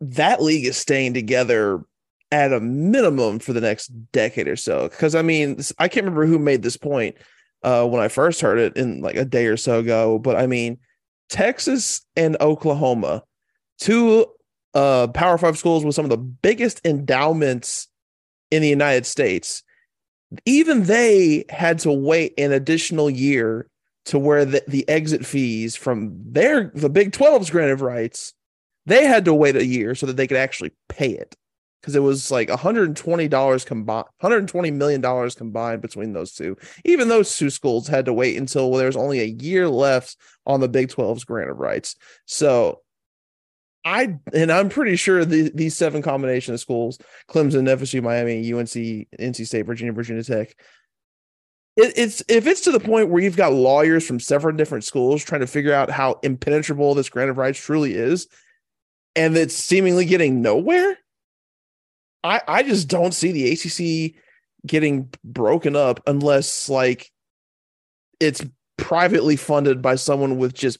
that 0.00 0.42
league 0.42 0.66
is 0.66 0.76
staying 0.76 1.14
together 1.14 1.84
at 2.32 2.52
a 2.52 2.60
minimum 2.60 3.38
for 3.38 3.52
the 3.52 3.60
next 3.60 3.88
decade 4.12 4.48
or 4.48 4.56
so. 4.56 4.88
Because 4.88 5.14
I 5.14 5.22
mean, 5.22 5.58
I 5.78 5.88
can't 5.88 6.04
remember 6.04 6.26
who 6.26 6.38
made 6.38 6.62
this 6.62 6.76
point 6.76 7.16
uh, 7.62 7.86
when 7.86 8.02
I 8.02 8.08
first 8.08 8.40
heard 8.40 8.58
it 8.58 8.76
in 8.76 9.00
like 9.00 9.16
a 9.16 9.24
day 9.24 9.46
or 9.46 9.56
so 9.56 9.78
ago, 9.78 10.18
but 10.18 10.36
I 10.36 10.46
mean, 10.46 10.78
Texas 11.28 12.02
and 12.16 12.36
Oklahoma, 12.40 13.22
two 13.78 14.26
uh, 14.74 15.08
Power 15.08 15.38
Five 15.38 15.58
schools 15.58 15.84
with 15.84 15.94
some 15.94 16.04
of 16.04 16.10
the 16.10 16.16
biggest 16.16 16.80
endowments 16.84 17.88
in 18.50 18.62
the 18.62 18.68
United 18.68 19.06
States, 19.06 19.62
even 20.44 20.84
they 20.84 21.44
had 21.48 21.78
to 21.80 21.92
wait 21.92 22.34
an 22.38 22.52
additional 22.52 23.10
year 23.10 23.68
to 24.06 24.18
where 24.18 24.44
the, 24.44 24.62
the 24.66 24.88
exit 24.88 25.26
fees 25.26 25.76
from 25.76 26.12
their 26.32 26.70
the 26.74 26.88
Big 26.88 27.12
12's 27.12 27.50
grant 27.50 27.72
of 27.72 27.82
rights, 27.82 28.34
they 28.86 29.04
had 29.04 29.24
to 29.24 29.34
wait 29.34 29.56
a 29.56 29.64
year 29.64 29.94
so 29.94 30.06
that 30.06 30.16
they 30.16 30.26
could 30.26 30.36
actually 30.36 30.72
pay 30.88 31.10
it. 31.10 31.36
Because 31.80 31.94
it 31.94 32.02
was 32.02 32.32
like 32.32 32.48
$120 32.48 33.66
combined, 33.66 34.06
$120 34.20 34.72
million 34.72 35.30
combined 35.30 35.82
between 35.82 36.12
those 36.12 36.32
two. 36.32 36.56
Even 36.84 37.08
those 37.08 37.36
two 37.36 37.50
schools 37.50 37.86
had 37.86 38.06
to 38.06 38.12
wait 38.12 38.36
until 38.36 38.72
there's 38.72 38.96
only 38.96 39.20
a 39.20 39.24
year 39.24 39.68
left 39.68 40.16
on 40.46 40.60
the 40.60 40.68
Big 40.68 40.88
12's 40.88 41.24
grant 41.24 41.50
of 41.50 41.58
rights. 41.58 41.94
So 42.24 42.80
I 43.84 44.18
and 44.34 44.50
I'm 44.50 44.68
pretty 44.68 44.96
sure 44.96 45.24
the, 45.24 45.50
these 45.54 45.76
seven 45.76 46.02
combination 46.02 46.54
of 46.54 46.60
schools, 46.60 46.98
Clemson, 47.28 47.68
FSU, 47.68 48.02
Miami, 48.02 48.52
UNC, 48.52 48.68
NC 48.68 49.46
State, 49.46 49.66
Virginia, 49.66 49.92
Virginia 49.92 50.24
Tech, 50.24 50.56
it, 51.76 51.92
it's 51.96 52.22
if 52.28 52.46
it's 52.46 52.62
to 52.62 52.72
the 52.72 52.80
point 52.80 53.10
where 53.10 53.22
you've 53.22 53.36
got 53.36 53.52
lawyers 53.52 54.06
from 54.06 54.18
several 54.18 54.56
different 54.56 54.84
schools 54.84 55.22
trying 55.22 55.42
to 55.42 55.46
figure 55.46 55.74
out 55.74 55.90
how 55.90 56.18
impenetrable 56.22 56.94
this 56.94 57.08
grant 57.08 57.30
of 57.30 57.38
rights 57.38 57.58
truly 57.58 57.94
is, 57.94 58.28
and 59.14 59.36
it's 59.36 59.54
seemingly 59.54 60.06
getting 60.06 60.40
nowhere. 60.40 60.98
I 62.24 62.40
I 62.48 62.62
just 62.62 62.88
don't 62.88 63.12
see 63.12 63.32
the 63.32 63.52
ACC 63.52 64.22
getting 64.66 65.12
broken 65.22 65.76
up 65.76 66.00
unless 66.06 66.68
like 66.68 67.10
it's 68.20 68.44
privately 68.78 69.36
funded 69.36 69.82
by 69.82 69.94
someone 69.96 70.38
with 70.38 70.54
just 70.54 70.78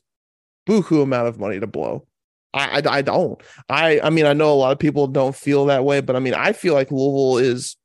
buku 0.68 1.02
amount 1.02 1.28
of 1.28 1.38
money 1.38 1.60
to 1.60 1.66
blow. 1.66 2.06
I, 2.54 2.80
I, 2.80 2.96
I 2.98 3.02
don't. 3.02 3.40
I 3.68 4.00
I 4.00 4.10
mean 4.10 4.24
I 4.24 4.32
know 4.32 4.52
a 4.52 4.54
lot 4.56 4.72
of 4.72 4.78
people 4.78 5.06
don't 5.08 5.36
feel 5.36 5.66
that 5.66 5.84
way, 5.84 6.00
but 6.00 6.16
I 6.16 6.20
mean 6.20 6.34
I 6.34 6.52
feel 6.52 6.72
like 6.72 6.90
Louisville 6.90 7.36
is 7.38 7.76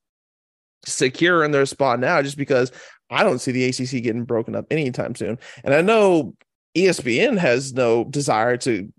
secure 0.85 1.43
in 1.43 1.51
their 1.51 1.65
spot 1.65 1.99
now 1.99 2.21
just 2.21 2.37
because 2.37 2.71
I 3.11 3.23
don't 3.23 3.39
see 3.39 3.51
the 3.51 3.65
ACC 3.65 4.03
getting 4.03 4.23
broken 4.23 4.55
up 4.55 4.65
anytime 4.71 5.15
soon. 5.15 5.37
And 5.63 5.73
I 5.73 5.81
know 5.81 6.33
ESPN 6.75 7.37
has 7.37 7.73
no 7.73 8.05
desire 8.05 8.57
to 8.57 8.91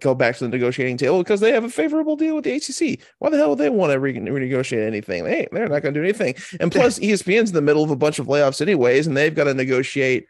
go 0.00 0.14
back 0.14 0.36
to 0.36 0.44
the 0.44 0.48
negotiating 0.48 0.96
table 0.96 1.18
because 1.18 1.40
they 1.40 1.52
have 1.52 1.62
a 1.62 1.68
favorable 1.68 2.16
deal 2.16 2.34
with 2.34 2.44
the 2.44 2.54
ACC. 2.54 3.00
Why 3.18 3.30
the 3.30 3.36
hell 3.36 3.50
would 3.50 3.58
they 3.58 3.68
want 3.68 3.92
to 3.92 4.00
re- 4.00 4.14
renegotiate 4.14 4.86
anything? 4.86 5.24
They 5.24 5.46
they're 5.52 5.68
not 5.68 5.82
going 5.82 5.94
to 5.94 6.00
do 6.00 6.04
anything. 6.04 6.34
And 6.58 6.72
plus, 6.72 6.98
ESPN's 6.98 7.50
in 7.50 7.54
the 7.54 7.62
middle 7.62 7.84
of 7.84 7.90
a 7.90 7.96
bunch 7.96 8.18
of 8.18 8.26
layoffs 8.26 8.60
anyways, 8.60 9.06
and 9.06 9.16
they've 9.16 9.34
got 9.34 9.44
to 9.44 9.54
negotiate 9.54 10.26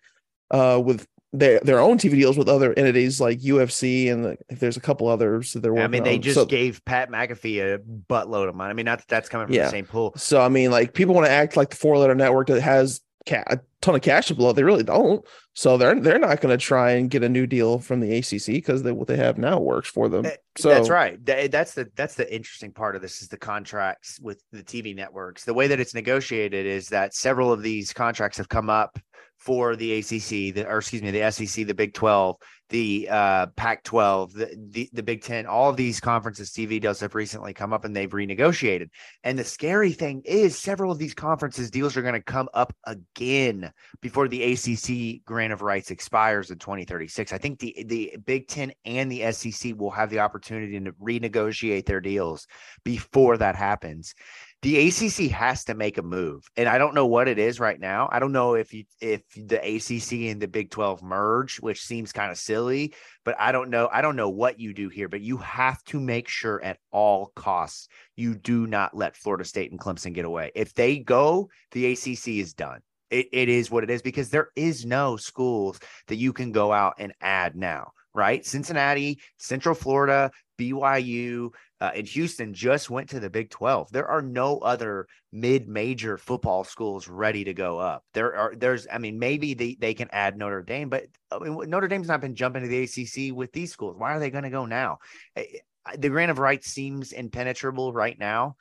uh, 0.50 0.80
with 0.84 1.06
their 1.32 1.60
their 1.60 1.78
own 1.78 1.96
TV 1.98 2.12
deals 2.12 2.36
with 2.36 2.48
other 2.48 2.72
entities 2.76 3.20
like 3.20 3.38
UFC 3.40 4.10
and 4.12 4.24
the, 4.24 4.36
there's 4.48 4.76
a 4.76 4.80
couple 4.80 5.06
others 5.08 5.52
that 5.52 5.60
they're 5.60 5.72
working. 5.72 5.84
I 5.84 5.88
mean, 5.88 6.02
they 6.02 6.16
on. 6.16 6.22
just 6.22 6.34
so, 6.34 6.44
gave 6.44 6.84
Pat 6.84 7.10
McAfee 7.10 7.74
a 7.74 7.78
buttload 7.78 8.48
of 8.48 8.54
money. 8.54 8.70
I 8.70 8.72
mean, 8.74 8.86
not 8.86 8.98
that 8.98 9.08
that's 9.08 9.28
coming 9.28 9.46
from 9.46 9.54
Yeah. 9.54 9.64
the 9.64 9.70
same 9.70 9.86
pool. 9.86 10.12
So 10.16 10.40
I 10.40 10.48
mean, 10.48 10.70
like 10.70 10.92
people 10.92 11.14
want 11.14 11.26
to 11.26 11.32
act 11.32 11.56
like 11.56 11.70
the 11.70 11.76
four 11.76 11.96
letter 11.98 12.14
network 12.16 12.48
that 12.48 12.60
has 12.60 13.00
ca- 13.28 13.44
a 13.46 13.60
ton 13.80 13.94
of 13.94 14.02
cash 14.02 14.26
to 14.26 14.34
blow. 14.34 14.52
They 14.52 14.64
really 14.64 14.82
don't. 14.82 15.24
So 15.54 15.76
they're 15.76 15.98
they're 16.00 16.18
not 16.18 16.40
going 16.40 16.56
to 16.56 16.62
try 16.64 16.92
and 16.92 17.08
get 17.10 17.22
a 17.22 17.28
new 17.28 17.46
deal 17.46 17.78
from 17.78 18.00
the 18.00 18.16
ACC 18.18 18.46
because 18.46 18.82
what 18.82 19.06
they 19.06 19.16
have 19.16 19.38
now 19.38 19.60
works 19.60 19.88
for 19.88 20.08
them. 20.08 20.26
Eh, 20.26 20.34
So 20.56 20.68
that's 20.68 20.88
right. 20.88 21.24
Th- 21.24 21.50
That's 21.50 21.74
the 21.74 21.88
that's 21.94 22.14
the 22.16 22.32
interesting 22.34 22.72
part 22.72 22.96
of 22.96 23.02
this 23.02 23.22
is 23.22 23.28
the 23.28 23.36
contracts 23.36 24.18
with 24.20 24.42
the 24.52 24.62
TV 24.64 24.96
networks. 24.96 25.44
The 25.44 25.54
way 25.54 25.68
that 25.68 25.78
it's 25.80 25.94
negotiated 25.94 26.66
is 26.66 26.88
that 26.88 27.14
several 27.14 27.52
of 27.52 27.62
these 27.62 27.92
contracts 27.92 28.38
have 28.38 28.48
come 28.48 28.68
up 28.70 28.98
for 29.40 29.74
the 29.74 29.98
ACC, 29.98 30.54
the 30.54 30.66
or 30.68 30.78
excuse 30.78 31.02
me, 31.02 31.10
the 31.10 31.30
SEC, 31.30 31.66
the 31.66 31.74
Big 31.74 31.94
Twelve, 31.94 32.36
the 32.68 33.08
uh, 33.10 33.46
Pac-12, 33.56 34.32
the, 34.34 34.56
the 34.70 34.90
the 34.92 35.02
Big 35.02 35.22
Ten. 35.22 35.46
All 35.46 35.70
of 35.70 35.76
these 35.76 35.98
conferences, 35.98 36.50
TV 36.50 36.80
deals 36.80 37.00
have 37.00 37.14
recently 37.14 37.54
come 37.54 37.72
up 37.72 37.84
and 37.86 37.96
they've 37.96 38.10
renegotiated. 38.10 38.90
And 39.24 39.38
the 39.38 39.44
scary 39.44 39.92
thing 39.92 40.22
is, 40.26 40.58
several 40.58 40.92
of 40.92 40.98
these 40.98 41.14
conferences 41.14 41.70
deals 41.70 41.96
are 41.96 42.02
going 42.02 42.14
to 42.14 42.22
come 42.22 42.48
up 42.52 42.74
again 42.84 43.72
before 44.02 44.28
the 44.28 44.52
ACC 44.52 45.24
grant 45.24 45.54
of 45.54 45.62
rights 45.62 45.90
expires 45.90 46.50
in 46.50 46.58
2036. 46.58 47.32
I 47.32 47.38
think 47.38 47.60
the 47.60 47.84
the 47.86 48.16
Big 48.24 48.46
Ten 48.46 48.72
and 48.84 49.10
the 49.10 49.32
SEC 49.32 49.72
will 49.76 49.90
have 49.90 50.10
the 50.10 50.20
opportunity 50.20 50.78
to 50.78 50.92
renegotiate 50.92 51.86
their 51.86 52.00
deals 52.00 52.46
before 52.84 53.38
that 53.38 53.56
happens. 53.56 54.14
The 54.62 54.88
ACC 54.88 55.30
has 55.30 55.64
to 55.64 55.74
make 55.74 55.96
a 55.96 56.02
move, 56.02 56.44
and 56.54 56.68
I 56.68 56.76
don't 56.76 56.94
know 56.94 57.06
what 57.06 57.28
it 57.28 57.38
is 57.38 57.58
right 57.58 57.80
now. 57.80 58.10
I 58.12 58.18
don't 58.18 58.32
know 58.32 58.54
if 58.54 58.74
you 58.74 58.84
if 59.00 59.22
the 59.34 59.56
ACC 59.56 60.30
and 60.30 60.40
the 60.40 60.48
Big 60.48 60.70
12 60.70 61.02
merge, 61.02 61.60
which 61.60 61.82
seems 61.82 62.12
kind 62.12 62.30
of 62.30 62.36
silly, 62.36 62.92
but 63.24 63.36
I 63.38 63.52
don't 63.52 63.70
know. 63.70 63.88
I 63.90 64.02
don't 64.02 64.16
know 64.16 64.28
what 64.28 64.60
you 64.60 64.74
do 64.74 64.90
here, 64.90 65.08
but 65.08 65.22
you 65.22 65.38
have 65.38 65.82
to 65.84 65.98
make 65.98 66.28
sure 66.28 66.62
at 66.62 66.78
all 66.90 67.32
costs 67.34 67.88
you 68.16 68.34
do 68.34 68.66
not 68.66 68.94
let 68.94 69.16
Florida 69.16 69.46
State 69.46 69.70
and 69.70 69.80
Clemson 69.80 70.12
get 70.12 70.26
away. 70.26 70.52
If 70.54 70.74
they 70.74 70.98
go, 70.98 71.48
the 71.72 71.92
ACC 71.92 72.28
is 72.28 72.52
done. 72.52 72.80
It, 73.08 73.28
it 73.32 73.48
is 73.48 73.70
what 73.70 73.82
it 73.82 73.88
is 73.88 74.02
because 74.02 74.28
there 74.28 74.50
is 74.56 74.84
no 74.84 75.16
schools 75.16 75.80
that 76.08 76.16
you 76.16 76.34
can 76.34 76.52
go 76.52 76.70
out 76.70 76.96
and 76.98 77.14
add 77.22 77.56
now, 77.56 77.92
right? 78.14 78.44
Cincinnati, 78.44 79.20
Central 79.38 79.74
Florida, 79.74 80.30
BYU, 80.58 81.50
uh, 81.80 81.90
and 81.94 82.06
Houston 82.06 82.52
just 82.52 82.90
went 82.90 83.08
to 83.10 83.20
the 83.20 83.30
Big 83.30 83.50
12. 83.50 83.90
There 83.90 84.06
are 84.06 84.20
no 84.20 84.58
other 84.58 85.06
mid-major 85.32 86.18
football 86.18 86.64
schools 86.64 87.08
ready 87.08 87.44
to 87.44 87.54
go 87.54 87.78
up. 87.78 88.04
There 88.12 88.36
are 88.36 88.54
there's 88.54 88.86
I 88.92 88.98
mean 88.98 89.18
maybe 89.18 89.54
they, 89.54 89.76
they 89.80 89.94
can 89.94 90.08
add 90.12 90.36
Notre 90.36 90.62
Dame, 90.62 90.90
but 90.90 91.06
I 91.30 91.38
mean, 91.38 91.70
Notre 91.70 91.88
Dame's 91.88 92.08
not 92.08 92.20
been 92.20 92.34
jumping 92.34 92.62
to 92.62 92.68
the 92.68 92.82
ACC 92.82 93.34
with 93.34 93.52
these 93.52 93.72
schools. 93.72 93.96
Why 93.96 94.14
are 94.14 94.20
they 94.20 94.30
going 94.30 94.44
to 94.44 94.50
go 94.50 94.66
now? 94.66 94.98
The 95.34 96.10
grant 96.10 96.30
of 96.30 96.38
rights 96.38 96.68
seems 96.68 97.12
impenetrable 97.12 97.92
right 97.92 98.18
now, 98.18 98.56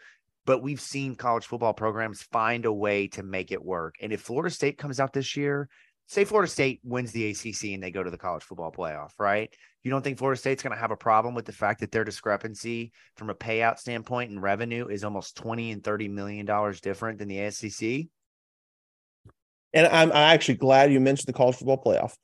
but 0.45 0.63
we've 0.63 0.81
seen 0.81 1.15
college 1.15 1.45
football 1.45 1.73
programs 1.73 2.23
find 2.23 2.65
a 2.65 2.73
way 2.73 3.07
to 3.09 3.23
make 3.23 3.51
it 3.51 3.63
work. 3.63 3.95
And 4.01 4.13
if 4.13 4.21
Florida 4.21 4.53
State 4.53 4.77
comes 4.77 4.99
out 4.99 5.11
this 5.11 5.35
year, 5.35 5.67
say 6.09 6.25
Florida 6.25 6.49
State 6.51 6.79
wins 6.83 7.11
the 7.11 7.29
ACC 7.29 7.65
and 7.75 7.83
they 7.83 7.91
go 7.91 8.01
to 8.01 8.09
the 8.09 8.17
college 8.17 8.43
football 8.43 8.71
playoff, 8.71 9.11
right? 9.19 9.53
You 9.83 9.91
don't 9.91 10.01
think 10.01 10.17
Florida 10.17 10.39
State's 10.39 10.63
going 10.63 10.75
to 10.75 10.79
have 10.79 10.89
a 10.89 10.97
problem 10.97 11.35
with 11.35 11.45
the 11.45 11.51
fact 11.51 11.79
that 11.81 11.91
their 11.91 12.03
discrepancy 12.03 12.91
from 13.15 13.29
a 13.29 13.35
payout 13.35 13.77
standpoint 13.77 14.31
and 14.31 14.41
revenue 14.41 14.87
is 14.87 15.03
almost 15.03 15.37
20 15.37 15.71
and 15.71 15.83
30 15.83 16.07
million 16.07 16.45
dollars 16.47 16.81
different 16.81 17.19
than 17.19 17.27
the 17.27 17.51
SEC? 17.51 18.07
and 19.71 19.85
I'm, 19.85 20.11
I'm 20.11 20.17
actually 20.17 20.55
glad 20.55 20.91
you 20.91 20.99
mentioned 20.99 21.27
the 21.27 21.37
college 21.37 21.57
football 21.57 21.81
playoff. 21.81 22.15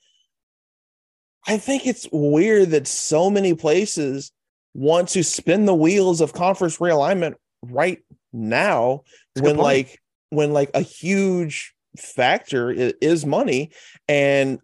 I 1.48 1.58
think 1.58 1.86
it's 1.86 2.08
weird 2.12 2.72
that 2.72 2.88
so 2.88 3.30
many 3.30 3.54
places 3.54 4.32
want 4.74 5.10
to 5.10 5.24
spin 5.24 5.66
the 5.66 5.76
wheels 5.76 6.22
of 6.22 6.34
conference 6.34 6.80
realignment 6.80 7.36
right 7.62 8.00
now 8.34 9.04
That's 9.36 9.46
when 9.46 9.58
like 9.58 10.02
when 10.32 10.54
like 10.54 10.72
a 10.74 10.82
huge 10.82 11.75
factor 12.00 12.72
is 12.72 13.26
money 13.26 13.72
and 14.08 14.60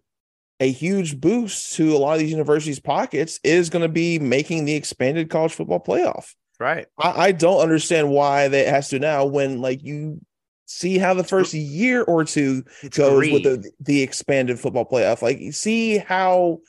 a 0.60 0.70
huge 0.70 1.20
boost 1.20 1.74
to 1.74 1.94
a 1.94 1.98
lot 1.98 2.14
of 2.14 2.20
these 2.20 2.30
universities 2.30 2.78
pockets 2.78 3.40
is 3.42 3.68
going 3.68 3.82
to 3.82 3.88
be 3.88 4.18
making 4.18 4.64
the 4.64 4.74
expanded 4.74 5.28
college 5.28 5.52
football 5.52 5.80
playoff 5.80 6.34
Right. 6.62 6.86
I, 6.96 7.10
I 7.10 7.32
don't 7.32 7.60
understand 7.60 8.08
why 8.10 8.46
they 8.46 8.64
has 8.64 8.88
to 8.90 9.00
now 9.00 9.24
when 9.24 9.60
like 9.60 9.82
you 9.82 10.20
see 10.66 10.96
how 10.96 11.12
the 11.12 11.24
first 11.24 11.52
year 11.54 12.04
or 12.04 12.24
two 12.24 12.62
It's 12.84 12.96
goes 12.96 13.28
with 13.32 13.42
the 13.42 13.68
the 13.80 14.00
expanded 14.00 14.60
football 14.60 14.88
playoff. 14.88 15.22
Like 15.22 15.40
you 15.40 15.50
see 15.50 15.98
how 15.98 16.60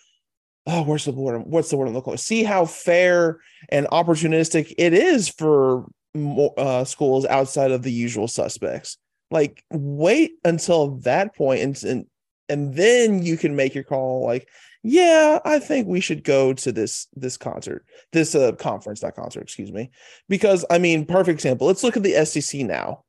oh 0.65 0.83
where's 0.83 1.05
the 1.05 1.11
word 1.11 1.43
what's 1.45 1.69
the 1.69 1.77
word 1.77 1.89
I'm 1.89 1.93
looking 1.93 2.13
for? 2.13 2.17
See 2.17 2.43
how 2.43 2.65
fair 2.65 3.39
and 3.69 3.85
opportunistic 3.87 4.73
it 4.79 4.95
is 4.95 5.29
for 5.29 5.85
mo- 6.15 6.55
uh, 6.57 6.85
schools 6.85 7.27
outside 7.27 7.69
of 7.69 7.83
the 7.83 7.91
usual 7.91 8.27
suspects. 8.27 8.97
Like 9.33 9.63
wait 9.71 10.33
until 10.45 10.97
that 10.99 11.35
point 11.35 11.61
and 11.61 11.83
and 11.83 12.05
and 12.49 12.75
then 12.75 13.23
you 13.23 13.35
can 13.35 13.55
make 13.55 13.73
your 13.73 13.83
call 13.83 14.23
like 14.23 14.47
yeah 14.83 15.39
i 15.43 15.57
think 15.57 15.87
we 15.87 15.99
should 15.99 16.23
go 16.23 16.53
to 16.53 16.71
this 16.71 17.07
this 17.15 17.37
concert 17.37 17.85
this 18.11 18.35
uh 18.35 18.51
conference 18.51 19.01
not 19.01 19.15
concert 19.15 19.41
excuse 19.41 19.71
me. 19.71 19.89
Because 20.29 20.65
i 20.69 20.77
mean 20.77 21.05
perfect 21.05 21.37
example 21.37 21.65
let's 21.65 21.83
look 21.83 21.97
at 21.97 22.03
the 22.03 22.13
sec 22.25 22.61
now. 22.61 23.03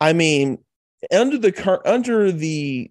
I 0.00 0.12
mean 0.12 0.58
under 1.12 1.38
the 1.38 1.52
current 1.52 1.86
under 1.86 2.32
the 2.32 2.90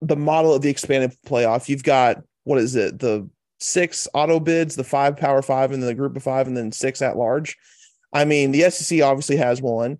the 0.00 0.16
model 0.16 0.54
of 0.54 0.62
the 0.62 0.70
expanded 0.70 1.14
playoff 1.26 1.68
you've 1.68 1.84
got 1.84 2.22
what 2.44 2.58
is 2.58 2.74
it 2.74 2.98
the 2.98 3.28
six 3.58 4.08
auto 4.14 4.40
bids 4.40 4.76
the 4.76 4.84
five 4.84 5.16
power 5.16 5.42
five 5.42 5.72
and 5.72 5.82
then 5.82 5.88
the 5.88 5.94
group 5.94 6.16
of 6.16 6.22
five 6.22 6.46
and 6.46 6.56
then 6.56 6.72
six 6.72 7.02
at 7.02 7.16
large. 7.18 7.56
I 8.12 8.24
mean 8.24 8.52
the 8.52 8.70
sec 8.70 9.02
obviously 9.02 9.36
has 9.36 9.60
one. 9.60 9.98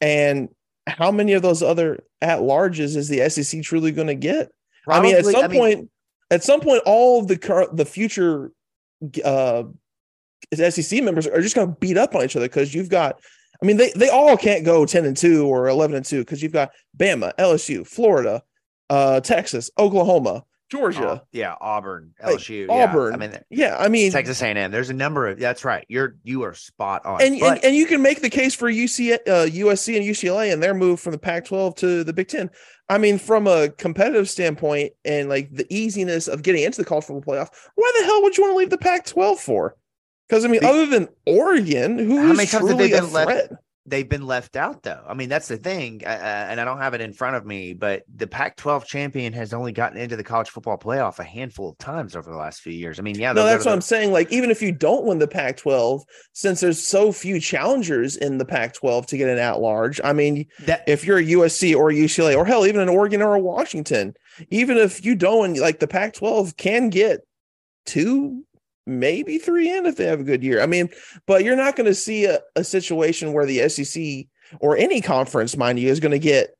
And 0.00 0.50
how 0.86 1.10
many 1.10 1.32
of 1.32 1.42
those 1.42 1.62
other 1.62 2.04
at 2.20 2.40
larges 2.40 2.96
is 2.96 3.08
the 3.08 3.28
sec 3.28 3.62
truly 3.62 3.92
going 3.92 4.06
to 4.06 4.14
get 4.14 4.50
I 4.88 5.00
mean, 5.00 5.16
at 5.16 5.24
some 5.24 5.44
I 5.44 5.48
mean- 5.48 5.58
point, 5.58 5.90
at 6.30 6.44
some 6.44 6.60
point, 6.60 6.82
all 6.86 7.20
of 7.20 7.28
the 7.28 7.36
current, 7.36 7.76
the 7.76 7.84
future, 7.84 8.52
uh, 9.24 9.64
SEC 10.54 11.02
members 11.02 11.26
are 11.26 11.40
just 11.40 11.54
going 11.54 11.68
to 11.68 11.76
beat 11.80 11.96
up 11.96 12.14
on 12.14 12.24
each 12.24 12.36
other 12.36 12.46
because 12.46 12.74
you've 12.74 12.88
got. 12.88 13.20
I 13.62 13.66
mean, 13.66 13.78
they 13.78 13.90
they 13.96 14.10
all 14.10 14.36
can't 14.36 14.64
go 14.64 14.84
ten 14.84 15.04
and 15.06 15.16
two 15.16 15.46
or 15.46 15.68
eleven 15.68 15.96
and 15.96 16.04
two 16.04 16.20
because 16.20 16.42
you've 16.42 16.52
got 16.52 16.70
Bama, 16.96 17.32
LSU, 17.38 17.86
Florida, 17.86 18.42
uh, 18.90 19.20
Texas, 19.20 19.70
Oklahoma, 19.78 20.44
Georgia, 20.68 21.20
Oh, 21.22 21.26
yeah, 21.30 21.54
Auburn, 21.60 22.12
like, 22.22 22.38
LSU, 22.38 22.66
yeah. 22.66 22.72
Auburn. 22.72 23.14
I 23.14 23.16
mean, 23.16 23.38
yeah, 23.50 23.76
I 23.78 23.88
mean, 23.88 24.10
Texas 24.10 24.42
A&M. 24.42 24.70
There's 24.72 24.90
a 24.90 24.94
number 24.94 25.28
of. 25.28 25.38
That's 25.38 25.64
right. 25.64 25.84
You're 25.88 26.16
you 26.24 26.42
are 26.42 26.54
spot 26.54 27.06
on. 27.06 27.22
and, 27.22 27.38
But- 27.38 27.56
and 27.56 27.64
and 27.66 27.76
you 27.76 27.86
can 27.86 28.02
make 28.02 28.20
the 28.20 28.30
case 28.30 28.54
for 28.54 28.68
UC, 28.70 29.14
uh, 29.14 29.46
USC 29.46 29.96
and 29.96 30.04
UCLA 30.04 30.52
and 30.52 30.60
their 30.62 30.74
move 30.74 30.98
from 30.98 31.12
the 31.12 31.18
Pac-12 31.18 31.76
to 31.76 32.02
the 32.04 32.12
Big 32.12 32.28
Ten. 32.28 32.50
I 32.88 32.98
mean, 32.98 33.18
from 33.18 33.46
a 33.46 33.68
competitive 33.68 34.28
standpoint 34.28 34.92
and 35.04 35.28
like 35.28 35.50
the 35.52 35.66
easiness 35.70 36.26
of 36.28 36.42
getting 36.42 36.62
into 36.64 36.78
the 36.82 36.84
college 36.84 37.04
football 37.04 37.34
playoff, 37.34 37.48
why 37.76 37.92
the 37.98 38.04
hell 38.04 38.22
would 38.22 38.36
you 38.36 38.42
want 38.44 38.54
to 38.54 38.58
leave 38.58 38.70
the 38.70 38.78
Pac-12 38.78 39.36
for? 39.38 39.76
Because 40.28 40.44
I 40.44 40.48
mean, 40.48 40.60
Be- 40.62 40.66
other 40.66 40.86
than 40.86 41.08
Oregon, 41.26 41.98
who 41.98 42.18
How 42.18 42.30
is 42.32 42.36
many 42.36 42.48
times 42.48 42.50
have 42.52 42.60
truly 42.62 42.88
they 42.90 42.98
a 42.98 43.02
been 43.02 43.12
left- 43.12 43.30
threat? 43.30 43.50
They've 43.86 44.08
been 44.08 44.26
left 44.26 44.56
out 44.56 44.82
though. 44.82 45.02
I 45.06 45.14
mean, 45.14 45.28
that's 45.28 45.48
the 45.48 45.56
thing, 45.56 46.02
uh, 46.04 46.08
uh, 46.08 46.46
and 46.50 46.60
I 46.60 46.64
don't 46.64 46.78
have 46.78 46.94
it 46.94 47.00
in 47.00 47.12
front 47.12 47.36
of 47.36 47.46
me, 47.46 47.72
but 47.72 48.02
the 48.14 48.26
Pac-12 48.26 48.84
champion 48.84 49.32
has 49.32 49.54
only 49.54 49.72
gotten 49.72 49.98
into 49.98 50.16
the 50.16 50.24
college 50.24 50.50
football 50.50 50.76
playoff 50.76 51.18
a 51.18 51.24
handful 51.24 51.70
of 51.70 51.78
times 51.78 52.16
over 52.16 52.30
the 52.30 52.36
last 52.36 52.60
few 52.60 52.72
years. 52.72 52.98
I 52.98 53.02
mean, 53.02 53.16
yeah, 53.18 53.32
No, 53.32 53.44
that's 53.44 53.64
what 53.64 53.70
the- 53.70 53.74
I'm 53.76 53.80
saying. 53.80 54.12
Like, 54.12 54.30
even 54.32 54.50
if 54.50 54.60
you 54.60 54.72
don't 54.72 55.04
win 55.04 55.18
the 55.18 55.28
Pac-12, 55.28 56.02
since 56.32 56.60
there's 56.60 56.84
so 56.84 57.12
few 57.12 57.40
challengers 57.40 58.16
in 58.16 58.38
the 58.38 58.44
Pac-12 58.44 59.06
to 59.06 59.16
get 59.16 59.28
an 59.28 59.38
at-large, 59.38 60.00
I 60.02 60.12
mean, 60.12 60.46
That 60.60 60.82
if 60.86 61.04
you're 61.04 61.18
a 61.18 61.24
USC 61.24 61.74
or 61.76 61.90
a 61.90 61.94
UCLA 61.94 62.36
or 62.36 62.44
hell, 62.44 62.66
even 62.66 62.80
an 62.80 62.88
Oregon 62.88 63.22
or 63.22 63.34
a 63.34 63.40
Washington, 63.40 64.14
even 64.50 64.76
if 64.76 65.04
you 65.04 65.14
don't 65.14 65.58
like 65.58 65.78
the 65.78 65.88
Pac 65.88 66.14
12 66.14 66.56
can 66.56 66.90
get 66.90 67.20
two, 67.84 68.44
maybe 68.86 69.38
three 69.38 69.70
in 69.70 69.86
if 69.86 69.96
they 69.96 70.06
have 70.06 70.20
a 70.20 70.24
good 70.24 70.42
year. 70.42 70.62
I 70.62 70.66
mean, 70.66 70.88
but 71.26 71.44
you're 71.44 71.56
not 71.56 71.76
going 71.76 71.86
to 71.86 71.94
see 71.94 72.24
a, 72.26 72.40
a 72.54 72.64
situation 72.64 73.32
where 73.32 73.46
the 73.46 73.68
SEC 73.68 74.26
or 74.60 74.76
any 74.76 75.00
conference, 75.00 75.56
mind 75.56 75.78
you, 75.78 75.88
is 75.88 76.00
going 76.00 76.12
to 76.12 76.18
get 76.18 76.56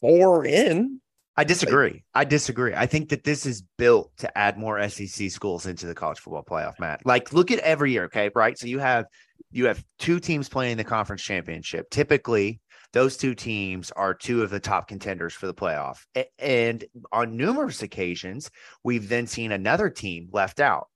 four 0.00 0.44
in. 0.44 1.00
I 1.36 1.44
disagree. 1.44 2.04
I 2.12 2.24
disagree. 2.24 2.74
I 2.74 2.84
think 2.84 3.08
that 3.08 3.24
this 3.24 3.46
is 3.46 3.62
built 3.78 4.10
to 4.18 4.38
add 4.38 4.58
more 4.58 4.86
SEC 4.88 5.30
schools 5.30 5.64
into 5.64 5.86
the 5.86 5.94
college 5.94 6.18
football 6.18 6.44
playoff, 6.44 6.78
Matt. 6.78 7.06
Like 7.06 7.32
look 7.32 7.50
at 7.50 7.58
every 7.60 7.92
year, 7.92 8.04
okay? 8.04 8.30
Right? 8.34 8.58
So 8.58 8.66
you 8.66 8.78
have 8.80 9.06
you 9.50 9.66
have 9.66 9.82
two 9.98 10.20
teams 10.20 10.48
playing 10.48 10.76
the 10.76 10.84
conference 10.84 11.22
championship. 11.22 11.88
Typically, 11.90 12.60
those 12.92 13.16
two 13.16 13.34
teams 13.34 13.90
are 13.92 14.12
two 14.12 14.42
of 14.42 14.50
the 14.50 14.60
top 14.60 14.88
contenders 14.88 15.32
for 15.32 15.46
the 15.46 15.54
playoff. 15.54 16.04
And 16.38 16.84
on 17.10 17.36
numerous 17.36 17.82
occasions, 17.82 18.50
we've 18.84 19.08
then 19.08 19.26
seen 19.26 19.52
another 19.52 19.88
team 19.88 20.28
left 20.32 20.60
out, 20.60 20.88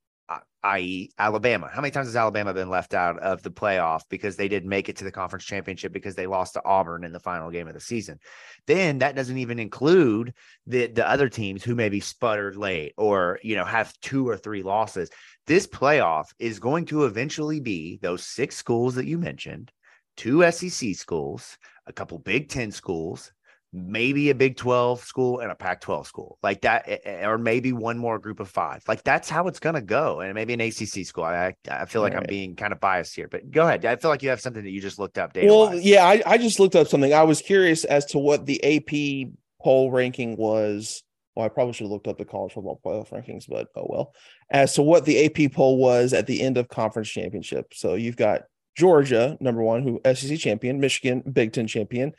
i.e., 0.67 1.09
Alabama. 1.17 1.69
How 1.71 1.81
many 1.81 1.91
times 1.91 2.07
has 2.07 2.15
Alabama 2.15 2.53
been 2.53 2.69
left 2.69 2.93
out 2.93 3.17
of 3.19 3.41
the 3.41 3.49
playoff 3.49 4.01
because 4.09 4.35
they 4.35 4.47
didn't 4.47 4.69
make 4.69 4.89
it 4.89 4.97
to 4.97 5.05
the 5.05 5.11
conference 5.11 5.45
championship 5.45 5.93
because 5.93 6.15
they 6.15 6.27
lost 6.27 6.53
to 6.53 6.65
Auburn 6.65 7.05
in 7.05 7.13
the 7.13 7.19
final 7.19 7.49
game 7.49 7.67
of 7.67 7.73
the 7.73 7.79
season? 7.79 8.19
Then 8.65 8.99
that 8.99 9.15
doesn't 9.15 9.37
even 9.37 9.59
include 9.59 10.33
the 10.65 10.87
the 10.87 11.09
other 11.09 11.29
teams 11.29 11.63
who 11.63 11.73
maybe 11.73 11.99
sputtered 11.99 12.57
late 12.57 12.93
or 12.97 13.39
you 13.43 13.55
know 13.55 13.65
have 13.65 13.97
two 14.01 14.27
or 14.27 14.35
three 14.35 14.61
losses. 14.61 15.09
This 15.45 15.65
playoff 15.65 16.25
is 16.39 16.59
going 16.59 16.85
to 16.87 17.05
eventually 17.05 17.61
be 17.61 17.99
those 18.01 18.25
six 18.25 18.57
schools 18.57 18.95
that 18.95 19.05
you 19.05 19.17
mentioned, 19.17 19.71
two 20.17 20.49
SEC 20.51 20.95
schools, 20.95 21.57
a 21.85 21.93
couple 21.93 22.19
Big 22.19 22.49
10 22.49 22.71
schools, 22.71 23.31
maybe 23.77 24.29
a 24.29 24.35
Big 24.35 24.57
12 24.57 25.01
school 25.01 25.39
and 25.39 25.51
a 25.51 25.55
Pac 25.55 25.81
12 25.81 26.07
school. 26.07 26.37
Like 26.41 26.61
that 26.61 27.01
or 27.23 27.37
maybe 27.37 27.73
one 27.73 27.97
more 27.97 28.19
group 28.19 28.39
of 28.39 28.49
5. 28.49 28.83
Like 28.87 29.03
that's 29.03 29.29
how 29.29 29.47
it's 29.47 29.59
going 29.59 29.75
to 29.75 29.81
go 29.81 30.21
and 30.21 30.33
maybe 30.33 30.53
an 30.53 30.61
ACC 30.61 31.05
school. 31.05 31.23
I 31.23 31.55
I 31.69 31.85
feel 31.85 32.01
like 32.01 32.15
I'm 32.15 32.25
being 32.27 32.55
kind 32.55 32.73
of 32.73 32.79
biased 32.79 33.15
here, 33.15 33.27
but 33.27 33.49
go 33.51 33.67
ahead. 33.67 33.85
I 33.85 33.95
feel 33.95 34.09
like 34.09 34.23
you 34.23 34.29
have 34.29 34.41
something 34.41 34.63
that 34.63 34.71
you 34.71 34.81
just 34.81 34.99
looked 34.99 35.17
up 35.17 35.35
Well, 35.35 35.75
yeah, 35.75 36.05
I, 36.05 36.21
I 36.25 36.37
just 36.37 36.59
looked 36.59 36.75
up 36.75 36.87
something. 36.87 37.13
I 37.13 37.23
was 37.23 37.41
curious 37.41 37.83
as 37.83 38.05
to 38.07 38.19
what 38.19 38.45
the 38.45 38.63
AP 38.63 39.33
poll 39.61 39.91
ranking 39.91 40.35
was. 40.37 41.03
Well, 41.35 41.45
I 41.45 41.49
probably 41.49 41.73
should 41.73 41.83
have 41.83 41.91
looked 41.91 42.07
up 42.07 42.17
the 42.17 42.25
college 42.25 42.53
football 42.53 42.79
playoff 42.83 43.11
rankings, 43.11 43.45
but 43.47 43.67
oh 43.75 43.85
well. 43.87 44.13
As 44.49 44.73
to 44.75 44.81
what 44.81 45.05
the 45.05 45.25
AP 45.25 45.53
poll 45.53 45.77
was 45.77 46.13
at 46.13 46.25
the 46.25 46.41
end 46.41 46.57
of 46.57 46.67
conference 46.67 47.09
championship. 47.09 47.73
So 47.73 47.93
you've 47.93 48.15
got 48.15 48.43
Georgia, 48.75 49.37
number 49.39 49.61
one, 49.61 49.83
who 49.83 49.99
SEC 50.15 50.37
champion, 50.39 50.79
Michigan, 50.79 51.21
Big 51.31 51.51
Ten 51.51 51.67
champion, 51.67 52.13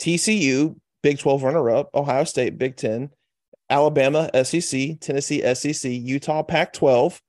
TCU, 0.00 0.76
Big 1.04 1.18
12 1.18 1.42
runner 1.42 1.68
up, 1.68 1.90
Ohio 1.94 2.24
State, 2.24 2.56
Big 2.56 2.76
Ten, 2.76 3.10
Alabama, 3.68 4.30
SEC, 4.42 4.98
Tennessee, 5.00 5.54
SEC, 5.54 5.90
Utah, 5.90 6.42
Pac 6.42 6.72
12, 6.72 7.20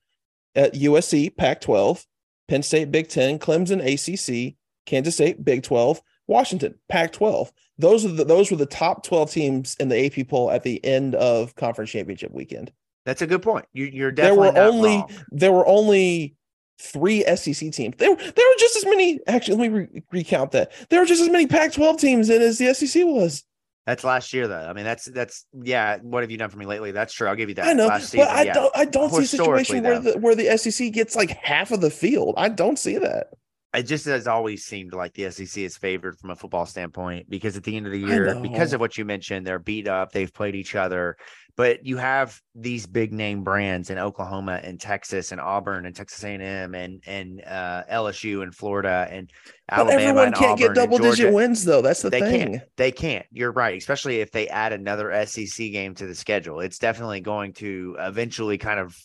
at 0.56 0.74
USC, 0.76 1.36
Pac 1.36 1.60
12, 1.60 2.06
Penn 2.48 2.64
State, 2.64 2.90
Big 2.90 3.10
Ten, 3.10 3.38
Clemson, 3.38 3.82
ACC, 3.84 4.56
Kansas 4.86 5.16
State, 5.16 5.44
Big 5.44 5.62
12, 5.64 6.02
Washington, 6.26 6.76
Pac 6.88 7.12
12. 7.12 7.52
Those 7.78 8.06
are 8.06 8.14
the 8.14 8.24
those 8.24 8.50
were 8.50 8.56
the 8.56 8.66
top 8.66 9.04
12 9.04 9.32
teams 9.32 9.76
in 9.82 9.90
the 9.90 10.06
AP 10.06 10.30
poll 10.30 10.52
at 10.52 10.64
the 10.64 10.84
end 10.86 11.14
of 11.16 11.54
conference 11.56 11.92
championship 11.92 12.32
weekend. 12.32 12.72
That's 13.06 13.24
a 13.24 13.28
good 13.28 13.42
point. 13.42 13.66
You, 13.74 13.88
you're 13.88 14.14
There 14.14 14.36
were 14.36 14.58
only 14.58 15.00
wrong. 15.00 15.12
there 15.32 15.52
were 15.52 15.68
only 15.68 16.38
three 16.80 17.24
SEC 17.36 17.74
teams. 17.74 17.96
There, 17.98 18.16
there 18.16 18.16
were 18.16 18.58
just 18.58 18.78
as 18.78 18.86
many. 18.86 19.20
Actually, 19.28 19.58
let 19.58 19.72
me 19.72 19.80
re- 19.80 20.04
recount 20.14 20.52
that. 20.52 20.72
There 20.90 21.02
were 21.02 21.06
just 21.06 21.22
as 21.22 21.30
many 21.30 21.46
Pac-12 21.46 22.00
teams 22.00 22.30
in 22.30 22.42
as 22.42 22.58
the 22.58 22.74
SEC 22.74 23.04
was. 23.04 23.44
That's 23.86 24.04
last 24.04 24.34
year, 24.34 24.48
though. 24.48 24.68
I 24.68 24.74
mean, 24.74 24.84
that's 24.84 25.06
that's 25.06 25.46
yeah. 25.54 25.98
What 26.02 26.24
have 26.24 26.32
you 26.32 26.38
done 26.38 26.50
for 26.50 26.58
me 26.58 26.66
lately? 26.66 26.92
That's 26.92 27.14
true. 27.14 27.28
I'll 27.28 27.36
give 27.36 27.50
you 27.50 27.56
that. 27.56 27.68
I 27.68 27.74
know, 27.74 27.88
last 27.88 28.10
season, 28.10 28.26
but 28.26 28.36
I 28.36 28.44
yeah. 28.44 28.54
don't. 28.54 28.72
I 28.76 28.86
don't 28.86 29.12
see 29.12 29.24
a 29.24 29.28
situation 29.28 29.84
where 29.84 30.00
though. 30.00 30.14
the 30.14 30.20
where 30.20 30.36
the 30.36 30.58
SEC 30.58 30.92
gets 30.92 31.16
like 31.16 31.30
half 31.30 31.72
of 31.72 31.82
the 31.82 31.92
field. 31.92 32.34
I 32.38 32.50
don't 32.50 32.80
see 32.80 32.98
that. 32.98 33.28
It 33.76 33.84
just 33.84 34.06
has 34.06 34.26
always 34.26 34.64
seemed 34.64 34.94
like 34.94 35.14
the 35.14 35.30
SEC 35.30 35.58
is 35.58 35.78
favored 35.78 36.18
from 36.18 36.30
a 36.30 36.36
football 36.36 36.66
standpoint 36.66 37.30
because 37.30 37.58
at 37.58 37.64
the 37.64 37.76
end 37.76 37.86
of 37.86 37.92
the 37.92 38.00
year, 38.00 38.34
because 38.42 38.74
of 38.74 38.80
what 38.80 38.98
you 38.98 39.06
mentioned, 39.06 39.46
they're 39.46 39.60
beat 39.60 39.88
up, 39.88 40.12
they've 40.12 40.34
played 40.34 40.56
each 40.56 40.76
other, 40.76 41.18
but 41.58 41.86
you 41.86 41.98
have 41.98 42.42
these 42.54 42.86
big 42.86 43.14
name 43.14 43.44
brands 43.44 43.90
in 43.90 43.98
Oklahoma 43.98 44.60
and 44.62 44.80
Texas 44.80 45.32
and 45.32 45.40
Auburn 45.40 45.86
and 45.86 45.96
Texas 45.96 46.24
A&M 46.24 46.76
and 46.76 47.02
and 47.06 47.42
uh, 47.46 47.84
LSU 47.90 48.44
and 48.44 48.54
Florida 48.54 49.08
and 49.10 49.32
But 49.70 49.80
Alabama 49.80 50.02
everyone 50.02 50.26
and 50.28 50.36
can't 50.36 50.52
Auburn 50.52 50.68
get 50.68 50.76
double 50.76 50.98
digit 50.98 51.34
wins 51.34 51.64
though. 51.64 51.82
That's 51.82 52.02
the 52.02 52.10
they 52.10 52.20
thing. 52.20 52.52
can't. 52.52 52.64
They 52.76 52.92
can't. 52.92 53.26
You're 53.32 53.54
right. 53.54 53.78
Especially 53.78 54.20
if 54.20 54.32
they 54.32 54.50
add 54.50 54.74
another 54.74 55.26
SEC 55.26 55.72
game 55.72 55.96
to 55.96 56.06
the 56.06 56.16
schedule, 56.16 56.60
it's 56.60 56.78
definitely 56.78 57.22
going 57.22 57.54
to 57.54 57.96
eventually 58.00 58.58
kind 58.58 58.80
of, 58.80 58.98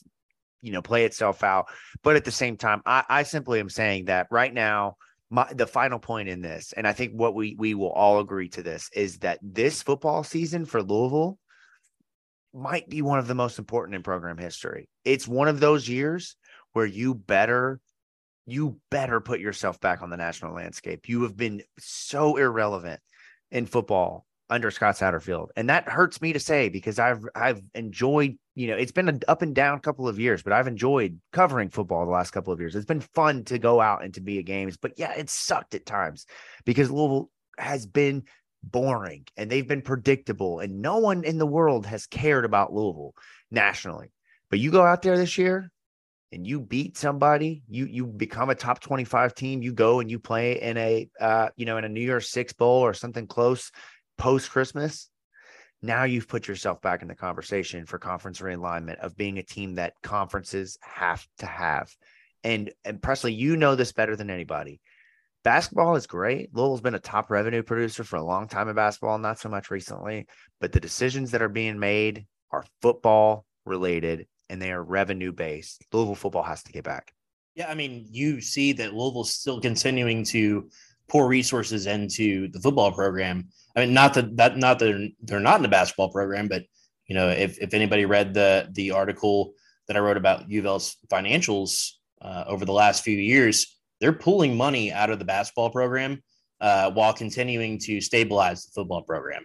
you 0.60 0.72
know, 0.72 0.82
play 0.82 1.04
itself 1.04 1.44
out. 1.44 1.66
But 2.02 2.16
at 2.16 2.24
the 2.24 2.32
same 2.32 2.56
time, 2.56 2.82
I, 2.84 3.04
I 3.08 3.22
simply 3.22 3.60
am 3.60 3.70
saying 3.70 4.06
that 4.06 4.26
right 4.30 4.52
now, 4.52 4.96
my 5.30 5.46
the 5.52 5.68
final 5.68 6.00
point 6.00 6.28
in 6.28 6.42
this, 6.42 6.74
and 6.76 6.84
I 6.84 6.92
think 6.92 7.12
what 7.12 7.36
we 7.36 7.54
we 7.56 7.74
will 7.74 7.92
all 7.92 8.18
agree 8.18 8.48
to 8.48 8.62
this 8.64 8.90
is 8.92 9.18
that 9.18 9.38
this 9.40 9.82
football 9.82 10.24
season 10.24 10.64
for 10.64 10.82
Louisville 10.82 11.38
might 12.52 12.88
be 12.88 13.02
one 13.02 13.18
of 13.18 13.26
the 13.26 13.34
most 13.34 13.58
important 13.58 13.94
in 13.94 14.02
program 14.02 14.38
history. 14.38 14.88
It's 15.04 15.28
one 15.28 15.48
of 15.48 15.60
those 15.60 15.88
years 15.88 16.36
where 16.72 16.86
you 16.86 17.14
better 17.14 17.80
you 18.46 18.80
better 18.90 19.20
put 19.20 19.38
yourself 19.38 19.80
back 19.80 20.02
on 20.02 20.10
the 20.10 20.16
national 20.16 20.54
landscape. 20.54 21.08
You 21.08 21.22
have 21.22 21.36
been 21.36 21.62
so 21.78 22.36
irrelevant 22.36 23.00
in 23.50 23.66
football 23.66 24.26
under 24.48 24.70
Scott 24.70 24.96
Satterfield. 24.96 25.48
And 25.56 25.68
that 25.70 25.88
hurts 25.88 26.20
me 26.20 26.32
to 26.32 26.40
say 26.40 26.68
because 26.68 26.98
I've 26.98 27.24
I've 27.34 27.62
enjoyed, 27.74 28.36
you 28.56 28.66
know, 28.66 28.76
it's 28.76 28.92
been 28.92 29.08
an 29.08 29.20
up 29.28 29.42
and 29.42 29.54
down 29.54 29.78
couple 29.80 30.08
of 30.08 30.18
years, 30.18 30.42
but 30.42 30.52
I've 30.52 30.66
enjoyed 30.66 31.20
covering 31.32 31.70
football 31.70 32.04
the 32.04 32.10
last 32.10 32.32
couple 32.32 32.52
of 32.52 32.60
years. 32.60 32.74
It's 32.74 32.84
been 32.84 33.00
fun 33.14 33.44
to 33.44 33.58
go 33.58 33.80
out 33.80 34.04
and 34.04 34.12
to 34.14 34.20
be 34.20 34.40
at 34.40 34.44
games, 34.44 34.76
but 34.76 34.92
yeah, 34.96 35.12
it 35.12 35.30
sucked 35.30 35.74
at 35.74 35.86
times 35.86 36.26
because 36.64 36.90
Louisville 36.90 37.30
has 37.58 37.86
been 37.86 38.24
boring 38.62 39.26
and 39.36 39.50
they've 39.50 39.66
been 39.66 39.82
predictable 39.82 40.60
and 40.60 40.82
no 40.82 40.98
one 40.98 41.24
in 41.24 41.38
the 41.38 41.46
world 41.46 41.86
has 41.86 42.06
cared 42.06 42.44
about 42.44 42.72
Louisville 42.72 43.14
nationally. 43.50 44.12
But 44.50 44.58
you 44.58 44.70
go 44.70 44.82
out 44.82 45.02
there 45.02 45.16
this 45.16 45.38
year 45.38 45.70
and 46.32 46.46
you 46.46 46.60
beat 46.60 46.96
somebody, 46.96 47.62
you 47.68 47.86
you 47.86 48.06
become 48.06 48.50
a 48.50 48.54
top 48.54 48.80
25 48.80 49.34
team, 49.34 49.62
you 49.62 49.72
go 49.72 50.00
and 50.00 50.10
you 50.10 50.18
play 50.18 50.60
in 50.60 50.76
a 50.76 51.08
uh, 51.20 51.48
you 51.56 51.66
know, 51.66 51.76
in 51.76 51.84
a 51.84 51.88
New 51.88 52.00
Year's 52.00 52.28
Six 52.28 52.52
bowl 52.52 52.80
or 52.84 52.94
something 52.94 53.26
close 53.26 53.70
post 54.18 54.50
Christmas. 54.50 55.08
Now 55.82 56.04
you've 56.04 56.28
put 56.28 56.46
yourself 56.46 56.82
back 56.82 57.02
in 57.02 57.08
the 57.08 57.14
conversation 57.14 57.86
for 57.86 57.98
conference 57.98 58.40
realignment 58.40 58.98
of 58.98 59.16
being 59.16 59.38
a 59.38 59.42
team 59.42 59.76
that 59.76 59.94
conferences 60.02 60.78
have 60.82 61.26
to 61.38 61.46
have. 61.46 61.90
And 62.44 62.70
and 62.84 63.02
Presley, 63.02 63.32
you 63.32 63.56
know 63.56 63.74
this 63.74 63.92
better 63.92 64.16
than 64.16 64.30
anybody. 64.30 64.80
Basketball 65.42 65.96
is 65.96 66.06
great. 66.06 66.54
Louisville's 66.54 66.82
been 66.82 66.94
a 66.94 67.00
top 67.00 67.30
revenue 67.30 67.62
producer 67.62 68.04
for 68.04 68.16
a 68.16 68.24
long 68.24 68.46
time 68.46 68.68
in 68.68 68.74
basketball, 68.74 69.18
not 69.18 69.38
so 69.38 69.48
much 69.48 69.70
recently, 69.70 70.26
but 70.60 70.72
the 70.72 70.80
decisions 70.80 71.30
that 71.30 71.40
are 71.40 71.48
being 71.48 71.78
made 71.78 72.26
are 72.50 72.66
football 72.82 73.46
related 73.64 74.26
and 74.50 74.60
they 74.60 74.72
are 74.72 74.82
revenue 74.82 75.32
based. 75.32 75.84
Louisville 75.92 76.14
football 76.14 76.42
has 76.42 76.62
to 76.64 76.72
get 76.72 76.84
back. 76.84 77.12
Yeah, 77.54 77.70
I 77.70 77.74
mean, 77.74 78.06
you 78.10 78.40
see 78.40 78.72
that 78.74 78.94
Louisville's 78.94 79.34
still 79.34 79.60
continuing 79.60 80.24
to 80.24 80.68
pour 81.08 81.26
resources 81.26 81.86
into 81.86 82.48
the 82.48 82.60
football 82.60 82.92
program. 82.92 83.48
I 83.74 83.80
mean, 83.80 83.94
not 83.94 84.14
that 84.14 84.36
that 84.36 84.56
not 84.56 84.78
that 84.78 84.84
they're, 84.84 85.08
they're 85.22 85.40
not 85.40 85.56
in 85.56 85.62
the 85.62 85.68
basketball 85.68 86.10
program, 86.10 86.48
but 86.48 86.64
you 87.06 87.14
know, 87.14 87.28
if 87.28 87.58
if 87.58 87.74
anybody 87.74 88.04
read 88.04 88.34
the 88.34 88.68
the 88.72 88.92
article 88.92 89.52
that 89.88 89.96
I 89.96 90.00
wrote 90.00 90.16
about 90.16 90.48
U 90.50 90.60
of 90.60 90.66
L's 90.66 90.96
financials 91.08 91.92
uh, 92.22 92.44
over 92.46 92.64
the 92.64 92.72
last 92.72 93.02
few 93.02 93.16
years, 93.16 93.79
they're 94.00 94.12
pulling 94.12 94.56
money 94.56 94.92
out 94.92 95.10
of 95.10 95.18
the 95.18 95.24
basketball 95.24 95.70
program 95.70 96.22
uh, 96.60 96.90
while 96.90 97.12
continuing 97.12 97.78
to 97.78 98.00
stabilize 98.00 98.64
the 98.64 98.72
football 98.72 99.02
program. 99.02 99.44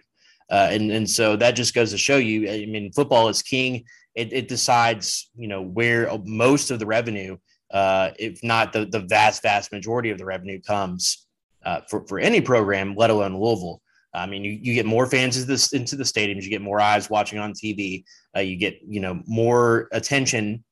Uh, 0.50 0.68
and 0.70 0.92
and 0.92 1.08
so 1.08 1.34
that 1.36 1.52
just 1.52 1.74
goes 1.74 1.90
to 1.90 1.98
show 1.98 2.16
you. 2.16 2.48
I 2.48 2.66
mean, 2.66 2.92
football 2.92 3.28
is 3.28 3.42
king. 3.42 3.84
It, 4.14 4.32
it 4.32 4.48
decides, 4.48 5.30
you 5.36 5.48
know, 5.48 5.60
where 5.60 6.08
most 6.24 6.70
of 6.70 6.78
the 6.78 6.86
revenue, 6.86 7.36
uh, 7.72 8.10
if 8.18 8.42
not 8.44 8.72
the 8.72 8.86
the 8.86 9.00
vast 9.00 9.42
vast 9.42 9.72
majority 9.72 10.10
of 10.10 10.18
the 10.18 10.24
revenue, 10.24 10.60
comes 10.60 11.26
uh, 11.64 11.80
for 11.90 12.06
for 12.06 12.20
any 12.20 12.40
program, 12.40 12.94
let 12.94 13.10
alone 13.10 13.36
Louisville. 13.36 13.82
I 14.14 14.26
mean, 14.26 14.44
you, 14.44 14.52
you 14.52 14.72
get 14.72 14.86
more 14.86 15.06
fans 15.06 15.36
into, 15.36 15.46
this, 15.48 15.74
into 15.74 15.94
the 15.94 16.04
stadiums, 16.04 16.42
you 16.42 16.48
get 16.48 16.62
more 16.62 16.80
eyes 16.80 17.10
watching 17.10 17.38
on 17.38 17.52
TV, 17.52 18.04
uh, 18.34 18.40
you 18.40 18.56
get 18.56 18.78
you 18.86 19.00
know 19.00 19.20
more 19.26 19.88
attention 19.92 20.64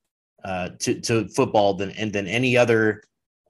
uh, 0.44 0.70
to 0.80 1.00
to 1.00 1.28
football 1.28 1.74
than 1.74 1.90
and 1.92 2.12
than 2.12 2.26
any 2.26 2.56
other 2.56 3.02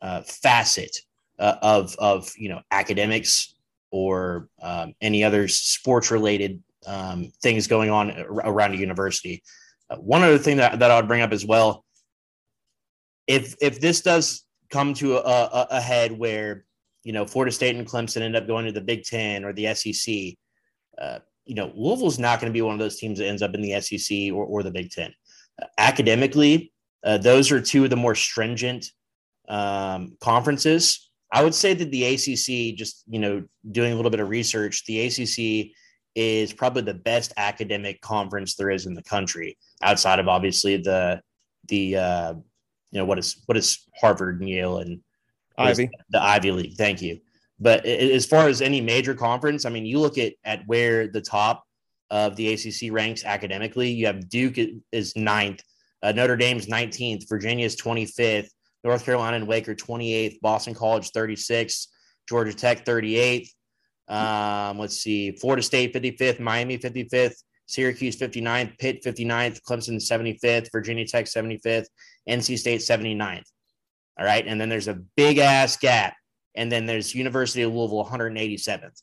uh, 0.04 0.20
facet 0.20 0.96
uh, 1.38 1.56
of 1.62 1.96
of 1.98 2.30
you 2.36 2.50
know 2.50 2.60
academics 2.70 3.54
or 3.90 4.48
um, 4.60 4.94
any 5.00 5.24
other 5.24 5.48
sports 5.48 6.10
related 6.10 6.62
um, 6.86 7.32
things 7.42 7.66
going 7.66 7.90
on 7.90 8.10
around 8.28 8.74
a 8.74 8.76
university. 8.76 9.42
Uh, 9.88 9.96
one 9.96 10.22
other 10.22 10.38
thing 10.38 10.58
that, 10.58 10.78
that 10.78 10.90
I 10.90 10.96
would 10.96 11.08
bring 11.08 11.22
up 11.22 11.32
as 11.32 11.46
well, 11.46 11.84
if 13.26 13.54
if 13.60 13.80
this 13.80 14.02
does 14.02 14.44
come 14.70 14.92
to 14.94 15.16
a, 15.16 15.20
a, 15.20 15.66
a 15.72 15.80
head 15.80 16.12
where 16.12 16.66
you 17.02 17.12
know 17.12 17.24
Florida 17.24 17.52
State 17.52 17.76
and 17.76 17.86
Clemson 17.86 18.20
end 18.20 18.36
up 18.36 18.46
going 18.46 18.66
to 18.66 18.72
the 18.72 18.80
Big 18.82 19.04
Ten 19.04 19.42
or 19.44 19.54
the 19.54 19.74
SEC, 19.74 20.14
uh, 20.98 21.20
you 21.46 21.54
know 21.54 21.72
Louisville's 21.74 22.18
not 22.18 22.40
going 22.40 22.52
to 22.52 22.54
be 22.54 22.62
one 22.62 22.74
of 22.74 22.80
those 22.80 22.98
teams 22.98 23.18
that 23.18 23.26
ends 23.26 23.40
up 23.40 23.54
in 23.54 23.62
the 23.62 23.80
SEC 23.80 24.32
or, 24.34 24.44
or 24.44 24.62
the 24.62 24.70
Big 24.70 24.90
Ten. 24.90 25.14
Uh, 25.62 25.66
academically, 25.78 26.72
uh, 27.04 27.16
those 27.16 27.50
are 27.50 27.60
two 27.60 27.84
of 27.84 27.90
the 27.90 27.96
more 27.96 28.14
stringent 28.14 28.90
um, 29.48 30.16
conferences. 30.20 31.10
I 31.32 31.42
would 31.42 31.54
say 31.54 31.74
that 31.74 31.90
the 31.90 32.04
ACC, 32.04 32.76
just 32.76 33.04
you 33.08 33.18
know, 33.18 33.44
doing 33.70 33.92
a 33.92 33.96
little 33.96 34.10
bit 34.10 34.20
of 34.20 34.28
research, 34.28 34.84
the 34.86 35.06
ACC 35.06 35.72
is 36.14 36.52
probably 36.52 36.82
the 36.82 36.94
best 36.94 37.32
academic 37.36 38.00
conference 38.00 38.54
there 38.54 38.70
is 38.70 38.86
in 38.86 38.94
the 38.94 39.02
country, 39.02 39.58
outside 39.82 40.18
of 40.18 40.28
obviously 40.28 40.76
the 40.76 41.20
the 41.68 41.96
uh, 41.96 42.34
you 42.92 43.00
know 43.00 43.04
what 43.04 43.18
is 43.18 43.42
what 43.46 43.56
is 43.56 43.84
Harvard 44.00 44.40
and 44.40 44.48
Yale 44.48 44.78
and 44.78 45.00
Ivy 45.58 45.90
the 46.10 46.22
Ivy 46.22 46.50
League. 46.52 46.74
Thank 46.76 47.02
you. 47.02 47.20
But 47.60 47.86
as 47.86 48.26
far 48.26 48.48
as 48.48 48.60
any 48.60 48.80
major 48.80 49.14
conference, 49.14 49.64
I 49.64 49.70
mean, 49.70 49.86
you 49.86 49.98
look 50.00 50.18
at 50.18 50.34
at 50.44 50.66
where 50.66 51.08
the 51.08 51.20
top 51.20 51.64
of 52.10 52.36
the 52.36 52.52
ACC 52.52 52.92
ranks 52.92 53.24
academically. 53.24 53.90
You 53.90 54.06
have 54.06 54.28
Duke 54.28 54.56
is 54.92 55.16
ninth, 55.16 55.62
uh, 56.02 56.12
Notre 56.12 56.36
Dame's 56.36 56.66
19th, 56.66 57.28
Virginia's 57.28 57.76
25th, 57.76 58.50
North 58.84 59.04
Carolina 59.04 59.36
and 59.36 59.48
Wake 59.48 59.68
are 59.68 59.74
28th, 59.74 60.40
Boston 60.40 60.74
College 60.74 61.10
36th, 61.10 61.86
Georgia 62.28 62.52
Tech 62.52 62.84
38th. 62.84 63.48
Um, 64.06 64.78
let's 64.78 64.98
see, 64.98 65.32
Florida 65.32 65.62
State 65.62 65.94
55th, 65.94 66.38
Miami 66.38 66.76
55th, 66.76 67.36
Syracuse 67.66 68.16
59th, 68.16 68.78
Pitt 68.78 69.02
59th, 69.02 69.60
Clemson 69.62 69.96
75th, 69.96 70.68
Virginia 70.70 71.06
Tech 71.06 71.24
75th, 71.24 71.86
NC 72.28 72.58
State 72.58 72.80
79th. 72.80 73.44
All 74.18 74.26
right. 74.26 74.46
And 74.46 74.60
then 74.60 74.68
there's 74.68 74.88
a 74.88 75.00
big 75.16 75.38
ass 75.38 75.76
gap. 75.76 76.14
And 76.54 76.70
then 76.70 76.86
there's 76.86 77.14
University 77.14 77.62
of 77.62 77.72
Louisville 77.72 78.04
187th. 78.04 79.02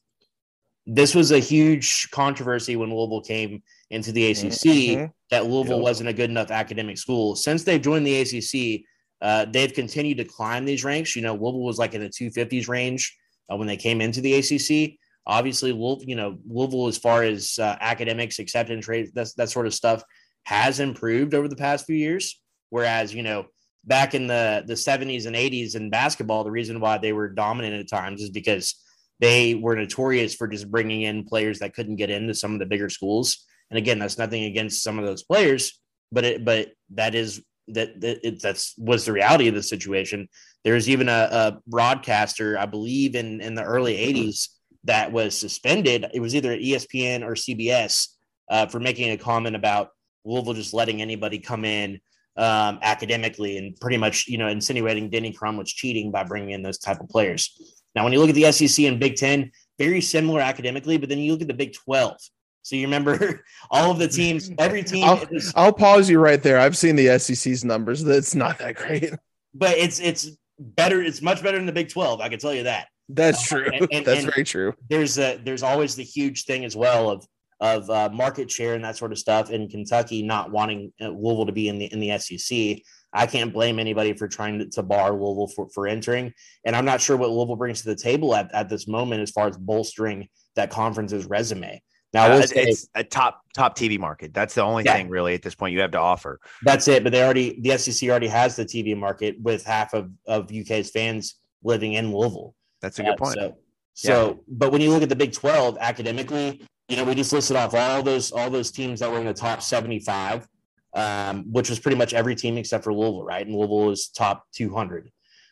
This 0.87 1.13
was 1.13 1.31
a 1.31 1.39
huge 1.39 2.09
controversy 2.11 2.75
when 2.75 2.89
Louisville 2.89 3.21
came 3.21 3.61
into 3.89 4.11
the 4.11 4.31
ACC 4.31 4.39
mm-hmm. 4.39 5.05
that 5.29 5.45
Louisville 5.45 5.77
yep. 5.77 5.83
wasn't 5.83 6.09
a 6.09 6.13
good 6.13 6.29
enough 6.29 6.49
academic 6.49 6.97
school. 6.97 7.35
Since 7.35 7.63
they've 7.63 7.81
joined 7.81 8.07
the 8.07 8.21
ACC, 8.21 8.85
uh, 9.21 9.45
they've 9.45 9.73
continued 9.73 10.17
to 10.17 10.25
climb 10.25 10.65
these 10.65 10.83
ranks. 10.83 11.15
You 11.15 11.21
know, 11.21 11.33
Louisville 11.33 11.61
was 11.63 11.77
like 11.77 11.93
in 11.93 12.01
the 12.01 12.09
250s 12.09 12.67
range 12.67 13.17
uh, 13.51 13.55
when 13.55 13.67
they 13.67 13.77
came 13.77 14.01
into 14.01 14.21
the 14.21 14.35
ACC. 14.35 14.97
Obviously, 15.27 15.71
Louisville, 15.71 16.03
you 16.05 16.15
know, 16.15 16.39
Louisville, 16.47 16.87
as 16.87 16.97
far 16.97 17.23
as 17.23 17.59
uh, 17.59 17.77
academics, 17.79 18.39
acceptance 18.39 18.87
rates, 18.87 19.11
that, 19.13 19.27
that 19.37 19.49
sort 19.49 19.67
of 19.67 19.73
stuff 19.73 20.03
has 20.43 20.79
improved 20.79 21.35
over 21.35 21.47
the 21.47 21.55
past 21.55 21.85
few 21.85 21.95
years. 21.95 22.39
Whereas, 22.69 23.13
you 23.13 23.21
know, 23.21 23.45
back 23.83 24.15
in 24.15 24.27
the, 24.27 24.63
the 24.65 24.73
70s 24.73 25.27
and 25.27 25.35
80s 25.35 25.75
in 25.75 25.89
basketball, 25.89 26.43
the 26.43 26.51
reason 26.51 26.79
why 26.79 26.97
they 26.97 27.13
were 27.13 27.29
dominant 27.29 27.75
at 27.75 27.89
times 27.89 28.21
is 28.21 28.29
because 28.31 28.75
they 29.19 29.53
were 29.53 29.75
notorious 29.75 30.33
for 30.33 30.47
just 30.47 30.71
bringing 30.71 31.03
in 31.03 31.25
players 31.25 31.59
that 31.59 31.75
couldn't 31.75 31.97
get 31.97 32.09
into 32.09 32.33
some 32.33 32.53
of 32.53 32.59
the 32.59 32.65
bigger 32.65 32.89
schools. 32.89 33.45
And 33.69 33.77
again, 33.77 33.99
that's 33.99 34.17
nothing 34.17 34.45
against 34.45 34.83
some 34.83 34.97
of 34.97 35.05
those 35.05 35.23
players, 35.23 35.79
but 36.11 36.23
it, 36.23 36.43
but 36.43 36.71
that 36.91 37.13
is 37.13 37.43
that, 37.69 37.99
that 38.01 38.25
it, 38.27 38.41
that's 38.41 38.73
was 38.77 39.05
the 39.05 39.13
reality 39.13 39.47
of 39.47 39.55
the 39.55 39.63
situation. 39.63 40.27
There's 40.63 40.89
even 40.89 41.09
a, 41.09 41.29
a, 41.31 41.59
broadcaster, 41.67 42.57
I 42.57 42.65
believe, 42.65 43.15
in 43.15 43.41
in 43.41 43.55
the 43.55 43.63
early 43.63 43.95
'80s 43.95 44.49
that 44.83 45.11
was 45.11 45.37
suspended. 45.37 46.07
It 46.13 46.19
was 46.19 46.35
either 46.35 46.55
ESPN 46.55 47.23
or 47.23 47.33
CBS 47.33 48.09
uh, 48.49 48.67
for 48.67 48.79
making 48.79 49.11
a 49.11 49.17
comment 49.17 49.55
about 49.55 49.89
Louisville 50.25 50.53
just 50.53 50.73
letting 50.73 51.01
anybody 51.01 51.39
come 51.39 51.65
in 51.65 51.99
um, 52.37 52.79
academically 52.81 53.57
and 53.57 53.79
pretty 53.79 53.97
much 53.97 54.27
you 54.27 54.37
know 54.37 54.47
insinuating 54.47 55.09
Denny 55.09 55.33
Crum 55.33 55.57
was 55.57 55.71
cheating 55.71 56.11
by 56.11 56.23
bringing 56.23 56.51
in 56.51 56.61
those 56.61 56.77
type 56.77 56.99
of 56.99 57.09
players. 57.09 57.59
Now, 57.95 58.03
when 58.03 58.13
you 58.13 58.19
look 58.19 58.29
at 58.29 58.35
the 58.35 58.51
SEC 58.51 58.85
and 58.85 58.99
Big 58.99 59.15
Ten, 59.15 59.51
very 59.77 59.99
similar 59.99 60.39
academically, 60.39 60.97
but 60.97 61.09
then 61.09 61.17
you 61.17 61.31
look 61.31 61.41
at 61.41 61.47
the 61.47 61.53
Big 61.53 61.73
Twelve 61.73 62.17
so 62.63 62.75
you 62.75 62.85
remember 62.85 63.43
all 63.71 63.91
of 63.91 63.99
the 63.99 64.07
teams, 64.07 64.51
every 64.57 64.83
team. 64.83 65.05
I'll, 65.05 65.23
is, 65.31 65.53
I'll, 65.55 65.73
pause 65.73 66.09
you 66.09 66.19
right 66.19 66.41
there. 66.41 66.59
I've 66.59 66.77
seen 66.77 66.95
the 66.95 67.17
SEC's 67.19 67.65
numbers. 67.65 68.03
That's 68.03 68.35
not 68.35 68.59
that 68.59 68.75
great. 68.75 69.13
But 69.53 69.77
it's 69.77 69.99
it's 69.99 70.29
better. 70.59 71.01
It's 71.01 71.21
much 71.21 71.43
better 71.43 71.57
than 71.57 71.65
the 71.65 71.71
Big 71.71 71.89
Twelve. 71.89 72.21
I 72.21 72.29
can 72.29 72.39
tell 72.39 72.53
you 72.53 72.63
that. 72.63 72.87
That's 73.09 73.43
true. 73.45 73.67
Uh, 73.67 73.71
and, 73.73 73.87
and, 73.91 74.05
That's 74.05 74.23
and 74.23 74.33
very 74.33 74.45
true. 74.45 74.73
There's 74.89 75.17
a 75.17 75.37
there's 75.43 75.63
always 75.63 75.95
the 75.95 76.03
huge 76.03 76.45
thing 76.45 76.65
as 76.65 76.75
well 76.75 77.09
of 77.09 77.25
of 77.59 77.89
uh, 77.89 78.09
market 78.11 78.49
share 78.49 78.73
and 78.73 78.83
that 78.83 78.97
sort 78.97 79.11
of 79.11 79.19
stuff 79.19 79.51
in 79.51 79.69
Kentucky 79.69 80.23
not 80.23 80.51
wanting 80.51 80.91
uh, 80.99 81.09
Louisville 81.09 81.45
to 81.45 81.51
be 81.51 81.67
in 81.67 81.77
the 81.77 81.85
in 81.85 81.99
the 81.99 82.17
SEC. 82.17 82.83
I 83.13 83.25
can't 83.25 83.53
blame 83.53 83.77
anybody 83.77 84.13
for 84.13 84.27
trying 84.27 84.59
to, 84.59 84.69
to 84.69 84.83
bar 84.83 85.11
Louisville 85.11 85.47
for, 85.47 85.67
for 85.73 85.85
entering. 85.85 86.33
And 86.63 86.75
I'm 86.75 86.85
not 86.85 87.01
sure 87.01 87.17
what 87.17 87.29
Louisville 87.29 87.57
brings 87.57 87.81
to 87.81 87.89
the 87.89 87.95
table 87.95 88.33
at, 88.33 88.53
at 88.53 88.69
this 88.69 88.87
moment 88.87 89.21
as 89.21 89.31
far 89.31 89.47
as 89.47 89.57
bolstering 89.57 90.29
that 90.55 90.69
conference's 90.69 91.25
resume. 91.25 91.81
Now 92.13 92.31
uh, 92.31 92.45
it's 92.51 92.89
a 92.95 93.03
top 93.03 93.41
top 93.53 93.77
TV 93.77 93.97
market. 93.97 94.33
That's 94.33 94.53
the 94.53 94.63
only 94.63 94.83
yeah. 94.83 94.95
thing 94.95 95.09
really 95.09 95.33
at 95.33 95.41
this 95.41 95.55
point 95.55 95.73
you 95.73 95.79
have 95.79 95.91
to 95.91 95.99
offer. 95.99 96.39
That's 96.63 96.87
it. 96.87 97.03
But 97.03 97.13
they 97.13 97.23
already 97.23 97.59
the 97.61 97.77
SEC 97.77 98.09
already 98.09 98.27
has 98.27 98.55
the 98.55 98.65
TV 98.65 98.97
market 98.97 99.39
with 99.41 99.63
half 99.63 99.93
of 99.93 100.11
of 100.27 100.51
UK's 100.51 100.91
fans 100.91 101.35
living 101.63 101.93
in 101.93 102.13
Louisville. 102.13 102.53
That's 102.81 102.99
a 102.99 103.03
good 103.03 103.13
uh, 103.13 103.17
point. 103.17 103.35
So, 103.35 103.57
so 103.93 104.27
yeah. 104.27 104.33
but 104.49 104.71
when 104.71 104.81
you 104.81 104.89
look 104.89 105.03
at 105.03 105.09
the 105.09 105.15
Big 105.15 105.31
Twelve 105.31 105.77
academically, 105.79 106.65
you 106.89 106.97
know, 106.97 107.05
we 107.05 107.15
just 107.15 107.31
listed 107.31 107.55
off 107.55 107.73
all 107.73 108.03
those 108.03 108.31
all 108.31 108.49
those 108.49 108.71
teams 108.71 108.99
that 108.99 109.09
were 109.09 109.19
in 109.19 109.25
the 109.25 109.33
top 109.33 109.61
seventy 109.61 109.99
five, 109.99 110.45
um, 110.93 111.45
which 111.51 111.69
was 111.69 111.79
pretty 111.79 111.97
much 111.97 112.13
every 112.13 112.35
team 112.35 112.57
except 112.57 112.83
for 112.83 112.93
Louisville, 112.93 113.23
right? 113.23 113.45
And 113.45 113.55
Louisville 113.55 113.91
is 113.91 114.09
top 114.09 114.43
two 114.51 114.73
hundred. 114.73 115.09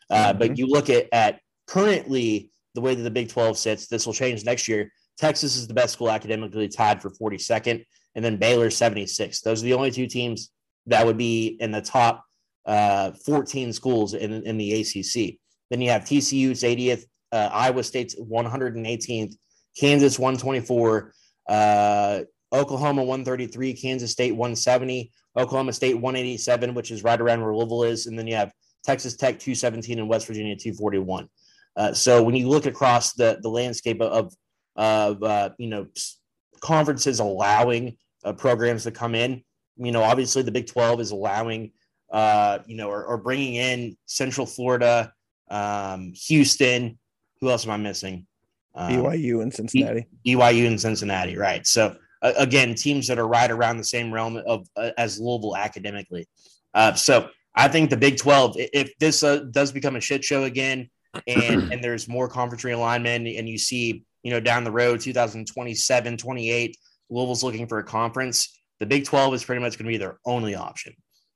Uh, 0.09 0.29
mm-hmm. 0.29 0.39
But 0.39 0.57
you 0.57 0.67
look 0.67 0.89
at 0.89 1.07
at 1.13 1.39
currently 1.67 2.51
the 2.75 2.81
way 2.81 2.95
that 2.95 3.03
the 3.03 3.11
Big 3.11 3.29
Twelve 3.29 3.57
sits. 3.57 3.87
This 3.87 4.05
will 4.05 4.13
change 4.13 4.43
next 4.43 4.67
year 4.67 4.91
Texas 5.19 5.57
is 5.57 5.67
the 5.67 5.73
best 5.73 5.93
school 5.93 6.09
academically, 6.09 6.69
tied 6.69 7.01
for 7.01 7.09
42nd, 7.09 7.85
and 8.15 8.23
then 8.23 8.37
Baylor 8.37 8.69
76. 8.69 9.41
Those 9.41 9.61
are 9.61 9.65
the 9.65 9.73
only 9.73 9.91
two 9.91 10.07
teams 10.07 10.51
that 10.87 11.05
would 11.05 11.17
be 11.17 11.57
in 11.59 11.71
the 11.71 11.81
top 11.81 12.23
uh, 12.65 13.11
14 13.25 13.73
schools 13.73 14.13
in, 14.13 14.31
in 14.31 14.57
the 14.57 14.81
ACC. 14.81 15.37
Then 15.69 15.81
you 15.81 15.89
have 15.89 16.03
TCU's 16.03 16.63
80th, 16.63 17.03
uh, 17.31 17.49
Iowa 17.51 17.83
State's 17.83 18.15
118th, 18.19 19.35
Kansas 19.77 20.17
124, 20.17 21.13
uh, 21.49 22.21
Oklahoma 22.53 23.03
133, 23.03 23.73
Kansas 23.73 24.11
State 24.11 24.31
170, 24.31 25.11
Oklahoma 25.37 25.73
State 25.73 25.95
187, 25.95 26.73
which 26.73 26.91
is 26.91 27.03
right 27.03 27.19
around 27.19 27.41
where 27.41 27.53
Louisville 27.53 27.83
is, 27.83 28.07
and 28.07 28.17
then 28.17 28.25
you 28.25 28.35
have 28.35 28.51
Texas 28.83 29.15
Tech 29.15 29.37
217 29.39 29.99
and 29.99 30.07
West 30.07 30.27
Virginia 30.27 30.55
241. 30.55 31.27
Uh, 31.75 31.93
so 31.93 32.23
when 32.23 32.35
you 32.35 32.47
look 32.47 32.65
across 32.65 33.13
the 33.13 33.39
the 33.41 33.49
landscape 33.49 34.01
of 34.01 34.11
of 34.11 34.33
uh, 34.75 35.49
you 35.57 35.67
know 35.67 35.87
conferences 36.59 37.19
allowing 37.19 37.97
uh, 38.23 38.33
programs 38.33 38.83
to 38.83 38.91
come 38.91 39.15
in, 39.15 39.43
you 39.77 39.91
know 39.91 40.03
obviously 40.03 40.41
the 40.41 40.51
Big 40.51 40.67
12 40.67 41.01
is 41.01 41.11
allowing 41.11 41.71
uh, 42.11 42.59
you 42.65 42.75
know 42.75 42.89
or, 42.89 43.03
or 43.05 43.17
bringing 43.17 43.55
in 43.55 43.97
Central 44.05 44.45
Florida, 44.45 45.13
um, 45.49 46.13
Houston. 46.27 46.97
Who 47.41 47.49
else 47.49 47.65
am 47.65 47.71
I 47.71 47.77
missing? 47.77 48.27
Um, 48.75 48.91
BYU 48.93 49.41
and 49.41 49.53
Cincinnati. 49.53 50.07
BYU 50.25 50.67
and 50.67 50.79
Cincinnati, 50.79 51.37
right? 51.37 51.65
So 51.65 51.95
uh, 52.21 52.33
again, 52.37 52.75
teams 52.75 53.07
that 53.07 53.19
are 53.19 53.27
right 53.27 53.49
around 53.49 53.77
the 53.77 53.83
same 53.83 54.13
realm 54.13 54.37
of 54.37 54.67
uh, 54.75 54.91
as 54.97 55.19
Louisville 55.19 55.55
academically. 55.55 56.27
Uh, 56.73 56.93
so 56.93 57.29
I 57.55 57.67
think 57.67 57.89
the 57.89 57.97
Big 57.97 58.17
12, 58.17 58.55
if 58.57 58.97
this 58.99 59.23
uh, 59.23 59.45
does 59.51 59.71
become 59.71 59.95
a 59.95 60.01
shit 60.01 60.23
show 60.23 60.43
again, 60.43 60.89
and 61.27 61.73
and 61.73 61.83
there's 61.83 62.07
more 62.07 62.27
conference 62.27 62.63
realignment, 62.63 63.37
and 63.37 63.49
you 63.49 63.57
see, 63.57 64.03
you 64.23 64.31
know, 64.31 64.39
down 64.39 64.63
the 64.63 64.71
road, 64.71 64.99
2027, 64.99 66.17
28, 66.17 66.77
Louisville's 67.09 67.43
looking 67.43 67.67
for 67.67 67.79
a 67.79 67.83
conference. 67.83 68.59
The 68.79 68.85
Big 68.85 69.05
12 69.05 69.33
is 69.33 69.43
pretty 69.43 69.61
much 69.61 69.77
going 69.77 69.85
to 69.85 69.91
be 69.91 69.97
their 69.97 70.19
only 70.25 70.55
option. 70.55 70.93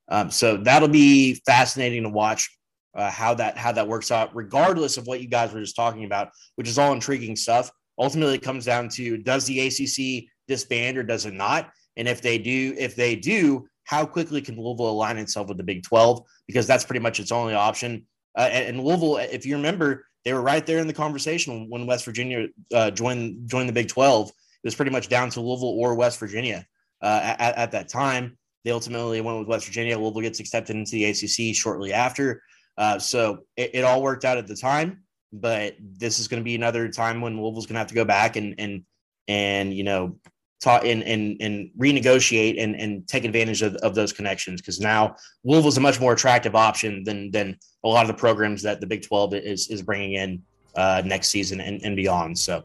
Um, 0.09 0.29
so 0.29 0.57
that'll 0.57 0.87
be 0.87 1.41
fascinating 1.45 2.03
to 2.03 2.09
watch 2.09 2.49
uh, 2.95 3.09
how 3.09 3.33
that 3.33 3.57
how 3.57 3.71
that 3.71 3.87
works 3.87 4.11
out, 4.11 4.35
regardless 4.35 4.97
of 4.97 5.07
what 5.07 5.21
you 5.21 5.27
guys 5.27 5.53
were 5.53 5.61
just 5.61 5.75
talking 5.75 6.05
about, 6.05 6.29
which 6.55 6.67
is 6.67 6.77
all 6.77 6.93
intriguing 6.93 7.35
stuff. 7.35 7.71
Ultimately, 7.97 8.35
it 8.35 8.41
comes 8.41 8.65
down 8.65 8.89
to 8.89 9.17
does 9.17 9.45
the 9.45 9.59
ACC 9.67 10.25
disband 10.47 10.97
or 10.97 11.03
does 11.03 11.25
it 11.25 11.33
not? 11.33 11.71
And 11.97 12.07
if 12.07 12.21
they 12.21 12.37
do, 12.37 12.75
if 12.77 12.95
they 12.95 13.15
do, 13.15 13.67
how 13.85 14.05
quickly 14.05 14.41
can 14.41 14.55
Louisville 14.55 14.89
align 14.89 15.17
itself 15.17 15.47
with 15.47 15.57
the 15.57 15.63
Big 15.63 15.83
12? 15.83 16.21
Because 16.47 16.67
that's 16.67 16.85
pretty 16.85 16.99
much 16.99 17.19
its 17.19 17.31
only 17.31 17.53
option. 17.53 18.05
Uh, 18.35 18.49
and, 18.51 18.83
Louisville, 18.83 19.17
if 19.17 19.45
you 19.45 19.55
remember, 19.55 20.05
they 20.25 20.33
were 20.33 20.41
right 20.41 20.65
there 20.65 20.79
in 20.79 20.87
the 20.87 20.93
conversation 20.93 21.69
when 21.69 21.85
West 21.85 22.05
Virginia 22.05 22.47
uh, 22.73 22.89
joined 22.91 23.47
joined 23.47 23.69
the 23.69 23.73
Big 23.73 23.89
12. 23.89 24.29
It 24.29 24.33
was 24.63 24.75
pretty 24.75 24.91
much 24.91 25.09
down 25.09 25.29
to 25.31 25.41
Louisville 25.41 25.75
or 25.77 25.95
West 25.95 26.19
Virginia 26.19 26.65
uh, 27.01 27.35
at, 27.37 27.57
at, 27.57 27.71
that 27.71 27.89
time. 27.89 28.37
They 28.63 28.71
ultimately 28.71 29.19
went 29.19 29.39
with 29.39 29.47
West 29.47 29.65
Virginia. 29.65 29.97
Louisville 29.99 30.21
gets 30.21 30.39
accepted 30.39 30.77
into 30.77 30.91
the 30.91 31.05
ACC 31.05 31.53
shortly 31.53 31.91
after. 31.91 32.41
Uh, 32.77 32.97
so 32.97 33.39
it, 33.57 33.71
it, 33.73 33.83
all 33.83 34.01
worked 34.01 34.23
out 34.23 34.37
at 34.37 34.47
the 34.47 34.55
time. 34.55 35.03
But 35.33 35.75
this 35.79 36.19
is 36.19 36.27
going 36.27 36.41
to 36.41 36.45
be 36.45 36.55
another 36.55 36.87
time 36.89 37.19
when 37.19 37.33
Louisville's 37.39 37.65
going 37.65 37.75
to 37.75 37.79
have 37.79 37.87
to 37.87 37.95
go 37.95 38.05
back 38.05 38.35
and 38.35 38.55
and 38.57 38.83
and 39.27 39.73
you 39.73 39.83
know 39.83 40.17
talk 40.63 40.85
and 40.85 41.03
and, 41.03 41.37
and 41.41 41.69
renegotiate 41.77 42.61
and, 42.61 42.75
and 42.75 43.07
take 43.07 43.25
advantage 43.25 43.61
of, 43.61 43.75
of 43.77 43.95
those 43.95 44.13
connections 44.13 44.61
because 44.61 44.79
now 44.79 45.15
Louisville's 45.43 45.77
a 45.77 45.81
much 45.81 45.99
more 45.99 46.13
attractive 46.13 46.55
option 46.55 47.03
than 47.03 47.31
than 47.31 47.57
a 47.83 47.87
lot 47.87 48.01
of 48.01 48.07
the 48.07 48.13
programs 48.13 48.61
that 48.63 48.79
the 48.79 48.87
Big 48.87 49.03
12 49.03 49.35
is 49.35 49.69
is 49.69 49.81
bringing 49.81 50.13
in 50.13 50.41
uh, 50.75 51.01
next 51.05 51.29
season 51.29 51.59
and, 51.59 51.81
and 51.83 51.95
beyond. 51.95 52.37
So. 52.37 52.63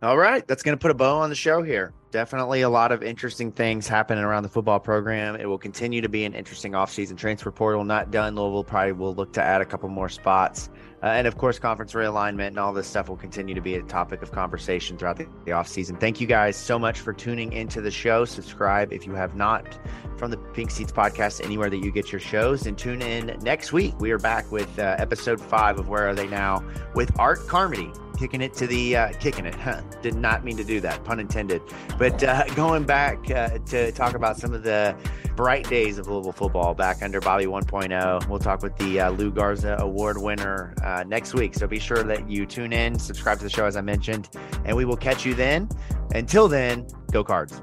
All 0.00 0.16
right, 0.16 0.46
that's 0.46 0.62
going 0.62 0.76
to 0.76 0.80
put 0.80 0.92
a 0.92 0.94
bow 0.94 1.18
on 1.18 1.28
the 1.28 1.34
show 1.34 1.60
here. 1.60 1.92
Definitely 2.12 2.62
a 2.62 2.68
lot 2.68 2.92
of 2.92 3.02
interesting 3.02 3.50
things 3.50 3.88
happening 3.88 4.22
around 4.22 4.44
the 4.44 4.48
football 4.48 4.78
program. 4.78 5.34
It 5.34 5.46
will 5.46 5.58
continue 5.58 6.00
to 6.00 6.08
be 6.08 6.24
an 6.24 6.34
interesting 6.34 6.72
offseason 6.72 7.16
transfer 7.16 7.50
portal. 7.50 7.82
Not 7.82 8.12
done. 8.12 8.36
Louisville 8.36 8.62
probably 8.62 8.92
will 8.92 9.14
look 9.14 9.32
to 9.32 9.42
add 9.42 9.60
a 9.60 9.64
couple 9.64 9.88
more 9.88 10.08
spots. 10.08 10.70
Uh, 11.02 11.06
and 11.06 11.26
of 11.26 11.38
course, 11.38 11.58
conference 11.58 11.92
realignment 11.92 12.48
and 12.48 12.58
all 12.58 12.72
this 12.72 12.86
stuff 12.86 13.08
will 13.08 13.16
continue 13.16 13.54
to 13.54 13.60
be 13.60 13.76
a 13.76 13.82
topic 13.82 14.20
of 14.22 14.32
conversation 14.32 14.98
throughout 14.98 15.16
the, 15.16 15.26
the 15.44 15.52
offseason. 15.52 15.98
Thank 16.00 16.20
you 16.20 16.26
guys 16.26 16.56
so 16.56 16.78
much 16.78 16.98
for 17.00 17.12
tuning 17.12 17.52
into 17.52 17.80
the 17.80 17.90
show. 17.90 18.24
Subscribe 18.24 18.92
if 18.92 19.06
you 19.06 19.14
have 19.14 19.36
not 19.36 19.78
from 20.16 20.30
the 20.32 20.36
Pink 20.36 20.70
Seats 20.70 20.90
podcast 20.90 21.44
anywhere 21.44 21.70
that 21.70 21.78
you 21.78 21.92
get 21.92 22.10
your 22.10 22.20
shows. 22.20 22.66
And 22.66 22.76
tune 22.76 23.00
in 23.00 23.38
next 23.42 23.72
week. 23.72 23.98
We 24.00 24.10
are 24.10 24.18
back 24.18 24.50
with 24.50 24.78
uh, 24.78 24.96
episode 24.98 25.40
five 25.40 25.78
of 25.78 25.88
Where 25.88 26.08
Are 26.08 26.14
They 26.14 26.26
Now 26.26 26.64
with 26.94 27.16
Art 27.18 27.46
Carmody 27.46 27.92
kicking 28.18 28.40
it 28.40 28.52
to 28.54 28.66
the 28.66 28.96
uh, 28.96 29.12
kicking 29.14 29.46
it. 29.46 29.54
Huh. 29.54 29.82
Did 30.02 30.16
not 30.16 30.44
mean 30.44 30.56
to 30.56 30.64
do 30.64 30.80
that, 30.80 31.04
pun 31.04 31.20
intended. 31.20 31.62
But 31.98 32.22
uh, 32.22 32.44
going 32.54 32.84
back 32.84 33.30
uh, 33.30 33.58
to 33.58 33.92
talk 33.92 34.14
about 34.14 34.36
some 34.36 34.52
of 34.52 34.62
the 34.62 34.96
bright 35.36 35.68
days 35.68 35.98
of 35.98 36.08
Louisville 36.08 36.32
football 36.32 36.74
back 36.74 37.00
under 37.00 37.20
Bobby 37.20 37.46
1.0. 37.46 38.28
We'll 38.28 38.40
talk 38.40 38.60
with 38.60 38.76
the 38.76 39.00
uh, 39.00 39.10
Lou 39.10 39.30
Groza 39.30 39.78
Award 39.78 40.20
winner 40.20 40.74
uh, 40.82 41.04
next 41.06 41.32
week. 41.32 41.54
So 41.54 41.68
be 41.68 41.78
sure 41.78 42.02
that 42.02 42.28
you 42.28 42.44
tune 42.44 42.72
in, 42.72 42.98
subscribe 42.98 43.38
to 43.38 43.44
the 43.44 43.50
show 43.50 43.64
as 43.64 43.76
I 43.76 43.80
mentioned, 43.80 44.28
and 44.64 44.76
we 44.76 44.84
will 44.84 44.96
catch 44.96 45.24
you 45.24 45.34
then. 45.34 45.68
Until 46.12 46.48
then, 46.48 46.88
go 47.12 47.22
cards. 47.22 47.62